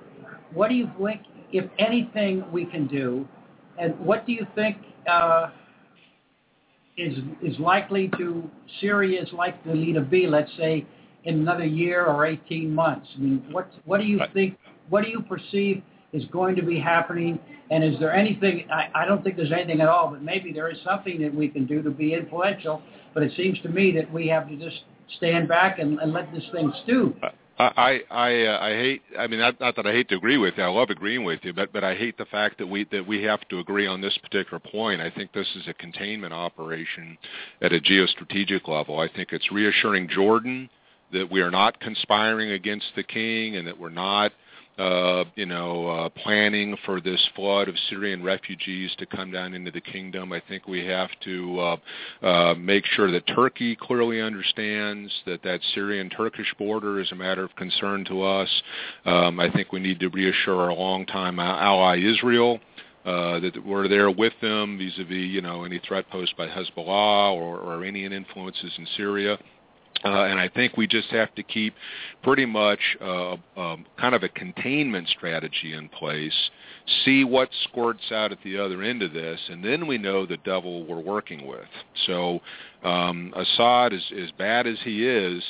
what 0.54 0.70
do 0.70 0.76
you 0.76 0.90
think, 1.02 1.22
if 1.52 1.66
anything, 1.80 2.44
we 2.52 2.66
can 2.66 2.88
do, 2.88 3.28
and 3.80 3.98
what 4.00 4.26
do 4.26 4.34
you 4.34 4.46
think 4.56 4.78
uh, 5.10 5.50
is 6.98 7.18
is 7.42 7.58
likely 7.60 8.10
to 8.18 8.50
Syria 8.82 9.22
is 9.22 9.32
likely 9.34 9.94
to 9.94 10.02
be? 10.02 10.28
Let's 10.28 10.52
say 10.58 10.86
in 11.26 11.36
another 11.36 11.66
year 11.66 12.06
or 12.06 12.26
18 12.26 12.74
months. 12.74 13.08
I 13.16 13.20
mean, 13.20 13.46
what 13.52 13.72
what 13.86 14.00
do 14.00 14.06
you 14.06 14.20
think? 14.34 14.58
What 14.90 15.04
do 15.04 15.10
you 15.10 15.22
perceive 15.22 15.82
is 16.12 16.24
going 16.26 16.56
to 16.56 16.62
be 16.62 16.80
happening? 16.80 17.40
And 17.72 17.84
is 17.84 18.00
there 18.00 18.14
anything? 18.14 18.68
I, 18.72 18.90
I 18.94 19.06
don't 19.06 19.24
think 19.24 19.38
there's 19.38 19.52
anything 19.52 19.82
at 19.82 19.88
all, 19.88 20.10
but 20.12 20.22
maybe 20.22 20.52
there 20.52 20.70
is 20.70 20.78
something 20.86 21.22
that 21.22 21.34
we 21.34 21.48
can 21.48 21.66
do 21.66 21.82
to 21.82 21.90
be 21.90 22.14
influential. 22.14 22.82
But 23.14 23.24
it 23.24 23.32
seems 23.38 23.60
to 23.62 23.70
me 23.70 23.92
that 23.94 24.12
we 24.12 24.28
have 24.28 24.48
to 24.50 24.56
just 24.56 24.82
stand 25.18 25.48
back 25.48 25.80
and, 25.80 26.00
and 26.00 26.14
let 26.14 26.32
this 26.34 26.44
thing 26.52 26.72
stew. 26.84 27.16
I 27.60 28.02
I 28.10 28.46
uh, 28.46 28.60
I 28.60 28.70
hate. 28.72 29.02
I 29.18 29.28
mean, 29.28 29.40
not, 29.40 29.60
not 29.60 29.76
that 29.76 29.86
I 29.86 29.92
hate 29.92 30.10
to 30.10 30.16
agree 30.16 30.38
with 30.38 30.56
you. 30.58 30.64
I 30.64 30.68
love 30.68 30.90
agreeing 30.90 31.24
with 31.24 31.40
you, 31.44 31.54
but 31.54 31.72
but 31.72 31.84
I 31.84 31.94
hate 31.96 32.18
the 32.18 32.26
fact 32.26 32.58
that 32.58 32.68
we 32.68 32.86
that 32.92 33.06
we 33.06 33.22
have 33.24 33.48
to 33.50 33.60
agree 33.60 33.86
on 33.86 34.02
this 34.02 34.18
particular 34.18 34.60
point. 34.60 35.02
I 35.02 35.12
think 35.12 35.32
this 35.34 35.48
is 35.56 35.68
a 35.68 35.74
containment 35.76 36.34
operation 36.34 37.18
at 37.62 37.72
a 37.72 37.80
geostrategic 37.80 38.68
level. 38.68 39.00
I 39.00 39.08
think 39.08 39.34
it's 39.34 39.52
reassuring 39.52 40.10
Jordan 40.10 40.70
that 41.12 41.32
we 41.32 41.42
are 41.42 41.52
not 41.52 41.80
conspiring 41.80 42.52
against 42.52 42.88
the 42.96 43.04
king 43.04 43.56
and 43.56 43.68
that 43.68 43.80
we're 43.80 43.90
not 43.90 44.32
uh, 44.78 45.24
you 45.36 45.46
know, 45.46 45.88
uh, 45.88 46.10
planning 46.10 46.76
for 46.86 47.00
this 47.00 47.22
flood 47.36 47.68
of 47.68 47.76
Syrian 47.90 48.24
refugees 48.24 48.94
to 48.98 49.06
come 49.06 49.32
down 49.32 49.54
into 49.54 49.72
the 49.72 49.82
kingdom. 49.82 50.34
I 50.34 50.42
think 50.48 50.68
we 50.68 50.86
have 50.86 51.10
to 51.26 51.60
uh, 51.60 51.78
uh, 52.26 52.56
make 52.56 52.86
sure 52.86 53.12
that 53.12 53.28
Turkey 53.28 53.76
clearly 53.76 54.22
understands 54.22 55.14
that 55.26 55.44
that 55.44 55.60
Syrian-Turkish 55.74 56.56
border 56.58 57.00
is 57.00 57.12
a 57.12 57.16
matter 57.16 57.44
of 57.44 57.56
concern 57.56 58.04
to 58.06 58.24
us. 58.24 58.50
Um, 59.06 59.40
I 59.40 59.52
think 59.52 59.72
we 59.72 59.80
need 59.80 60.00
to 60.00 60.10
reassure 60.10 60.62
our 60.62 60.74
longtime 60.74 61.40
ally 61.40 62.00
Israel 62.00 62.60
uh, 63.06 63.40
that 63.40 63.54
we're 63.66 63.88
there 63.88 64.10
with 64.10 64.34
them 64.42 64.78
vis-a-vis, 64.78 65.30
you 65.30 65.42
know, 65.42 65.66
any 65.66 65.80
threat 65.80 66.10
posed 66.10 66.36
by 66.38 66.48
Hezbollah 66.48 67.34
or, 67.34 67.60
or 67.60 67.74
Iranian 67.74 68.14
influences 68.14 68.72
in 68.78 68.88
Syria. 68.96 69.38
Uh, 70.04 70.24
and 70.24 70.40
I 70.40 70.50
think 70.50 70.76
we 70.76 70.86
just 70.86 71.10
have 71.10 71.34
to 71.36 71.44
keep 71.44 71.74
pretty 72.24 72.46
much 72.46 72.80
uh, 73.02 73.36
um, 73.56 73.86
kind 73.98 74.14
of 74.14 74.24
a 74.24 74.30
containment 74.30 75.08
strategy 75.08 75.74
in 75.74 75.88
place, 75.90 76.34
see 77.06 77.24
what 77.24 77.50
squirts 77.64 78.12
out 78.12 78.32
at 78.32 78.40
the 78.44 78.60
other 78.60 78.82
end 78.82 79.02
of 79.02 79.14
this, 79.14 79.40
and 79.50 79.64
then 79.64 79.88
we 79.88 79.98
know 79.98 80.26
the 80.26 80.38
devil 80.38 80.86
we're 80.86 81.00
working 81.00 81.48
with. 81.48 81.68
So 82.06 82.42
um, 82.84 83.34
Assad, 83.36 83.94
as, 83.94 84.04
as 84.22 84.32
bad 84.38 84.68
as 84.68 84.78
he 84.84 85.08
is, 85.08 85.42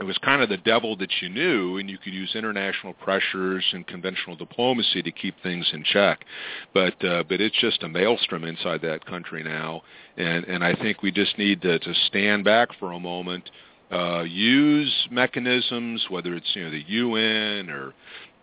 it 0.00 0.04
was 0.04 0.16
kind 0.18 0.42
of 0.42 0.48
the 0.48 0.56
devil 0.56 0.96
that 0.96 1.10
you 1.20 1.28
knew, 1.28 1.76
and 1.76 1.90
you 1.90 1.98
could 1.98 2.14
use 2.14 2.34
international 2.34 2.94
pressures 2.94 3.64
and 3.72 3.86
conventional 3.86 4.34
diplomacy 4.34 5.02
to 5.02 5.12
keep 5.12 5.34
things 5.42 5.68
in 5.74 5.84
check. 5.84 6.24
But 6.72 7.04
uh, 7.04 7.24
but 7.28 7.40
it's 7.40 7.60
just 7.60 7.82
a 7.82 7.88
maelstrom 7.88 8.44
inside 8.44 8.80
that 8.82 9.04
country 9.04 9.42
now, 9.42 9.82
and 10.16 10.44
and 10.46 10.64
I 10.64 10.74
think 10.74 11.02
we 11.02 11.12
just 11.12 11.36
need 11.38 11.60
to, 11.62 11.78
to 11.78 11.94
stand 12.06 12.44
back 12.44 12.70
for 12.78 12.92
a 12.92 13.00
moment 13.00 13.50
uh, 13.90 14.22
use 14.22 15.08
mechanisms, 15.10 16.06
whether 16.08 16.34
it's 16.34 16.48
you 16.54 16.64
know 16.64 16.70
the 16.70 16.84
UN 16.86 17.70
or 17.70 17.92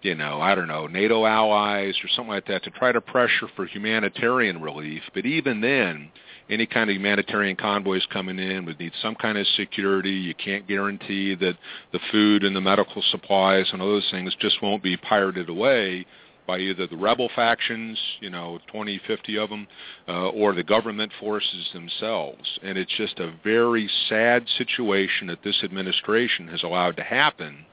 you 0.01 0.13
know 0.13 0.41
I 0.41 0.55
don't 0.55 0.67
know 0.67 0.88
NATO 0.88 1.25
allies 1.25 1.95
or 2.03 2.09
something 2.09 2.34
like 2.34 2.47
that, 2.47 2.63
to 2.63 2.71
try 2.71 2.91
to 2.91 3.01
pressure 3.01 3.47
for 3.55 3.65
humanitarian 3.65 4.61
relief. 4.61 5.01
But 5.13 5.25
even 5.25 5.61
then, 5.61 6.11
any 6.49 6.65
kind 6.65 6.89
of 6.89 6.95
humanitarian 6.95 7.55
convoys 7.55 8.05
coming 8.11 8.39
in 8.39 8.65
would 8.65 8.79
need 8.79 8.93
some 9.01 9.15
kind 9.15 9.37
of 9.37 9.45
security. 9.55 10.11
You 10.11 10.33
can't 10.33 10.67
guarantee 10.67 11.35
that 11.35 11.57
the 11.91 11.99
food 12.11 12.43
and 12.43 12.55
the 12.55 12.61
medical 12.61 13.01
supplies 13.11 13.69
and 13.71 13.81
all 13.81 13.89
those 13.89 14.09
things 14.11 14.35
just 14.39 14.61
won't 14.61 14.83
be 14.83 14.97
pirated 14.97 15.49
away 15.49 16.05
by 16.47 16.59
either 16.59 16.87
the 16.87 16.95
rebel 16.95 17.29
factions, 17.35 17.99
you 18.21 18.29
know, 18.29 18.59
20, 18.71 19.01
50 19.05 19.37
of 19.37 19.49
them, 19.49 19.67
uh, 20.07 20.29
or 20.29 20.53
the 20.53 20.63
government 20.63 21.11
forces 21.19 21.69
themselves. 21.73 22.59
And 22.63 22.77
it's 22.77 22.95
just 22.95 23.19
a 23.19 23.33
very 23.43 23.89
sad 24.07 24.45
situation 24.57 25.27
that 25.27 25.43
this 25.43 25.61
administration 25.63 26.47
has 26.47 26.63
allowed 26.63 26.95
to 26.95 27.03
happen 27.03 27.65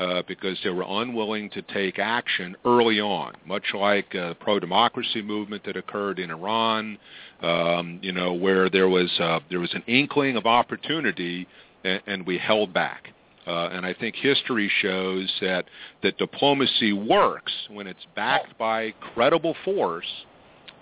uh, 0.00 0.22
because 0.26 0.58
they 0.64 0.70
were 0.70 0.86
unwilling 0.88 1.50
to 1.50 1.60
take 1.60 1.98
action 1.98 2.56
early 2.64 3.00
on, 3.00 3.34
much 3.44 3.74
like 3.74 4.14
a 4.14 4.34
pro-democracy 4.40 5.20
movement 5.20 5.62
that 5.64 5.76
occurred 5.76 6.18
in 6.18 6.30
Iran, 6.30 6.96
um, 7.42 7.98
you 8.00 8.10
know, 8.10 8.32
where 8.32 8.70
there 8.70 8.88
was 8.88 9.10
uh, 9.20 9.40
there 9.50 9.60
was 9.60 9.74
an 9.74 9.84
inkling 9.86 10.36
of 10.36 10.46
opportunity, 10.46 11.46
and, 11.84 12.00
and 12.06 12.26
we 12.26 12.38
held 12.38 12.72
back. 12.72 13.08
Uh, 13.46 13.68
and 13.72 13.84
I 13.84 13.92
think 13.92 14.14
history 14.16 14.70
shows 14.80 15.30
that 15.42 15.66
that 16.02 16.16
diplomacy 16.16 16.94
works 16.94 17.52
when 17.68 17.86
it's 17.86 18.06
backed 18.16 18.56
by 18.56 18.94
credible 19.14 19.54
force. 19.66 20.06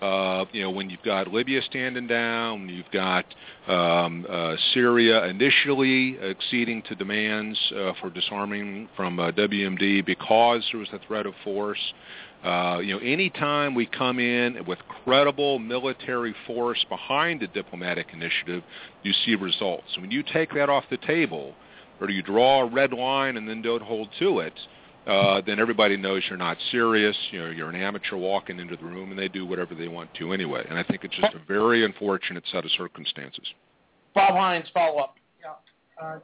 Uh, 0.01 0.45
you 0.53 0.61
know, 0.61 0.71
when 0.71 0.89
you've 0.89 1.03
got 1.03 1.27
Libya 1.27 1.61
standing 1.63 2.07
down, 2.07 2.69
you've 2.69 2.89
got 2.91 3.25
um, 3.67 4.25
uh, 4.29 4.55
Syria 4.73 5.25
initially 5.25 6.17
acceding 6.19 6.81
to 6.83 6.95
demands 6.95 7.59
uh, 7.75 7.91
for 7.99 8.09
disarming 8.09 8.87
from 8.95 9.19
uh, 9.19 9.31
WMD 9.31 10.05
because 10.05 10.65
there 10.71 10.79
was 10.79 10.89
a 10.93 10.99
threat 11.05 11.25
of 11.25 11.33
force. 11.43 11.93
Uh, 12.43 12.79
you 12.81 12.93
know, 12.93 12.99
anytime 12.99 13.75
we 13.75 13.85
come 13.85 14.19
in 14.19 14.65
with 14.65 14.79
credible 15.03 15.59
military 15.59 16.33
force 16.47 16.85
behind 16.87 17.43
a 17.43 17.47
diplomatic 17.47 18.07
initiative, 18.13 18.63
you 19.03 19.11
see 19.25 19.35
results. 19.35 19.97
when 19.99 20.11
you 20.11 20.23
take 20.23 20.53
that 20.53 20.69
off 20.69 20.85
the 20.89 20.97
table, 20.97 21.53
or 21.99 22.09
you 22.09 22.23
draw 22.23 22.61
a 22.61 22.65
red 22.65 22.93
line 22.93 23.35
and 23.35 23.49
then 23.49 23.61
don't 23.61 23.83
hold 23.83 24.07
to 24.19 24.39
it, 24.39 24.53
uh, 25.09 25.41
then 25.45 25.59
everybody 25.59 25.97
knows 25.97 26.21
you're 26.29 26.37
not 26.37 26.57
serious. 26.71 27.15
You 27.31 27.39
know, 27.39 27.49
you're 27.49 27.69
an 27.69 27.75
amateur 27.75 28.15
walking 28.15 28.59
into 28.59 28.75
the 28.75 28.83
room, 28.83 29.09
and 29.09 29.17
they 29.17 29.27
do 29.27 29.45
whatever 29.45 29.73
they 29.73 29.87
want 29.87 30.13
to 30.15 30.33
anyway. 30.33 30.65
And 30.69 30.77
I 30.77 30.83
think 30.83 31.03
it's 31.03 31.15
just 31.15 31.33
a 31.33 31.41
very 31.47 31.83
unfortunate 31.83 32.43
set 32.51 32.63
of 32.63 32.71
circumstances. 32.77 33.45
Bob 34.13 34.35
Hines, 34.35 34.67
follow 34.73 34.99
up. 34.99 35.15
Yeah. 35.41 36.05
Uh, 36.05 36.19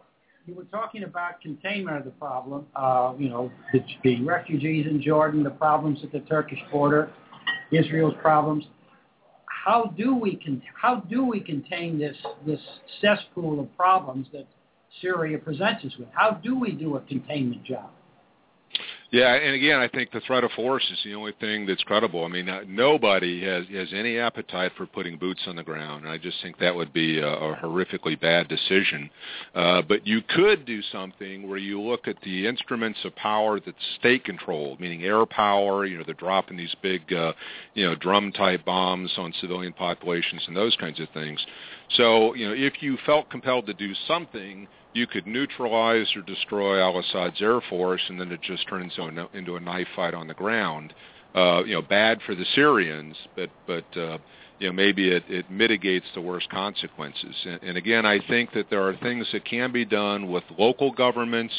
you 0.46 0.54
were 0.54 0.66
talking 0.66 1.04
about 1.04 1.42
containment 1.42 1.98
of 1.98 2.06
the 2.06 2.12
problem. 2.12 2.68
Uh, 2.76 3.14
you 3.18 3.30
know, 3.30 3.52
the, 3.74 3.80
the 4.04 4.24
refugees 4.24 4.86
in 4.86 5.02
Jordan, 5.02 5.44
the 5.44 5.50
problems 5.50 6.00
at 6.04 6.12
the 6.12 6.20
Turkish 6.22 6.60
border, 6.72 7.10
Israel's 7.72 8.14
problems. 8.22 8.66
How 9.48 9.92
do 9.98 10.16
we 10.16 10.36
con- 10.36 10.62
how 10.80 10.98
do 10.98 11.26
we 11.26 11.40
contain 11.40 11.98
this 11.98 12.16
this 12.46 12.60
cesspool 13.02 13.60
of 13.60 13.76
problems 13.76 14.28
that 14.32 14.46
Syria 15.02 15.40
presents 15.40 15.84
us 15.84 15.94
with? 15.98 16.08
How 16.14 16.40
do 16.44 16.60
we 16.60 16.72
do 16.72 16.98
a 16.98 17.02
containment 17.02 17.64
job? 17.64 17.90
Yeah, 19.16 19.34
and 19.34 19.56
again, 19.56 19.80
I 19.80 19.88
think 19.88 20.12
the 20.12 20.20
threat 20.28 20.44
of 20.44 20.52
force 20.58 20.84
is 20.92 21.00
the 21.06 21.14
only 21.14 21.32
thing 21.40 21.66
that's 21.66 21.82
credible. 21.84 22.26
I 22.26 22.28
mean, 22.28 22.50
nobody 22.68 23.42
has 23.46 23.64
has 23.74 23.88
any 23.94 24.20
appetite 24.20 24.74
for 24.76 24.86
putting 24.86 25.18
boots 25.18 25.40
on 25.48 25.56
the 25.56 25.64
ground, 25.64 26.04
and 26.04 26.12
I 26.12 26.18
just 26.18 26.42
think 26.42 26.58
that 26.58 26.76
would 26.76 26.92
be 26.92 27.20
a, 27.20 27.26
a 27.30 27.56
horrifically 27.56 28.20
bad 28.20 28.50
decision. 28.50 29.10
Uh, 29.56 29.82
but 29.84 30.06
you 30.06 30.22
could 30.22 30.66
do 30.66 30.82
something 30.92 31.48
where 31.48 31.58
you 31.58 31.80
look 31.80 32.10
at 32.10 32.18
the 32.26 32.46
instruments 32.46 33.00
of 33.06 33.16
power 33.16 33.62
that's 33.62 33.78
state 33.98 34.26
controlled, 34.26 34.82
meaning 34.82 35.04
air 35.04 35.26
power. 35.26 35.86
You 35.86 36.00
know, 36.00 36.04
they're 36.06 36.14
dropping 36.16 36.58
these 36.58 36.76
big, 36.82 37.14
uh, 37.14 37.32
you 37.74 37.86
know, 37.86 37.96
drum 37.96 38.34
type 38.34 38.66
bombs 38.66 39.14
on 39.18 39.32
civilian 39.40 39.72
populations 39.72 40.44
and 40.48 40.58
those 40.58 40.76
kinds 40.76 41.00
of 41.00 41.08
things. 41.14 41.40
So, 41.96 42.34
you 42.34 42.50
know, 42.50 42.54
if 42.54 42.82
you 42.82 42.98
felt 43.06 43.30
compelled 43.30 43.66
to 43.68 43.74
do 43.74 43.94
something 44.10 44.68
you 44.96 45.06
could 45.06 45.28
neutralize 45.28 46.08
or 46.16 46.22
destroy 46.22 46.82
al-Assad's 46.82 47.42
air 47.42 47.60
force, 47.70 48.02
and 48.08 48.20
then 48.20 48.32
it 48.32 48.42
just 48.42 48.68
turns 48.68 48.98
into 49.34 49.56
a, 49.56 49.60
knife 49.60 49.88
fight 49.94 50.14
on 50.14 50.28
the 50.28 50.34
ground. 50.34 50.94
Uh, 51.36 51.64
you 51.66 51.74
know, 51.74 51.82
bad 51.82 52.20
for 52.26 52.34
the 52.34 52.46
Syrians, 52.56 53.18
but 53.36 53.50
but 53.68 53.86
uh, 53.98 54.18
you 54.58 54.68
know 54.68 54.72
maybe 54.72 55.10
it, 55.10 55.24
it 55.28 55.52
mitigates 55.52 56.06
the 56.16 56.22
worst 56.22 56.50
consequences. 56.50 57.36
And, 57.46 57.62
and 57.62 57.78
again, 57.78 58.06
I 58.06 58.20
think 58.26 58.54
that 58.54 58.70
there 58.70 58.88
are 58.88 58.96
things 58.96 59.28
that 59.34 59.44
can 59.44 59.74
be 59.74 59.84
done 59.84 60.32
with 60.32 60.46
local 60.58 60.94
governments 60.94 61.54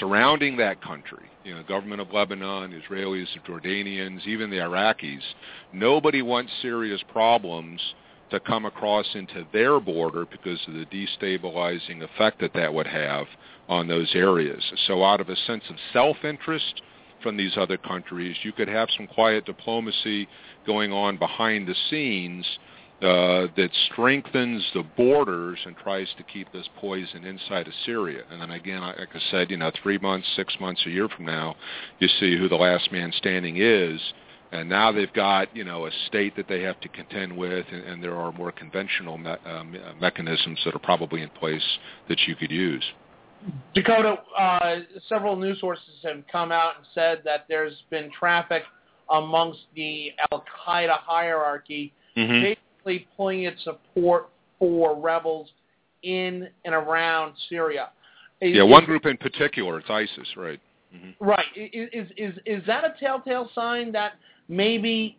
surrounding 0.00 0.56
that 0.56 0.82
country. 0.82 1.30
You 1.44 1.54
know, 1.54 1.62
government 1.62 2.00
of 2.00 2.10
Lebanon, 2.10 2.72
Israelis, 2.72 3.28
Jordanians, 3.46 4.26
even 4.26 4.50
the 4.50 4.56
Iraqis. 4.56 5.22
Nobody 5.72 6.22
wants 6.22 6.50
Syria's 6.60 7.04
problems 7.12 7.80
to 8.34 8.40
come 8.40 8.66
across 8.66 9.06
into 9.14 9.46
their 9.52 9.80
border 9.80 10.26
because 10.26 10.60
of 10.66 10.74
the 10.74 10.86
destabilizing 10.86 12.02
effect 12.02 12.40
that 12.40 12.52
that 12.52 12.72
would 12.72 12.86
have 12.86 13.26
on 13.68 13.86
those 13.86 14.10
areas. 14.14 14.62
So 14.86 15.04
out 15.04 15.20
of 15.20 15.28
a 15.28 15.36
sense 15.46 15.64
of 15.70 15.76
self-interest 15.92 16.82
from 17.22 17.36
these 17.36 17.56
other 17.56 17.78
countries, 17.78 18.36
you 18.42 18.52
could 18.52 18.68
have 18.68 18.88
some 18.96 19.06
quiet 19.06 19.46
diplomacy 19.46 20.28
going 20.66 20.92
on 20.92 21.16
behind 21.16 21.66
the 21.66 21.74
scenes 21.88 22.46
uh, 23.02 23.46
that 23.56 23.70
strengthens 23.92 24.64
the 24.74 24.82
borders 24.96 25.58
and 25.66 25.76
tries 25.76 26.08
to 26.16 26.22
keep 26.24 26.50
this 26.52 26.68
poison 26.76 27.24
inside 27.24 27.66
of 27.66 27.72
Syria. 27.84 28.22
And 28.30 28.40
then 28.40 28.50
again, 28.50 28.80
like 28.80 28.96
I 29.14 29.20
said, 29.30 29.50
you 29.50 29.56
know, 29.56 29.70
three 29.82 29.98
months, 29.98 30.26
six 30.36 30.54
months, 30.60 30.82
a 30.86 30.90
year 30.90 31.08
from 31.08 31.24
now, 31.24 31.54
you 31.98 32.08
see 32.20 32.36
who 32.36 32.48
the 32.48 32.56
last 32.56 32.90
man 32.92 33.12
standing 33.16 33.56
is 33.58 34.00
and 34.54 34.68
now 34.68 34.92
they've 34.92 35.12
got 35.12 35.54
you 35.54 35.64
know 35.64 35.86
a 35.86 35.90
state 36.06 36.36
that 36.36 36.48
they 36.48 36.62
have 36.62 36.80
to 36.80 36.88
contend 36.88 37.36
with, 37.36 37.66
and, 37.70 37.82
and 37.84 38.02
there 38.02 38.16
are 38.16 38.32
more 38.32 38.52
conventional 38.52 39.18
me- 39.18 39.30
uh, 39.46 39.64
mechanisms 40.00 40.58
that 40.64 40.74
are 40.74 40.80
probably 40.80 41.22
in 41.22 41.30
place 41.30 41.64
that 42.08 42.18
you 42.26 42.34
could 42.34 42.50
use. 42.50 42.84
Dakota, 43.74 44.16
uh, 44.38 44.76
several 45.08 45.36
news 45.36 45.60
sources 45.60 45.84
have 46.02 46.22
come 46.30 46.50
out 46.50 46.76
and 46.78 46.86
said 46.94 47.20
that 47.24 47.44
there's 47.48 47.82
been 47.90 48.10
traffic 48.18 48.62
amongst 49.10 49.60
the 49.76 50.12
Al 50.32 50.44
Qaeda 50.66 50.98
hierarchy, 51.00 51.92
mm-hmm. 52.16 52.42
basically 52.42 53.06
pulling 53.16 53.42
its 53.42 53.62
support 53.64 54.30
for 54.58 54.98
rebels 54.98 55.50
in 56.02 56.48
and 56.64 56.74
around 56.74 57.34
Syria. 57.48 57.90
Yeah, 58.40 58.62
one 58.62 58.84
group 58.84 59.06
in 59.06 59.16
particular, 59.16 59.78
it's 59.78 59.90
ISIS, 59.90 60.28
right? 60.36 60.60
Mm-hmm. 60.94 61.24
Right. 61.24 61.46
Is 61.56 62.08
is 62.16 62.34
is 62.46 62.62
that 62.66 62.84
a 62.84 62.94
telltale 63.00 63.50
sign 63.54 63.90
that 63.92 64.12
maybe 64.48 65.18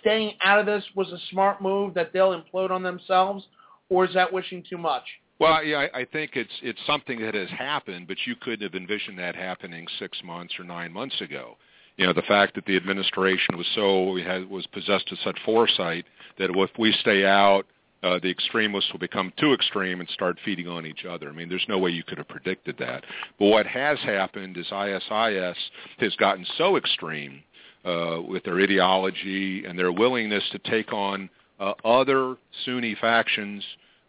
staying 0.00 0.34
out 0.42 0.58
of 0.58 0.66
this 0.66 0.84
was 0.94 1.10
a 1.12 1.18
smart 1.30 1.60
move 1.60 1.94
that 1.94 2.12
they'll 2.12 2.40
implode 2.40 2.70
on 2.70 2.82
themselves, 2.82 3.44
or 3.88 4.04
is 4.04 4.14
that 4.14 4.32
wishing 4.32 4.64
too 4.68 4.78
much? 4.78 5.04
Well, 5.38 5.64
yeah, 5.64 5.86
I, 5.92 6.04
think 6.04 6.32
it's 6.34 6.52
it's 6.62 6.78
something 6.86 7.20
that 7.20 7.34
has 7.34 7.50
happened, 7.50 8.06
but 8.06 8.16
you 8.26 8.36
couldn't 8.36 8.62
have 8.62 8.80
envisioned 8.80 9.18
that 9.18 9.34
happening 9.34 9.86
six 9.98 10.16
months 10.22 10.54
or 10.58 10.64
nine 10.64 10.92
months 10.92 11.20
ago. 11.20 11.56
You 11.96 12.06
know, 12.06 12.12
the 12.12 12.22
fact 12.22 12.54
that 12.54 12.64
the 12.64 12.76
administration 12.76 13.56
was 13.56 13.66
so 13.74 14.16
had, 14.24 14.48
was 14.48 14.66
possessed 14.68 15.10
of 15.10 15.18
such 15.24 15.38
foresight 15.44 16.06
that 16.38 16.50
if 16.50 16.70
we 16.78 16.92
stay 16.92 17.26
out, 17.26 17.66
uh, 18.02 18.18
the 18.22 18.30
extremists 18.30 18.90
will 18.92 18.98
become 18.98 19.32
too 19.38 19.52
extreme 19.52 20.00
and 20.00 20.08
start 20.10 20.38
feeding 20.44 20.68
on 20.68 20.86
each 20.86 21.04
other. 21.04 21.28
I 21.28 21.32
mean, 21.32 21.48
there's 21.48 21.66
no 21.68 21.78
way 21.78 21.90
you 21.90 22.02
could 22.02 22.18
have 22.18 22.28
predicted 22.28 22.76
that. 22.78 23.04
But 23.38 23.46
what 23.46 23.66
has 23.66 23.98
happened 24.00 24.56
is 24.56 24.66
ISIS 24.72 25.56
has 25.98 26.16
gotten 26.16 26.46
so 26.56 26.76
extreme 26.76 27.42
uh, 27.84 28.20
with 28.26 28.44
their 28.44 28.60
ideology 28.60 29.64
and 29.64 29.78
their 29.78 29.92
willingness 29.92 30.44
to 30.52 30.58
take 30.70 30.92
on 30.92 31.28
uh, 31.60 31.74
other 31.84 32.36
Sunni 32.64 32.96
factions 33.00 33.64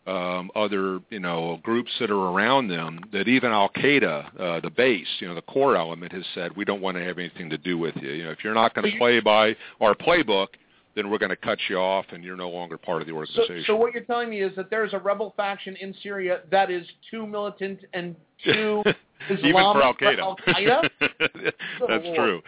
um, 0.06 0.52
other 0.56 1.00
you 1.10 1.20
know 1.20 1.60
groups 1.64 1.92
that 2.00 2.12
are 2.12 2.30
around 2.32 2.68
them 2.68 3.00
that 3.14 3.28
even 3.28 3.52
Al 3.52 3.70
Qaeda, 3.70 4.40
uh, 4.40 4.60
the 4.60 4.70
base, 4.70 5.08
you 5.20 5.28
know, 5.28 5.36
the 5.36 5.42
core 5.44 5.78
element 5.78 6.12
has 6.12 6.26
said 6.34 6.56
we 6.56 6.66
don't 6.66 6.82
want 6.82 6.98
to 6.98 7.04
have 7.04 7.18
anything 7.18 7.50
to 7.50 7.58
do 7.58 7.78
with 7.78 7.96
you. 8.02 8.12
You 8.12 8.24
know, 8.26 8.32
if 8.32 8.44
you're 8.44 8.54
not 8.54 8.74
going 8.76 8.92
to 8.92 8.98
play 8.98 9.20
by 9.20 9.56
our 9.80 9.96
playbook, 9.96 10.48
then 10.96 11.10
we're 11.10 11.18
going 11.18 11.30
to 11.30 11.38
cut 11.38 11.58
you 11.70 11.78
off 11.78 12.06
and 12.12 12.24
you're 12.24 12.36
no 12.36 12.50
longer 12.50 12.78
part 12.78 13.02
of 13.02 13.08
the 13.08 13.14
organization. 13.14 13.64
So, 13.66 13.74
so 13.74 13.76
what 13.76 13.94
you're 13.94 14.04
telling 14.04 14.30
me 14.30 14.42
is 14.42 14.56
that 14.56 14.70
there's 14.70 14.94
a 14.94 15.00
rebel 15.00 15.34
faction 15.38 15.76
in 15.78 15.96
Syria 16.04 16.42
that 16.52 16.70
is 16.70 16.86
too 17.10 17.26
militant 17.26 17.80
and 17.94 18.16
too 18.44 18.84
Islamic 19.30 19.40
even 19.46 19.54
for 19.54 19.84
Al 19.84 19.94
Qaeda. 19.96 20.20
Al 20.20 20.38
Qaeda? 20.48 20.90
That's 21.88 22.16
true. 22.16 22.42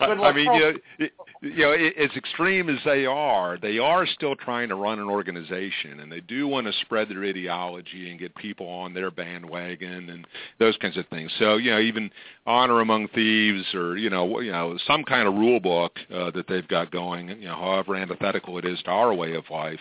I 0.00 0.32
mean, 0.32 0.52
you 0.52 0.60
know, 0.60 1.08
you 1.42 1.56
know, 1.58 1.72
as 1.72 2.10
extreme 2.16 2.68
as 2.68 2.78
they 2.84 3.04
are, 3.06 3.58
they 3.60 3.78
are 3.78 4.06
still 4.06 4.36
trying 4.36 4.68
to 4.68 4.74
run 4.74 4.98
an 4.98 5.08
organization, 5.08 6.00
and 6.00 6.10
they 6.10 6.20
do 6.20 6.46
want 6.46 6.66
to 6.66 6.72
spread 6.82 7.08
their 7.08 7.24
ideology 7.24 8.10
and 8.10 8.18
get 8.18 8.34
people 8.36 8.66
on 8.68 8.94
their 8.94 9.10
bandwagon 9.10 10.10
and 10.10 10.26
those 10.58 10.76
kinds 10.78 10.96
of 10.96 11.06
things. 11.08 11.32
So, 11.38 11.56
you 11.56 11.70
know, 11.70 11.80
even 11.80 12.10
honor 12.46 12.80
among 12.80 13.08
thieves, 13.08 13.66
or 13.74 13.96
you 13.96 14.10
know, 14.10 14.40
you 14.40 14.52
know, 14.52 14.78
some 14.86 15.04
kind 15.04 15.26
of 15.26 15.34
rule 15.34 15.60
book 15.60 15.98
uh, 16.14 16.30
that 16.32 16.46
they've 16.48 16.68
got 16.68 16.90
going. 16.90 17.28
You 17.28 17.48
know, 17.48 17.56
however 17.56 17.96
antithetical 17.96 18.58
it 18.58 18.64
is 18.64 18.80
to 18.82 18.90
our 18.90 19.14
way 19.14 19.34
of 19.34 19.44
life. 19.50 19.80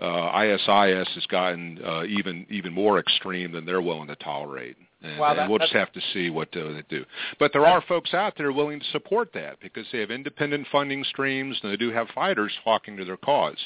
Uh, 0.00 0.30
ISIS 0.30 1.08
has 1.14 1.26
gotten 1.28 1.78
uh, 1.84 2.04
even 2.04 2.44
even 2.50 2.72
more 2.72 2.98
extreme 2.98 3.52
than 3.52 3.64
they're 3.64 3.82
willing 3.82 4.08
to 4.08 4.16
tolerate. 4.16 4.76
And, 5.02 5.18
wow, 5.18 5.34
that, 5.34 5.42
and 5.42 5.50
we'll 5.50 5.58
just 5.58 5.72
have 5.72 5.92
to 5.92 6.00
see 6.12 6.30
what 6.30 6.56
uh, 6.56 6.72
they 6.72 6.82
do. 6.88 7.04
But 7.38 7.52
there 7.52 7.66
are 7.66 7.82
folks 7.88 8.14
out 8.14 8.34
there 8.36 8.52
willing 8.52 8.80
to 8.80 8.86
support 8.86 9.32
that 9.34 9.58
because 9.60 9.86
they 9.92 9.98
have 9.98 10.10
independent 10.10 10.66
funding 10.70 11.04
streams 11.04 11.58
and 11.62 11.72
they 11.72 11.76
do 11.76 11.90
have 11.90 12.08
fighters 12.14 12.52
flocking 12.62 12.96
to 12.96 13.04
their 13.04 13.16
cause. 13.16 13.58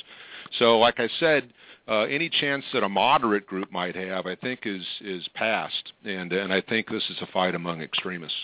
So, 0.59 0.79
like 0.79 0.99
I 0.99 1.09
said, 1.21 1.53
uh, 1.89 2.03
any 2.03 2.29
chance 2.29 2.65
that 2.73 2.83
a 2.83 2.89
moderate 2.89 3.47
group 3.47 3.71
might 3.71 3.95
have, 3.97 4.27
I 4.27 4.35
think, 4.37 4.61
is 4.65 4.85
is 5.01 5.27
past, 5.35 5.93
and 6.05 6.33
and 6.33 6.53
I 6.53 6.61
think 6.61 6.89
this 6.89 7.05
is 7.11 7.17
a 7.21 7.27
fight 7.27 7.55
among 7.55 7.81
extremists. 7.81 8.37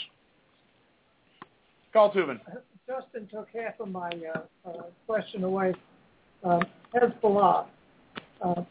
Carl 1.92 2.12
Tubin. 2.12 2.40
Justin 2.86 3.28
took 3.28 3.48
half 3.54 3.78
of 3.80 3.88
my 3.88 4.10
uh, 4.34 4.68
uh, 4.68 4.82
question 5.06 5.44
away. 5.44 5.74
Um, 6.44 6.62
Hezbollah. 6.94 7.66
Uh, 8.44 8.62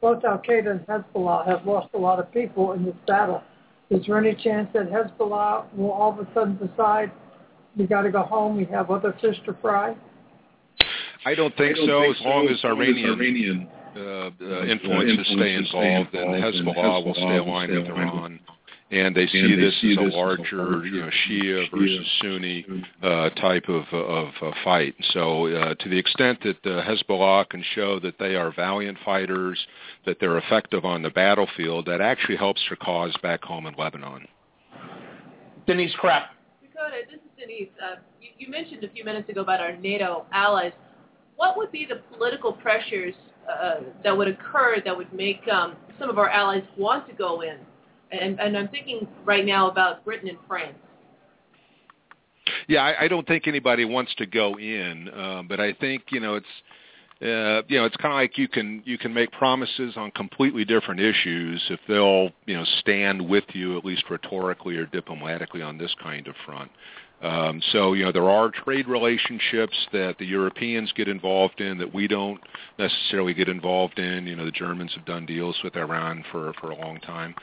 both 0.00 0.24
Al 0.24 0.38
Qaeda 0.38 0.70
and 0.70 0.86
Hezbollah 0.86 1.46
have 1.46 1.66
lost 1.66 1.88
a 1.94 1.98
lot 1.98 2.18
of 2.18 2.32
people 2.32 2.72
in 2.72 2.84
this 2.84 2.94
battle. 3.06 3.42
Is 3.90 4.06
there 4.06 4.18
any 4.18 4.34
chance 4.34 4.68
that 4.72 4.88
Hezbollah 4.90 5.74
will 5.76 5.90
all 5.90 6.12
of 6.12 6.26
a 6.26 6.32
sudden 6.32 6.56
decide 6.56 7.10
we 7.76 7.86
got 7.86 8.02
to 8.02 8.10
go 8.10 8.22
home, 8.22 8.56
we 8.56 8.64
have 8.66 8.90
other 8.90 9.16
fish 9.20 9.36
to 9.46 9.56
fry? 9.60 9.96
I 11.26 11.34
don't 11.34 11.54
think 11.56 11.76
I 11.76 11.86
don't 11.86 11.88
so. 11.88 12.00
Think 12.00 12.16
as 12.16 12.24
long 12.24 12.48
as 12.48 12.64
Iranian, 12.64 13.10
Iranian 13.10 13.68
uh, 13.96 14.00
uh, 14.00 14.64
influences 14.64 15.26
stay 15.34 15.54
involved, 15.54 16.10
then 16.12 16.28
Hezbollah 16.28 17.04
will 17.04 17.14
stay 17.14 17.36
aligned 17.36 17.72
with 17.72 17.86
Iran 17.86 18.40
and 18.90 19.14
they 19.14 19.26
see 19.28 19.38
and 19.38 19.52
they 19.52 19.64
this 19.66 19.80
see 19.80 19.92
as 19.92 19.98
a 19.98 20.00
this 20.00 20.08
as 20.08 20.14
a 20.14 20.16
larger, 20.16 20.56
larger 20.56 20.86
you 20.86 21.00
know, 21.00 21.10
Shia 21.28 21.68
Shia 21.68 21.70
versus 21.70 22.06
Sunni 22.20 22.66
uh, 23.02 23.30
type 23.30 23.68
of 23.68 23.84
of 23.92 24.28
uh, 24.42 24.50
fight. 24.64 24.94
So, 25.12 25.46
uh, 25.46 25.74
to 25.74 25.88
the 25.88 25.98
extent 25.98 26.40
that 26.42 26.56
uh, 26.66 26.82
Hezbollah 26.84 27.48
can 27.48 27.64
show 27.74 28.00
that 28.00 28.18
they 28.18 28.34
are 28.34 28.52
valiant 28.52 28.98
fighters, 29.04 29.58
that 30.06 30.18
they're 30.20 30.38
effective 30.38 30.84
on 30.84 31.02
the 31.02 31.10
battlefield, 31.10 31.86
that 31.86 32.00
actually 32.00 32.36
helps 32.36 32.60
their 32.68 32.76
cause 32.76 33.14
back 33.22 33.44
home 33.44 33.66
in 33.66 33.74
Lebanon. 33.74 34.26
Denise 35.66 35.94
Krepp. 36.02 36.24
Dakota, 36.62 36.96
this 37.08 37.20
is 37.20 37.30
Denise. 37.38 37.68
Uh, 37.80 37.96
you, 38.20 38.30
you 38.38 38.50
mentioned 38.50 38.82
a 38.82 38.88
few 38.88 39.04
minutes 39.04 39.28
ago 39.28 39.42
about 39.42 39.60
our 39.60 39.76
NATO 39.76 40.26
allies. 40.32 40.72
What 41.36 41.56
would 41.56 41.70
be 41.70 41.86
the 41.88 42.00
political 42.14 42.52
pressures 42.52 43.14
uh, 43.48 43.80
that 44.02 44.16
would 44.16 44.28
occur 44.28 44.82
that 44.84 44.96
would 44.96 45.12
make 45.12 45.46
um, 45.48 45.76
some 45.98 46.10
of 46.10 46.18
our 46.18 46.28
allies 46.28 46.64
want 46.76 47.06
to 47.08 47.14
go 47.14 47.42
in? 47.42 47.58
And, 48.12 48.40
and 48.40 48.56
I'm 48.56 48.68
thinking 48.68 49.06
right 49.24 49.44
now 49.44 49.70
about 49.70 50.04
Britain 50.04 50.28
and 50.28 50.38
France. 50.48 50.76
Yeah, 52.68 52.82
I, 52.82 53.04
I 53.04 53.08
don't 53.08 53.26
think 53.26 53.46
anybody 53.46 53.84
wants 53.84 54.14
to 54.16 54.26
go 54.26 54.58
in, 54.58 55.08
uh, 55.08 55.42
but 55.48 55.60
I 55.60 55.72
think 55.72 56.04
you 56.10 56.20
know 56.20 56.36
it's 56.36 56.46
uh, 57.22 57.62
you 57.68 57.78
know 57.78 57.84
it's 57.84 57.96
kind 57.96 58.12
of 58.12 58.16
like 58.16 58.38
you 58.38 58.48
can 58.48 58.82
you 58.84 58.98
can 58.98 59.12
make 59.12 59.30
promises 59.32 59.94
on 59.96 60.10
completely 60.12 60.64
different 60.64 61.00
issues 61.00 61.62
if 61.70 61.80
they'll 61.88 62.30
you 62.46 62.56
know 62.56 62.64
stand 62.78 63.28
with 63.28 63.44
you 63.52 63.76
at 63.76 63.84
least 63.84 64.04
rhetorically 64.10 64.76
or 64.76 64.86
diplomatically 64.86 65.62
on 65.62 65.78
this 65.78 65.94
kind 66.02 66.26
of 66.26 66.34
front. 66.44 66.70
Um, 67.22 67.60
so 67.72 67.92
you 67.92 68.04
know 68.04 68.12
there 68.12 68.30
are 68.30 68.50
trade 68.50 68.88
relationships 68.88 69.76
that 69.92 70.16
the 70.18 70.24
Europeans 70.24 70.90
get 70.94 71.06
involved 71.06 71.60
in 71.60 71.76
that 71.78 71.92
we 71.92 72.08
don't 72.08 72.40
necessarily 72.78 73.34
get 73.34 73.48
involved 73.48 73.98
in. 73.98 74.26
You 74.26 74.36
know 74.36 74.46
the 74.46 74.50
Germans 74.50 74.94
have 74.94 75.04
done 75.04 75.26
deals 75.26 75.58
with 75.62 75.76
Iran 75.76 76.24
for 76.32 76.54
for 76.60 76.70
a 76.70 76.76
long 76.76 76.98
time. 77.00 77.34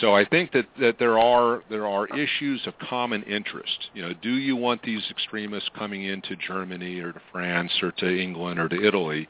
So 0.00 0.14
I 0.14 0.24
think 0.24 0.52
that 0.52 0.66
that 0.78 0.98
there 1.00 1.18
are 1.18 1.62
there 1.68 1.86
are 1.86 2.06
issues 2.16 2.64
of 2.66 2.74
common 2.78 3.24
interest. 3.24 3.90
You 3.92 4.02
know, 4.02 4.14
do 4.22 4.34
you 4.34 4.54
want 4.54 4.82
these 4.82 5.02
extremists 5.10 5.70
coming 5.76 6.04
into 6.04 6.36
Germany 6.36 7.00
or 7.00 7.12
to 7.12 7.20
France 7.32 7.72
or 7.82 7.90
to 7.92 8.06
England 8.06 8.60
or 8.60 8.68
to 8.68 8.86
Italy? 8.86 9.28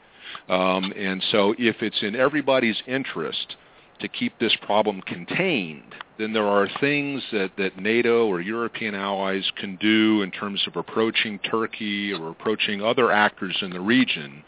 Um, 0.49 0.93
and 0.95 1.23
so 1.31 1.55
if 1.57 1.77
it's 1.81 2.01
in 2.03 2.15
everybody's 2.15 2.81
interest 2.87 3.55
to 3.99 4.07
keep 4.07 4.37
this 4.39 4.55
problem 4.61 5.01
contained, 5.01 5.95
then 6.17 6.33
there 6.33 6.47
are 6.47 6.67
things 6.79 7.23
that, 7.31 7.51
that 7.57 7.77
NATO 7.77 8.27
or 8.27 8.41
European 8.41 8.95
allies 8.95 9.49
can 9.57 9.75
do 9.77 10.21
in 10.21 10.31
terms 10.31 10.63
of 10.67 10.75
approaching 10.75 11.39
Turkey 11.39 12.13
or 12.13 12.29
approaching 12.29 12.81
other 12.81 13.11
actors 13.11 13.57
in 13.61 13.71
the 13.71 13.79
region 13.79 14.43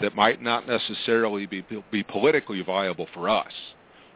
that 0.00 0.14
might 0.14 0.42
not 0.42 0.66
necessarily 0.66 1.46
be, 1.46 1.64
be 1.90 2.02
politically 2.02 2.62
viable 2.62 3.08
for 3.14 3.28
us. 3.28 3.52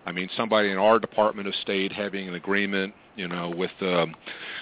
I 0.08 0.12
mean, 0.12 0.30
somebody 0.38 0.70
in 0.70 0.78
our 0.78 0.98
Department 0.98 1.48
of 1.48 1.54
State 1.56 1.92
having 1.92 2.28
an 2.28 2.34
agreement, 2.34 2.94
you 3.14 3.28
know, 3.28 3.52
with 3.54 3.70
um, 3.82 4.14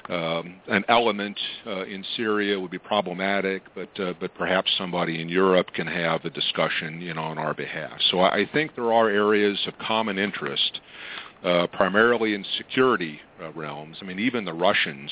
um, 0.09 0.57
an 0.67 0.85
element 0.89 1.39
uh, 1.65 1.85
in 1.85 2.05
Syria 2.17 2.59
would 2.59 2.73
be 2.73 2.81
problematic, 2.81 3.63
but 3.77 3.89
uh, 4.01 4.15
but 4.19 4.35
perhaps 4.35 4.69
somebody 4.77 5.23
in 5.23 5.29
Europe 5.29 5.69
can 5.73 5.87
have 5.87 6.25
a 6.25 6.31
discussion, 6.31 7.01
you 7.01 7.15
know, 7.15 7.23
on 7.23 7.39
our 7.39 7.55
behalf. 7.55 7.93
So 8.11 8.23
I 8.23 8.45
think 8.53 8.75
there 8.75 8.93
are 8.93 9.09
areas 9.09 9.57
of 9.69 9.79
common 9.79 10.19
interest 10.19 10.81
uh, 11.47 11.67
primarily 11.69 12.35
in 12.35 12.45
security 12.59 13.21
uh, 13.41 13.53
realms. 13.53 13.97
I 14.01 14.05
mean, 14.05 14.19
even 14.19 14.45
the 14.45 14.53
Russians, 14.53 15.11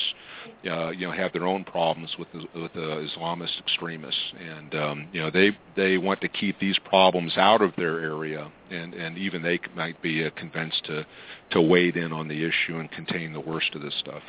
uh, 0.69 0.89
you 0.89 1.07
know, 1.07 1.13
have 1.13 1.31
their 1.31 1.47
own 1.47 1.63
problems 1.63 2.13
with 2.19 2.27
the, 2.33 2.61
with 2.61 2.73
the 2.73 3.07
Islamist 3.17 3.57
extremists, 3.59 4.19
and 4.37 4.75
um, 4.75 5.07
you 5.13 5.21
know, 5.21 5.31
they 5.31 5.57
they 5.77 5.97
want 5.97 6.19
to 6.21 6.27
keep 6.27 6.59
these 6.59 6.77
problems 6.79 7.37
out 7.37 7.61
of 7.61 7.71
their 7.77 8.01
area, 8.01 8.51
and 8.69 8.93
and 8.93 9.17
even 9.17 9.41
they 9.41 9.59
might 9.75 10.01
be 10.01 10.25
uh, 10.25 10.29
convinced 10.31 10.83
to 10.85 11.05
to 11.51 11.61
wade 11.61 11.95
in 11.95 12.11
on 12.11 12.27
the 12.27 12.43
issue 12.43 12.79
and 12.79 12.91
contain 12.91 13.31
the 13.31 13.39
worst 13.39 13.73
of 13.73 13.81
this 13.81 13.95
stuff. 13.99 14.21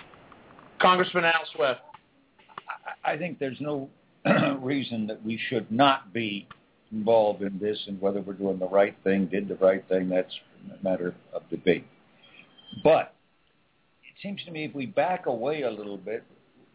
Congressman 0.80 1.24
Al 1.24 1.32
Swift. 1.56 1.80
I 3.04 3.16
think 3.16 3.40
there's 3.40 3.60
no 3.60 3.88
reason 4.60 5.08
that 5.08 5.24
we 5.24 5.40
should 5.48 5.72
not 5.72 6.12
be 6.12 6.46
involved 6.92 7.42
in 7.42 7.58
this 7.58 7.78
and 7.88 8.00
whether 8.00 8.20
we're 8.20 8.34
doing 8.34 8.60
the 8.60 8.68
right 8.68 8.96
thing, 9.02 9.26
did 9.26 9.48
the 9.48 9.56
right 9.56 9.84
thing, 9.88 10.08
that's 10.08 10.32
a 10.80 10.84
matter 10.84 11.14
of 11.32 11.42
debate. 11.50 11.84
But 12.82 13.14
it 14.02 14.22
seems 14.22 14.42
to 14.44 14.50
me 14.50 14.64
if 14.64 14.74
we 14.74 14.86
back 14.86 15.26
away 15.26 15.62
a 15.62 15.70
little 15.70 15.96
bit, 15.96 16.24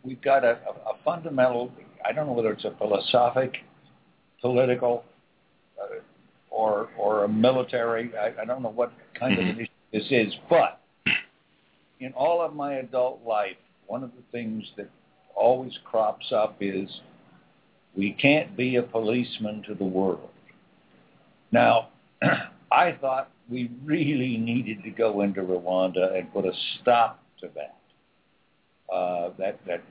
we've 0.04 0.22
got 0.22 0.44
a, 0.44 0.60
a, 0.68 0.92
a 0.92 0.98
fundamental, 1.04 1.72
I 2.06 2.12
don't 2.12 2.28
know 2.28 2.34
whether 2.34 2.52
it's 2.52 2.66
a 2.66 2.76
philosophic, 2.78 3.58
political, 4.42 5.04
uh, 5.82 5.96
or, 6.50 6.90
or 6.98 7.24
a 7.24 7.30
military, 7.30 8.12
I, 8.18 8.42
I 8.42 8.46
don't 8.46 8.62
know 8.62 8.70
what 8.70 8.92
kind 9.18 9.38
of 9.38 9.46
an 9.46 9.60
issue 9.60 9.68
this 9.92 10.06
is, 10.10 10.34
but 10.50 10.80
in 12.00 12.14
all 12.14 12.42
of 12.42 12.56
my 12.56 12.76
adult 12.76 13.22
life, 13.26 13.58
one 13.88 14.04
of 14.04 14.12
the 14.12 14.24
things 14.32 14.64
that 14.78 14.90
always 15.36 15.74
crops 15.86 16.32
up 16.32 16.58
is 16.60 16.90
we 17.96 18.14
can't 18.14 18.56
be 18.56 18.78
a 18.78 18.84
policeman 18.84 19.64
to 19.68 19.76
the 19.76 19.84
world. 19.84 20.30
Now, 21.52 21.90
I 22.72 22.94
thought 23.00 23.30
we 23.52 23.70
really 23.84 24.38
needed 24.38 24.84
to 24.84 24.90
go 24.90 25.22
into 25.22 25.42
Rwanda 25.42 26.18
and 26.18 26.32
put 26.34 26.46
a 26.46 26.54
stop 26.82 27.24
to 27.42 27.50
that. 27.56 27.78
Uh, 28.94 29.32
that 29.38 29.60
that 29.68 29.84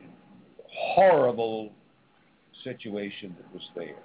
horrible 0.67 1.71
situation 2.65 3.37
that 3.39 3.53
was 3.53 3.63
there. 3.75 3.97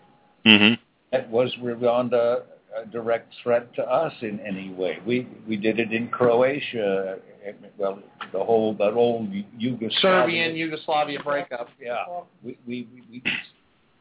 Mm-hmm. 0.46 0.82
That 1.12 1.30
was 1.30 1.54
Rwanda 1.62 2.44
a 2.76 2.86
direct 2.86 3.34
threat 3.42 3.74
to 3.76 3.84
us 3.84 4.14
in 4.22 4.40
any 4.42 4.72
way? 4.74 5.00
We 5.06 5.28
we 5.48 5.56
did 5.56 5.80
it 5.80 5.92
in 5.92 6.10
Croatia. 6.10 7.18
Well, 7.78 8.00
the 8.34 8.44
whole 8.44 8.74
that 8.76 8.94
old 8.94 9.30
Yugoslavia. 9.58 10.00
Serbian 10.02 10.56
Yugoslavia 10.56 11.20
breakup. 11.24 11.70
Yeah, 11.80 12.04
we 12.44 12.58
we 12.68 12.88
we, 12.94 13.04
we 13.12 13.24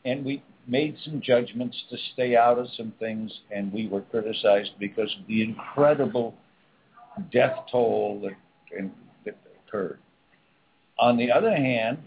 and 0.05 0.25
we 0.25 0.43
made 0.67 0.97
some 1.05 1.21
judgments 1.21 1.77
to 1.91 1.97
stay 2.13 2.37
out 2.37 2.59
of 2.59 2.67
some 2.77 2.93
things, 2.99 3.33
and 3.51 3.73
we 3.73 3.89
were 3.89 4.03
criticized 4.03 4.71
because 4.79 5.15
of 5.21 5.27
the 5.27 5.43
incredible 5.43 6.35
death 7.33 7.57
toll 7.71 8.21
that, 8.23 8.87
that 9.25 9.37
occurred. 9.67 9.99
On 10.99 11.17
the 11.17 11.31
other 11.31 11.55
hand, 11.55 11.99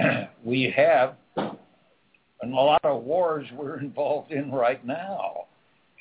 we 0.44 0.72
have 0.76 1.16
a 1.36 2.46
lot 2.46 2.84
of 2.84 3.02
wars 3.04 3.46
we're 3.54 3.78
involved 3.80 4.32
in 4.32 4.50
right 4.50 4.84
now. 4.84 5.46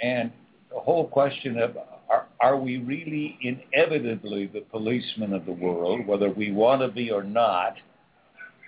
And 0.02 0.32
the 0.72 0.80
whole 0.80 1.08
question 1.08 1.60
of 1.60 1.78
are, 2.10 2.28
are 2.40 2.58
we 2.58 2.78
really 2.78 3.38
inevitably 3.42 4.48
the 4.48 4.62
policemen 4.62 5.34
of 5.34 5.46
the 5.46 5.52
world, 5.52 6.06
whether 6.06 6.30
we 6.30 6.52
want 6.52 6.82
to 6.82 6.90
be 6.90 7.12
or 7.12 7.24
not, 7.24 7.76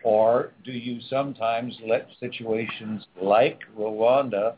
or 0.03 0.51
do 0.63 0.71
you 0.71 0.99
sometimes 1.09 1.77
let 1.87 2.07
situations 2.19 3.05
like 3.21 3.59
Rwanda 3.77 4.55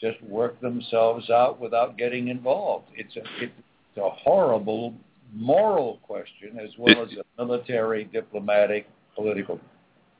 just 0.00 0.22
work 0.22 0.60
themselves 0.60 1.28
out 1.30 1.60
without 1.60 1.98
getting 1.98 2.28
involved? 2.28 2.86
It's 2.94 3.16
a, 3.16 3.22
it's 3.42 3.52
a 3.96 4.10
horrible 4.10 4.94
moral 5.34 5.98
question 6.02 6.58
as 6.58 6.70
well 6.78 7.02
as 7.02 7.10
a 7.12 7.44
military, 7.44 8.04
diplomatic, 8.04 8.88
political 9.14 9.60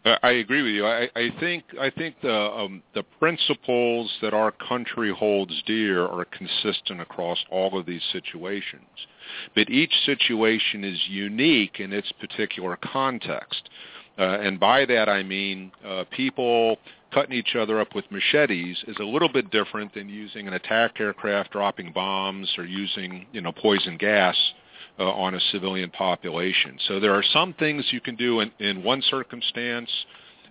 I 0.05 0.31
agree 0.31 0.63
with 0.63 0.73
you. 0.73 0.87
I, 0.87 1.11
I 1.15 1.29
think 1.39 1.65
I 1.79 1.91
think 1.91 2.17
the 2.23 2.35
um, 2.35 2.83
the 2.95 3.03
principles 3.03 4.11
that 4.23 4.33
our 4.33 4.51
country 4.51 5.13
holds 5.13 5.63
dear 5.67 6.07
are 6.07 6.25
consistent 6.25 7.03
across 7.03 7.39
all 7.51 7.79
of 7.79 7.85
these 7.85 8.03
situations, 8.11 8.89
but 9.55 9.69
each 9.69 9.93
situation 10.07 10.85
is 10.85 10.99
unique 11.07 11.81
in 11.81 11.93
its 11.93 12.11
particular 12.13 12.79
context. 12.83 13.69
Uh, 14.21 14.39
and 14.43 14.61
by 14.61 14.85
that 14.85 15.09
I 15.09 15.23
mean 15.23 15.73
uh, 15.85 16.05
people 16.11 16.77
cutting 17.13 17.33
each 17.33 17.57
other 17.57 17.81
up 17.81 17.95
with 17.95 18.05
machetes 18.11 18.77
is 18.87 18.97
a 19.01 19.05
little 19.05 19.31
bit 19.33 19.51
different 19.51 19.95
than 19.95 20.11
using 20.11 20.47
an 20.47 20.53
attack 20.53 21.01
aircraft 21.01 21.53
dropping 21.53 21.93
bombs 21.93 22.53
or 22.59 22.65
using 22.67 23.27
you 23.33 23.41
know 23.41 23.51
poison 23.51 23.97
gas 23.97 24.37
uh, 24.99 25.11
on 25.11 25.35
a 25.35 25.41
civilian 25.53 25.91
population. 25.91 26.79
So 26.87 27.01
there 27.01 27.15
are 27.15 27.25
some 27.33 27.55
things 27.55 27.87
you 27.91 28.01
can 28.03 28.17
do 28.17 28.41
in, 28.41 28.53
in 28.59 28.83
one 28.83 29.01
circumstance 29.11 29.91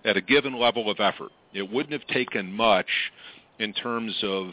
at 0.04 0.16
a 0.16 0.20
given 0.20 0.58
level 0.58 0.90
of 0.90 0.98
effort. 0.98 1.30
It 1.54 1.70
wouldn't 1.70 1.92
have 1.92 2.06
taken 2.08 2.52
much 2.52 2.88
in 3.60 3.72
terms 3.72 4.18
of 4.24 4.50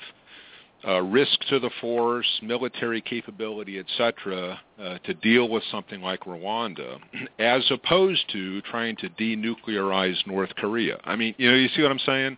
uh, 0.85 1.01
risk 1.01 1.39
to 1.49 1.59
the 1.59 1.69
force, 1.81 2.27
military 2.41 3.01
capability, 3.01 3.79
etc., 3.79 4.59
uh, 4.79 4.97
to 4.99 5.13
deal 5.15 5.49
with 5.49 5.63
something 5.71 6.01
like 6.01 6.21
Rwanda, 6.21 6.99
as 7.39 7.63
opposed 7.71 8.23
to 8.31 8.61
trying 8.61 8.95
to 8.97 9.09
denuclearize 9.09 10.15
North 10.27 10.53
Korea. 10.55 10.97
I 11.03 11.15
mean, 11.15 11.33
you 11.37 11.49
know, 11.49 11.57
you 11.57 11.69
see 11.75 11.81
what 11.81 11.91
I'm 11.91 11.99
saying? 11.99 12.37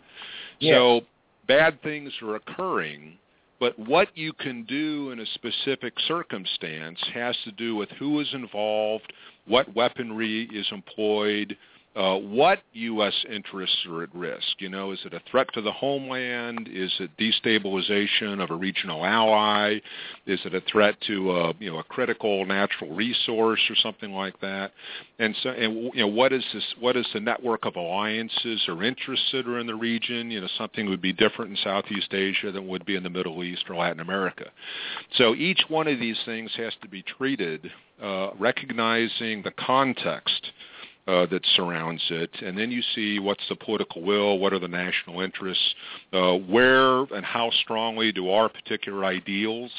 So 0.61 1.01
bad 1.47 1.81
things 1.81 2.11
are 2.21 2.35
occurring 2.35 3.17
but 3.59 3.77
what 3.77 4.07
you 4.15 4.31
can 4.33 4.63
do 4.63 5.11
in 5.11 5.19
a 5.19 5.25
specific 5.25 5.93
circumstance 6.07 6.99
has 7.13 7.35
to 7.43 7.51
do 7.51 7.75
with 7.75 7.89
who 7.99 8.19
is 8.21 8.33
involved, 8.33 9.11
what 9.47 9.73
weaponry 9.75 10.49
is 10.53 10.65
employed, 10.71 11.57
uh, 11.95 12.15
what 12.17 12.59
U.S. 12.73 13.13
interests 13.31 13.77
are 13.89 14.03
at 14.03 14.13
risk. 14.13 14.47
You 14.59 14.69
know, 14.69 14.91
is 14.91 14.99
it 15.05 15.13
a 15.13 15.21
threat 15.29 15.47
to 15.53 15.61
the 15.61 15.71
homeland? 15.71 16.69
Is 16.71 16.93
it 16.99 17.09
destabilization 17.17 18.41
of 18.41 18.51
a 18.51 18.55
regional 18.55 19.03
ally? 19.03 19.79
Is 20.27 20.39
it 20.45 20.53
a 20.53 20.61
threat 20.61 20.95
to 21.07 21.31
a, 21.31 21.49
uh, 21.49 21.53
you 21.59 21.71
know 21.71 21.79
a 21.79 21.83
critical 21.83 22.45
natural 22.45 22.93
resource 22.93 23.59
or 23.69 23.75
something 23.75 24.11
like 24.11 24.39
that? 24.41 24.71
And 25.17 25.35
so, 25.41 25.49
and 25.49 25.91
you 25.93 26.01
know, 26.01 26.07
what 26.07 26.31
is 26.31 26.45
this? 26.53 26.63
What 26.79 26.95
is 26.95 27.07
the 27.13 27.19
network 27.19 27.65
of 27.65 27.75
alliances 27.75 28.63
or 28.67 28.83
interests 28.83 29.29
that 29.31 29.47
are 29.47 29.59
in 29.59 29.65
the 29.67 29.75
region? 29.75 30.29
You 30.29 30.41
know, 30.41 30.49
something 30.57 30.87
would 30.89 31.01
be 31.01 31.11
different 31.11 31.51
in 31.51 31.57
Southeast 31.57 32.13
Asia 32.13 32.51
than 32.51 32.67
would 32.67 32.85
be 32.85 32.95
in 32.95 33.03
the 33.03 33.09
Middle 33.09 33.43
East 33.43 33.65
or 33.67 33.75
Latin 33.75 33.99
America. 33.99 34.45
So 35.15 35.33
each 35.33 35.61
one 35.67 35.87
of 35.87 35.99
these 35.99 36.19
things 36.25 36.51
has 36.55 36.73
to 36.83 36.87
be 36.87 37.01
treated 37.01 37.71
uh, 38.01 38.29
recognizing 38.39 39.41
the 39.41 39.51
context 39.51 40.51
uh, 41.09 41.25
that 41.25 41.41
surrounds 41.55 42.03
it, 42.11 42.29
and 42.41 42.55
then 42.55 42.69
you 42.69 42.83
see 42.93 43.17
what's 43.17 43.47
the 43.49 43.55
political 43.55 44.03
will, 44.03 44.37
what 44.37 44.53
are 44.53 44.59
the 44.59 44.67
national 44.67 45.21
interests, 45.21 45.75
uh, 46.13 46.33
where 46.33 46.99
and 47.15 47.25
how 47.25 47.49
strongly 47.63 48.11
do 48.11 48.29
our 48.29 48.47
particular 48.47 49.03
ideals, 49.05 49.71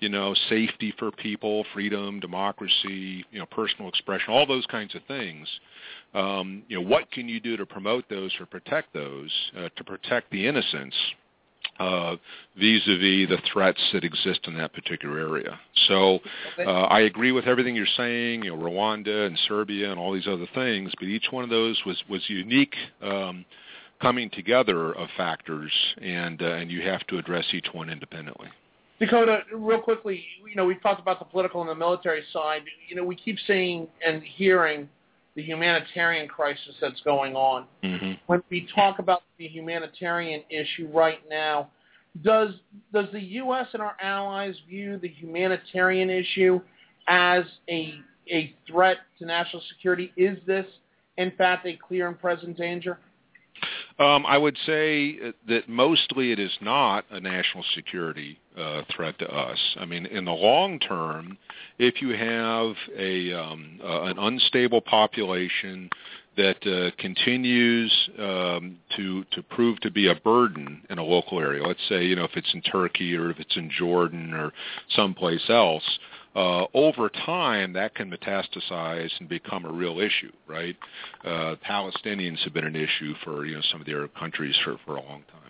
you 0.00 0.10
know, 0.10 0.34
safety 0.50 0.92
for 0.98 1.10
people, 1.10 1.64
freedom, 1.72 2.20
democracy, 2.20 3.24
you 3.30 3.38
know, 3.38 3.46
personal 3.46 3.88
expression, 3.88 4.28
all 4.28 4.46
those 4.46 4.66
kinds 4.66 4.94
of 4.94 5.02
things. 5.08 5.48
Um, 6.12 6.62
you 6.68 6.78
know, 6.78 6.86
what 6.86 7.10
can 7.12 7.30
you 7.30 7.40
do 7.40 7.56
to 7.56 7.64
promote 7.64 8.04
those 8.10 8.32
or 8.38 8.44
protect 8.44 8.92
those, 8.92 9.30
uh, 9.56 9.70
to 9.74 9.84
protect 9.84 10.30
the 10.30 10.46
innocents 10.46 10.96
uh, 11.78 12.16
vis-a-vis 12.56 13.28
the 13.28 13.38
threats 13.52 13.80
that 13.92 14.04
exist 14.04 14.40
in 14.46 14.56
that 14.56 14.72
particular 14.72 15.18
area. 15.18 15.58
So 15.86 16.18
uh, 16.58 16.62
I 16.62 17.00
agree 17.00 17.32
with 17.32 17.46
everything 17.46 17.76
you're 17.76 17.86
saying, 17.96 18.44
you 18.44 18.54
know, 18.54 18.62
Rwanda 18.62 19.26
and 19.26 19.38
Serbia 19.46 19.90
and 19.90 19.98
all 19.98 20.12
these 20.12 20.26
other 20.26 20.46
things, 20.54 20.92
but 20.98 21.06
each 21.06 21.26
one 21.30 21.44
of 21.44 21.50
those 21.50 21.80
was, 21.86 22.02
was 22.08 22.22
unique 22.28 22.74
um, 23.02 23.44
coming 24.00 24.30
together 24.30 24.92
of 24.92 25.08
factors, 25.16 25.72
and, 26.00 26.42
uh, 26.42 26.46
and 26.46 26.70
you 26.70 26.82
have 26.82 27.06
to 27.08 27.18
address 27.18 27.44
each 27.52 27.66
one 27.72 27.90
independently. 27.90 28.48
Dakota, 29.00 29.42
real 29.54 29.80
quickly, 29.80 30.24
you 30.48 30.56
know, 30.56 30.64
we've 30.64 30.82
talked 30.82 31.00
about 31.00 31.20
the 31.20 31.24
political 31.24 31.60
and 31.60 31.70
the 31.70 31.74
military 31.74 32.22
side. 32.32 32.62
You 32.88 32.96
know, 32.96 33.04
we 33.04 33.14
keep 33.14 33.36
seeing 33.46 33.86
and 34.04 34.22
hearing 34.22 34.88
the 35.38 35.44
humanitarian 35.44 36.26
crisis 36.26 36.74
that's 36.80 37.00
going 37.02 37.36
on. 37.36 37.64
Mm-hmm. 37.84 38.14
When 38.26 38.42
we 38.50 38.68
talk 38.74 38.98
about 38.98 39.22
the 39.38 39.46
humanitarian 39.46 40.42
issue 40.50 40.90
right 40.92 41.20
now, 41.30 41.68
does 42.24 42.54
does 42.92 43.06
the 43.12 43.22
U.S. 43.22 43.68
and 43.72 43.80
our 43.80 43.94
allies 44.02 44.56
view 44.68 44.98
the 44.98 45.06
humanitarian 45.06 46.10
issue 46.10 46.60
as 47.06 47.44
a 47.70 47.94
a 48.28 48.52
threat 48.68 48.96
to 49.20 49.26
national 49.26 49.62
security? 49.68 50.12
Is 50.16 50.38
this, 50.44 50.66
in 51.18 51.30
fact, 51.38 51.64
a 51.68 51.78
clear 51.86 52.08
and 52.08 52.18
present 52.18 52.56
danger? 52.56 52.98
Um, 54.00 54.26
I 54.26 54.38
would 54.38 54.58
say 54.66 55.18
that 55.46 55.68
mostly 55.68 56.32
it 56.32 56.40
is 56.40 56.56
not 56.60 57.04
a 57.12 57.20
national 57.20 57.64
security 57.76 58.40
uh, 58.58 58.82
threat 58.94 59.18
to 59.18 59.28
us. 59.28 59.58
I 59.78 59.84
mean, 59.84 60.06
in 60.06 60.24
the 60.24 60.32
long 60.32 60.78
term, 60.78 61.38
if 61.78 62.02
you 62.02 62.10
have 62.10 62.74
a 62.96 63.32
um, 63.32 63.80
uh, 63.82 64.02
an 64.02 64.18
unstable 64.18 64.80
population 64.80 65.90
that 66.36 66.64
uh, 66.66 66.90
continues 67.00 67.92
um, 68.18 68.76
to 68.96 69.24
to 69.32 69.42
prove 69.42 69.80
to 69.80 69.90
be 69.90 70.08
a 70.08 70.14
burden 70.14 70.82
in 70.90 70.98
a 70.98 71.04
local 71.04 71.40
area, 71.40 71.66
let's 71.66 71.86
say 71.88 72.04
you 72.04 72.16
know 72.16 72.24
if 72.24 72.36
it's 72.36 72.52
in 72.54 72.62
Turkey 72.62 73.16
or 73.16 73.30
if 73.30 73.38
it's 73.38 73.56
in 73.56 73.70
Jordan 73.76 74.32
or 74.32 74.52
someplace 74.90 75.48
else, 75.48 75.98
uh, 76.34 76.66
over 76.74 77.08
time 77.08 77.72
that 77.72 77.94
can 77.94 78.10
metastasize 78.10 79.10
and 79.18 79.28
become 79.28 79.64
a 79.64 79.72
real 79.72 79.98
issue, 79.98 80.32
right? 80.46 80.76
Uh, 81.24 81.56
Palestinians 81.68 82.38
have 82.44 82.54
been 82.54 82.66
an 82.66 82.76
issue 82.76 83.14
for 83.24 83.46
you 83.46 83.56
know 83.56 83.62
some 83.70 83.80
of 83.80 83.86
the 83.86 83.92
Arab 83.92 84.14
countries 84.14 84.56
for, 84.64 84.76
for 84.84 84.96
a 84.96 85.02
long 85.02 85.22
time. 85.32 85.47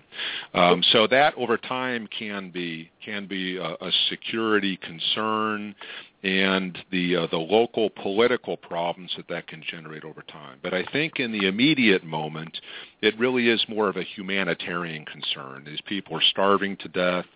Um, 0.55 0.83
so 0.93 1.07
that 1.07 1.35
over 1.37 1.57
time 1.57 2.09
can 2.17 2.51
be 2.51 2.91
can 3.05 3.27
be 3.27 3.57
a, 3.57 3.75
a 3.81 3.91
security 4.09 4.77
concern 4.77 5.75
and 6.23 6.77
the 6.91 7.17
uh, 7.17 7.27
the 7.31 7.39
local 7.39 7.91
political 7.91 8.57
problems 8.57 9.13
that 9.17 9.29
that 9.29 9.47
can 9.47 9.63
generate 9.69 10.05
over 10.05 10.23
time. 10.23 10.59
But 10.63 10.75
I 10.75 10.85
think 10.93 11.21
in 11.21 11.33
the 11.33 11.47
immediate 11.47 12.05
moment, 12.05 12.59
it 13.03 13.19
really 13.19 13.49
is 13.49 13.65
more 13.69 13.89
of 13.89 13.97
a 13.97 14.03
humanitarian 14.03 15.05
concern. 15.05 15.65
These 15.65 15.81
people 15.87 16.17
are 16.17 16.23
starving 16.23 16.77
to 16.79 16.89
death 16.89 17.27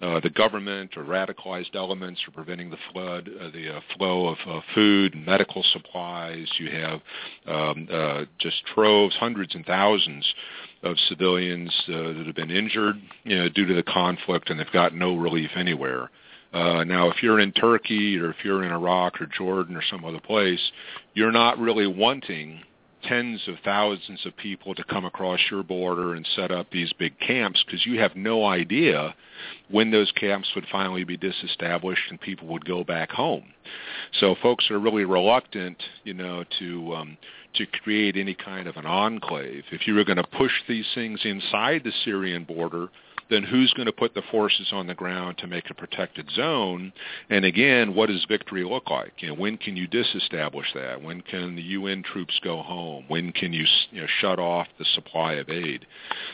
uh, 0.00 0.20
the 0.20 0.30
government 0.30 0.94
or 0.96 1.04
radicalized 1.04 1.74
elements 1.74 2.20
are 2.28 2.30
preventing 2.30 2.68
the 2.68 2.76
flood, 2.92 3.30
uh, 3.40 3.48
the 3.50 3.76
uh, 3.76 3.80
flow 3.96 4.28
of 4.28 4.62
food 4.74 5.14
and 5.14 5.24
medical 5.24 5.64
supplies. 5.72 6.46
You 6.58 6.70
have 6.70 7.00
um, 7.46 7.88
uh, 7.90 8.24
just 8.38 8.62
troves, 8.74 9.16
hundreds 9.16 9.54
and 9.54 9.64
thousands 9.64 10.34
of 10.86 10.98
civilians 11.08 11.70
uh, 11.88 12.12
that 12.12 12.24
have 12.26 12.34
been 12.34 12.50
injured 12.50 12.96
you 13.24 13.36
know, 13.36 13.48
due 13.48 13.66
to 13.66 13.74
the 13.74 13.82
conflict, 13.82 14.50
and 14.50 14.58
they've 14.58 14.66
got 14.72 14.94
no 14.94 15.16
relief 15.16 15.50
anywhere. 15.56 16.10
Uh, 16.52 16.84
now, 16.84 17.10
if 17.10 17.22
you're 17.22 17.40
in 17.40 17.52
Turkey 17.52 18.16
or 18.18 18.30
if 18.30 18.36
you're 18.44 18.64
in 18.64 18.72
Iraq 18.72 19.20
or 19.20 19.26
Jordan 19.26 19.76
or 19.76 19.82
some 19.90 20.04
other 20.04 20.20
place, 20.20 20.60
you're 21.14 21.32
not 21.32 21.58
really 21.58 21.86
wanting 21.86 22.60
tens 23.02 23.46
of 23.48 23.54
thousands 23.64 24.24
of 24.26 24.36
people 24.36 24.74
to 24.74 24.84
come 24.84 25.04
across 25.04 25.40
your 25.50 25.62
border 25.62 26.14
and 26.14 26.26
set 26.34 26.50
up 26.50 26.70
these 26.70 26.92
big 26.94 27.18
camps 27.20 27.62
because 27.64 27.86
you 27.86 27.98
have 28.00 28.16
no 28.16 28.44
idea 28.44 29.14
when 29.70 29.90
those 29.90 30.10
camps 30.12 30.48
would 30.54 30.66
finally 30.70 31.04
be 31.04 31.16
disestablished 31.16 32.02
and 32.10 32.20
people 32.20 32.48
would 32.48 32.64
go 32.64 32.82
back 32.82 33.10
home. 33.10 33.44
So 34.20 34.34
folks 34.42 34.70
are 34.70 34.78
really 34.78 35.04
reluctant, 35.04 35.80
you 36.04 36.14
know, 36.14 36.44
to 36.58 36.94
um, 36.94 37.18
to 37.54 37.66
create 37.66 38.16
any 38.16 38.34
kind 38.34 38.66
of 38.68 38.76
an 38.76 38.86
enclave. 38.86 39.64
If 39.70 39.86
you 39.86 39.94
were 39.94 40.04
going 40.04 40.16
to 40.16 40.24
push 40.24 40.52
these 40.68 40.86
things 40.94 41.20
inside 41.24 41.82
the 41.84 41.92
Syrian 42.04 42.44
border, 42.44 42.88
then 43.30 43.42
who's 43.42 43.72
going 43.74 43.86
to 43.86 43.92
put 43.92 44.14
the 44.14 44.22
forces 44.30 44.68
on 44.72 44.86
the 44.86 44.94
ground 44.94 45.38
to 45.38 45.46
make 45.46 45.70
a 45.70 45.74
protected 45.74 46.30
zone? 46.30 46.92
And 47.30 47.44
again, 47.44 47.94
what 47.94 48.08
does 48.08 48.24
victory 48.28 48.64
look 48.64 48.90
like? 48.90 49.12
You 49.18 49.28
know, 49.28 49.34
when 49.34 49.56
can 49.56 49.76
you 49.76 49.86
disestablish 49.86 50.66
that? 50.74 51.02
When 51.02 51.20
can 51.22 51.56
the 51.56 51.62
UN 51.62 52.02
troops 52.02 52.38
go 52.42 52.62
home? 52.62 53.04
When 53.08 53.32
can 53.32 53.52
you, 53.52 53.64
you 53.90 54.02
know, 54.02 54.06
shut 54.20 54.38
off 54.38 54.66
the 54.78 54.84
supply 54.94 55.34
of 55.34 55.48
aid? 55.48 55.86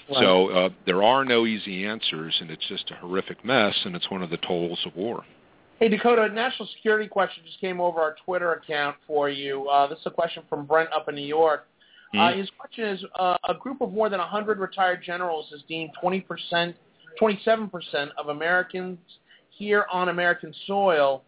Right. 0.09 0.19
So 0.21 0.49
uh, 0.49 0.69
there 0.87 1.03
are 1.03 1.25
no 1.25 1.47
easy 1.47 1.87
answers, 1.87 2.37
and 2.41 2.51
it's 2.51 2.67
just 2.69 2.91
a 2.91 2.95
horrific 2.95 3.45
mess, 3.45 3.75
and 3.85 3.97
it's 3.97 4.11
one 4.11 4.23
of 4.23 4.31
the 4.31 4.39
tolls 4.39 4.81
of 4.87 4.95
war. 4.97 5.25
Hey, 5.83 5.89
Dakota, 5.89 6.23
a 6.23 6.29
national 6.29 6.69
security 6.77 7.09
question 7.09 7.43
just 7.45 7.61
came 7.61 7.81
over 7.81 7.99
our 7.99 8.15
Twitter 8.25 8.53
account 8.53 8.97
for 9.05 9.29
you. 9.29 9.69
Uh, 9.69 9.89
this 9.89 9.99
is 9.99 10.07
a 10.07 10.11
question 10.11 10.45
from 10.49 10.65
Brent 10.65 10.93
up 10.93 11.09
in 11.09 11.17
New 11.17 11.27
York. 11.27 11.67
Mm-hmm. 12.15 12.21
Uh, 12.21 12.37
his 12.37 12.51
question 12.59 12.85
is, 12.85 13.05
uh, 13.19 13.37
a 13.49 13.55
group 13.55 13.81
of 13.81 13.93
more 13.93 14.09
than 14.09 14.19
100 14.19 14.59
retired 14.59 15.03
generals 15.05 15.47
has 15.51 15.63
deemed 15.69 15.91
20%, 16.03 16.75
27% 17.21 18.09
of 18.19 18.29
Americans 18.29 18.99
here 19.51 19.87
on 19.91 20.09
American 20.09 20.55
soil, 20.67 21.23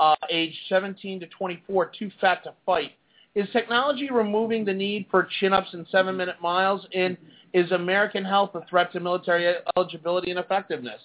uh, 0.00 0.16
aged 0.30 0.56
17 0.68 1.20
to 1.20 1.26
24, 1.26 1.92
too 1.98 2.10
fat 2.20 2.42
to 2.44 2.52
fight. 2.66 2.92
Is 3.34 3.48
technology 3.52 4.10
removing 4.10 4.64
the 4.64 4.72
need 4.72 5.06
for 5.10 5.28
chin-ups 5.40 5.72
and 5.72 5.86
seven-minute 5.90 6.36
miles? 6.40 6.86
And 6.94 7.16
is 7.52 7.70
American 7.72 8.24
health 8.24 8.54
a 8.54 8.64
threat 8.68 8.92
to 8.92 9.00
military 9.00 9.54
eligibility 9.76 10.30
and 10.30 10.38
effectiveness? 10.40 11.00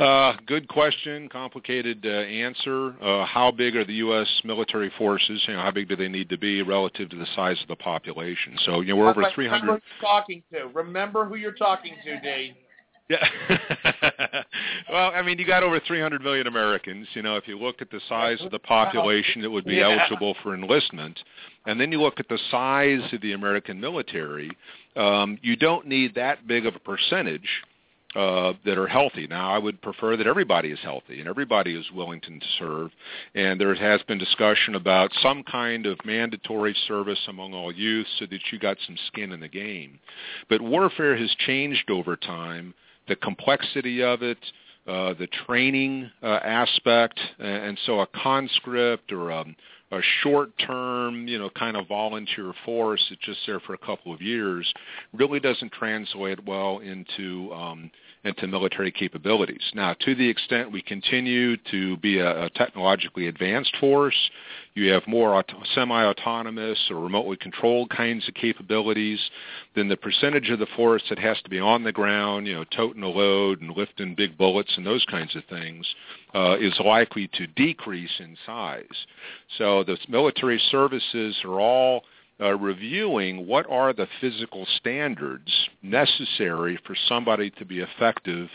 Uh, 0.00 0.32
good 0.46 0.66
question. 0.68 1.28
Complicated 1.28 2.06
uh, 2.06 2.08
answer. 2.08 2.94
Uh, 3.02 3.26
how 3.26 3.50
big 3.50 3.76
are 3.76 3.84
the 3.84 3.94
U.S. 3.94 4.26
military 4.44 4.90
forces? 4.96 5.44
You 5.46 5.54
know, 5.54 5.60
how 5.60 5.70
big 5.70 5.88
do 5.90 5.96
they 5.96 6.08
need 6.08 6.30
to 6.30 6.38
be 6.38 6.62
relative 6.62 7.10
to 7.10 7.16
the 7.16 7.26
size 7.36 7.60
of 7.60 7.68
the 7.68 7.76
population? 7.76 8.56
So, 8.64 8.80
you 8.80 8.94
know, 8.94 8.96
we're 8.96 9.10
over 9.10 9.30
300. 9.34 9.60
Remember 9.60 9.74
who 9.74 9.80
you're 9.82 10.00
talking 10.00 10.42
to. 10.52 10.58
Remember 10.68 11.24
who 11.26 11.34
you're 11.34 11.52
talking 11.52 11.94
to, 12.02 12.20
Dave. 12.20 12.54
Yeah. 13.10 13.26
well, 14.90 15.10
I 15.14 15.20
mean, 15.20 15.38
you 15.38 15.46
got 15.46 15.62
over 15.62 15.80
300 15.86 16.22
million 16.22 16.46
Americans. 16.46 17.06
You 17.12 17.20
know, 17.20 17.36
if 17.36 17.46
you 17.46 17.58
look 17.58 17.82
at 17.82 17.90
the 17.90 18.00
size 18.08 18.38
of 18.40 18.52
the 18.52 18.58
population 18.58 19.42
that 19.42 19.50
would 19.50 19.64
be 19.64 19.74
yeah. 19.74 19.98
eligible 19.98 20.34
for 20.42 20.54
enlistment, 20.54 21.18
and 21.66 21.78
then 21.78 21.92
you 21.92 22.00
look 22.00 22.20
at 22.20 22.28
the 22.28 22.38
size 22.50 23.00
of 23.12 23.20
the 23.20 23.32
American 23.32 23.80
military, 23.80 24.50
um, 24.96 25.38
you 25.42 25.56
don't 25.56 25.86
need 25.86 26.14
that 26.14 26.46
big 26.46 26.64
of 26.64 26.74
a 26.74 26.78
percentage 26.78 27.48
uh, 28.14 28.54
that 28.64 28.76
are 28.76 28.88
healthy. 28.88 29.26
Now, 29.28 29.52
I 29.52 29.58
would 29.58 29.80
prefer 29.82 30.16
that 30.16 30.26
everybody 30.26 30.70
is 30.70 30.80
healthy 30.82 31.20
and 31.20 31.28
everybody 31.28 31.76
is 31.76 31.86
willing 31.92 32.20
to 32.22 32.40
serve. 32.58 32.90
And 33.34 33.60
there 33.60 33.74
has 33.74 34.02
been 34.02 34.18
discussion 34.18 34.74
about 34.74 35.12
some 35.22 35.44
kind 35.44 35.86
of 35.86 35.98
mandatory 36.04 36.74
service 36.88 37.20
among 37.28 37.54
all 37.54 37.72
youth 37.72 38.06
so 38.18 38.26
that 38.26 38.40
you 38.50 38.58
got 38.58 38.78
some 38.84 38.96
skin 39.06 39.32
in 39.32 39.40
the 39.40 39.48
game. 39.48 40.00
But 40.48 40.60
warfare 40.60 41.16
has 41.16 41.34
changed 41.46 41.90
over 41.90 42.16
time. 42.16 42.74
The 43.06 43.16
complexity 43.16 44.02
of 44.02 44.22
it, 44.22 44.38
uh, 44.86 45.14
the 45.14 45.28
training 45.46 46.10
uh, 46.22 46.40
aspect, 46.42 47.20
and 47.38 47.78
so 47.86 48.00
a 48.00 48.06
conscript 48.08 49.12
or 49.12 49.30
a, 49.30 49.44
a 49.92 50.00
short-term, 50.22 51.26
you 51.26 51.38
know, 51.38 51.50
kind 51.50 51.76
of 51.76 51.88
volunteer 51.88 52.52
force 52.64 53.04
that's 53.10 53.20
just 53.22 53.40
there 53.46 53.60
for 53.60 53.74
a 53.74 53.78
couple 53.78 54.12
of 54.12 54.22
years 54.22 54.72
really 55.12 55.40
doesn't 55.40 55.72
translate 55.72 56.44
well 56.46 56.78
into 56.78 57.52
um, 57.52 57.90
into 58.24 58.46
military 58.46 58.92
capabilities. 58.92 59.62
Now, 59.74 59.94
to 60.00 60.14
the 60.14 60.28
extent 60.28 60.70
we 60.70 60.82
continue 60.82 61.56
to 61.70 61.96
be 61.98 62.18
a, 62.18 62.44
a 62.44 62.50
technologically 62.50 63.28
advanced 63.28 63.74
force, 63.80 64.30
you 64.74 64.90
have 64.92 65.06
more 65.06 65.34
auto- 65.34 65.62
semi-autonomous 65.74 66.78
or 66.90 67.00
remotely 67.00 67.38
controlled 67.38 67.88
kinds 67.90 68.28
of 68.28 68.34
capabilities, 68.34 69.18
then 69.74 69.88
the 69.88 69.96
percentage 69.96 70.50
of 70.50 70.58
the 70.58 70.66
force 70.76 71.02
that 71.08 71.18
has 71.18 71.40
to 71.42 71.50
be 71.50 71.58
on 71.58 71.82
the 71.82 71.92
ground, 71.92 72.46
you 72.46 72.54
know, 72.54 72.64
toting 72.76 73.02
a 73.02 73.08
load 73.08 73.62
and 73.62 73.74
lifting 73.76 74.14
big 74.14 74.36
bullets 74.36 74.72
and 74.76 74.86
those 74.86 75.04
kinds 75.06 75.34
of 75.34 75.42
things, 75.46 75.86
uh, 76.34 76.56
is 76.60 76.78
likely 76.84 77.28
to 77.28 77.46
decrease 77.46 78.20
in 78.20 78.36
size. 78.44 79.06
So 79.56 79.82
the 79.82 79.96
military 80.08 80.60
services 80.70 81.36
are 81.44 81.58
all 81.58 82.04
uh, 82.40 82.56
reviewing 82.56 83.46
what 83.46 83.66
are 83.68 83.92
the 83.92 84.06
physical 84.20 84.66
standards 84.76 85.52
necessary 85.82 86.78
for 86.86 86.96
somebody 87.08 87.50
to 87.50 87.64
be 87.64 87.80
effective, 87.80 88.48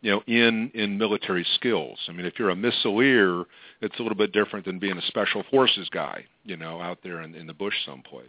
you 0.00 0.12
know, 0.12 0.22
in 0.26 0.70
in 0.74 0.96
military 0.96 1.46
skills. 1.56 1.98
I 2.08 2.12
mean, 2.12 2.24
if 2.24 2.38
you're 2.38 2.50
a 2.50 2.54
missileer, 2.54 3.44
it's 3.80 3.98
a 3.98 4.02
little 4.02 4.16
bit 4.16 4.32
different 4.32 4.64
than 4.64 4.78
being 4.78 4.96
a 4.96 5.02
special 5.02 5.42
forces 5.50 5.88
guy, 5.90 6.24
you 6.44 6.56
know, 6.56 6.80
out 6.80 6.98
there 7.02 7.22
in, 7.22 7.34
in 7.34 7.46
the 7.46 7.54
bush 7.54 7.74
someplace. 7.84 8.26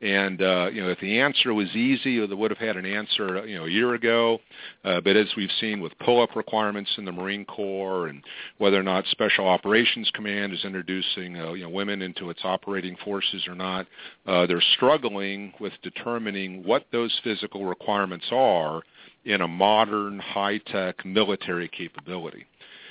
And 0.00 0.42
uh, 0.42 0.70
you 0.72 0.82
know, 0.82 0.88
if 0.88 0.98
the 0.98 1.20
answer 1.20 1.54
was 1.54 1.68
easy, 1.76 2.24
they 2.26 2.34
would 2.34 2.50
have 2.50 2.58
had 2.58 2.76
an 2.76 2.84
answer, 2.84 3.46
you 3.46 3.56
know, 3.56 3.66
a 3.66 3.70
year 3.70 3.94
ago. 3.94 4.40
Uh, 4.84 5.00
but 5.00 5.16
as 5.16 5.28
we've 5.36 5.50
seen 5.60 5.80
with 5.80 5.96
pull-up 6.00 6.34
requirements 6.34 6.90
in 6.98 7.04
the 7.04 7.12
Marine 7.12 7.44
Corps, 7.44 8.08
and 8.08 8.22
whether 8.58 8.78
or 8.78 8.82
not 8.82 9.04
Special 9.06 9.46
Operations 9.46 10.10
Command 10.14 10.52
is 10.52 10.64
introducing, 10.64 11.38
uh, 11.38 11.52
you 11.52 11.62
know, 11.62 11.70
women 11.70 12.02
into 12.02 12.30
its 12.30 12.40
operating 12.42 12.96
forces 13.04 13.46
or 13.46 13.54
not, 13.54 13.86
uh, 14.26 14.46
they're 14.46 14.62
struggling 14.74 15.52
with 15.60 15.72
determining 15.82 16.64
what 16.64 16.86
those 16.90 17.16
physical 17.22 17.66
requirements 17.66 18.26
are 18.32 18.82
in 19.24 19.40
a 19.40 19.48
modern, 19.48 20.18
high-tech 20.18 21.04
military 21.04 21.68
capability. 21.68 22.46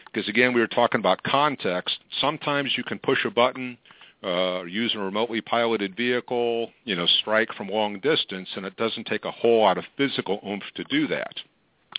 Because 0.06 0.28
again, 0.30 0.54
we 0.54 0.62
were 0.62 0.68
talking 0.68 1.00
about 1.00 1.24
context. 1.24 1.98
Sometimes 2.22 2.74
you 2.78 2.84
can 2.84 3.00
push 3.00 3.26
a 3.26 3.32
button 3.32 3.78
uh, 4.24 4.64
use 4.64 4.94
a 4.96 5.00
remotely 5.00 5.42
piloted 5.42 5.98
vehicle, 5.98 6.72
you 6.86 6.96
know, 6.96 7.06
strike 7.20 7.52
from 7.54 7.68
long 7.68 8.00
distance, 8.00 8.48
and 8.56 8.66
it 8.66 8.76
doesn't 8.78 9.06
take 9.06 9.26
a 9.26 9.32
whole 9.32 9.62
lot 9.62 9.78
of 9.78 9.84
physical 9.98 10.40
oomph 10.48 10.64
to 10.76 10.84
do 10.86 11.08
that. 11.08 11.34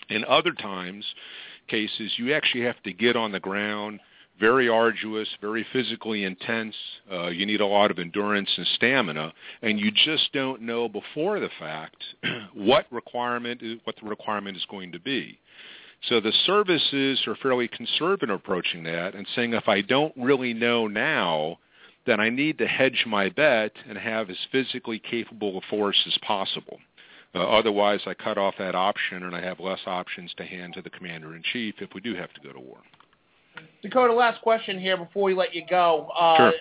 In 0.09 0.25
other 0.25 0.51
times, 0.51 1.05
cases, 1.67 2.13
you 2.17 2.33
actually 2.33 2.63
have 2.63 2.81
to 2.83 2.93
get 2.93 3.15
on 3.15 3.31
the 3.31 3.39
ground, 3.39 3.99
very 4.39 4.67
arduous, 4.67 5.29
very 5.39 5.65
physically 5.71 6.23
intense. 6.23 6.75
Uh, 7.11 7.27
you 7.27 7.45
need 7.45 7.61
a 7.61 7.65
lot 7.65 7.91
of 7.91 7.99
endurance 7.99 8.49
and 8.57 8.67
stamina, 8.75 9.33
and 9.61 9.79
you 9.79 9.91
just 9.91 10.31
don't 10.33 10.61
know 10.61 10.89
before 10.89 11.39
the 11.39 11.49
fact 11.59 12.03
what 12.53 12.85
requirement, 12.91 13.61
what 13.85 13.95
the 14.01 14.07
requirement 14.07 14.57
is 14.57 14.65
going 14.69 14.91
to 14.91 14.99
be. 14.99 15.39
So 16.09 16.19
the 16.19 16.33
services 16.45 17.21
are 17.25 17.35
fairly 17.37 17.67
conservative 17.67 18.35
approaching 18.35 18.83
that 18.83 19.15
and 19.15 19.25
saying 19.35 19.53
if 19.53 19.67
I 19.67 19.81
don't 19.81 20.13
really 20.17 20.53
know 20.53 20.87
now, 20.87 21.57
then 22.05 22.19
I 22.19 22.29
need 22.29 22.59
to 22.59 22.67
hedge 22.67 23.05
my 23.07 23.29
bet 23.29 23.71
and 23.87 23.97
have 23.97 24.29
as 24.29 24.37
physically 24.51 24.99
capable 24.99 25.57
a 25.57 25.61
force 25.69 26.01
as 26.05 26.17
possible. 26.21 26.79
Uh, 27.33 27.39
otherwise, 27.39 28.01
I 28.05 28.13
cut 28.13 28.37
off 28.37 28.53
that 28.59 28.75
option 28.75 29.23
and 29.23 29.35
I 29.35 29.41
have 29.41 29.59
less 29.59 29.79
options 29.87 30.33
to 30.37 30.45
hand 30.45 30.75
to 30.75 30.81
the 30.81 30.89
commander-in-chief 30.91 31.75
if 31.79 31.89
we 31.95 32.01
do 32.01 32.13
have 32.15 32.31
to 32.33 32.41
go 32.41 32.53
to 32.53 32.59
war. 32.59 32.77
Dakota, 33.81 34.13
last 34.13 34.41
question 34.41 34.79
here 34.79 34.97
before 34.97 35.23
we 35.23 35.33
let 35.33 35.53
you 35.53 35.63
go. 35.69 36.09
Uh, 36.19 36.37
sure. 36.37 36.53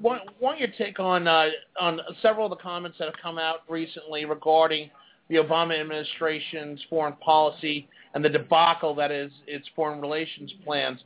Want, 0.00 0.22
want 0.40 0.58
your 0.58 0.68
take 0.78 0.98
on 0.98 1.28
uh, 1.28 1.48
on 1.78 2.00
several 2.22 2.46
of 2.46 2.50
the 2.50 2.62
comments 2.62 2.96
that 2.98 3.04
have 3.04 3.20
come 3.22 3.38
out 3.38 3.58
recently 3.68 4.24
regarding 4.24 4.90
the 5.28 5.36
Obama 5.36 5.78
administration's 5.78 6.80
foreign 6.88 7.12
policy 7.14 7.86
and 8.14 8.24
the 8.24 8.28
debacle 8.28 8.94
that 8.94 9.10
is 9.10 9.30
its 9.46 9.68
foreign 9.76 10.00
relations 10.00 10.52
plans. 10.64 11.00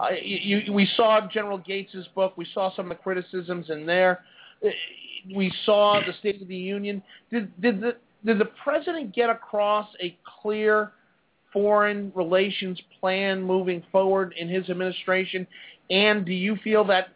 Uh, 0.00 0.08
you, 0.22 0.72
we 0.72 0.88
saw 0.96 1.20
General 1.28 1.58
Gates's 1.58 2.06
book. 2.14 2.36
We 2.36 2.46
saw 2.54 2.74
some 2.74 2.90
of 2.90 2.96
the 2.96 3.02
criticisms 3.02 3.70
in 3.70 3.84
there. 3.84 4.24
Uh, 4.64 4.70
we 5.34 5.52
saw 5.64 6.00
the 6.06 6.12
State 6.14 6.40
of 6.40 6.48
the 6.48 6.56
Union. 6.56 7.02
Did, 7.30 7.60
did 7.60 7.80
the 7.80 7.96
did 8.24 8.38
the 8.38 8.50
president 8.64 9.14
get 9.14 9.30
across 9.30 9.88
a 10.02 10.16
clear 10.42 10.92
foreign 11.52 12.12
relations 12.14 12.80
plan 13.00 13.42
moving 13.42 13.82
forward 13.90 14.34
in 14.38 14.48
his 14.48 14.68
administration? 14.68 15.46
And 15.90 16.24
do 16.24 16.32
you 16.32 16.56
feel 16.62 16.84
that, 16.84 17.08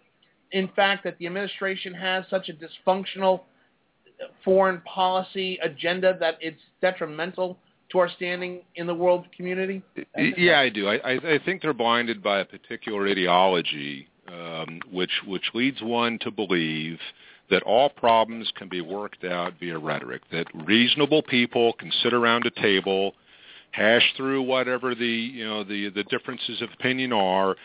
in 0.53 0.69
fact, 0.75 1.05
that 1.05 1.19
the 1.19 1.27
administration 1.27 1.95
has 1.95 2.25
such 2.31 2.49
a 2.49 2.53
dysfunctional 2.53 3.43
foreign 4.45 4.81
policy 4.83 5.59
agenda 5.63 6.17
that 6.21 6.39
it's 6.41 6.61
detrimental 6.81 7.59
to 7.91 7.99
our 7.99 8.09
standing 8.09 8.63
in 8.77 8.87
the 8.87 8.95
world 8.95 9.27
community? 9.37 9.83
Yeah, 10.17 10.61
I 10.61 10.69
do. 10.69 10.89
I, 10.89 11.15
I 11.15 11.39
think 11.45 11.63
they're 11.63 11.73
blinded 11.73 12.23
by 12.23 12.41
a 12.41 12.45
particular 12.45 13.07
ideology, 13.07 14.09
um, 14.29 14.81
which 14.91 15.11
which 15.27 15.45
leads 15.55 15.83
one 15.83 16.19
to 16.21 16.31
believe 16.31 16.99
that 17.51 17.63
all 17.65 17.91
problems 17.91 18.51
can 18.57 18.69
be 18.69 18.81
worked 18.81 19.25
out 19.25 19.55
via 19.61 19.79
rhetoric. 19.79 20.23
That 20.31 20.47
reasonable 20.67 21.23
people 21.23 21.75
can 21.75 21.93
sit 22.03 22.15
around 22.15 22.47
a 22.47 22.51
table, 22.63 23.15
hash 23.73 24.15
through 24.17 24.43
whatever 24.43 24.95
the 24.95 25.07
you 25.07 25.45
know 25.45 25.65
the 25.65 25.91
the 25.91 26.05
differences 26.05 26.63
of 26.63 26.71
opinion 26.73 27.13
are, 27.13 27.57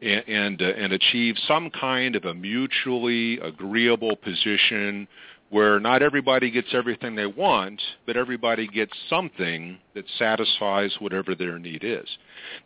and 0.00 0.28
and, 0.28 0.62
uh, 0.62 0.66
and 0.66 0.92
achieve 0.92 1.34
some 1.46 1.70
kind 1.70 2.16
of 2.16 2.24
a 2.24 2.34
mutually 2.34 3.38
agreeable 3.40 4.16
position 4.16 5.08
where 5.50 5.78
not 5.78 6.02
everybody 6.02 6.50
gets 6.50 6.68
everything 6.72 7.14
they 7.14 7.26
want, 7.26 7.80
but 8.06 8.16
everybody 8.16 8.66
gets 8.66 8.92
something 9.08 9.78
that 9.94 10.04
satisfies 10.18 10.96
whatever 10.98 11.34
their 11.34 11.58
need 11.58 11.84
is. 11.84 12.08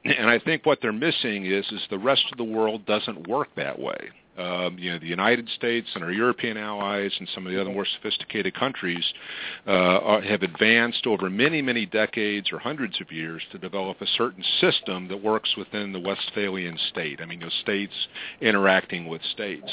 And 0.05 0.31
I 0.31 0.39
think 0.39 0.65
what 0.65 0.79
they're 0.81 0.93
missing 0.93 1.45
is 1.45 1.67
is 1.71 1.83
the 1.91 1.99
rest 1.99 2.25
of 2.33 2.39
the 2.39 2.45
world 2.45 2.87
doesn't 2.87 3.27
work 3.27 3.49
that 3.57 3.79
way. 3.79 4.09
Um, 4.39 4.79
you 4.79 4.93
know, 4.93 4.99
the 4.99 5.07
United 5.07 5.49
States 5.51 5.89
and 5.95 6.05
our 6.05 6.13
European 6.13 6.57
allies 6.57 7.13
and 7.19 7.29
some 7.35 7.47
of 7.47 7.53
the 7.53 7.61
other 7.61 7.71
more 7.71 7.87
sophisticated 7.97 8.55
countries 8.55 9.05
uh, 9.67 10.21
have 10.21 10.43
advanced 10.43 11.07
over 11.07 11.29
many, 11.29 11.61
many 11.61 11.87
decades 11.87 12.53
or 12.53 12.59
hundreds 12.59 13.01
of 13.01 13.11
years 13.11 13.43
to 13.53 13.59
develop 13.59 14.01
a 14.01 14.07
certain 14.17 14.45
system 14.61 15.09
that 15.09 15.23
works 15.23 15.57
within 15.57 15.93
the 15.93 16.01
Westphalian 16.01 16.79
state. 16.91 17.21
I 17.21 17.27
mean, 17.27 17.41
those 17.41 17.59
states 17.63 17.95
interacting 18.41 19.09
with 19.09 19.23
states. 19.33 19.71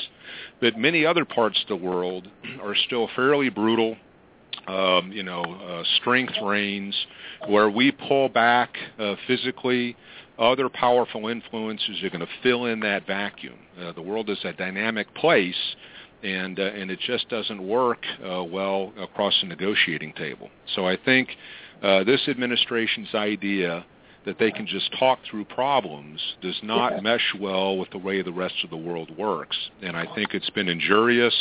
But 0.59 0.77
many 0.77 1.05
other 1.05 1.25
parts 1.25 1.61
of 1.61 1.67
the 1.67 1.85
world 1.85 2.27
are 2.61 2.75
still 2.75 3.07
fairly 3.15 3.49
brutal 3.49 3.97
um, 4.67 5.11
you 5.11 5.23
know, 5.23 5.43
uh, 5.43 5.83
strength 6.01 6.33
reigns, 6.43 6.95
where 7.47 7.69
we 7.69 7.91
pull 7.91 8.29
back 8.29 8.75
uh, 8.97 9.15
physically. 9.27 9.95
Other 10.37 10.67
powerful 10.69 11.27
influences 11.27 12.03
are 12.03 12.09
going 12.09 12.25
to 12.25 12.31
fill 12.43 12.65
in 12.65 12.81
that 12.81 13.07
vacuum. 13.07 13.57
Uh, 13.79 13.93
the 13.93 14.01
world 14.01 14.29
is 14.29 14.39
a 14.43 14.51
dynamic 14.53 15.13
place, 15.15 15.75
and 16.23 16.59
uh, 16.59 16.63
and 16.63 16.91
it 16.91 16.99
just 16.99 17.29
doesn't 17.29 17.65
work 17.65 18.03
uh, 18.21 18.43
well 18.43 18.91
across 18.99 19.33
the 19.41 19.47
negotiating 19.47 20.13
table. 20.13 20.49
So 20.75 20.85
I 20.85 20.97
think 20.97 21.29
uh, 21.81 22.03
this 22.03 22.27
administration's 22.27 23.13
idea 23.15 23.85
that 24.25 24.39
they 24.39 24.51
can 24.51 24.65
just 24.65 24.91
talk 24.97 25.19
through 25.29 25.45
problems 25.45 26.19
does 26.41 26.59
not 26.63 27.01
mesh 27.03 27.33
well 27.39 27.77
with 27.77 27.89
the 27.91 27.97
way 27.97 28.21
the 28.21 28.31
rest 28.33 28.55
of 28.63 28.71
the 28.71 28.77
world 28.77 29.15
works. 29.17 29.55
And 29.83 29.95
I 29.95 30.07
think 30.15 30.33
it's 30.33 30.49
been 30.49 30.67
injurious 30.67 31.35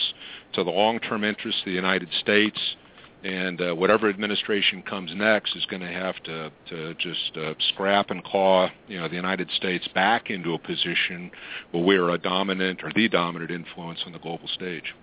to 0.53 0.63
the 0.63 0.71
long-term 0.71 1.25
interests 1.25 1.63
of 1.63 1.67
the 1.67 1.73
United 1.73 2.11
States 2.21 2.59
and 3.25 3.61
uh, 3.61 3.75
whatever 3.75 4.09
administration 4.09 4.83
comes 4.83 5.11
next 5.15 5.57
is 5.57 5.65
going 5.67 5.81
to 5.81 5.89
have 5.89 6.15
to 6.25 6.53
to 6.69 6.95
just 6.95 7.37
uh, 7.37 7.55
scrap 7.71 8.11
and 8.11 8.23
claw 8.23 8.69
you 8.87 9.01
know 9.01 9.09
the 9.09 9.15
United 9.15 9.51
States 9.53 9.89
back 9.95 10.31
into 10.31 10.53
a 10.53 10.59
position 10.59 11.31
where 11.73 11.83
we're 11.83 12.11
a 12.11 12.19
dominant 12.19 12.85
or 12.85 12.93
the 12.95 13.09
dominant 13.09 13.51
influence 13.51 14.01
on 14.07 14.13
the 14.13 14.19
global 14.19 14.47
stage. 14.49 14.95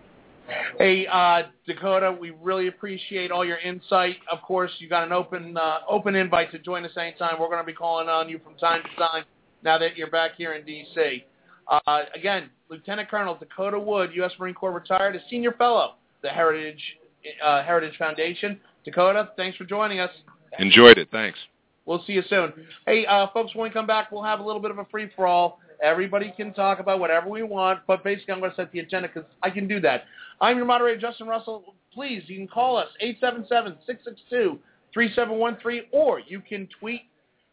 Hey, 0.78 1.08
uh, 1.08 1.44
Dakota, 1.66 2.16
we 2.20 2.32
really 2.32 2.68
appreciate 2.68 3.32
all 3.32 3.46
your 3.46 3.58
insight. 3.58 4.18
Of 4.32 4.42
course, 4.42 4.72
you 4.80 4.88
got 4.88 5.04
an 5.04 5.12
open 5.12 5.58
uh, 5.58 5.80
open 5.90 6.14
invite 6.16 6.52
to 6.52 6.60
join 6.60 6.86
us 6.86 6.92
anytime. 6.98 7.40
We're 7.40 7.48
going 7.48 7.60
to 7.60 7.66
be 7.66 7.74
calling 7.74 8.08
on 8.08 8.30
you 8.30 8.40
from 8.44 8.56
time 8.56 8.84
to 8.84 8.96
time 8.96 9.24
now 9.64 9.78
that 9.80 9.98
you're 9.98 10.12
back 10.12 10.32
here 10.38 10.54
in 10.54 10.66
D.C. 10.66 11.26
Uh, 11.68 12.02
again, 12.14 12.50
Lieutenant 12.70 13.10
Colonel 13.10 13.36
Dakota 13.36 13.80
Wood, 13.80 14.12
U.S. 14.16 14.32
Marine 14.40 14.54
Corps 14.54 14.72
retired, 14.72 15.16
a 15.16 15.20
senior 15.30 15.54
fellow, 15.54 15.96
the 16.22 16.30
Heritage 16.30 16.82
uh, 17.44 17.64
Heritage 17.64 17.98
Foundation. 17.98 18.60
Dakota, 18.86 19.30
thanks 19.38 19.58
for 19.58 19.66
joining 19.66 20.00
us. 20.00 20.12
Enjoyed 20.60 20.98
it. 20.98 21.10
Thanks. 21.12 21.38
We'll 21.86 22.04
see 22.06 22.14
you 22.14 22.24
soon. 22.30 22.54
Hey, 22.86 23.06
uh, 23.06 23.28
folks, 23.34 23.56
when 23.56 23.64
we 23.64 23.70
come 23.70 23.88
back, 23.88 24.12
we'll 24.12 24.24
have 24.24 24.40
a 24.40 24.44
little 24.44 24.62
bit 24.62 24.72
of 24.72 24.78
a 24.78 24.86
free-for-all. 24.86 25.60
Everybody 25.82 26.32
can 26.38 26.54
talk 26.54 26.80
about 26.80 27.00
whatever 27.00 27.28
we 27.28 27.42
want, 27.42 27.80
but 27.88 28.04
basically 28.04 28.34
I'm 28.34 28.40
going 28.40 28.52
to 28.52 28.56
set 28.56 28.72
the 28.72 28.80
agenda 28.80 29.10
because 29.12 29.28
I 29.42 29.50
can 29.50 29.68
do 29.68 29.80
that. 29.82 30.04
I'm 30.40 30.58
your 30.58 30.66
moderator, 30.66 31.00
Justin 31.00 31.28
Russell. 31.28 31.74
Please, 31.94 32.24
you 32.28 32.38
can 32.38 32.48
call 32.48 32.78
us, 32.78 32.88
877-662-3713, 34.96 35.82
or 35.92 36.20
you 36.20 36.40
can 36.40 36.68
tweet 36.80 37.02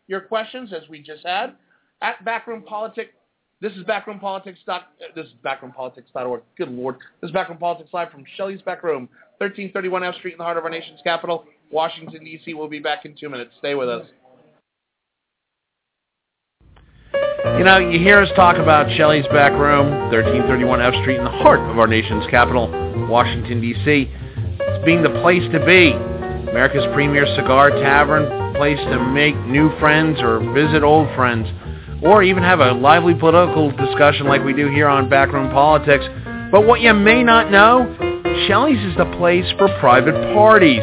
your 0.09 0.21
questions, 0.21 0.73
as 0.73 0.89
we 0.89 1.03
just 1.03 1.27
had, 1.27 1.55
at 2.03 2.25
Backroom 2.25 2.63
Politics. 2.63 3.13
This 3.61 3.73
is 3.73 3.83
Backroom 3.83 4.21
Politics. 4.21 4.61
Uh, 4.69 4.79
this 5.17 5.27
is 5.27 5.33
BackroomPolitics.org. 5.45 6.43
Good 6.57 6.71
Lord. 6.71 6.95
This 7.21 7.31
is 7.31 7.33
Backroom 7.33 7.59
Politics 7.59 7.91
live 7.93 8.13
from 8.13 8.25
Shelley's 8.37 8.63
Backroom. 8.63 9.09
1331 9.39 10.05
F 10.05 10.15
Street 10.15 10.33
in 10.33 10.39
the 10.39 10.45
heart 10.45 10.57
of 10.57 10.65
our 10.65 10.71
nation's 10.71 11.01
capital, 11.03 11.45
Washington, 11.73 12.23
D.C. 12.23 12.55
We'll 12.55 12.69
be 12.69 12.79
back 12.79 13.05
in 13.05 13.17
two 13.19 13.29
minutes. 13.29 13.51
Stay 13.59 13.75
with 13.75 13.89
us. 13.89 14.07
You 17.59 17.65
know, 17.65 17.79
you 17.79 17.99
hear 17.99 18.21
us 18.21 18.29
talk 18.37 18.59
about 18.59 18.97
Shelley's 18.97 19.27
Back 19.33 19.51
Room, 19.53 19.91
1331 20.13 20.81
F 20.81 20.95
Street 21.03 21.19
in 21.19 21.25
the 21.25 21.31
heart 21.31 21.59
of 21.59 21.81
our 21.81 21.89
nation's 21.89 22.31
capital, 22.31 22.71
Washington, 23.09 23.61
D.C. 23.61 24.09
It's 24.09 24.85
being 24.85 25.03
the 25.03 25.19
place 25.21 25.43
to 25.51 25.59
be. 25.67 25.91
America's 26.49 26.87
premier 26.95 27.27
cigar 27.35 27.71
tavern, 27.71 28.55
place 28.55 28.79
to 28.79 29.05
make 29.11 29.35
new 29.47 29.77
friends 29.81 30.19
or 30.21 30.39
visit 30.55 30.85
old 30.85 31.09
friends, 31.17 31.49
or 32.03 32.23
even 32.23 32.43
have 32.43 32.61
a 32.61 32.73
lively 32.73 33.15
political 33.15 33.71
discussion 33.73 34.27
like 34.27 34.45
we 34.45 34.53
do 34.53 34.69
here 34.71 34.89
on 34.89 35.09
Backroom 35.09 35.51
Politics. 35.51 36.05
But 36.51 36.67
what 36.67 36.81
you 36.81 36.95
may 36.95 37.23
not 37.23 37.51
know 37.51 37.95
Shelley's 38.47 38.79
is 38.85 38.97
the 38.97 39.05
place 39.19 39.51
for 39.59 39.69
private 39.81 40.15
parties. 40.35 40.83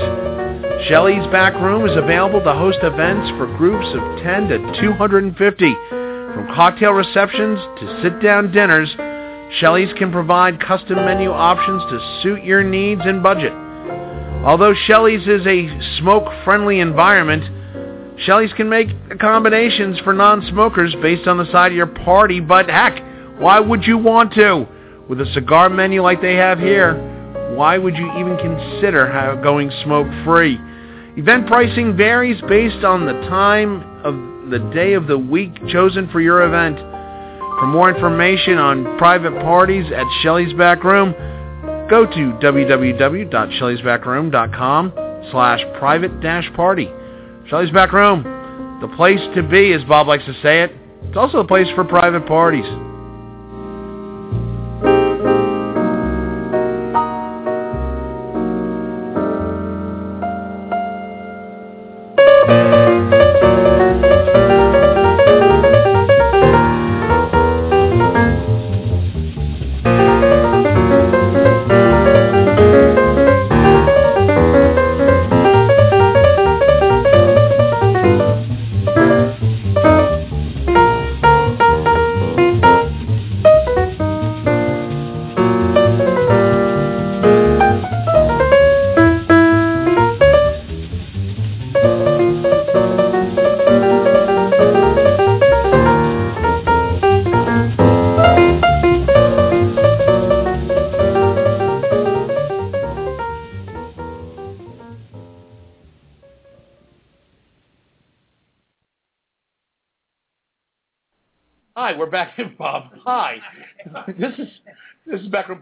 Shelley's 0.87 1.25
Back 1.31 1.53
Room 1.55 1.87
is 1.89 1.95
available 1.95 2.41
to 2.43 2.53
host 2.53 2.79
events 2.83 3.29
for 3.37 3.47
groups 3.57 3.87
of 3.95 4.23
10 4.23 4.49
to 4.49 4.81
250. 4.81 5.73
From 6.35 6.47
cocktail 6.53 6.91
receptions 6.91 7.59
to 7.79 8.01
sit-down 8.03 8.51
dinners, 8.51 8.93
Shelley's 9.59 9.93
can 9.97 10.11
provide 10.11 10.59
custom 10.59 10.97
menu 10.97 11.31
options 11.31 11.81
to 11.83 12.19
suit 12.21 12.43
your 12.43 12.61
needs 12.63 13.01
and 13.05 13.23
budget. 13.23 13.53
Although 14.43 14.73
Shelley's 14.85 15.25
is 15.27 15.47
a 15.47 15.97
smoke-friendly 15.97 16.79
environment, 16.79 17.43
Shelley's 18.19 18.53
can 18.53 18.69
make 18.69 18.87
accommodations 19.11 19.99
for 19.99 20.13
non-smokers 20.13 20.95
based 21.01 21.27
on 21.27 21.37
the 21.37 21.51
side 21.51 21.71
of 21.71 21.77
your 21.77 21.87
party, 21.87 22.39
but 22.39 22.69
heck, 22.69 23.03
why 23.39 23.59
would 23.59 23.83
you 23.83 23.97
want 23.97 24.33
to? 24.33 24.65
With 25.09 25.19
a 25.21 25.25
cigar 25.33 25.69
menu 25.69 26.01
like 26.01 26.21
they 26.21 26.35
have 26.35 26.57
here, 26.57 26.95
why 27.55 27.77
would 27.77 27.95
you 27.95 28.09
even 28.17 28.37
consider 28.37 29.39
going 29.43 29.69
smoke-free? 29.83 30.57
Event 31.17 31.47
pricing 31.47 31.95
varies 31.95 32.41
based 32.47 32.83
on 32.83 33.05
the 33.05 33.13
time 33.29 33.83
of 34.03 34.15
the 34.49 34.59
day 34.73 34.93
of 34.93 35.07
the 35.07 35.17
week 35.17 35.53
chosen 35.67 36.09
for 36.09 36.19
your 36.21 36.43
event. 36.43 36.77
For 37.59 37.67
more 37.67 37.89
information 37.89 38.57
on 38.57 38.97
private 38.97 39.33
parties 39.41 39.85
at 39.93 40.05
Shelley's 40.21 40.53
Back 40.53 40.83
Room, 40.83 41.13
go 41.89 42.05
to 42.05 42.33
www.shelleysbackroom.com 42.43 44.93
slash 45.31 45.61
private 45.79 46.19
Shelley's 47.47 47.69
Back 47.71 47.93
Room, 47.93 48.23
the 48.81 48.87
place 48.95 49.19
to 49.35 49.43
be, 49.43 49.71
as 49.73 49.83
Bob 49.83 50.07
likes 50.07 50.25
to 50.25 50.33
say 50.41 50.63
it. 50.63 50.71
It's 51.03 51.17
also 51.17 51.37
a 51.39 51.47
place 51.47 51.67
for 51.75 51.83
private 51.83 52.25
parties. 52.25 52.65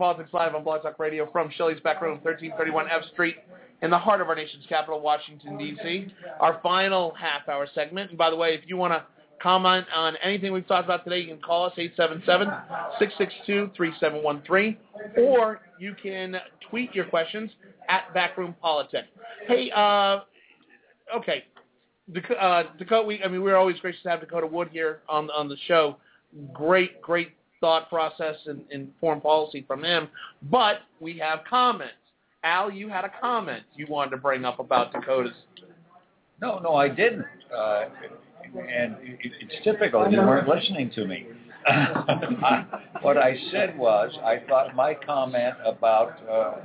Politics 0.03 0.33
Live 0.33 0.53
on 0.53 0.65
Blog 0.65 0.81
Talk 0.81 0.99
Radio 0.99 1.31
from 1.31 1.49
Shelley's 1.55 1.79
Back 1.79 2.01
Room, 2.01 2.19
1331 2.23 2.87
F 2.91 3.05
Street, 3.13 3.37
in 3.83 3.89
the 3.89 3.97
heart 3.97 4.19
of 4.19 4.27
our 4.27 4.35
nation's 4.35 4.65
capital, 4.67 4.99
Washington, 4.99 5.57
D.C. 5.57 6.13
Our 6.41 6.59
final 6.61 7.13
half-hour 7.13 7.67
segment. 7.73 8.09
And 8.09 8.17
by 8.17 8.29
the 8.29 8.35
way, 8.35 8.49
if 8.49 8.67
you 8.67 8.75
want 8.75 8.91
to 8.91 9.05
comment 9.41 9.85
on 9.95 10.17
anything 10.21 10.51
we've 10.51 10.67
talked 10.67 10.83
about 10.83 11.05
today, 11.05 11.19
you 11.19 11.27
can 11.27 11.39
call 11.41 11.67
us 11.67 11.71
877-662-3713, 12.99 14.75
or 15.19 15.61
you 15.79 15.95
can 16.03 16.35
tweet 16.69 16.93
your 16.93 17.05
questions 17.05 17.49
at 17.87 18.13
Backroom 18.13 18.55
Politics. 18.61 19.07
Hey, 19.47 19.71
uh, 19.73 20.19
okay, 21.15 21.45
uh, 22.41 22.63
Dakota, 22.77 23.07
we, 23.07 23.23
I 23.23 23.29
mean, 23.29 23.41
we're 23.41 23.55
always 23.55 23.79
gracious 23.79 24.03
to 24.03 24.09
have 24.09 24.19
Dakota 24.19 24.47
Wood 24.47 24.67
here 24.69 24.99
on 25.07 25.31
on 25.31 25.47
the 25.47 25.55
show 25.65 25.95
great, 26.51 27.01
great 27.01 27.29
thought 27.63 27.87
process 27.87 28.35
and, 28.45 28.61
and 28.73 28.89
foreign 28.99 29.21
policy 29.21 29.63
from 29.65 29.85
him. 29.85 30.09
But 30.51 30.79
we 30.99 31.17
have 31.19 31.39
comments. 31.49 31.93
Al, 32.43 32.69
you 32.69 32.89
had 32.89 33.05
a 33.05 33.11
comment 33.21 33.63
you 33.73 33.87
wanted 33.89 34.11
to 34.11 34.17
bring 34.17 34.43
up 34.43 34.59
about 34.59 34.91
Dakota's. 34.91 35.31
No, 36.41 36.59
no, 36.59 36.75
I 36.75 36.89
didn't. 36.89 37.23
Uh, 37.55 37.85
and 38.53 38.97
it, 38.99 39.31
it's 39.39 39.63
typical. 39.63 40.11
You 40.11 40.17
weren't 40.17 40.45
listening 40.45 40.91
to 40.95 41.07
me. 41.07 41.25
I, 41.65 42.65
what 43.01 43.17
I 43.17 43.35
said 43.51 43.77
was, 43.77 44.11
I 44.23 44.41
thought 44.47 44.75
my 44.75 44.93
comment 44.93 45.55
about 45.65 46.19
uh, 46.29 46.55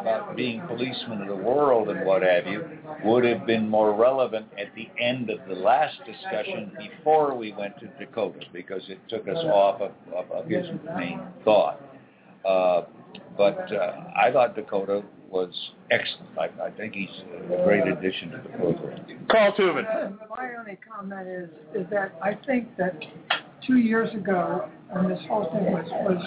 about 0.00 0.36
being 0.36 0.60
policemen 0.66 1.22
of 1.22 1.28
the 1.28 1.36
world 1.36 1.88
and 1.88 2.06
what 2.06 2.22
have 2.22 2.46
you 2.46 2.64
would 3.04 3.24
have 3.24 3.46
been 3.46 3.68
more 3.68 3.94
relevant 3.94 4.46
at 4.58 4.74
the 4.74 4.88
end 5.02 5.30
of 5.30 5.38
the 5.48 5.54
last 5.54 5.96
discussion 6.06 6.72
before 6.78 7.34
we 7.36 7.52
went 7.52 7.78
to 7.80 7.86
Dakota 7.98 8.40
because 8.52 8.82
it 8.88 8.98
took 9.08 9.28
us 9.28 9.42
off 9.44 9.80
of, 9.80 9.92
of, 10.14 10.30
of 10.30 10.46
his 10.46 10.66
main 10.96 11.20
thought. 11.44 11.80
Uh, 12.46 12.82
but 13.36 13.72
uh, 13.72 14.04
I 14.16 14.30
thought 14.32 14.54
Dakota 14.54 15.02
was 15.30 15.50
excellent. 15.90 16.38
I, 16.38 16.66
I 16.66 16.70
think 16.70 16.94
he's 16.94 17.08
a 17.50 17.64
great 17.64 17.86
addition 17.86 18.30
to 18.30 18.40
the 18.42 18.48
program. 18.56 19.26
Carl 19.30 19.54
Tubin. 19.56 19.84
My 20.30 20.50
only 20.58 20.78
comment 20.88 21.28
is 21.28 21.50
is 21.74 21.86
that 21.90 22.14
I 22.22 22.34
think 22.46 22.76
that 22.78 22.94
two 23.66 23.78
years 23.78 24.12
ago, 24.14 24.68
when 24.90 25.08
this 25.08 25.20
whole 25.28 25.50
thing 25.52 25.72
was 25.72 25.86
was, 25.90 26.22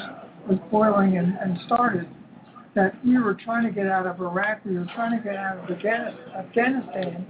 was 0.49 0.60
boiling 0.72 1.18
and, 1.18 1.38
and 1.38 1.60
started, 1.66 2.08
that 2.76 2.94
we 3.06 3.18
were 3.18 3.34
trying 3.34 3.66
to 3.66 3.72
get 3.72 3.88
out 3.88 4.08
of 4.08 4.20
Iraq, 4.20 4.64
we 4.66 4.78
were 4.78 4.88
trying 4.95 5.18
to 5.18 5.24
get 5.24 5.36
out 5.36 5.58
of 5.58 5.70
Afghanistan, 5.70 7.26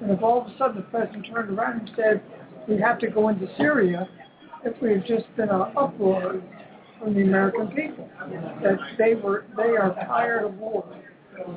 and 0.00 0.10
if 0.10 0.22
all 0.22 0.42
of 0.42 0.46
a 0.48 0.58
sudden 0.58 0.76
the 0.76 0.82
president 0.82 1.26
turned 1.32 1.56
around 1.56 1.80
and 1.80 1.90
said 1.96 2.22
we 2.68 2.78
have 2.78 2.98
to 2.98 3.08
go 3.08 3.28
into 3.28 3.46
Syria, 3.56 4.08
if 4.64 4.80
we 4.80 4.92
had 4.92 5.06
just 5.06 5.24
been 5.36 5.48
an 5.48 5.72
uproar 5.76 6.40
from 6.98 7.14
the 7.14 7.22
American 7.22 7.68
people, 7.68 8.08
that 8.62 8.78
they 8.98 9.14
were 9.14 9.44
they 9.56 9.76
are 9.76 9.94
tired 10.06 10.44
of 10.44 10.54
war. 10.54 10.84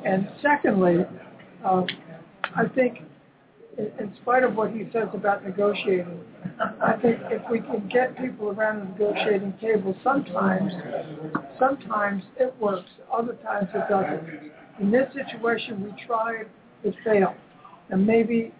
And 0.04 0.28
secondly, 0.42 1.04
uh, 1.64 1.82
I 2.56 2.64
think 2.74 3.00
in 3.78 4.12
spite 4.22 4.42
of 4.42 4.54
what 4.56 4.70
he 4.70 4.84
says 4.92 5.08
about 5.12 5.44
negotiating, 5.44 6.20
I 6.82 6.94
think 7.02 7.18
if 7.30 7.42
we 7.50 7.60
can 7.60 7.88
get 7.92 8.16
people 8.16 8.48
around 8.48 8.80
the 8.80 9.04
negotiating 9.04 9.54
table, 9.60 9.94
sometimes, 10.02 10.72
sometimes 11.58 12.22
it 12.38 12.54
works. 12.60 12.88
Other 13.12 13.34
times 13.34 13.68
it 13.74 13.88
doesn't. 13.88 14.52
In 14.80 14.90
this 14.90 15.12
situation, 15.12 15.82
we 15.82 16.06
tried, 16.06 16.46
it 16.84 16.94
failed, 17.04 17.34
and 17.90 18.06
maybe 18.06 18.52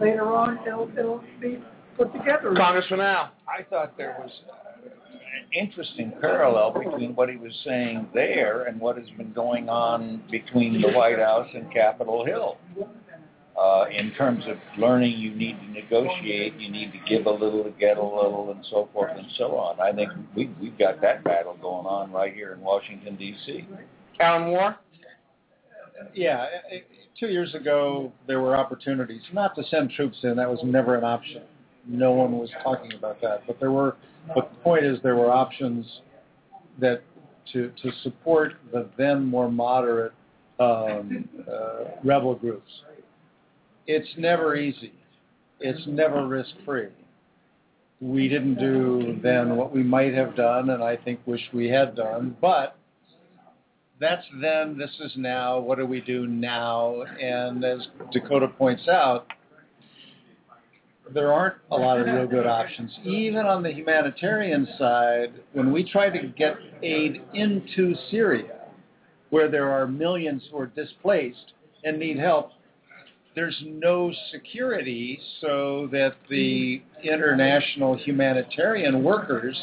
later 0.00 0.34
on 0.34 0.58
it'll 0.66 0.90
it'll 0.96 1.22
be 1.40 1.58
put 1.96 2.12
together. 2.12 2.54
Congressman 2.56 3.00
Al. 3.00 3.32
I 3.48 3.62
thought 3.64 3.96
there 3.96 4.16
was 4.20 4.30
an 4.46 5.66
interesting 5.66 6.12
parallel 6.20 6.72
between 6.72 7.14
what 7.14 7.28
he 7.28 7.36
was 7.36 7.52
saying 7.64 8.08
there 8.14 8.64
and 8.64 8.80
what 8.80 8.96
has 8.96 9.08
been 9.16 9.32
going 9.32 9.68
on 9.68 10.22
between 10.30 10.80
the 10.80 10.90
White 10.92 11.18
House 11.18 11.48
and 11.54 11.72
Capitol 11.72 12.24
Hill. 12.24 12.58
Uh, 13.58 13.86
in 13.90 14.12
terms 14.12 14.44
of 14.46 14.56
learning, 14.78 15.18
you 15.18 15.34
need 15.34 15.58
to 15.58 15.66
negotiate, 15.72 16.54
you 16.60 16.70
need 16.70 16.92
to 16.92 16.98
give 17.08 17.26
a 17.26 17.30
little 17.30 17.64
to 17.64 17.70
get 17.70 17.96
a 17.96 18.02
little, 18.02 18.52
and 18.52 18.64
so 18.70 18.88
forth 18.92 19.10
and 19.16 19.26
so 19.36 19.56
on. 19.56 19.80
I 19.80 19.92
think 19.92 20.12
we, 20.36 20.48
we've 20.60 20.78
got 20.78 21.00
that 21.00 21.24
battle 21.24 21.56
going 21.60 21.84
on 21.84 22.12
right 22.12 22.32
here 22.32 22.52
in 22.52 22.60
Washington, 22.60 23.16
D.C. 23.16 23.66
Alan 24.20 24.48
Moore? 24.48 24.76
Yeah, 26.14 26.46
two 27.18 27.26
years 27.26 27.52
ago 27.56 28.12
there 28.28 28.40
were 28.40 28.56
opportunities 28.56 29.22
not 29.32 29.56
to 29.56 29.64
send 29.64 29.90
troops 29.90 30.18
in. 30.22 30.36
That 30.36 30.48
was 30.48 30.60
never 30.62 30.94
an 30.94 31.02
option. 31.02 31.42
No 31.84 32.12
one 32.12 32.38
was 32.38 32.50
talking 32.62 32.92
about 32.94 33.20
that. 33.22 33.44
But 33.46 33.58
there 33.58 33.72
were. 33.72 33.96
But 34.34 34.50
the 34.50 34.56
point 34.62 34.84
is, 34.84 34.98
there 35.02 35.16
were 35.16 35.32
options 35.32 35.84
that 36.78 37.02
to 37.52 37.72
to 37.82 37.90
support 38.02 38.52
the 38.72 38.88
then 38.96 39.24
more 39.24 39.50
moderate 39.50 40.12
um, 40.60 41.28
uh, 41.50 41.84
rebel 42.04 42.34
groups 42.36 42.70
it's 43.88 44.08
never 44.18 44.54
easy. 44.54 44.92
It's 45.58 45.84
never 45.88 46.28
risk 46.28 46.50
free. 46.64 46.88
We 48.00 48.28
didn't 48.28 48.60
do 48.60 49.18
then 49.22 49.56
what 49.56 49.74
we 49.74 49.82
might 49.82 50.14
have 50.14 50.36
done, 50.36 50.70
and 50.70 50.84
I 50.84 50.96
think 50.96 51.18
wish 51.26 51.40
we 51.52 51.68
had 51.68 51.96
done. 51.96 52.36
But 52.40 52.76
that's 53.98 54.24
then. 54.40 54.78
This 54.78 54.94
is 55.00 55.12
now. 55.16 55.58
What 55.58 55.78
do 55.78 55.86
we 55.86 56.00
do 56.00 56.28
now? 56.28 57.02
And 57.20 57.64
as 57.64 57.88
Dakota 58.12 58.46
points 58.46 58.86
out, 58.86 59.26
there 61.12 61.32
aren't 61.32 61.56
a 61.72 61.76
lot 61.76 61.98
of 61.98 62.06
real 62.06 62.26
good 62.26 62.46
options. 62.46 62.92
Even 63.02 63.46
on 63.46 63.62
the 63.62 63.72
humanitarian 63.72 64.68
side, 64.78 65.32
when 65.54 65.72
we 65.72 65.82
try 65.82 66.10
to 66.10 66.28
get 66.28 66.56
aid 66.82 67.22
into 67.32 67.94
Syria, 68.10 68.66
where 69.30 69.50
there 69.50 69.70
are 69.70 69.88
millions 69.88 70.42
who 70.50 70.58
are 70.58 70.66
displaced 70.66 71.52
and 71.82 71.98
need 71.98 72.18
help, 72.18 72.52
there's 73.34 73.62
no 73.64 74.12
security 74.32 75.20
so 75.40 75.88
that 75.92 76.16
the 76.28 76.82
international 77.02 77.96
humanitarian 77.96 79.02
workers 79.04 79.58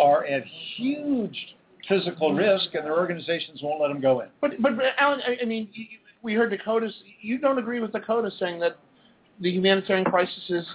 are 0.00 0.24
at 0.24 0.44
huge 0.76 1.54
physical 1.88 2.34
risk 2.34 2.74
and 2.74 2.84
their 2.84 2.96
organizations 2.96 3.60
won't 3.62 3.80
let 3.80 3.88
them 3.88 4.00
go 4.00 4.20
in. 4.20 4.28
But 4.40 4.52
but, 4.60 4.76
but 4.76 4.86
Alan, 4.98 5.20
I, 5.26 5.36
I 5.42 5.44
mean, 5.44 5.68
you, 5.72 5.86
we 6.22 6.34
heard 6.34 6.50
Dakota's. 6.50 6.94
You 7.20 7.38
don't 7.38 7.58
agree 7.58 7.80
with 7.80 7.92
Dakota 7.92 8.30
saying 8.38 8.60
that 8.60 8.78
the 9.40 9.50
humanitarian 9.50 10.04
crisis 10.04 10.42
is 10.48 10.66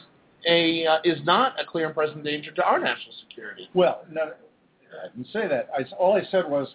a 0.48 0.86
uh, 0.86 0.98
is 1.04 1.20
not 1.26 1.60
a 1.60 1.66
clear 1.66 1.88
and 1.88 1.96
present 1.96 2.24
danger 2.24 2.52
to 2.52 2.64
our 2.64 2.80
national 2.80 3.16
security. 3.28 3.70
Well, 3.74 4.06
no, 4.12 4.22
I 4.24 5.08
didn't 5.16 5.32
say 5.34 5.48
that. 5.48 5.70
I, 5.76 5.84
all 5.96 6.16
I 6.16 6.24
said 6.30 6.50
was 6.50 6.68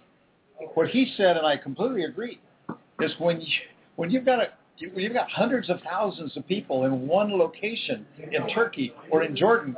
what 0.75 0.89
he 0.89 1.13
said, 1.17 1.37
and 1.37 1.47
I 1.47 1.57
completely 1.57 2.05
agree. 2.05 2.41
Is 3.01 3.13
when 3.19 3.41
you 3.41 3.49
when 3.97 4.11
you've 4.11 4.25
got 4.25 4.41
a 4.41 4.49
you've 4.79 5.13
got 5.13 5.31
hundreds 5.31 5.71
of 5.71 5.81
thousands 5.83 6.37
of 6.37 6.47
people 6.47 6.85
in 6.85 7.07
one 7.07 7.39
location 7.39 8.07
in 8.19 8.49
Turkey 8.49 8.93
or 9.11 9.23
in 9.23 9.37
Jordan, 9.37 9.77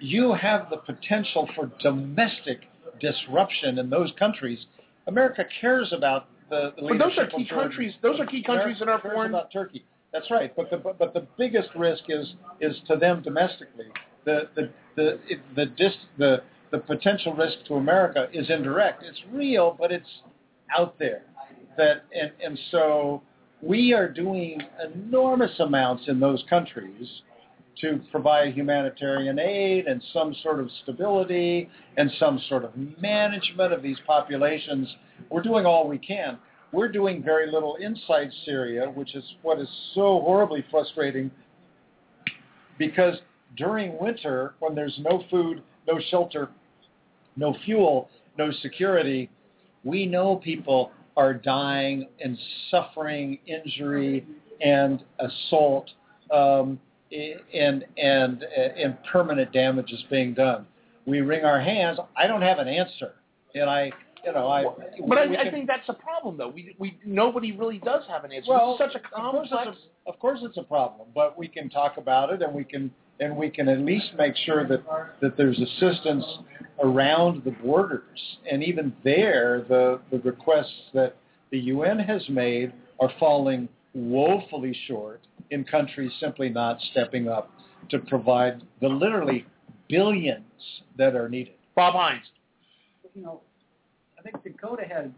you 0.00 0.34
have 0.34 0.68
the 0.70 0.78
potential 0.78 1.48
for 1.54 1.70
domestic 1.80 2.60
disruption 3.00 3.78
in 3.78 3.90
those 3.90 4.12
countries. 4.18 4.66
America 5.06 5.44
cares 5.60 5.92
about 5.92 6.26
the, 6.50 6.72
the 6.76 6.88
but 6.88 6.98
those 6.98 7.18
are 7.18 7.26
key 7.26 7.46
countries. 7.48 7.94
Those 8.02 8.20
are 8.20 8.26
key 8.26 8.42
countries 8.42 8.80
America 8.80 8.82
in 8.82 8.88
our 8.88 9.14
foreign. 9.14 9.30
About 9.30 9.52
Turkey, 9.52 9.84
that's 10.12 10.30
right. 10.30 10.54
But 10.54 10.70
the 10.70 10.76
but, 10.76 10.98
but 10.98 11.14
the 11.14 11.26
biggest 11.36 11.70
risk 11.76 12.04
is 12.08 12.34
is 12.60 12.76
to 12.88 12.96
them 12.96 13.22
domestically. 13.22 13.86
The 14.24 14.48
the 14.54 14.70
the 14.96 15.18
the 15.54 15.66
dis, 15.66 15.92
the 16.18 16.42
the 16.70 16.78
potential 16.78 17.34
risk 17.34 17.58
to 17.68 17.74
America 17.74 18.28
is 18.32 18.48
indirect. 18.50 19.02
It's 19.04 19.20
real, 19.32 19.76
but 19.78 19.92
it's 19.92 20.08
out 20.76 20.98
there. 20.98 21.22
That 21.76 22.04
and 22.14 22.32
and 22.44 22.58
so 22.70 23.22
we 23.62 23.92
are 23.92 24.08
doing 24.08 24.60
enormous 24.84 25.58
amounts 25.60 26.04
in 26.08 26.20
those 26.20 26.44
countries 26.48 27.08
to 27.80 28.00
provide 28.10 28.54
humanitarian 28.54 29.38
aid 29.38 29.86
and 29.86 30.02
some 30.12 30.34
sort 30.42 30.60
of 30.60 30.70
stability 30.82 31.68
and 31.96 32.10
some 32.18 32.40
sort 32.48 32.64
of 32.64 32.70
management 33.00 33.72
of 33.72 33.82
these 33.82 33.98
populations. 34.06 34.88
We're 35.30 35.42
doing 35.42 35.66
all 35.66 35.88
we 35.88 35.98
can. 35.98 36.38
We're 36.72 36.88
doing 36.88 37.22
very 37.22 37.50
little 37.50 37.76
inside 37.76 38.30
Syria, 38.44 38.90
which 38.90 39.14
is 39.14 39.24
what 39.42 39.60
is 39.60 39.68
so 39.94 40.20
horribly 40.20 40.64
frustrating 40.70 41.30
because 42.78 43.16
during 43.56 43.98
winter, 43.98 44.54
when 44.58 44.74
there's 44.74 44.98
no 44.98 45.24
food, 45.30 45.62
no 45.86 45.98
shelter, 46.10 46.48
no 47.36 47.56
fuel, 47.64 48.10
no 48.36 48.50
security, 48.62 49.30
we 49.84 50.06
know 50.06 50.36
people 50.36 50.90
are 51.16 51.34
dying 51.34 52.08
and 52.20 52.38
suffering 52.70 53.38
injury 53.46 54.26
and 54.60 55.02
assault 55.18 55.90
um, 56.32 56.78
and 57.10 57.84
and 57.96 58.42
and 58.42 58.96
permanent 59.10 59.52
damage 59.52 59.92
is 59.92 60.04
being 60.10 60.34
done. 60.34 60.66
We 61.06 61.20
wring 61.20 61.44
our 61.44 61.60
hands. 61.60 61.98
I 62.16 62.26
don't 62.26 62.42
have 62.42 62.58
an 62.58 62.68
answer, 62.68 63.14
and 63.54 63.70
I 63.70 63.92
you 64.24 64.32
know 64.32 64.48
I. 64.48 64.64
But 65.06 65.18
I, 65.18 65.26
can, 65.26 65.36
I 65.36 65.50
think 65.50 65.66
that's 65.66 65.88
a 65.88 65.94
problem 65.94 66.36
though. 66.36 66.48
We 66.48 66.74
we 66.78 66.98
nobody 67.04 67.52
really 67.52 67.78
does 67.78 68.02
have 68.08 68.24
an 68.24 68.32
answer. 68.32 68.50
Well, 68.50 68.76
it's 68.78 68.92
such 68.92 69.00
a 69.00 69.08
complex. 69.14 69.50
Of 69.52 69.64
course, 69.64 69.76
of 70.06 70.18
course 70.18 70.40
it's 70.42 70.56
a 70.56 70.62
problem, 70.62 71.08
but 71.14 71.38
we 71.38 71.48
can 71.48 71.70
talk 71.70 71.96
about 71.96 72.32
it 72.32 72.42
and 72.42 72.52
we 72.52 72.64
can 72.64 72.90
and 73.20 73.36
we 73.36 73.50
can 73.50 73.68
at 73.68 73.80
least 73.80 74.10
make 74.16 74.36
sure 74.44 74.66
that 74.66 74.82
that 75.20 75.36
there's 75.36 75.58
assistance 75.58 76.24
around 76.82 77.42
the 77.44 77.50
borders. 77.50 78.38
And 78.50 78.62
even 78.62 78.92
there, 79.04 79.64
the 79.68 80.00
the 80.10 80.18
requests 80.20 80.90
that 80.94 81.16
the 81.50 81.58
UN 81.58 81.98
has 81.98 82.22
made 82.28 82.72
are 83.00 83.10
falling 83.18 83.68
woefully 83.94 84.76
short 84.86 85.20
in 85.50 85.64
countries 85.64 86.12
simply 86.20 86.48
not 86.48 86.78
stepping 86.90 87.28
up 87.28 87.50
to 87.90 87.98
provide 88.00 88.62
the 88.80 88.88
literally 88.88 89.46
billions 89.88 90.44
that 90.98 91.14
are 91.14 91.28
needed. 91.28 91.54
Bob 91.74 91.94
Hines. 91.94 92.24
You 93.14 93.22
know, 93.22 93.40
I 94.18 94.22
think 94.22 94.42
Dakota 94.42 94.82
had 94.86 95.12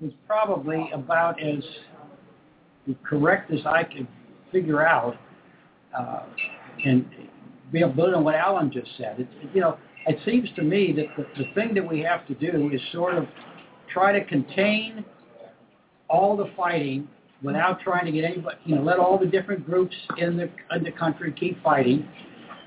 was 0.00 0.12
probably 0.26 0.90
about 0.94 1.42
as 1.42 1.62
correct 3.04 3.50
as 3.52 3.60
I 3.66 3.84
could 3.84 4.06
figure 4.50 4.86
out, 4.86 5.16
uh, 5.96 6.22
and 6.84 7.06
to 7.72 7.82
on 8.14 8.24
what 8.24 8.34
Alan 8.34 8.70
just 8.72 8.90
said. 8.96 9.20
It, 9.20 9.28
you 9.54 9.60
know, 9.60 9.78
it 10.06 10.18
seems 10.24 10.48
to 10.56 10.62
me 10.62 10.92
that 10.96 11.06
the, 11.16 11.44
the 11.44 11.50
thing 11.54 11.74
that 11.74 11.86
we 11.86 12.00
have 12.00 12.26
to 12.26 12.34
do 12.34 12.70
is 12.72 12.80
sort 12.92 13.14
of 13.14 13.26
try 13.92 14.12
to 14.12 14.24
contain 14.24 15.04
all 16.08 16.36
the 16.36 16.50
fighting 16.56 17.08
without 17.42 17.80
trying 17.80 18.04
to 18.04 18.12
get 18.12 18.24
anybody, 18.24 18.56
you 18.64 18.74
know, 18.74 18.82
let 18.82 18.98
all 18.98 19.18
the 19.18 19.26
different 19.26 19.64
groups 19.64 19.94
in 20.18 20.36
the 20.36 20.50
in 20.74 20.84
the 20.84 20.92
country 20.92 21.32
keep 21.38 21.62
fighting. 21.62 22.08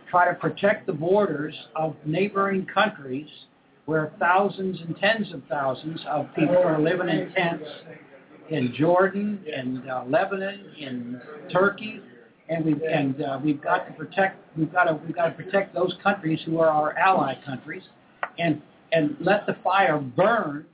try 0.10 0.27
to 0.27 0.35
protect 0.35 0.85
the 0.88 0.94
borders 0.94 1.56
of 1.76 1.95
neighboring 2.06 2.65
countries 2.73 3.27
where 3.85 4.14
thousands 4.19 4.80
and 4.81 4.95
tens 4.98 5.34
of 5.34 5.41
thousands 5.49 5.99
of 6.07 6.27
people 6.35 6.57
are 6.57 6.80
living 6.80 7.10
in 7.10 7.31
tents 7.34 7.65
in 8.49 8.73
Jordan, 8.77 9.44
in 9.45 9.88
uh, 9.90 10.06
Lebanon, 10.07 10.65
in 10.80 11.22
Turkey, 11.52 12.02
and 12.53 12.65
we've 12.65 12.81
and 12.81 13.21
uh, 13.21 13.39
we've 13.43 13.61
got 13.61 13.88
to 13.88 13.93
protect 13.93 14.39
we've 14.57 14.71
got 14.71 14.85
to 14.85 14.99
we've 15.05 15.15
got 15.15 15.25
to 15.25 15.43
protect 15.43 15.73
those 15.73 15.93
countries 16.03 16.39
who 16.45 16.59
are 16.59 16.69
our 16.69 16.97
ally 16.97 17.35
countries, 17.45 17.84
and 18.38 18.61
and 18.91 19.15
let 19.19 19.45
the 19.45 19.55
fire 19.63 19.99
burn 19.99 20.65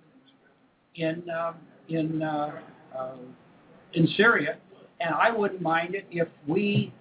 in 0.95 1.23
uh, 1.29 1.53
in 1.87 2.21
uh, 2.21 2.51
uh, 2.97 3.15
in 3.93 4.07
Syria, 4.17 4.57
and 4.99 5.13
I 5.13 5.31
wouldn't 5.31 5.61
mind 5.61 5.95
it 5.95 6.05
if 6.11 6.27
we 6.47 6.93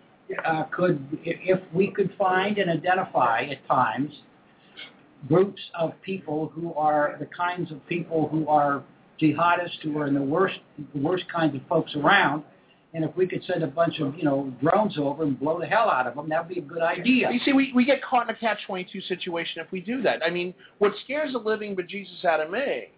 uh, 0.46 0.64
could 0.64 1.06
if 1.24 1.60
we 1.72 1.90
could 1.90 2.12
find 2.18 2.58
and 2.58 2.70
identify 2.70 3.42
at 3.50 3.66
times 3.66 4.12
groups 5.26 5.60
of 5.78 5.92
people 6.02 6.52
who 6.54 6.72
are 6.74 7.16
the 7.18 7.26
kinds 7.26 7.72
of 7.72 7.84
people 7.88 8.28
who 8.28 8.46
are 8.48 8.84
jihadists 9.20 9.80
who 9.82 9.98
are 9.98 10.06
in 10.06 10.14
the 10.14 10.22
worst 10.22 10.58
the 10.94 11.00
worst 11.00 11.24
kinds 11.32 11.54
of 11.56 11.62
folks 11.68 11.94
around. 11.96 12.44
And 12.94 13.04
if 13.04 13.14
we 13.16 13.26
could 13.26 13.44
send 13.44 13.62
a 13.62 13.66
bunch 13.66 14.00
of 14.00 14.16
you 14.16 14.24
know 14.24 14.52
drones 14.62 14.96
over 14.98 15.22
and 15.22 15.38
blow 15.38 15.60
the 15.60 15.66
hell 15.66 15.90
out 15.90 16.06
of 16.06 16.14
them, 16.14 16.28
that 16.30 16.46
would 16.46 16.54
be 16.54 16.60
a 16.60 16.64
good 16.64 16.82
idea. 16.82 17.30
You 17.30 17.38
see, 17.44 17.52
we, 17.52 17.70
we 17.74 17.84
get 17.84 18.02
caught 18.02 18.28
in 18.28 18.34
a 18.34 18.38
catch-22 18.38 19.06
situation 19.06 19.62
if 19.62 19.70
we 19.70 19.80
do 19.80 20.00
that. 20.02 20.22
I 20.24 20.30
mean, 20.30 20.54
what 20.78 20.92
scares 21.04 21.32
the 21.32 21.38
living 21.38 21.76
bejesus 21.76 22.24
out 22.24 22.40
of 22.40 22.50
me 22.50 22.88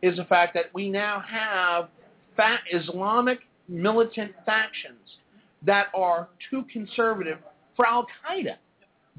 is 0.00 0.16
the 0.16 0.24
fact 0.24 0.54
that 0.54 0.66
we 0.74 0.88
now 0.88 1.22
have 1.28 1.88
fat 2.36 2.60
Islamic 2.72 3.40
militant 3.68 4.32
factions 4.46 5.18
that 5.64 5.86
are 5.94 6.28
too 6.50 6.64
conservative 6.72 7.38
for 7.76 7.86
Al-Qaeda. 7.86 8.56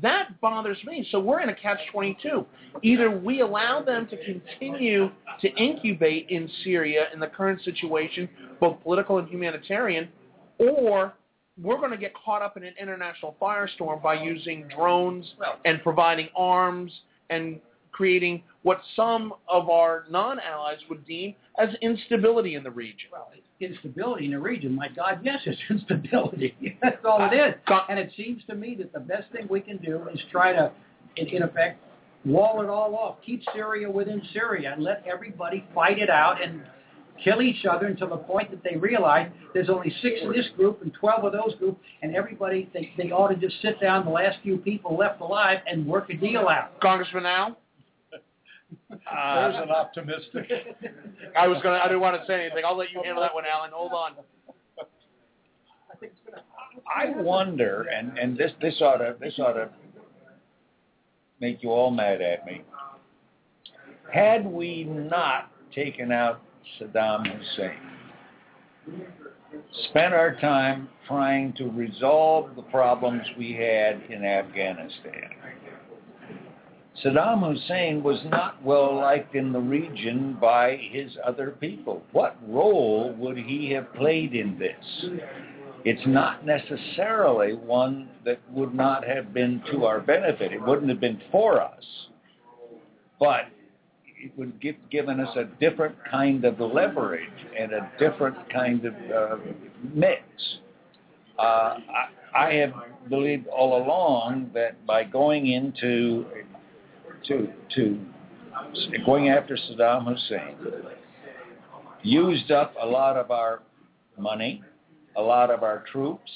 That 0.02 0.40
bothers 0.41 0.78
me. 0.86 1.07
So 1.11 1.20
we're 1.20 1.41
in 1.41 1.49
a 1.49 1.56
catch-22. 1.56 2.45
Either 2.82 3.11
we 3.11 3.41
allow 3.41 3.82
them 3.84 4.07
to 4.07 4.18
continue 4.26 5.11
to 5.40 5.48
incubate 5.56 6.30
in 6.30 6.49
Syria 6.64 7.07
in 7.14 7.20
the 7.20 7.28
current 7.28 7.61
situation, 7.64 8.28
both 8.60 8.82
political 8.82 9.20
and 9.20 9.28
humanitarian, 9.28 10.10
or 10.57 11.14
we're 11.61 11.78
going 11.78 11.91
to 11.91 11.98
get 11.98 12.14
caught 12.15 12.41
up 12.41 12.57
in 12.57 12.64
an 12.64 12.74
international 12.82 13.36
firestorm 13.40 14.02
by 14.02 14.15
using 14.15 14.68
drones 14.76 15.36
and 15.65 15.82
providing 15.84 16.30
arms 16.36 16.91
and 17.30 17.60
creating 17.94 18.44
what 18.64 18.82
some 18.95 19.34
of 19.48 19.70
our 19.70 20.06
non-allies 20.10 20.80
would 20.90 21.06
deem 21.06 21.36
as 21.57 21.70
instability 21.82 22.56
in 22.56 22.64
the 22.64 22.72
region. 22.72 23.10
Well, 23.11 23.30
instability 23.60 24.26
in 24.26 24.32
the 24.32 24.40
region. 24.40 24.76
My 24.76 24.90
God, 24.90 25.22
yes, 25.24 25.40
it's 25.45 25.60
instability. 25.70 26.78
That's 26.82 27.03
all 27.06 27.30
it 27.32 27.36
is. 27.36 27.53
And 27.90 27.98
it 27.98 28.11
seems 28.18 28.44
to 28.49 28.56
me 28.56 28.76
that 28.80 28.91
the 28.91 28.99
best 28.99 29.32
thing 29.32 29.48
we 29.49 29.61
can 29.61 29.78
do 29.78 30.02
is 30.14 30.20
try 30.32 30.53
to, 30.53 30.72
in, 31.15 31.28
in 31.28 31.44
effect, 31.44 31.82
wall 32.26 32.61
it 32.61 32.70
all 32.70 32.95
off. 32.95 33.18
Keep 33.26 33.44
Syria 33.53 33.90
within 33.90 34.22
Syria 34.34 34.74
and 34.74 34.84
let 34.84 35.03
everybody 35.06 35.65
fight 35.74 35.99
it 35.99 36.10
out 36.10 36.41
and 36.44 36.64
kill 37.24 37.41
each 37.41 37.65
other 37.65 37.86
until 37.88 38.10
the 38.10 38.18
point 38.18 38.49
that 38.52 38.64
they 38.64 38.76
realize 38.76 39.30
there's 39.53 39.70
only 39.70 39.94
six 40.02 40.20
in 40.22 40.32
this 40.32 40.48
group 40.57 40.82
and 40.82 40.91
12 40.94 41.26
of 41.26 41.32
those 41.32 41.56
groups, 41.60 41.80
and 42.02 42.15
everybody, 42.15 42.70
they, 42.74 42.91
they 42.98 43.11
ought 43.11 43.28
to 43.28 43.36
just 43.36 43.61
sit 43.61 43.80
down, 43.80 44.03
the 44.03 44.11
last 44.11 44.38
few 44.41 44.57
people 44.57 44.98
left 44.98 45.22
alive, 45.22 45.60
and 45.68 45.86
work 45.86 46.10
a 46.10 46.15
deal 46.15 46.48
out. 46.49 46.80
Congressman 46.82 47.26
Al? 47.26 47.57
Uh, 48.91 49.52
There's 49.52 49.64
an 49.64 49.70
optimistic. 49.72 50.50
I 51.38 51.48
was 51.48 51.62
gonna. 51.62 51.80
I 51.80 51.88
didn't 51.88 52.02
want 52.02 52.20
to 52.20 52.26
say 52.28 52.45
anything. 52.45 52.64
I'll 52.66 52.78
let 52.78 52.91
you 52.91 53.02
handle 53.04 53.22
that 53.22 53.34
one, 53.34 53.44
Alan. 53.45 53.72
Hold 53.74 53.91
on. 53.94 54.14
I 56.95 57.10
wonder, 57.22 57.84
and 57.84 58.18
and 58.18 58.38
this 58.38 58.52
this 58.62 58.82
ought 58.82 58.98
to 58.98 59.16
this 59.20 59.38
ought 59.40 59.54
to 59.54 59.70
make 61.40 61.62
you 61.64 61.70
all 61.70 61.91
mad 61.91 62.22
at 62.22 62.45
me. 62.45 62.62
Had 64.12 64.45
we 64.45 64.84
not 64.86 65.52
taken 65.74 66.12
out 66.12 66.41
Saddam 66.80 67.26
Hussein, 67.26 67.78
spent 69.90 70.14
our 70.14 70.36
time 70.36 70.88
trying 71.08 71.54
to 71.54 71.70
resolve 71.70 72.56
the 72.56 72.62
problems 72.64 73.24
we 73.38 73.54
had 73.54 74.02
in 74.10 74.24
Afghanistan, 74.24 75.30
Saddam 77.04 77.54
Hussein 77.54 78.02
was 78.02 78.20
not 78.26 78.64
well 78.64 78.96
liked 78.96 79.36
in 79.36 79.52
the 79.52 79.60
region 79.60 80.38
by 80.40 80.78
his 80.78 81.12
other 81.26 81.52
people. 81.52 82.02
What 82.14 82.38
role 82.48 83.14
would 83.18 83.38
he 83.38 83.72
have 83.72 83.94
played 83.94 84.34
in 84.34 84.58
this? 84.58 85.06
It's 85.84 86.08
not 86.08 86.46
necessarily 86.46 87.56
one 87.56 88.08
that 88.24 88.40
would 88.52 88.74
not 88.74 89.06
have 89.06 89.34
been 89.34 89.62
to 89.72 89.84
our 89.84 90.00
benefit. 90.00 90.54
It 90.54 90.62
wouldn't 90.66 90.90
have 90.90 91.02
been 91.02 91.22
for 91.30 91.62
us, 91.62 91.84
but 93.20 93.48
it 94.06 94.32
would 94.38 94.62
give 94.62 94.76
given 94.90 95.20
us 95.20 95.36
a 95.36 95.44
different 95.60 95.96
kind 96.10 96.46
of 96.46 96.58
leverage 96.62 97.22
and 97.60 97.74
a 97.74 97.92
different 98.00 98.38
kind 98.50 98.86
of 98.86 98.94
uh, 98.94 99.36
mix. 99.94 100.22
Uh, 101.38 101.42
I, 101.44 102.08
I 102.34 102.54
have 102.54 102.74
believed 103.10 103.48
all 103.48 103.84
along 103.84 104.52
that 104.54 104.86
by 104.86 105.04
going 105.04 105.48
into 105.48 106.26
to 107.28 107.48
to 107.76 108.00
going 109.06 109.30
after 109.30 109.56
Saddam 109.56 110.06
Hussein 110.06 110.56
used 112.04 112.52
up 112.52 112.76
a 112.82 112.86
lot 112.86 113.18
of 113.18 113.32
our 113.32 113.62
money, 114.18 114.62
a 115.16 115.22
lot 115.22 115.50
of 115.50 115.64
our 115.64 115.84
troops, 115.91 116.30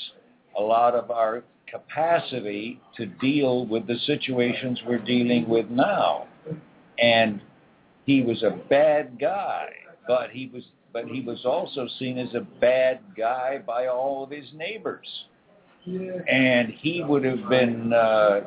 a 0.58 0.62
lot 0.62 0.96
of 0.96 1.12
our 1.12 1.44
capacity 1.70 2.80
to 2.96 3.06
deal 3.06 3.66
with 3.66 3.86
the 3.88 3.98
situations 4.06 4.80
we're 4.88 4.98
dealing 4.98 5.48
with 5.48 5.70
now. 5.70 6.28
And 6.98 7.42
he 8.06 8.22
was 8.22 8.42
a 8.44 8.58
bad 8.70 9.20
guy, 9.20 9.70
but 10.08 10.32
he 10.32 10.50
was 10.54 10.64
but 10.94 11.06
he 11.06 11.22
was 11.22 11.46
also 11.46 11.88
seen 12.00 12.18
as 12.18 12.34
a 12.34 12.40
bad 12.60 13.02
guy 13.16 13.60
by 13.60 13.88
all 13.88 14.24
of 14.24 14.32
his 14.32 14.48
neighbors. 14.54 15.06
And 15.86 16.70
he 16.70 17.04
would 17.04 17.24
have 17.24 17.48
been 17.50 17.94
uh, 17.94 18.40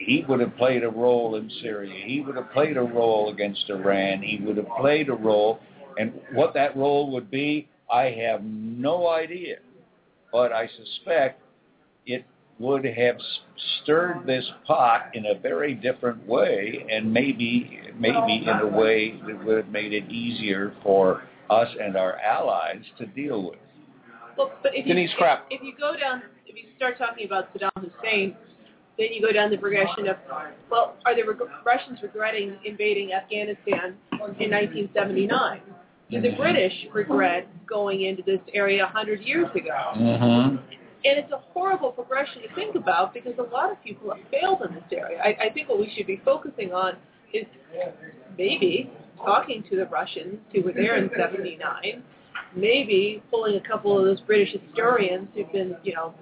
he 0.00 0.24
would 0.26 0.40
have 0.40 0.56
played 0.56 0.82
a 0.82 0.88
role 0.88 1.36
in 1.36 1.50
Syria. 1.62 1.92
He 2.06 2.22
would 2.22 2.36
have 2.36 2.50
played 2.52 2.76
a 2.78 2.82
role 2.82 3.30
against 3.30 3.68
Iran. 3.68 4.22
He 4.22 4.42
would 4.42 4.56
have 4.56 4.68
played 4.80 5.10
a 5.10 5.14
role. 5.14 5.60
And 5.98 6.14
what 6.32 6.54
that 6.54 6.74
role 6.74 7.10
would 7.12 7.30
be, 7.30 7.68
I 7.92 8.04
have 8.04 8.42
no 8.42 9.08
idea. 9.08 9.56
But 10.32 10.52
I 10.52 10.68
suspect 10.68 11.42
it 12.06 12.24
would 12.58 12.84
have 12.84 13.16
stirred 13.82 14.26
this 14.26 14.48
pot 14.66 15.10
in 15.12 15.26
a 15.26 15.38
very 15.38 15.74
different 15.74 16.26
way 16.26 16.86
and 16.90 17.12
maybe 17.12 17.80
maybe 17.98 18.46
in 18.46 18.48
a 18.48 18.66
way 18.66 19.20
that 19.26 19.44
would 19.44 19.56
have 19.58 19.68
made 19.68 19.92
it 19.92 20.10
easier 20.10 20.74
for 20.82 21.24
us 21.50 21.68
and 21.80 21.96
our 21.96 22.16
allies 22.18 22.82
to 22.98 23.06
deal 23.06 23.50
with. 23.50 23.58
Well, 24.36 24.52
but 24.62 24.72
if 24.74 24.86
you, 24.86 24.94
Denise 24.94 25.10
if, 25.18 25.38
if 25.50 25.62
you 25.62 25.74
go 25.78 25.94
down, 25.98 26.22
if 26.46 26.56
you 26.56 26.70
start 26.76 26.96
talking 26.96 27.26
about 27.26 27.52
Saddam 27.52 27.70
Hussein, 27.76 28.36
then 29.00 29.14
you 29.14 29.22
go 29.22 29.32
down 29.32 29.50
the 29.50 29.56
progression 29.56 30.06
of, 30.08 30.16
well, 30.70 30.96
are 31.06 31.16
the 31.16 31.22
reg- 31.22 31.50
Russians 31.64 31.98
regretting 32.02 32.58
invading 32.64 33.12
Afghanistan 33.14 33.96
in 34.12 34.50
1979? 34.50 35.62
Do 36.10 36.20
the 36.20 36.32
British 36.36 36.72
regret 36.92 37.48
going 37.66 38.02
into 38.02 38.22
this 38.22 38.40
area 38.52 38.82
100 38.82 39.20
years 39.20 39.48
ago? 39.54 39.92
Mm-hmm. 39.96 40.56
And 41.02 41.18
it's 41.18 41.32
a 41.32 41.38
horrible 41.54 41.92
progression 41.92 42.42
to 42.42 42.54
think 42.54 42.74
about 42.74 43.14
because 43.14 43.32
a 43.38 43.54
lot 43.54 43.72
of 43.72 43.82
people 43.82 44.12
have 44.14 44.22
failed 44.30 44.60
in 44.68 44.74
this 44.74 44.84
area. 44.92 45.18
I, 45.22 45.46
I 45.46 45.50
think 45.50 45.70
what 45.70 45.78
we 45.78 45.90
should 45.96 46.06
be 46.06 46.20
focusing 46.24 46.72
on 46.72 46.96
is 47.32 47.46
maybe 48.36 48.90
talking 49.24 49.64
to 49.70 49.76
the 49.76 49.86
Russians 49.86 50.38
who 50.52 50.62
were 50.62 50.72
there 50.72 50.96
in 50.96 51.08
79, 51.16 52.02
maybe 52.54 53.22
pulling 53.30 53.56
a 53.56 53.66
couple 53.66 53.98
of 53.98 54.04
those 54.04 54.20
British 54.22 54.52
historians 54.52 55.28
who've 55.34 55.50
been, 55.52 55.76
you 55.84 55.94
know, 55.94 56.12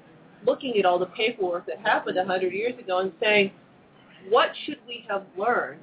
looking 0.47 0.79
at 0.79 0.85
all 0.85 0.99
the 0.99 1.07
paperwork 1.07 1.67
that 1.67 1.79
happened 1.81 2.17
100 2.17 2.53
years 2.53 2.79
ago 2.79 2.99
and 3.01 3.13
saying, 3.21 3.53
what 4.29 4.51
should 4.65 4.79
we 4.87 5.05
have 5.09 5.25
learned 5.37 5.81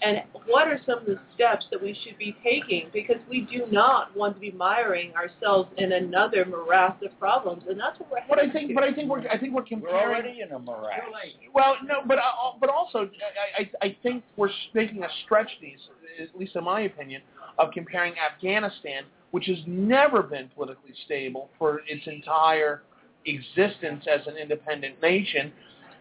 and 0.00 0.22
what 0.46 0.68
are 0.68 0.80
some 0.86 0.98
of 1.00 1.06
the 1.06 1.18
steps 1.34 1.66
that 1.70 1.82
we 1.82 1.96
should 2.04 2.16
be 2.18 2.36
taking? 2.44 2.88
Because 2.92 3.16
we 3.28 3.40
do 3.40 3.64
not 3.70 4.16
want 4.16 4.34
to 4.34 4.40
be 4.40 4.52
miring 4.52 5.12
ourselves 5.16 5.70
in 5.76 5.92
another 5.92 6.44
morass 6.44 6.94
of 7.04 7.18
problems, 7.18 7.64
and 7.68 7.78
that's 7.78 7.98
what 7.98 8.10
we're. 8.10 8.18
But 8.28 8.38
I 8.38 8.50
think, 8.50 8.68
to. 8.68 8.74
but 8.74 8.84
I 8.84 8.94
think 8.94 9.10
we're, 9.10 9.26
I 9.28 9.38
think 9.38 9.54
we're 9.54 9.62
We're 9.62 9.66
comparing. 9.66 9.96
already 9.96 10.40
in 10.40 10.52
a 10.52 10.58
morass. 10.58 11.00
Well, 11.52 11.76
no, 11.84 11.96
but 12.06 12.18
uh, 12.18 12.22
but 12.60 12.70
also, 12.70 13.10
I, 13.58 13.62
I 13.62 13.86
I 13.86 13.96
think 14.02 14.22
we're 14.36 14.50
making 14.72 15.02
a 15.02 15.08
stretch 15.24 15.50
these, 15.60 15.78
at 16.22 16.38
least 16.38 16.54
in 16.54 16.64
my 16.64 16.82
opinion, 16.82 17.22
of 17.58 17.72
comparing 17.72 18.14
Afghanistan, 18.18 19.02
which 19.32 19.46
has 19.46 19.58
never 19.66 20.22
been 20.22 20.48
politically 20.54 20.94
stable 21.06 21.50
for 21.58 21.80
its 21.88 22.06
entire 22.06 22.82
existence 23.26 24.04
as 24.06 24.26
an 24.26 24.36
independent 24.36 25.00
nation, 25.02 25.52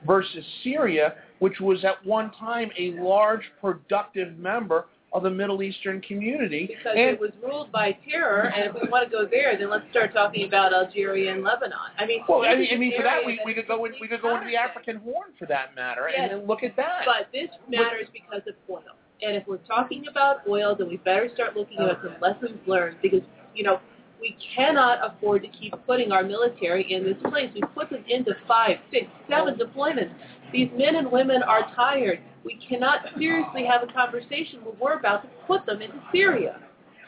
versus 0.05 0.45
Syria, 0.63 1.15
which 1.39 1.59
was 1.59 1.83
at 1.83 2.05
one 2.05 2.31
time 2.31 2.69
a 2.77 2.91
large 2.91 3.41
productive 3.59 4.37
member 4.37 4.85
of 5.13 5.23
the 5.23 5.29
Middle 5.29 5.63
Eastern 5.63 6.01
community. 6.01 6.67
Because 6.67 6.91
and 6.97 6.99
it 6.99 7.19
was 7.19 7.31
ruled 7.41 7.71
by 7.71 7.97
terror, 8.09 8.51
and 8.55 8.65
if 8.65 8.81
we 8.81 8.89
want 8.89 9.09
to 9.09 9.09
go 9.09 9.25
there, 9.29 9.57
then 9.57 9.69
let's 9.69 9.85
start 9.89 10.13
talking 10.13 10.45
about 10.45 10.73
Algeria 10.73 11.33
and 11.33 11.43
Lebanon. 11.43 11.77
I 11.97 12.05
mean, 12.05 12.21
well, 12.27 12.43
I 12.43 12.55
mean, 12.55 12.67
I 12.71 12.77
mean, 12.77 12.93
for 12.95 13.03
that 13.03 13.25
we, 13.25 13.39
we 13.45 13.53
could 13.53 13.67
go 13.67 13.85
in, 13.85 13.93
we 14.01 14.07
could 14.07 14.21
go 14.21 14.35
into 14.35 14.47
the. 14.47 14.57
African 14.57 14.97
Horn 14.97 15.29
for 15.39 15.45
that 15.45 15.75
matter, 15.75 16.09
Yes. 16.09 16.19
and 16.19 16.31
then 16.41 16.47
look 16.47 16.63
at 16.63 16.75
that. 16.75 17.03
But 17.05 17.29
this 17.31 17.49
matters 17.69 18.07
because 18.11 18.41
of 18.47 18.55
oil. 18.69 18.81
And 19.21 19.35
if 19.35 19.47
we're 19.47 19.57
talking 19.57 20.05
about 20.09 20.47
oil, 20.47 20.75
then 20.75 20.89
we 20.89 20.97
better 20.97 21.29
start 21.33 21.55
looking 21.55 21.79
at 21.79 21.99
some 22.03 22.15
lessons 22.21 22.59
learned 22.67 22.97
because, 23.01 23.21
you 23.55 23.63
know, 23.63 23.79
we 24.19 24.35
cannot 24.55 24.99
afford 25.03 25.43
to 25.43 25.47
keep 25.49 25.73
putting 25.85 26.11
our 26.11 26.23
military 26.23 26.91
in 26.91 27.03
this 27.03 27.17
place. 27.29 27.49
We 27.53 27.61
put 27.73 27.89
them 27.89 28.03
into 28.07 28.31
five, 28.47 28.77
six, 28.91 29.05
seven 29.29 29.55
deployments. 29.55 30.13
These 30.51 30.69
men 30.77 30.95
and 30.95 31.11
women 31.11 31.43
are 31.43 31.71
tired. 31.75 32.19
We 32.43 32.59
cannot 32.67 32.99
seriously 33.17 33.65
have 33.65 33.87
a 33.87 33.91
conversation 33.91 34.63
when 34.63 34.75
we're 34.79 34.97
about 34.97 35.23
to 35.23 35.29
put 35.45 35.65
them 35.65 35.81
into 35.81 36.01
Syria. 36.11 36.59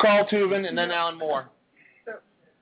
Carl 0.02 0.26
Tubin 0.30 0.66
and 0.66 0.78
then 0.78 0.92
Alan 0.92 1.18
Moore. 1.18 1.50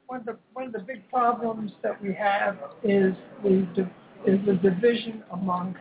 one 0.08 0.22
of 0.22 0.26
the 0.26 0.38
one 0.54 0.68
of 0.68 0.74
the 0.74 0.80
big 0.80 1.08
problems 1.10 1.72
that 1.84 2.02
we 2.02 2.14
have 2.14 2.58
is 2.84 3.14
the 3.44 3.90
is 4.26 4.40
the 4.46 4.54
division 4.56 5.24
among 5.32 5.76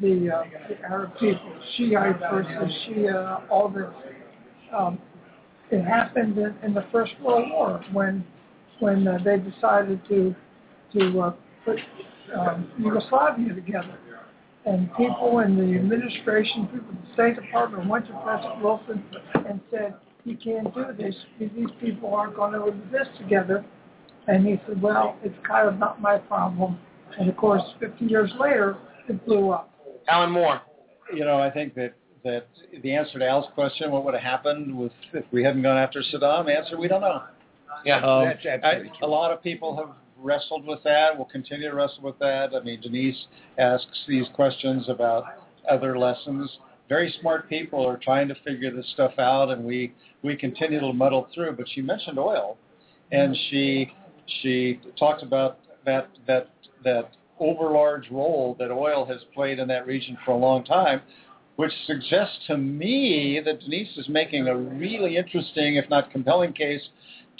the, 0.00 0.30
uh, 0.30 0.44
the 0.68 0.80
Arab 0.82 1.12
people, 1.18 1.52
Shiite 1.76 2.18
versus 2.30 2.74
Shia, 2.86 3.42
all 3.50 3.68
this. 3.68 3.84
Um, 4.76 4.98
it 5.70 5.84
happened 5.84 6.36
in, 6.38 6.54
in 6.62 6.74
the 6.74 6.84
First 6.92 7.12
World 7.22 7.48
War 7.50 7.84
when 7.92 8.24
when 8.80 9.06
uh, 9.06 9.18
they 9.24 9.38
decided 9.38 10.00
to 10.08 10.34
to 10.94 11.20
uh, 11.20 11.32
put 11.64 11.78
um, 12.36 12.70
Yugoslavia 12.78 13.54
together. 13.54 13.98
And 14.66 14.94
people 14.96 15.38
in 15.38 15.56
the 15.56 15.78
administration, 15.78 16.66
people 16.66 16.90
in 16.90 16.98
the 17.06 17.14
State 17.14 17.36
Department 17.36 17.88
went 17.88 18.06
to 18.08 18.12
President 18.22 18.62
Wilson 18.62 19.02
and 19.48 19.58
said, 19.70 19.94
he 20.24 20.34
can't 20.34 20.74
do 20.74 20.84
this. 20.98 21.14
These 21.38 21.70
people 21.80 22.14
aren't 22.14 22.36
going 22.36 22.52
to 22.52 22.66
exist 22.66 23.16
together. 23.18 23.64
And 24.26 24.46
he 24.46 24.60
said, 24.66 24.80
well, 24.82 25.16
it's 25.22 25.34
kind 25.46 25.68
of 25.68 25.78
not 25.78 26.00
my 26.00 26.18
problem. 26.18 26.78
And 27.18 27.28
of 27.28 27.36
course, 27.36 27.62
50 27.80 28.04
years 28.04 28.30
later, 28.38 28.76
it 29.08 29.24
blew 29.24 29.50
up. 29.50 29.72
Alan 30.08 30.30
Moore. 30.30 30.60
You 31.12 31.24
know, 31.24 31.38
I 31.38 31.50
think 31.50 31.74
that 31.74 31.94
that 32.24 32.46
the 32.82 32.94
answer 32.94 33.18
to 33.18 33.28
Al's 33.28 33.46
question, 33.54 33.90
what 33.90 34.04
would 34.04 34.14
have 34.14 34.22
happened 34.22 34.76
with 34.76 34.92
if 35.12 35.24
we 35.32 35.42
hadn't 35.42 35.62
gone 35.62 35.78
after 35.78 36.02
Saddam? 36.02 36.54
Answer, 36.54 36.78
we 36.78 36.88
don't 36.88 37.00
know. 37.00 37.22
Yeah. 37.84 38.04
Um, 38.04 38.24
That's 38.24 38.44
absolutely 38.46 38.90
I, 39.02 39.06
a 39.06 39.08
lot 39.08 39.30
of 39.30 39.42
people 39.42 39.76
have 39.76 39.94
wrestled 40.18 40.66
with 40.66 40.82
that. 40.84 41.16
We'll 41.16 41.26
continue 41.26 41.70
to 41.70 41.74
wrestle 41.74 42.02
with 42.02 42.18
that. 42.18 42.54
I 42.54 42.60
mean, 42.60 42.80
Denise 42.80 43.26
asks 43.58 44.04
these 44.06 44.26
questions 44.34 44.88
about 44.88 45.24
other 45.68 45.98
lessons. 45.98 46.50
Very 46.88 47.14
smart 47.20 47.48
people 47.48 47.86
are 47.86 47.96
trying 47.96 48.28
to 48.28 48.34
figure 48.44 48.74
this 48.74 48.90
stuff 48.92 49.12
out, 49.18 49.50
and 49.50 49.64
we 49.64 49.94
we 50.22 50.36
continue 50.36 50.80
to 50.80 50.92
muddle 50.92 51.28
through. 51.34 51.52
But 51.52 51.66
she 51.72 51.80
mentioned 51.80 52.18
oil, 52.18 52.58
and 53.12 53.36
she 53.48 53.92
she 54.42 54.80
talked 54.98 55.22
about 55.22 55.58
that 55.86 56.08
that 56.26 56.50
that 56.84 57.12
overlarge 57.40 58.10
role 58.10 58.56
that 58.58 58.70
oil 58.70 59.06
has 59.06 59.20
played 59.34 59.58
in 59.58 59.68
that 59.68 59.86
region 59.86 60.18
for 60.24 60.32
a 60.32 60.36
long 60.36 60.64
time, 60.64 61.00
which 61.60 61.72
suggests 61.86 62.38
to 62.46 62.56
me 62.56 63.38
that 63.44 63.60
Denise 63.60 63.94
is 63.98 64.08
making 64.08 64.48
a 64.48 64.56
really 64.56 65.18
interesting, 65.18 65.76
if 65.76 65.90
not 65.90 66.10
compelling, 66.10 66.54
case 66.54 66.80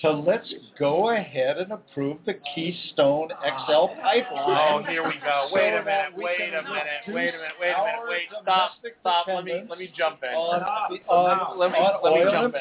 to 0.00 0.10
let's 0.10 0.52
go 0.78 1.14
ahead 1.14 1.56
and 1.56 1.72
approve 1.72 2.18
the 2.26 2.34
Keystone 2.54 3.30
ah, 3.42 3.64
XL 3.66 3.94
pipeline. 4.02 4.84
Oh, 4.84 4.90
here 4.90 5.02
we 5.08 5.14
go. 5.24 5.48
Wait 5.52 5.72
a 5.72 5.82
minute. 5.82 6.12
Wait 6.14 6.36
a 6.38 6.62
minute. 6.62 6.86
Wait 7.08 7.10
a 7.10 7.14
minute. 7.14 7.56
Wait 7.58 7.70
a 7.70 7.78
minute. 7.78 8.00
Wait. 8.10 8.28
Stop. 8.42 8.72
Stop. 9.00 9.26
Let 9.26 9.42
me 9.42 9.62
let 9.70 9.78
me 9.78 9.90
jump 9.96 10.18
in. 10.22 10.36
on, 10.36 10.60
on, 11.08 11.58
let 11.58 11.72
me- 11.72 11.78
let 12.04 12.12
me 12.12 12.30
jump 12.30 12.54
in. 12.56 12.60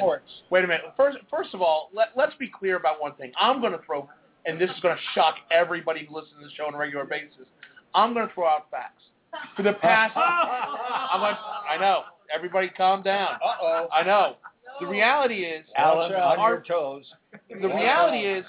Wait 0.50 0.64
a 0.64 0.68
minute. 0.68 0.86
First, 0.96 1.18
first 1.30 1.54
of 1.54 1.62
all, 1.62 1.90
let, 1.94 2.12
let's 2.16 2.36
be 2.40 2.48
clear 2.48 2.78
about 2.78 3.02
one 3.02 3.16
thing. 3.16 3.34
I'm 3.38 3.60
going 3.60 3.74
to 3.74 3.80
throw, 3.86 4.08
and 4.46 4.62
this 4.62 4.70
is 4.70 4.80
going 4.80 4.96
to 4.96 5.02
shock 5.14 5.36
everybody 5.52 6.06
who 6.06 6.16
listens 6.16 6.36
to 6.40 6.46
the 6.46 6.52
show 6.56 6.68
on 6.68 6.74
a 6.74 6.78
regular 6.78 7.04
basis. 7.04 7.46
I'm 7.94 8.14
going 8.14 8.30
to 8.30 8.34
throw 8.34 8.48
out 8.48 8.72
facts. 8.72 9.04
For 9.56 9.64
the 9.64 9.74
past, 9.74 10.14
I'm 10.18 11.20
going. 11.20 11.36
I 11.70 11.78
know. 11.80 12.04
Everybody, 12.34 12.70
calm 12.70 13.02
down. 13.02 13.34
Uh-oh. 13.44 13.88
I 13.92 14.04
know. 14.04 14.36
The 14.80 14.88
reality 14.88 15.44
is, 15.44 15.66
Alan 15.76 16.12
Watch 16.14 16.38
on 16.38 16.50
your 16.50 16.64
toes. 16.68 17.04
the 17.50 17.68
reality 17.68 18.20
is, 18.20 18.46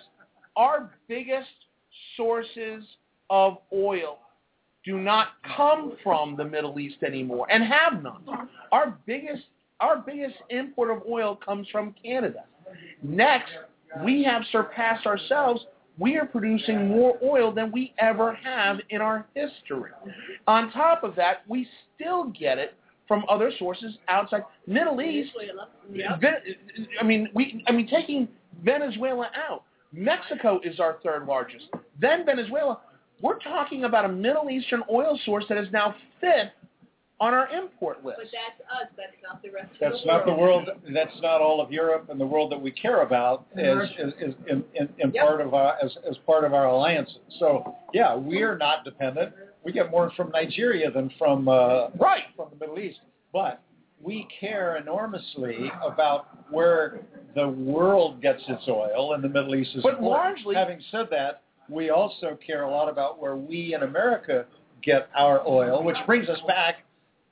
our 0.57 0.91
biggest 1.09 1.49
sources 2.17 2.85
of 3.31 3.59
oil 3.73 4.19
do 4.85 4.99
not 4.99 5.29
come 5.57 5.93
from 6.03 6.37
the 6.37 6.45
Middle 6.45 6.79
East 6.79 7.03
anymore, 7.03 7.47
and 7.51 7.65
have 7.65 8.03
none. 8.03 8.23
Our 8.73 8.99
biggest 9.07 9.43
our 9.81 9.97
biggest 9.97 10.37
import 10.51 10.91
of 10.91 11.03
oil 11.09 11.37
comes 11.37 11.67
from 11.73 11.95
Canada. 12.03 12.45
Next, 13.03 13.51
we 14.05 14.23
have 14.25 14.43
surpassed 14.53 15.07
ourselves. 15.07 15.65
We 16.01 16.17
are 16.17 16.25
producing 16.25 16.89
more 16.89 17.19
oil 17.23 17.53
than 17.53 17.71
we 17.71 17.93
ever 17.99 18.35
have 18.43 18.79
in 18.89 19.03
our 19.03 19.27
history. 19.35 19.91
On 20.47 20.73
top 20.73 21.05
of 21.05 21.15
that, 21.17 21.43
we 21.47 21.69
still 21.95 22.25
get 22.31 22.57
it 22.57 22.75
from 23.07 23.23
other 23.29 23.53
sources 23.59 23.99
outside 24.09 24.45
Middle 24.67 25.03
East. 25.03 25.31
I 26.99 27.05
mean, 27.05 27.29
we. 27.35 27.63
I 27.67 27.73
mean, 27.73 27.87
taking 27.87 28.29
Venezuela 28.65 29.31
out, 29.37 29.65
Mexico 29.93 30.59
is 30.65 30.81
our 30.81 30.97
third 31.05 31.27
largest. 31.27 31.67
Then 32.01 32.25
Venezuela. 32.25 32.81
We're 33.21 33.39
talking 33.39 33.85
about 33.85 34.07
a 34.07 34.09
Middle 34.09 34.49
Eastern 34.49 34.83
oil 34.91 35.21
source 35.27 35.45
that 35.51 35.59
is 35.59 35.71
now 35.71 35.95
fifth 36.23 36.53
on 37.21 37.35
our 37.35 37.49
import 37.49 38.05
list. 38.05 38.19
But 38.23 38.31
that's 38.33 38.61
us. 38.83 38.89
That's 38.97 39.13
not 39.23 39.43
the 39.43 39.51
rest 39.51 39.69
That's 39.79 39.95
of 39.97 40.01
the 40.01 40.07
not 40.07 40.27
the 40.27 40.33
world. 40.33 40.67
world. 40.67 40.81
That's 40.95 41.21
not 41.21 41.41
all 41.43 41.61
of 41.61 41.71
Europe 41.71 42.09
and 42.11 42.19
the 42.21 42.27
world 42.27 42.51
that 42.53 42.61
we 42.61 42.71
care 42.71 43.03
about 43.03 43.47
as, 43.57 43.77
as, 44.03 44.13
as 44.27 44.35
in, 44.49 44.65
in, 44.75 44.89
in 44.99 45.13
Yep. 45.13 45.25
part 45.27 45.41
of 45.41 45.53
our 45.55 45.77
as, 45.85 45.95
as 46.09 46.17
part 46.27 46.45
of 46.45 46.55
our 46.55 46.67
alliances. 46.67 47.19
So 47.39 47.77
yeah, 47.93 48.17
we 48.17 48.43
are 48.43 48.57
not 48.57 48.85
dependent. 48.85 49.35
We 49.65 49.73
get 49.73 49.91
more 49.91 50.11
from 50.17 50.31
Nigeria 50.31 50.91
than 50.91 51.11
from 51.19 51.47
uh, 51.49 51.89
Right. 51.99 52.25
from 52.37 52.49
the 52.51 52.57
Middle 52.59 52.79
East, 52.79 53.01
but 53.33 53.61
we 54.03 54.27
care 54.41 54.77
enormously 54.79 55.71
about 55.85 56.29
where 56.51 57.01
the 57.35 57.47
world 57.49 58.23
gets 58.23 58.43
its 58.49 58.63
oil, 58.67 59.13
and 59.13 59.23
the 59.23 59.29
Middle 59.29 59.55
East 59.55 59.77
is 59.77 59.83
But 59.83 59.99
important. 59.99 60.11
largely- 60.47 60.55
Having 60.55 60.81
said 60.91 61.09
that, 61.11 61.43
we 61.69 61.91
also 61.91 62.39
care 62.45 62.63
a 62.63 62.71
lot 62.71 62.89
about 62.89 63.21
where 63.21 63.37
we 63.37 63.75
in 63.75 63.83
America 63.83 64.47
get 64.83 65.11
our 65.15 65.47
oil, 65.47 65.85
which 65.85 65.99
brings 66.07 66.31
us 66.31 66.41
back 66.49 66.77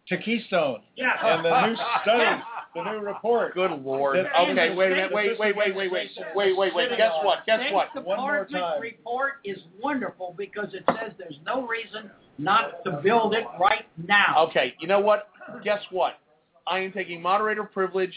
to 0.08 0.16
Keystone 0.18 0.80
Yeah. 0.96 1.12
and 1.22 1.44
the 1.44 1.66
new 1.66 1.76
study, 2.02 2.42
the 2.74 2.82
new 2.84 2.98
report. 3.00 3.54
Good 3.54 3.70
lord. 3.82 4.16
That 4.16 4.26
Okay, 4.40 4.68
this 4.70 4.78
wait 4.78 4.92
a 4.92 4.94
minute. 4.94 5.12
Wait, 5.12 5.38
wait, 5.38 5.56
wait, 5.56 5.74
wait, 5.76 5.90
wait, 5.90 6.10
wait, 6.34 6.56
wait, 6.56 6.74
wait. 6.74 6.88
Guess 6.96 7.12
what? 7.22 7.44
Guess 7.46 7.60
State 7.60 7.72
what? 7.74 7.94
One 8.06 8.18
more 8.18 8.44
Department 8.44 8.62
time. 8.62 8.80
report 8.80 9.32
is 9.44 9.58
wonderful 9.82 10.34
because 10.38 10.72
it 10.74 10.84
says 10.88 11.12
there's 11.18 11.38
no 11.44 11.66
reason 11.66 12.10
not 12.38 12.82
to 12.84 12.92
build 13.02 13.34
it 13.34 13.44
right 13.60 13.84
now. 14.06 14.46
Okay, 14.48 14.74
you 14.80 14.86
know 14.88 15.00
what? 15.00 15.28
Guess 15.64 15.80
what? 15.90 16.18
I 16.66 16.80
am 16.80 16.92
taking 16.92 17.20
moderator 17.22 17.64
privilege. 17.64 18.12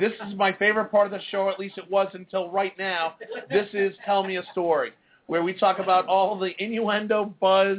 This 0.00 0.12
is 0.28 0.34
my 0.36 0.52
favorite 0.52 0.86
part 0.90 1.06
of 1.06 1.12
the 1.12 1.20
show, 1.30 1.48
at 1.48 1.58
least 1.58 1.78
it 1.78 1.88
was 1.90 2.08
until 2.14 2.50
right 2.50 2.76
now. 2.78 3.14
This 3.48 3.68
is 3.72 3.94
Tell 4.04 4.24
Me 4.24 4.36
a 4.36 4.42
Story, 4.52 4.90
where 5.26 5.42
we 5.42 5.52
talk 5.54 5.78
about 5.78 6.06
all 6.06 6.38
the 6.38 6.50
innuendo 6.62 7.32
buzz 7.40 7.78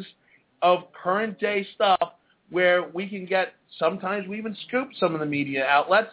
of 0.62 0.92
current 0.94 1.38
day 1.40 1.68
stuff 1.76 2.14
where 2.50 2.90
we 2.94 3.08
can 3.08 3.26
get, 3.26 3.54
sometimes 3.80 4.28
we 4.28 4.38
even 4.38 4.56
scoop 4.68 4.90
some 5.00 5.14
of 5.14 5.20
the 5.20 5.26
media 5.26 5.66
outlets. 5.66 6.10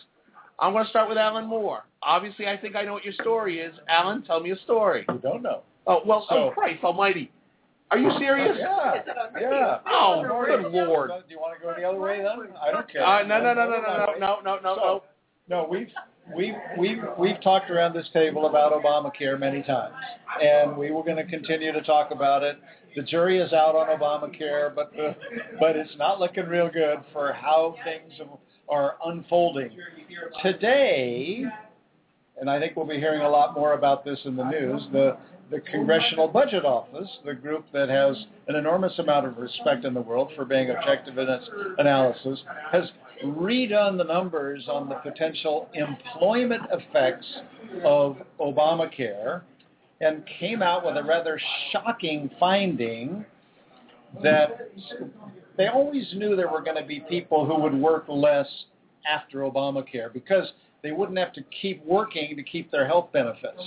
I'm 0.59 0.73
going 0.73 0.85
to 0.85 0.91
start 0.91 1.09
with 1.09 1.19
Alan 1.19 1.47
Moore. 1.47 1.85
Obviously, 2.03 2.47
I 2.47 2.57
think 2.57 2.77
I 2.77 2.83
know 2.83 2.93
what 2.95 3.05
your 3.05 3.15
story 3.15 3.59
is. 3.61 3.75
Alan, 3.89 4.23
tell 4.23 4.41
me 4.41 4.51
a 4.51 4.57
story. 4.59 5.05
You 5.09 5.19
don't 5.19 5.43
know. 5.43 5.63
Oh, 5.87 6.01
well, 6.07 6.27
So- 6.29 6.37
oh, 6.37 6.51
Christ 6.51 6.83
almighty. 6.85 7.31
Are 7.91 7.99
you 7.99 8.11
serious? 8.19 8.57
Yeah, 8.59 8.95
Is 8.95 9.03
it 9.07 9.19
on 9.19 9.35
radio? 9.35 9.51
yeah. 9.51 9.79
Oh, 9.87 10.23
good 10.23 10.73
lord. 10.73 11.11
Do 11.11 11.23
you 11.29 11.39
want 11.39 11.59
to 11.61 11.63
go 11.63 11.75
the 11.77 11.85
other 11.87 12.01
way 12.01 12.23
then? 12.23 12.49
I 12.63 12.71
don't 12.71 12.89
care. 12.91 13.05
Uh, 13.05 13.23
no, 13.25 13.39
no, 13.43 13.53
no, 13.53 13.69
no, 13.69 13.81
no, 13.83 13.83
no, 13.83 14.15
no, 14.19 14.41
no, 14.41 14.59
no, 14.63 14.75
no. 14.77 15.03
No, 15.49 15.69
we've 15.71 15.89
we've 16.35 16.55
we've 16.79 17.03
we've 17.19 17.41
talked 17.43 17.71
around 17.71 17.93
this 17.95 18.07
table 18.15 18.47
about 18.47 18.73
Obamacare 18.73 19.39
many 19.39 19.63
times, 19.63 19.93
and 20.43 20.75
we 20.75 20.91
were 20.91 21.03
going 21.03 21.17
to 21.19 21.25
continue 21.25 21.71
to 21.73 21.83
talk 21.83 22.13
about 22.13 22.43
it. 22.43 22.57
The 22.95 23.03
jury 23.03 23.39
is 23.39 23.53
out 23.53 23.75
on 23.75 23.89
Obamacare, 23.89 24.75
but 24.75 24.93
the, 24.93 25.15
but 25.59 25.77
it's 25.77 25.97
not 25.97 26.21
looking 26.21 26.47
real 26.47 26.69
good 26.71 26.99
for 27.13 27.33
how 27.33 27.75
things 27.85 28.13
are 28.69 28.97
unfolding 29.05 29.71
today. 30.43 31.45
And 32.41 32.51
I 32.51 32.59
think 32.59 32.77
we'll 32.77 32.87
be 32.87 32.99
hearing 32.99 33.23
a 33.23 33.29
lot 33.29 33.55
more 33.55 33.75
about 33.75 34.05
this 34.05 34.19
in 34.25 34.37
the 34.37 34.45
news. 34.45 34.83
The 34.93 35.17
the 35.53 35.61
Congressional 35.61 36.29
Budget 36.29 36.65
Office, 36.65 37.09
the 37.27 37.35
group 37.35 37.67
that 37.75 37.91
has 37.91 38.17
an 38.49 38.57
enormous 38.57 38.99
amount 38.99 39.27
of 39.27 39.37
respect 39.37 39.85
in 39.85 39.93
the 39.93 40.01
world 40.01 40.33
for 40.35 40.47
being 40.47 40.71
objective 40.71 41.19
in 41.19 41.29
its 41.29 41.45
analysis, 41.77 42.43
has 42.73 42.91
redone 43.23 43.99
the 43.99 44.05
numbers 44.05 44.67
on 44.69 44.89
the 44.89 44.95
potential 44.97 45.69
employment 45.75 46.63
effects 46.73 47.27
of 47.85 48.17
Obamacare 48.41 49.43
and 50.03 50.23
came 50.39 50.63
out 50.63 50.85
with 50.85 50.97
a 50.97 51.03
rather 51.03 51.41
shocking 51.71 52.29
finding 52.39 53.25
that 54.23 54.69
they 55.57 55.69
always 55.69 56.13
knew 56.15 56.37
there 56.37 56.51
were 56.51 56.61
going 56.61 56.77
to 56.77 56.87
be 56.87 57.01
people 57.09 57.47
who 57.47 57.61
would 57.63 57.75
work 57.75 58.05
less 58.09 58.49
after 59.11 59.39
Obamacare 59.39 60.13
because 60.13 60.53
they 60.83 60.91
wouldn't 60.91 61.19
have 61.19 61.33
to 61.33 61.43
keep 61.63 61.85
working 61.87 62.37
to 62.37 62.43
keep 62.43 62.71
their 62.71 62.87
health 62.87 63.13
benefits. 63.13 63.63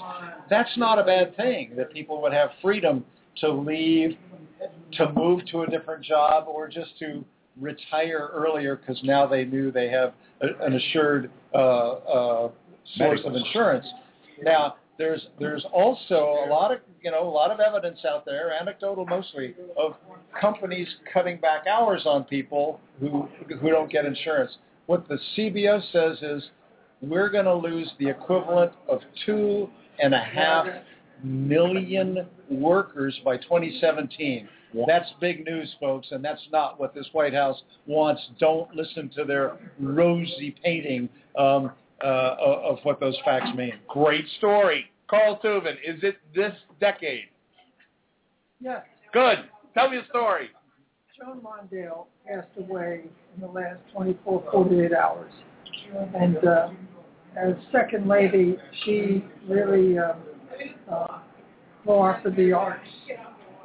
That's 0.50 0.78
not 0.78 1.00
a 1.00 1.04
bad 1.04 1.36
thing 1.38 1.72
that 1.78 1.92
people 1.94 2.22
would 2.22 2.34
have 2.34 2.50
freedom 2.62 3.06
to 3.38 3.52
leave, 3.52 4.18
to 4.94 5.12
move 5.14 5.46
to 5.52 5.62
a 5.62 5.68
different 5.68 6.04
job, 6.04 6.46
or 6.48 6.68
just 6.68 6.98
to 7.00 7.24
retire 7.60 8.30
earlier 8.34 8.76
because 8.76 9.02
now 9.04 9.26
they 9.26 9.46
knew 9.46 9.72
they 9.72 9.90
have 9.90 10.14
a, 10.42 10.66
an 10.66 10.74
assured 10.74 11.32
uh, 11.54 11.58
uh, 11.58 12.50
source 12.98 13.22
of 13.26 13.36
insurance. 13.36 13.86
Now, 14.44 14.76
there's 14.98 15.28
there's 15.40 15.66
also 15.74 16.46
a 16.46 16.50
lot 16.50 16.72
of 16.72 16.80
you 17.02 17.12
know 17.12 17.28
a 17.28 17.30
lot 17.30 17.52
of 17.52 17.60
evidence 17.60 18.00
out 18.06 18.26
there, 18.26 18.52
anecdotal 18.54 19.06
mostly, 19.06 19.56
of 19.78 19.96
companies 20.40 20.88
cutting 21.14 21.38
back 21.40 21.68
hours 21.68 22.04
on 22.06 22.24
people 22.24 22.80
who 23.00 23.28
who 23.60 23.70
don't 23.70 23.92
get 23.92 24.06
insurance. 24.06 24.58
What 24.86 25.08
the 25.08 25.18
CBO 25.36 25.82
says 25.92 26.18
is 26.22 26.50
we're 27.02 27.30
going 27.30 27.46
to 27.46 27.56
lose 27.56 27.92
the 28.00 28.08
equivalent 28.08 28.72
of 28.88 29.02
two 29.26 29.70
and 30.00 30.14
a 30.14 30.22
half 30.22 30.66
million 31.24 32.28
workers 32.50 33.20
by 33.24 33.38
2017. 33.38 34.48
That's 34.88 35.10
big 35.22 35.46
news, 35.46 35.74
folks, 35.80 36.08
and 36.12 36.24
that's 36.24 36.42
not 36.52 36.80
what 36.80 36.94
this 36.94 37.08
White 37.14 37.34
House 37.34 37.62
wants. 37.88 38.22
Don't 38.40 38.74
listen 38.76 39.10
to 39.16 39.24
their 39.24 39.58
rosy 39.80 40.54
painting 40.64 41.08
um, 41.38 41.72
uh, 42.04 42.36
of 42.40 42.80
what 42.84 43.00
those 43.00 43.18
facts 43.24 43.56
mean. 43.56 43.74
Great 43.88 44.26
story. 44.38 44.86
Carl 45.08 45.38
Tubin, 45.38 45.76
is 45.86 46.04
it 46.04 46.18
this 46.34 46.54
decade? 46.80 47.26
Yes. 48.60 48.84
Good. 49.14 49.38
Tell 49.74 49.90
me 49.90 49.98
a 49.98 50.06
story. 50.10 50.50
Joan 51.18 51.42
Mondale 51.42 52.06
passed 52.28 52.48
away 52.58 53.02
in 53.36 53.42
the 53.42 53.48
last 53.48 53.80
24, 53.94 54.44
48 54.52 54.94
hours. 54.94 55.32
And 56.16 56.38
uh, 56.46 56.70
as 57.38 57.54
second 57.72 58.08
lady, 58.08 58.58
she 58.84 59.24
really 59.48 59.98
um, 59.98 60.18
uh, 60.92 61.20
fostered 61.86 62.36
the 62.36 62.52
arts. 62.52 62.88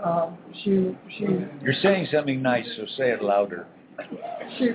Um, 0.04 0.38
she 0.62 0.96
she 1.18 1.26
You're 1.62 1.74
saying 1.82 2.08
something 2.12 2.40
nice, 2.40 2.66
so 2.76 2.84
say 2.96 3.10
it 3.10 3.22
louder. 3.22 3.66
she 4.58 4.70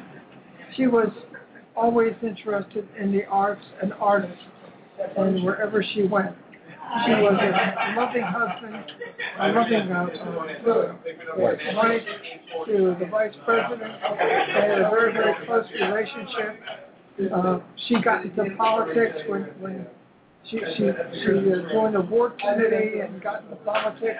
she 0.75 0.87
was 0.87 1.09
always 1.75 2.13
interested 2.21 2.87
in 2.99 3.11
the 3.11 3.25
arts 3.25 3.63
and 3.81 3.93
artists, 3.93 4.43
and 5.17 5.43
wherever 5.43 5.83
she 5.93 6.03
went, 6.03 6.35
she 7.05 7.11
was 7.11 7.35
a 7.41 7.99
loving 7.99 8.21
husband, 8.21 8.75
a 9.39 9.51
loving 9.51 9.91
uh, 9.91 10.07
uh, 10.71 10.95
wife 11.75 12.01
to 12.65 12.95
the 12.99 13.05
vice 13.07 13.33
president. 13.43 13.91
They 14.17 14.67
had 14.67 14.79
a 14.79 14.89
very 14.89 15.11
very 15.11 15.33
close 15.45 15.65
relationship. 15.79 16.59
Uh, 17.33 17.59
she 17.87 18.01
got 18.01 18.25
into 18.25 18.55
politics 18.57 19.17
when 19.27 19.43
when 19.59 19.87
she 20.49 20.59
she 20.77 20.83
she 21.23 21.29
uh, 21.29 21.73
joined 21.73 21.95
the 21.95 22.03
board 22.07 22.39
committee 22.39 22.99
and 22.99 23.21
got 23.21 23.43
into 23.43 23.55
politics. 23.57 24.19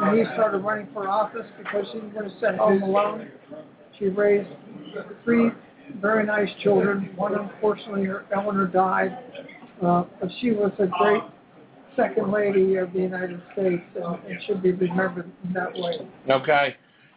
And 0.00 0.18
he 0.18 0.24
started 0.34 0.58
running 0.58 0.88
for 0.92 1.08
office 1.08 1.46
because 1.58 1.84
she 1.92 1.98
didn't 1.98 2.14
want 2.14 2.28
to 2.28 2.40
sit 2.40 2.54
home 2.56 2.82
alone. 2.82 3.28
She 3.98 4.06
raised 4.06 4.48
three 5.24 5.50
very 6.00 6.24
nice 6.24 6.48
children. 6.62 7.10
One 7.16 7.34
unfortunately, 7.34 8.04
her 8.04 8.24
Eleanor 8.34 8.66
died, 8.66 9.16
uh, 9.82 10.04
but 10.20 10.30
she 10.40 10.52
was 10.52 10.72
a 10.78 10.86
great 10.86 11.22
second 11.96 12.32
lady 12.32 12.76
of 12.76 12.92
the 12.92 13.00
United 13.00 13.40
States 13.52 13.82
and, 13.94 14.24
and 14.24 14.42
should 14.46 14.62
be 14.62 14.72
remembered 14.72 15.30
in 15.44 15.52
that 15.52 15.72
way. 15.74 16.08
Okay. 16.30 16.76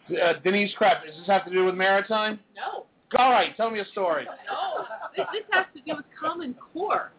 Uh, 0.09 0.33
Denise 0.43 0.71
Krepp, 0.79 1.05
does 1.05 1.15
this 1.17 1.27
have 1.27 1.45
to 1.45 1.51
do 1.51 1.65
with 1.65 1.75
maritime? 1.75 2.39
No, 2.55 2.85
All 3.17 3.31
right, 3.31 3.55
tell 3.57 3.69
me 3.69 3.79
a 3.79 3.85
story. 3.85 4.25
no. 4.25 4.85
This, 5.15 5.25
this 5.33 5.43
has 5.51 5.65
to 5.75 5.81
do 5.81 5.97
with 5.97 6.05
Common 6.19 6.55
Core. 6.73 7.11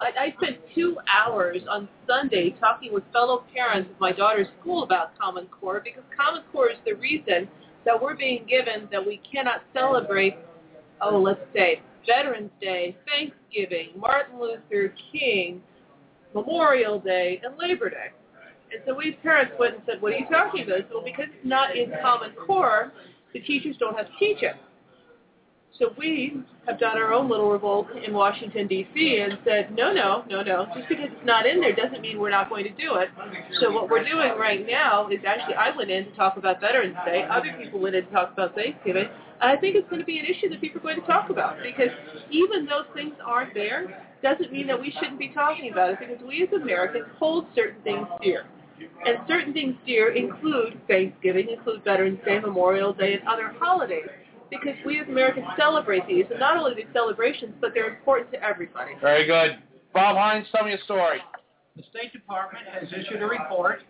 I, 0.00 0.26
I 0.26 0.34
spent 0.40 0.58
two 0.74 0.98
hours 1.08 1.62
on 1.68 1.88
Sunday 2.06 2.54
talking 2.60 2.92
with 2.92 3.02
fellow 3.12 3.44
parents 3.54 3.90
of 3.92 4.00
my 4.00 4.12
daughter's 4.12 4.46
school 4.60 4.82
about 4.82 5.18
Common 5.18 5.46
Core 5.46 5.80
because 5.82 6.02
Common 6.16 6.42
Core 6.52 6.70
is 6.70 6.76
the 6.84 6.92
reason 6.92 7.48
that 7.84 8.00
we're 8.00 8.16
being 8.16 8.44
given 8.48 8.88
that 8.92 9.04
we 9.04 9.20
cannot 9.32 9.62
celebrate, 9.72 10.36
oh, 11.00 11.18
let's 11.18 11.40
say, 11.54 11.80
Veterans 12.06 12.50
Day, 12.60 12.96
Thanksgiving, 13.06 13.90
Martin 13.98 14.40
Luther 14.40 14.94
King, 15.12 15.60
Memorial 16.34 16.98
Day, 17.00 17.40
and 17.44 17.54
Labor 17.58 17.90
Day. 17.90 18.10
And 18.72 18.82
so 18.86 18.94
we 18.94 19.12
parents 19.22 19.52
went 19.58 19.74
and 19.74 19.82
said, 19.86 20.02
what 20.02 20.12
are 20.12 20.18
you 20.18 20.26
talking 20.30 20.62
about? 20.62 20.78
Said, 20.78 20.86
well, 20.92 21.04
because 21.04 21.26
it's 21.28 21.44
not 21.44 21.76
in 21.76 21.92
Common 22.02 22.32
Core, 22.32 22.92
the 23.32 23.40
teachers 23.40 23.76
don't 23.78 23.96
have 23.96 24.06
to 24.06 24.12
teach 24.18 24.42
it. 24.42 24.54
So 25.78 25.92
we 25.98 26.42
have 26.66 26.80
done 26.80 26.96
our 26.96 27.12
own 27.12 27.28
little 27.28 27.50
revolt 27.50 27.86
in 28.02 28.14
Washington, 28.14 28.66
D.C. 28.66 29.18
and 29.22 29.38
said, 29.44 29.74
no, 29.74 29.92
no, 29.92 30.24
no, 30.28 30.42
no. 30.42 30.66
Just 30.74 30.88
because 30.88 31.06
it's 31.12 31.26
not 31.26 31.44
in 31.44 31.60
there 31.60 31.74
doesn't 31.74 32.00
mean 32.00 32.18
we're 32.18 32.30
not 32.30 32.48
going 32.48 32.64
to 32.64 32.70
do 32.70 32.94
it. 32.94 33.08
So 33.60 33.70
what 33.70 33.90
we're 33.90 34.04
doing 34.04 34.38
right 34.38 34.66
now 34.66 35.08
is 35.08 35.20
actually 35.26 35.54
I 35.54 35.76
went 35.76 35.90
in 35.90 36.06
to 36.06 36.10
talk 36.12 36.38
about 36.38 36.62
Veterans 36.62 36.96
Day. 37.04 37.26
Other 37.30 37.54
people 37.62 37.78
went 37.78 37.94
in 37.94 38.06
to 38.06 38.10
talk 38.10 38.32
about 38.32 38.54
Thanksgiving. 38.54 39.08
And 39.40 39.50
I 39.50 39.56
think 39.56 39.76
it's 39.76 39.88
going 39.88 40.00
to 40.00 40.06
be 40.06 40.18
an 40.18 40.24
issue 40.24 40.48
that 40.50 40.60
people 40.60 40.80
are 40.80 40.82
going 40.82 41.00
to 41.00 41.06
talk 41.06 41.30
about 41.30 41.56
because 41.62 41.90
even 42.30 42.64
those 42.66 42.86
things 42.94 43.14
aren't 43.24 43.54
there 43.54 44.06
doesn't 44.22 44.52
mean 44.52 44.66
that 44.66 44.80
we 44.80 44.92
shouldn't 44.98 45.18
be 45.18 45.28
talking 45.28 45.70
about 45.70 45.90
it 45.90 45.98
because 45.98 46.22
we 46.26 46.42
as 46.42 46.48
Americans 46.60 47.06
hold 47.18 47.46
certain 47.54 47.80
things 47.82 48.06
dear. 48.22 48.46
And 49.06 49.18
certain 49.26 49.52
things 49.52 49.74
dear 49.86 50.14
include 50.14 50.80
Thanksgiving, 50.88 51.48
include 51.50 51.84
Veterans 51.84 52.18
Day, 52.24 52.38
Memorial 52.40 52.92
Day, 52.92 53.14
and 53.14 53.26
other 53.28 53.54
holidays 53.58 54.08
because 54.50 54.74
we 54.84 55.00
as 55.00 55.08
Americans 55.08 55.46
celebrate 55.56 56.06
these. 56.06 56.24
And 56.30 56.38
not 56.38 56.56
only 56.56 56.74
these 56.74 56.92
celebrations, 56.92 57.54
but 57.60 57.72
they're 57.74 57.88
important 57.88 58.30
to 58.32 58.42
everybody. 58.42 58.92
Very 59.00 59.26
good. 59.26 59.58
Bob 59.92 60.16
Hines, 60.16 60.46
tell 60.54 60.64
me 60.64 60.72
a 60.72 60.82
story. 60.84 61.18
The 61.76 61.82
State 61.90 62.12
Department 62.12 62.64
has 62.68 62.88
issued 62.92 63.22
a 63.22 63.26
report 63.26 63.82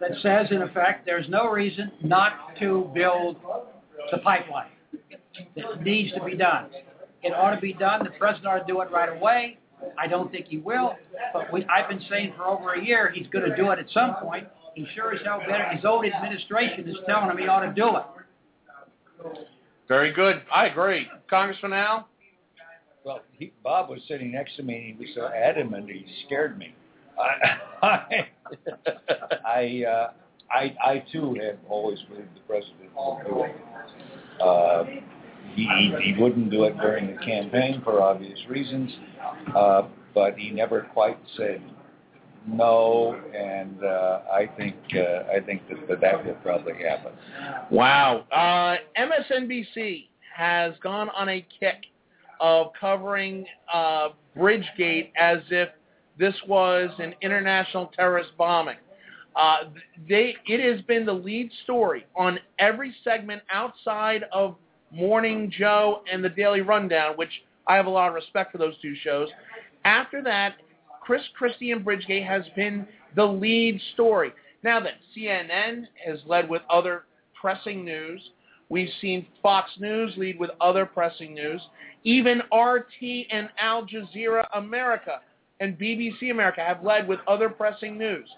that 0.00 0.12
says, 0.22 0.48
in 0.50 0.62
effect, 0.62 1.06
there's 1.06 1.28
no 1.28 1.48
reason 1.50 1.90
not 2.02 2.56
to 2.60 2.90
build 2.94 3.36
the 4.10 4.18
pipeline. 4.18 4.70
It 5.54 5.82
needs 5.82 6.12
to 6.14 6.24
be 6.24 6.36
done. 6.36 6.66
It 7.22 7.32
ought 7.32 7.54
to 7.54 7.60
be 7.60 7.72
done. 7.72 8.04
The 8.04 8.10
president 8.18 8.46
ought 8.46 8.58
to 8.58 8.72
do 8.72 8.80
it 8.80 8.90
right 8.90 9.16
away. 9.16 9.58
I 9.98 10.06
don't 10.06 10.30
think 10.32 10.46
he 10.46 10.58
will, 10.58 10.94
but 11.32 11.52
we, 11.52 11.64
I've 11.66 11.88
been 11.88 12.02
saying 12.08 12.32
for 12.36 12.46
over 12.46 12.74
a 12.74 12.84
year 12.84 13.10
he's 13.14 13.26
going 13.28 13.48
to 13.48 13.54
do 13.54 13.70
it 13.72 13.78
at 13.78 13.86
some 13.92 14.14
point. 14.16 14.46
He 14.74 14.86
sure 14.94 15.14
as 15.14 15.20
hell 15.24 15.40
better. 15.40 15.64
His 15.70 15.84
own 15.84 16.06
administration 16.06 16.88
is 16.88 16.96
telling 17.06 17.30
him 17.30 17.38
he 17.38 17.46
ought 17.46 17.60
to 17.60 17.72
do 17.72 17.96
it. 17.96 19.36
Very 19.88 20.12
good. 20.12 20.42
I 20.52 20.66
agree. 20.66 21.06
Congressman 21.28 21.72
Al? 21.72 22.08
Well, 23.04 23.20
he, 23.32 23.52
Bob 23.62 23.88
was 23.88 24.00
sitting 24.08 24.32
next 24.32 24.56
to 24.56 24.62
me, 24.62 24.76
and 24.76 24.84
he 24.84 24.92
was 25.06 25.14
so 25.14 25.28
adamant, 25.28 25.88
he 25.88 26.04
scared 26.26 26.58
me. 26.58 26.74
I, 27.82 28.26
I, 29.44 29.84
uh, 29.88 30.10
I, 30.50 30.74
I 30.84 31.04
too 31.12 31.36
have 31.42 31.58
always 31.68 31.98
believed 32.08 32.34
the 32.34 32.40
president 32.46 32.90
would 32.96 33.26
do 33.26 33.44
it. 33.44 34.40
Uh, 34.40 34.84
he, 35.54 35.94
he 36.02 36.14
wouldn't 36.18 36.50
do 36.50 36.64
it 36.64 36.76
during 36.78 37.06
the 37.14 37.24
campaign 37.24 37.80
for 37.82 38.02
obvious 38.02 38.38
reasons, 38.48 38.90
uh, 39.56 39.82
but 40.14 40.36
he 40.36 40.50
never 40.50 40.82
quite 40.92 41.18
said 41.36 41.62
no, 42.48 43.20
and 43.34 43.82
uh, 43.82 44.20
I 44.32 44.46
think 44.56 44.76
uh, 44.94 45.32
I 45.34 45.40
think 45.44 45.68
that, 45.68 45.88
that 45.88 46.00
that 46.00 46.24
will 46.24 46.34
probably 46.34 46.74
happen. 46.74 47.12
Wow. 47.70 48.24
Uh, 48.30 48.76
MSNBC 49.00 50.06
has 50.34 50.74
gone 50.82 51.08
on 51.10 51.28
a 51.28 51.44
kick 51.58 51.86
of 52.40 52.68
covering 52.78 53.46
uh, 53.72 54.10
Bridgegate 54.36 55.10
as 55.16 55.38
if 55.50 55.70
this 56.18 56.34
was 56.46 56.90
an 56.98 57.14
international 57.20 57.90
terrorist 57.96 58.30
bombing. 58.38 58.76
Uh, 59.36 59.64
they, 60.08 60.34
it 60.46 60.60
has 60.60 60.82
been 60.86 61.04
the 61.04 61.12
lead 61.12 61.50
story 61.64 62.06
on 62.16 62.38
every 62.58 62.94
segment 63.04 63.42
outside 63.50 64.24
of 64.32 64.56
Morning 64.90 65.52
Joe 65.56 66.02
and 66.10 66.24
the 66.24 66.28
Daily 66.28 66.62
Rundown, 66.62 67.16
which 67.16 67.30
I 67.66 67.76
have 67.76 67.86
a 67.86 67.90
lot 67.90 68.08
of 68.08 68.14
respect 68.14 68.52
for 68.52 68.58
those 68.58 68.74
two 68.80 68.94
shows. 69.02 69.28
After 69.84 70.22
that, 70.22 70.56
Chris 71.02 71.22
Christie 71.36 71.72
and 71.72 71.84
Bridgegate 71.84 72.26
has 72.26 72.44
been 72.56 72.86
the 73.14 73.24
lead 73.24 73.80
story. 73.94 74.32
Now 74.62 74.80
that 74.80 74.94
CNN 75.16 75.84
has 76.04 76.18
led 76.26 76.48
with 76.48 76.62
other 76.70 77.04
pressing 77.38 77.84
news, 77.84 78.20
we've 78.68 78.90
seen 79.00 79.26
Fox 79.42 79.70
News 79.78 80.14
lead 80.16 80.38
with 80.38 80.50
other 80.60 80.86
pressing 80.86 81.34
news. 81.34 81.60
Even 82.04 82.38
RT 82.52 83.26
and 83.30 83.50
Al 83.58 83.86
Jazeera 83.86 84.46
America 84.54 85.20
and 85.60 85.78
BBC 85.78 86.30
America 86.30 86.62
have 86.66 86.82
led 86.82 87.06
with 87.06 87.20
other 87.28 87.48
pressing 87.48 87.98
news. 87.98 88.28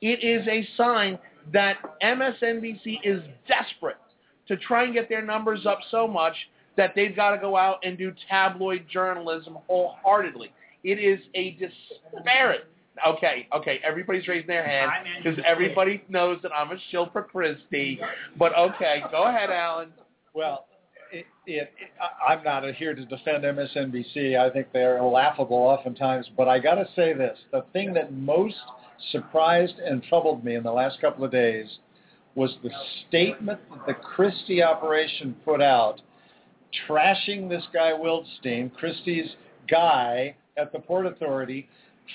It 0.00 0.22
is 0.22 0.46
a 0.48 0.66
sign 0.76 1.18
that 1.52 1.76
MSNBC 2.02 2.98
is 3.04 3.22
desperate 3.48 3.96
to 4.48 4.56
try 4.56 4.84
and 4.84 4.94
get 4.94 5.08
their 5.08 5.22
numbers 5.22 5.66
up 5.66 5.78
so 5.90 6.06
much 6.06 6.34
that 6.76 6.92
they've 6.94 7.16
got 7.16 7.30
to 7.30 7.38
go 7.38 7.56
out 7.56 7.78
and 7.84 7.96
do 7.96 8.12
tabloid 8.28 8.84
journalism 8.92 9.58
wholeheartedly. 9.66 10.52
It 10.84 10.98
is 10.98 11.18
a 11.34 11.52
disparate. 11.52 12.66
Okay, 13.06 13.46
okay, 13.54 13.80
everybody's 13.84 14.26
raising 14.26 14.46
their 14.46 14.66
hand 14.66 14.90
because 15.22 15.38
everybody 15.46 16.02
knows 16.08 16.38
that 16.42 16.52
I'm 16.52 16.70
a 16.70 16.76
shill 16.90 17.10
for 17.12 17.22
Christie. 17.22 18.00
But 18.38 18.56
okay, 18.56 19.02
go 19.10 19.24
ahead, 19.24 19.50
Alan. 19.50 19.88
Well, 20.32 20.66
it, 21.12 21.26
it, 21.46 21.72
I- 22.00 22.32
I'm 22.32 22.42
not 22.44 22.64
here 22.74 22.94
to 22.94 23.04
defend 23.04 23.44
MSNBC. 23.44 24.38
I 24.38 24.48
think 24.50 24.68
they're 24.72 25.02
laughable 25.02 25.56
oftentimes. 25.58 26.30
But 26.36 26.48
I 26.48 26.58
got 26.58 26.76
to 26.76 26.86
say 26.96 27.12
this: 27.12 27.36
the 27.52 27.64
thing 27.72 27.92
that 27.94 28.12
most 28.14 28.56
surprised 29.12 29.78
and 29.78 30.02
troubled 30.02 30.44
me 30.44 30.54
in 30.54 30.62
the 30.62 30.72
last 30.72 31.00
couple 31.00 31.24
of 31.24 31.30
days 31.30 31.78
was 32.34 32.54
the 32.62 32.70
statement 33.08 33.58
that 33.70 33.86
the 33.86 33.94
Christie 33.94 34.62
operation 34.62 35.34
put 35.44 35.62
out, 35.62 36.00
trashing 36.86 37.48
this 37.48 37.64
guy 37.72 37.92
Wildstein, 37.92 38.72
Christie's 38.74 39.30
guy 39.70 40.36
at 40.56 40.72
the 40.72 40.78
Port 40.78 41.06
Authority, 41.06 41.68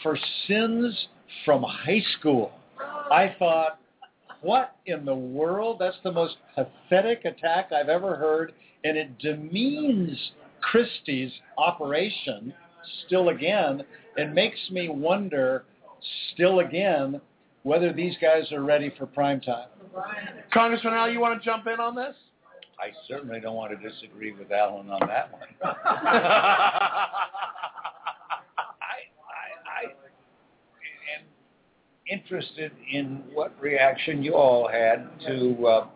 for 0.04 0.18
sins 0.48 1.08
from 1.44 1.64
high 1.64 2.04
school. 2.20 2.52
I 2.80 3.36
thought, 3.40 3.80
what 4.42 4.76
in 4.86 5.06
the 5.06 5.16
world? 5.16 5.78
That's 5.80 5.98
the 6.04 6.12
most 6.12 6.38
pathetic 6.56 7.26
attack 7.26 7.72
I've 7.72 7.90
ever 7.90 8.16
heard, 8.16 8.54
and 8.84 8.98
it 8.98 9.18
demeans 9.20 10.18
Christie's 10.62 11.32
operation 11.58 12.54
still 13.06 13.30
again 13.30 13.84
and 14.18 14.34
makes 14.34 14.60
me 14.72 14.90
wonder 14.90 15.66
still 16.34 16.60
again 16.60 17.22
whether 17.64 17.94
these 17.94 18.16
guys 18.22 18.52
are 18.52 18.64
ready 18.64 18.94
for 18.98 19.06
prime 19.06 19.40
time. 19.40 19.68
Congressman 20.54 20.94
Al, 20.94 21.10
you 21.12 21.20
want 21.20 21.40
to 21.40 21.46
jump 21.46 21.68
in 21.68 21.80
on 21.80 21.96
this? 21.96 22.16
I 22.80 22.92
certainly 23.08 23.40
don't 23.40 23.56
want 23.56 23.80
to 23.80 23.90
disagree 23.90 24.32
with 24.32 24.52
Alan 24.52 24.90
on 24.90 25.00
that 25.08 25.32
one. 25.32 25.42
I, 25.64 25.76
I, 29.68 29.78
I 29.78 29.84
am 31.16 31.26
interested 32.08 32.72
in 32.92 33.24
what 33.34 33.54
reaction 33.62 34.24
you 34.24 34.34
all 34.34 34.68
had 34.68 35.08
to 35.28 35.68
uh, 35.68 35.88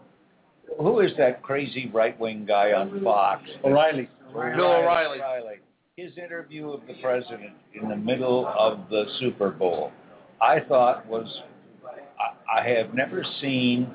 who 0.80 1.00
is 1.00 1.12
that 1.18 1.42
crazy 1.42 1.90
right-wing 1.94 2.46
guy 2.46 2.74
on 2.74 3.04
Fox? 3.04 3.44
O'Reilly. 3.64 4.10
Bill 4.34 4.72
O'Reilly. 4.74 5.20
His 5.98 6.18
interview 6.18 6.72
of 6.72 6.82
the 6.88 6.96
president 7.02 7.54
in 7.74 7.88
the 7.88 7.96
middle 7.96 8.46
of 8.46 8.90
the 8.90 9.06
Super 9.18 9.50
Bowl, 9.50 9.94
I 10.42 10.60
thought 10.60 11.06
was, 11.08 11.26
I, 12.54 12.68
have 12.68 12.94
never 12.94 13.24
seen 13.40 13.88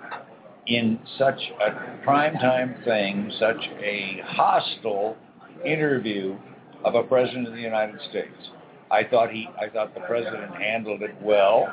in 0.67 0.99
such 1.19 1.39
a 1.61 2.03
primetime 2.03 2.83
thing, 2.87 3.31
such 3.39 3.63
a 3.83 4.23
hostile 4.25 5.15
interview 5.63 6.39
of 6.87 6.95
a 6.95 7.03
president 7.03 7.49
of 7.49 7.53
the 7.53 7.61
United 7.61 8.01
States. 8.09 8.49
I 8.91 9.05
thought 9.05 9.31
he, 9.31 9.47
I 9.61 9.69
thought 9.69 9.93
the 9.93 10.01
president 10.01 10.55
handled 10.55 11.03
it 11.03 11.15
well. 11.21 11.67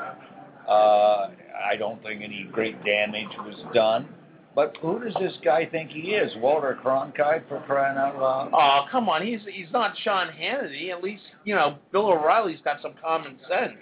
Uh, 0.67 1.29
I 1.71 1.77
don't 1.79 2.03
think 2.03 2.21
any 2.21 2.49
great 2.51 2.75
damage 2.83 3.31
was 3.45 3.55
done. 3.73 4.09
But 4.57 4.75
who 4.81 4.97
does 5.03 5.13
this 5.21 5.33
guy 5.45 5.67
think 5.67 5.91
he 5.91 6.15
is? 6.15 6.31
Walter 6.37 6.75
Cronkite 6.83 7.47
for 7.47 7.61
crying 7.67 7.95
out 7.95 8.19
loud? 8.19 8.49
Oh, 8.51 8.87
come 8.91 9.07
on. 9.07 9.23
He's 9.23 9.41
he's 9.53 9.71
not 9.71 9.93
Sean 10.03 10.29
Hannity. 10.29 10.89
At 10.91 11.03
least, 11.03 11.21
you 11.45 11.53
know, 11.53 11.77
Bill 11.91 12.07
O'Reilly's 12.07 12.57
got 12.63 12.81
some 12.81 12.93
common 12.99 13.37
sense. 13.47 13.73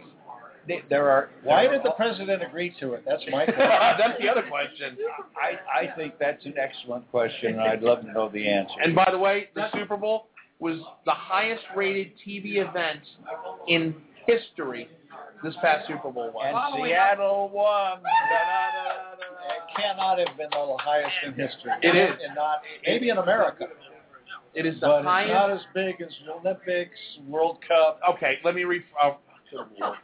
They- 0.68 0.84
There 0.89 1.10
are. 1.10 1.30
Why 1.43 1.64
there 1.64 1.76
did 1.77 1.84
the 1.84 1.91
are- 1.91 1.95
president 1.95 2.43
agree 2.43 2.76
to 2.81 2.91
it? 2.95 3.03
That's 3.07 3.23
my 3.31 3.45
question. 3.45 3.57
That's 3.97 4.19
the 4.22 4.27
other 4.27 4.43
question. 4.49 4.97
I, 5.41 5.84
I 5.84 5.95
think 5.95 6.15
that's 6.19 6.43
an 6.45 6.56
excellent 6.60 7.10
question, 7.10 7.53
and 7.53 7.61
I'd 7.61 7.81
love 7.81 8.02
to 8.02 8.11
know 8.11 8.27
the 8.27 8.45
answer. 8.45 8.76
And 8.84 8.93
by 8.93 9.07
the 9.10 9.18
way, 9.18 9.47
the 9.56 9.68
Super 9.72 9.95
Bowl 9.95 10.27
was 10.60 10.80
the 11.06 11.11
highest 11.11 11.64
rated 11.73 12.11
TV 12.27 12.57
event 12.57 12.99
in 13.69 13.95
history 14.27 14.89
this 15.41 15.53
past 15.61 15.88
Super 15.88 16.10
Bowl 16.11 16.31
was. 16.34 16.43
And 16.45 16.84
Seattle 16.85 17.49
won. 17.53 17.99
It 17.99 19.14
cannot 19.76 20.19
have 20.19 20.38
been 20.38 20.49
the 20.52 20.77
highest 20.80 21.14
in 21.26 21.34
history. 21.34 21.72
It 21.81 21.95
is. 21.95 22.18
And 22.26 22.35
not, 22.35 22.61
maybe 22.85 23.10
in 23.10 23.18
America. 23.18 23.68
It 24.53 24.65
is 24.65 24.76
the 24.76 24.88
But 24.88 24.99
it's 24.99 25.06
not 25.34 25.52
as 25.52 25.60
big 25.73 26.02
as 26.02 26.07
Olympics, 26.41 26.97
World 27.27 27.57
Cup. 27.68 27.99
Okay, 28.15 28.35
let 28.45 28.56
me 28.56 28.64
re. 28.64 28.81
Oh, 29.03 29.18
good 29.52 29.65
lord. 29.80 29.95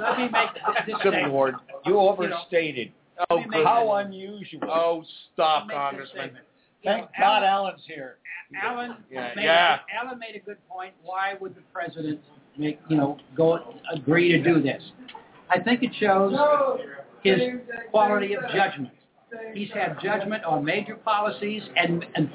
Let 0.00 0.18
me 0.18 0.28
make 0.28 0.50
this 0.86 0.94
Good 1.02 1.12
statement. 1.14 1.32
lord. 1.32 1.54
You 1.86 1.98
overstated. 1.98 2.92
Oh, 3.30 3.36
Let 3.36 3.38
me 3.38 3.44
good. 3.44 3.50
make- 3.58 3.66
How 3.66 3.92
unusual. 3.94 4.60
Oh, 4.70 5.04
stop, 5.32 5.62
Let 5.62 5.68
this 5.68 5.74
Congressman. 5.76 6.08
statement. 6.20 6.44
You 6.82 6.90
know, 6.90 7.08
God 7.18 7.42
Alan, 7.44 7.44
Alan's 7.48 7.82
here. 7.86 8.16
Alan, 8.62 8.96
Yeah, 9.10 9.32
made, 9.34 9.44
yeah. 9.44 9.78
Alan 9.98 10.18
made 10.18 10.36
a 10.36 10.38
good 10.44 10.58
point. 10.68 10.92
Why 11.02 11.34
would 11.40 11.54
the 11.54 11.62
president 11.72 12.20
make 12.58 12.78
you 12.88 12.96
know 12.98 13.16
go 13.34 13.74
agree 13.94 14.30
to 14.32 14.42
do 14.42 14.60
this? 14.60 14.82
I 15.48 15.60
think 15.60 15.82
it 15.82 15.92
shows 15.98 16.32
his 17.22 17.40
quality 17.90 18.34
of 18.34 18.42
judgment. 18.54 18.92
He's 19.54 19.70
had 19.70 19.98
judgment 20.02 20.44
on 20.44 20.64
major 20.64 20.96
policies 20.96 21.62
and 21.76 22.04
and 22.14 22.30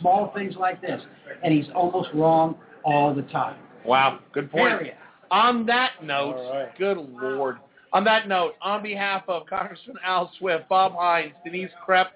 small 0.00 0.32
things 0.34 0.54
like 0.56 0.80
this, 0.80 1.00
and 1.42 1.52
he's 1.52 1.66
almost 1.74 2.08
wrong 2.14 2.56
all 2.84 3.14
the 3.14 3.22
time. 3.22 3.56
Wow, 3.84 4.20
good 4.32 4.50
point. 4.50 4.78
Period. 4.78 4.96
On 5.30 5.64
that 5.66 6.02
note, 6.02 6.34
All 6.36 6.56
right. 6.56 6.78
good 6.78 6.98
lord. 6.98 7.58
On 7.92 8.04
that 8.04 8.28
note, 8.28 8.54
on 8.62 8.82
behalf 8.82 9.22
of 9.28 9.46
Congressman 9.46 9.96
Al 10.04 10.30
Swift, 10.38 10.68
Bob 10.68 10.92
Hines, 10.94 11.32
Denise 11.44 11.70
Krepp, 11.86 12.06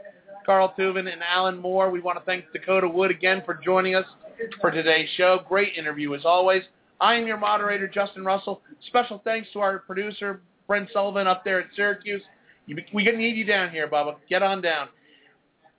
Carl 0.47 0.73
Tubin, 0.77 1.09
and 1.09 1.23
Alan 1.23 1.59
Moore, 1.59 1.91
we 1.91 2.01
want 2.01 2.19
to 2.19 2.25
thank 2.25 2.45
Dakota 2.53 2.89
Wood 2.89 3.11
again 3.11 3.43
for 3.45 3.55
joining 3.55 3.95
us 3.97 4.07
for 4.61 4.71
today's 4.71 5.09
show. 5.17 5.41
Great 5.49 5.75
interview 5.77 6.15
as 6.15 6.25
always. 6.25 6.63
I 7.01 7.15
am 7.15 7.27
your 7.27 7.39
moderator, 7.39 7.89
Justin 7.89 8.25
Russell. 8.25 8.61
Special 8.87 9.21
thanks 9.25 9.49
to 9.53 9.61
our 9.61 9.81
producer, 9.81 10.41
Brent 10.67 10.89
Sullivan, 10.93 11.27
up 11.27 11.45
there 11.45 11.61
at 11.61 11.67
Syracuse. 11.75 12.23
You, 12.67 12.77
we 12.93 13.05
need 13.05 13.37
you 13.37 13.45
down 13.45 13.71
here, 13.71 13.87
Bubba. 13.89 14.17
Get 14.29 14.43
on 14.43 14.61
down. 14.63 14.89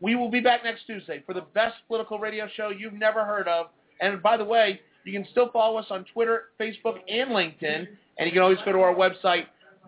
We 0.01 0.15
will 0.15 0.29
be 0.29 0.39
back 0.39 0.63
next 0.63 0.85
Tuesday 0.85 1.23
for 1.25 1.33
the 1.33 1.45
best 1.53 1.75
political 1.87 2.19
radio 2.19 2.47
show 2.55 2.69
you've 2.69 2.93
never 2.93 3.25
heard 3.25 3.47
of. 3.47 3.67
And 4.01 4.21
by 4.21 4.37
the 4.37 4.45
way, 4.45 4.81
you 5.03 5.13
can 5.13 5.25
still 5.31 5.49
follow 5.51 5.77
us 5.77 5.87
on 5.89 6.05
Twitter, 6.13 6.49
Facebook, 6.59 6.99
and 7.07 7.31
LinkedIn. 7.31 7.87
And 8.17 8.27
you 8.27 8.31
can 8.31 8.41
always 8.41 8.59
go 8.65 8.71
to 8.71 8.79
our 8.79 8.93
website, 8.93 9.45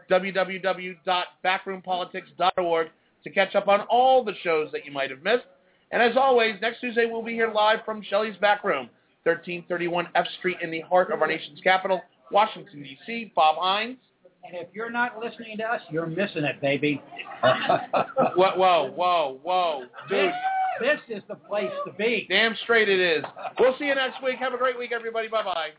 www.backroompolitics.org, 0.10 2.88
to 3.24 3.30
catch 3.30 3.56
up 3.56 3.68
on 3.68 3.82
all 3.82 4.24
the 4.24 4.34
shows 4.44 4.72
that 4.72 4.86
you 4.86 4.92
might 4.92 5.10
have 5.10 5.24
missed. 5.24 5.46
And 5.92 6.02
as 6.02 6.18
always, 6.18 6.56
next 6.62 6.82
Tuesday 6.82 7.06
we'll 7.10 7.24
be 7.24 7.34
here 7.34 7.52
live 7.52 7.80
from 7.86 8.02
Shelley's 8.02 8.36
Back 8.38 8.64
Room, 8.64 8.90
1331 9.24 10.08
F 10.16 10.26
Street 10.40 10.58
in 10.62 10.72
the 10.72 10.82
heart 10.82 11.12
of 11.12 11.22
our 11.22 11.28
nation's 11.28 11.62
capital, 11.62 12.02
Washington, 12.32 12.84
D.C. 12.84 13.32
Bob 13.36 13.58
Hines. 13.60 13.98
And 14.44 14.56
if 14.56 14.68
you're 14.74 14.90
not 14.92 15.20
listening 15.20 15.58
to 15.58 15.64
us, 15.64 15.82
you're 15.92 16.06
missing 16.08 16.44
it, 16.44 16.62
baby. 16.62 17.02
Whoa, 17.44 18.56
whoa, 18.56 18.92
whoa, 18.96 19.40
whoa. 19.44 19.84
Dude, 20.10 20.32
This 20.80 21.00
is 21.10 21.24
the 21.28 21.36
place 21.36 21.72
to 21.86 21.92
be. 21.94 22.26
damn 22.30 22.56
straight 22.64 22.88
it 22.90 23.00
is. 23.00 23.24
We'll 23.60 23.78
see 23.78 23.86
you 23.86 23.96
next 23.96 24.24
week. 24.24 24.38
Have 24.40 24.54
a 24.54 24.58
great 24.58 24.78
week, 24.78 24.92
everybody. 24.94 25.28
Bye-bye. 25.28 25.70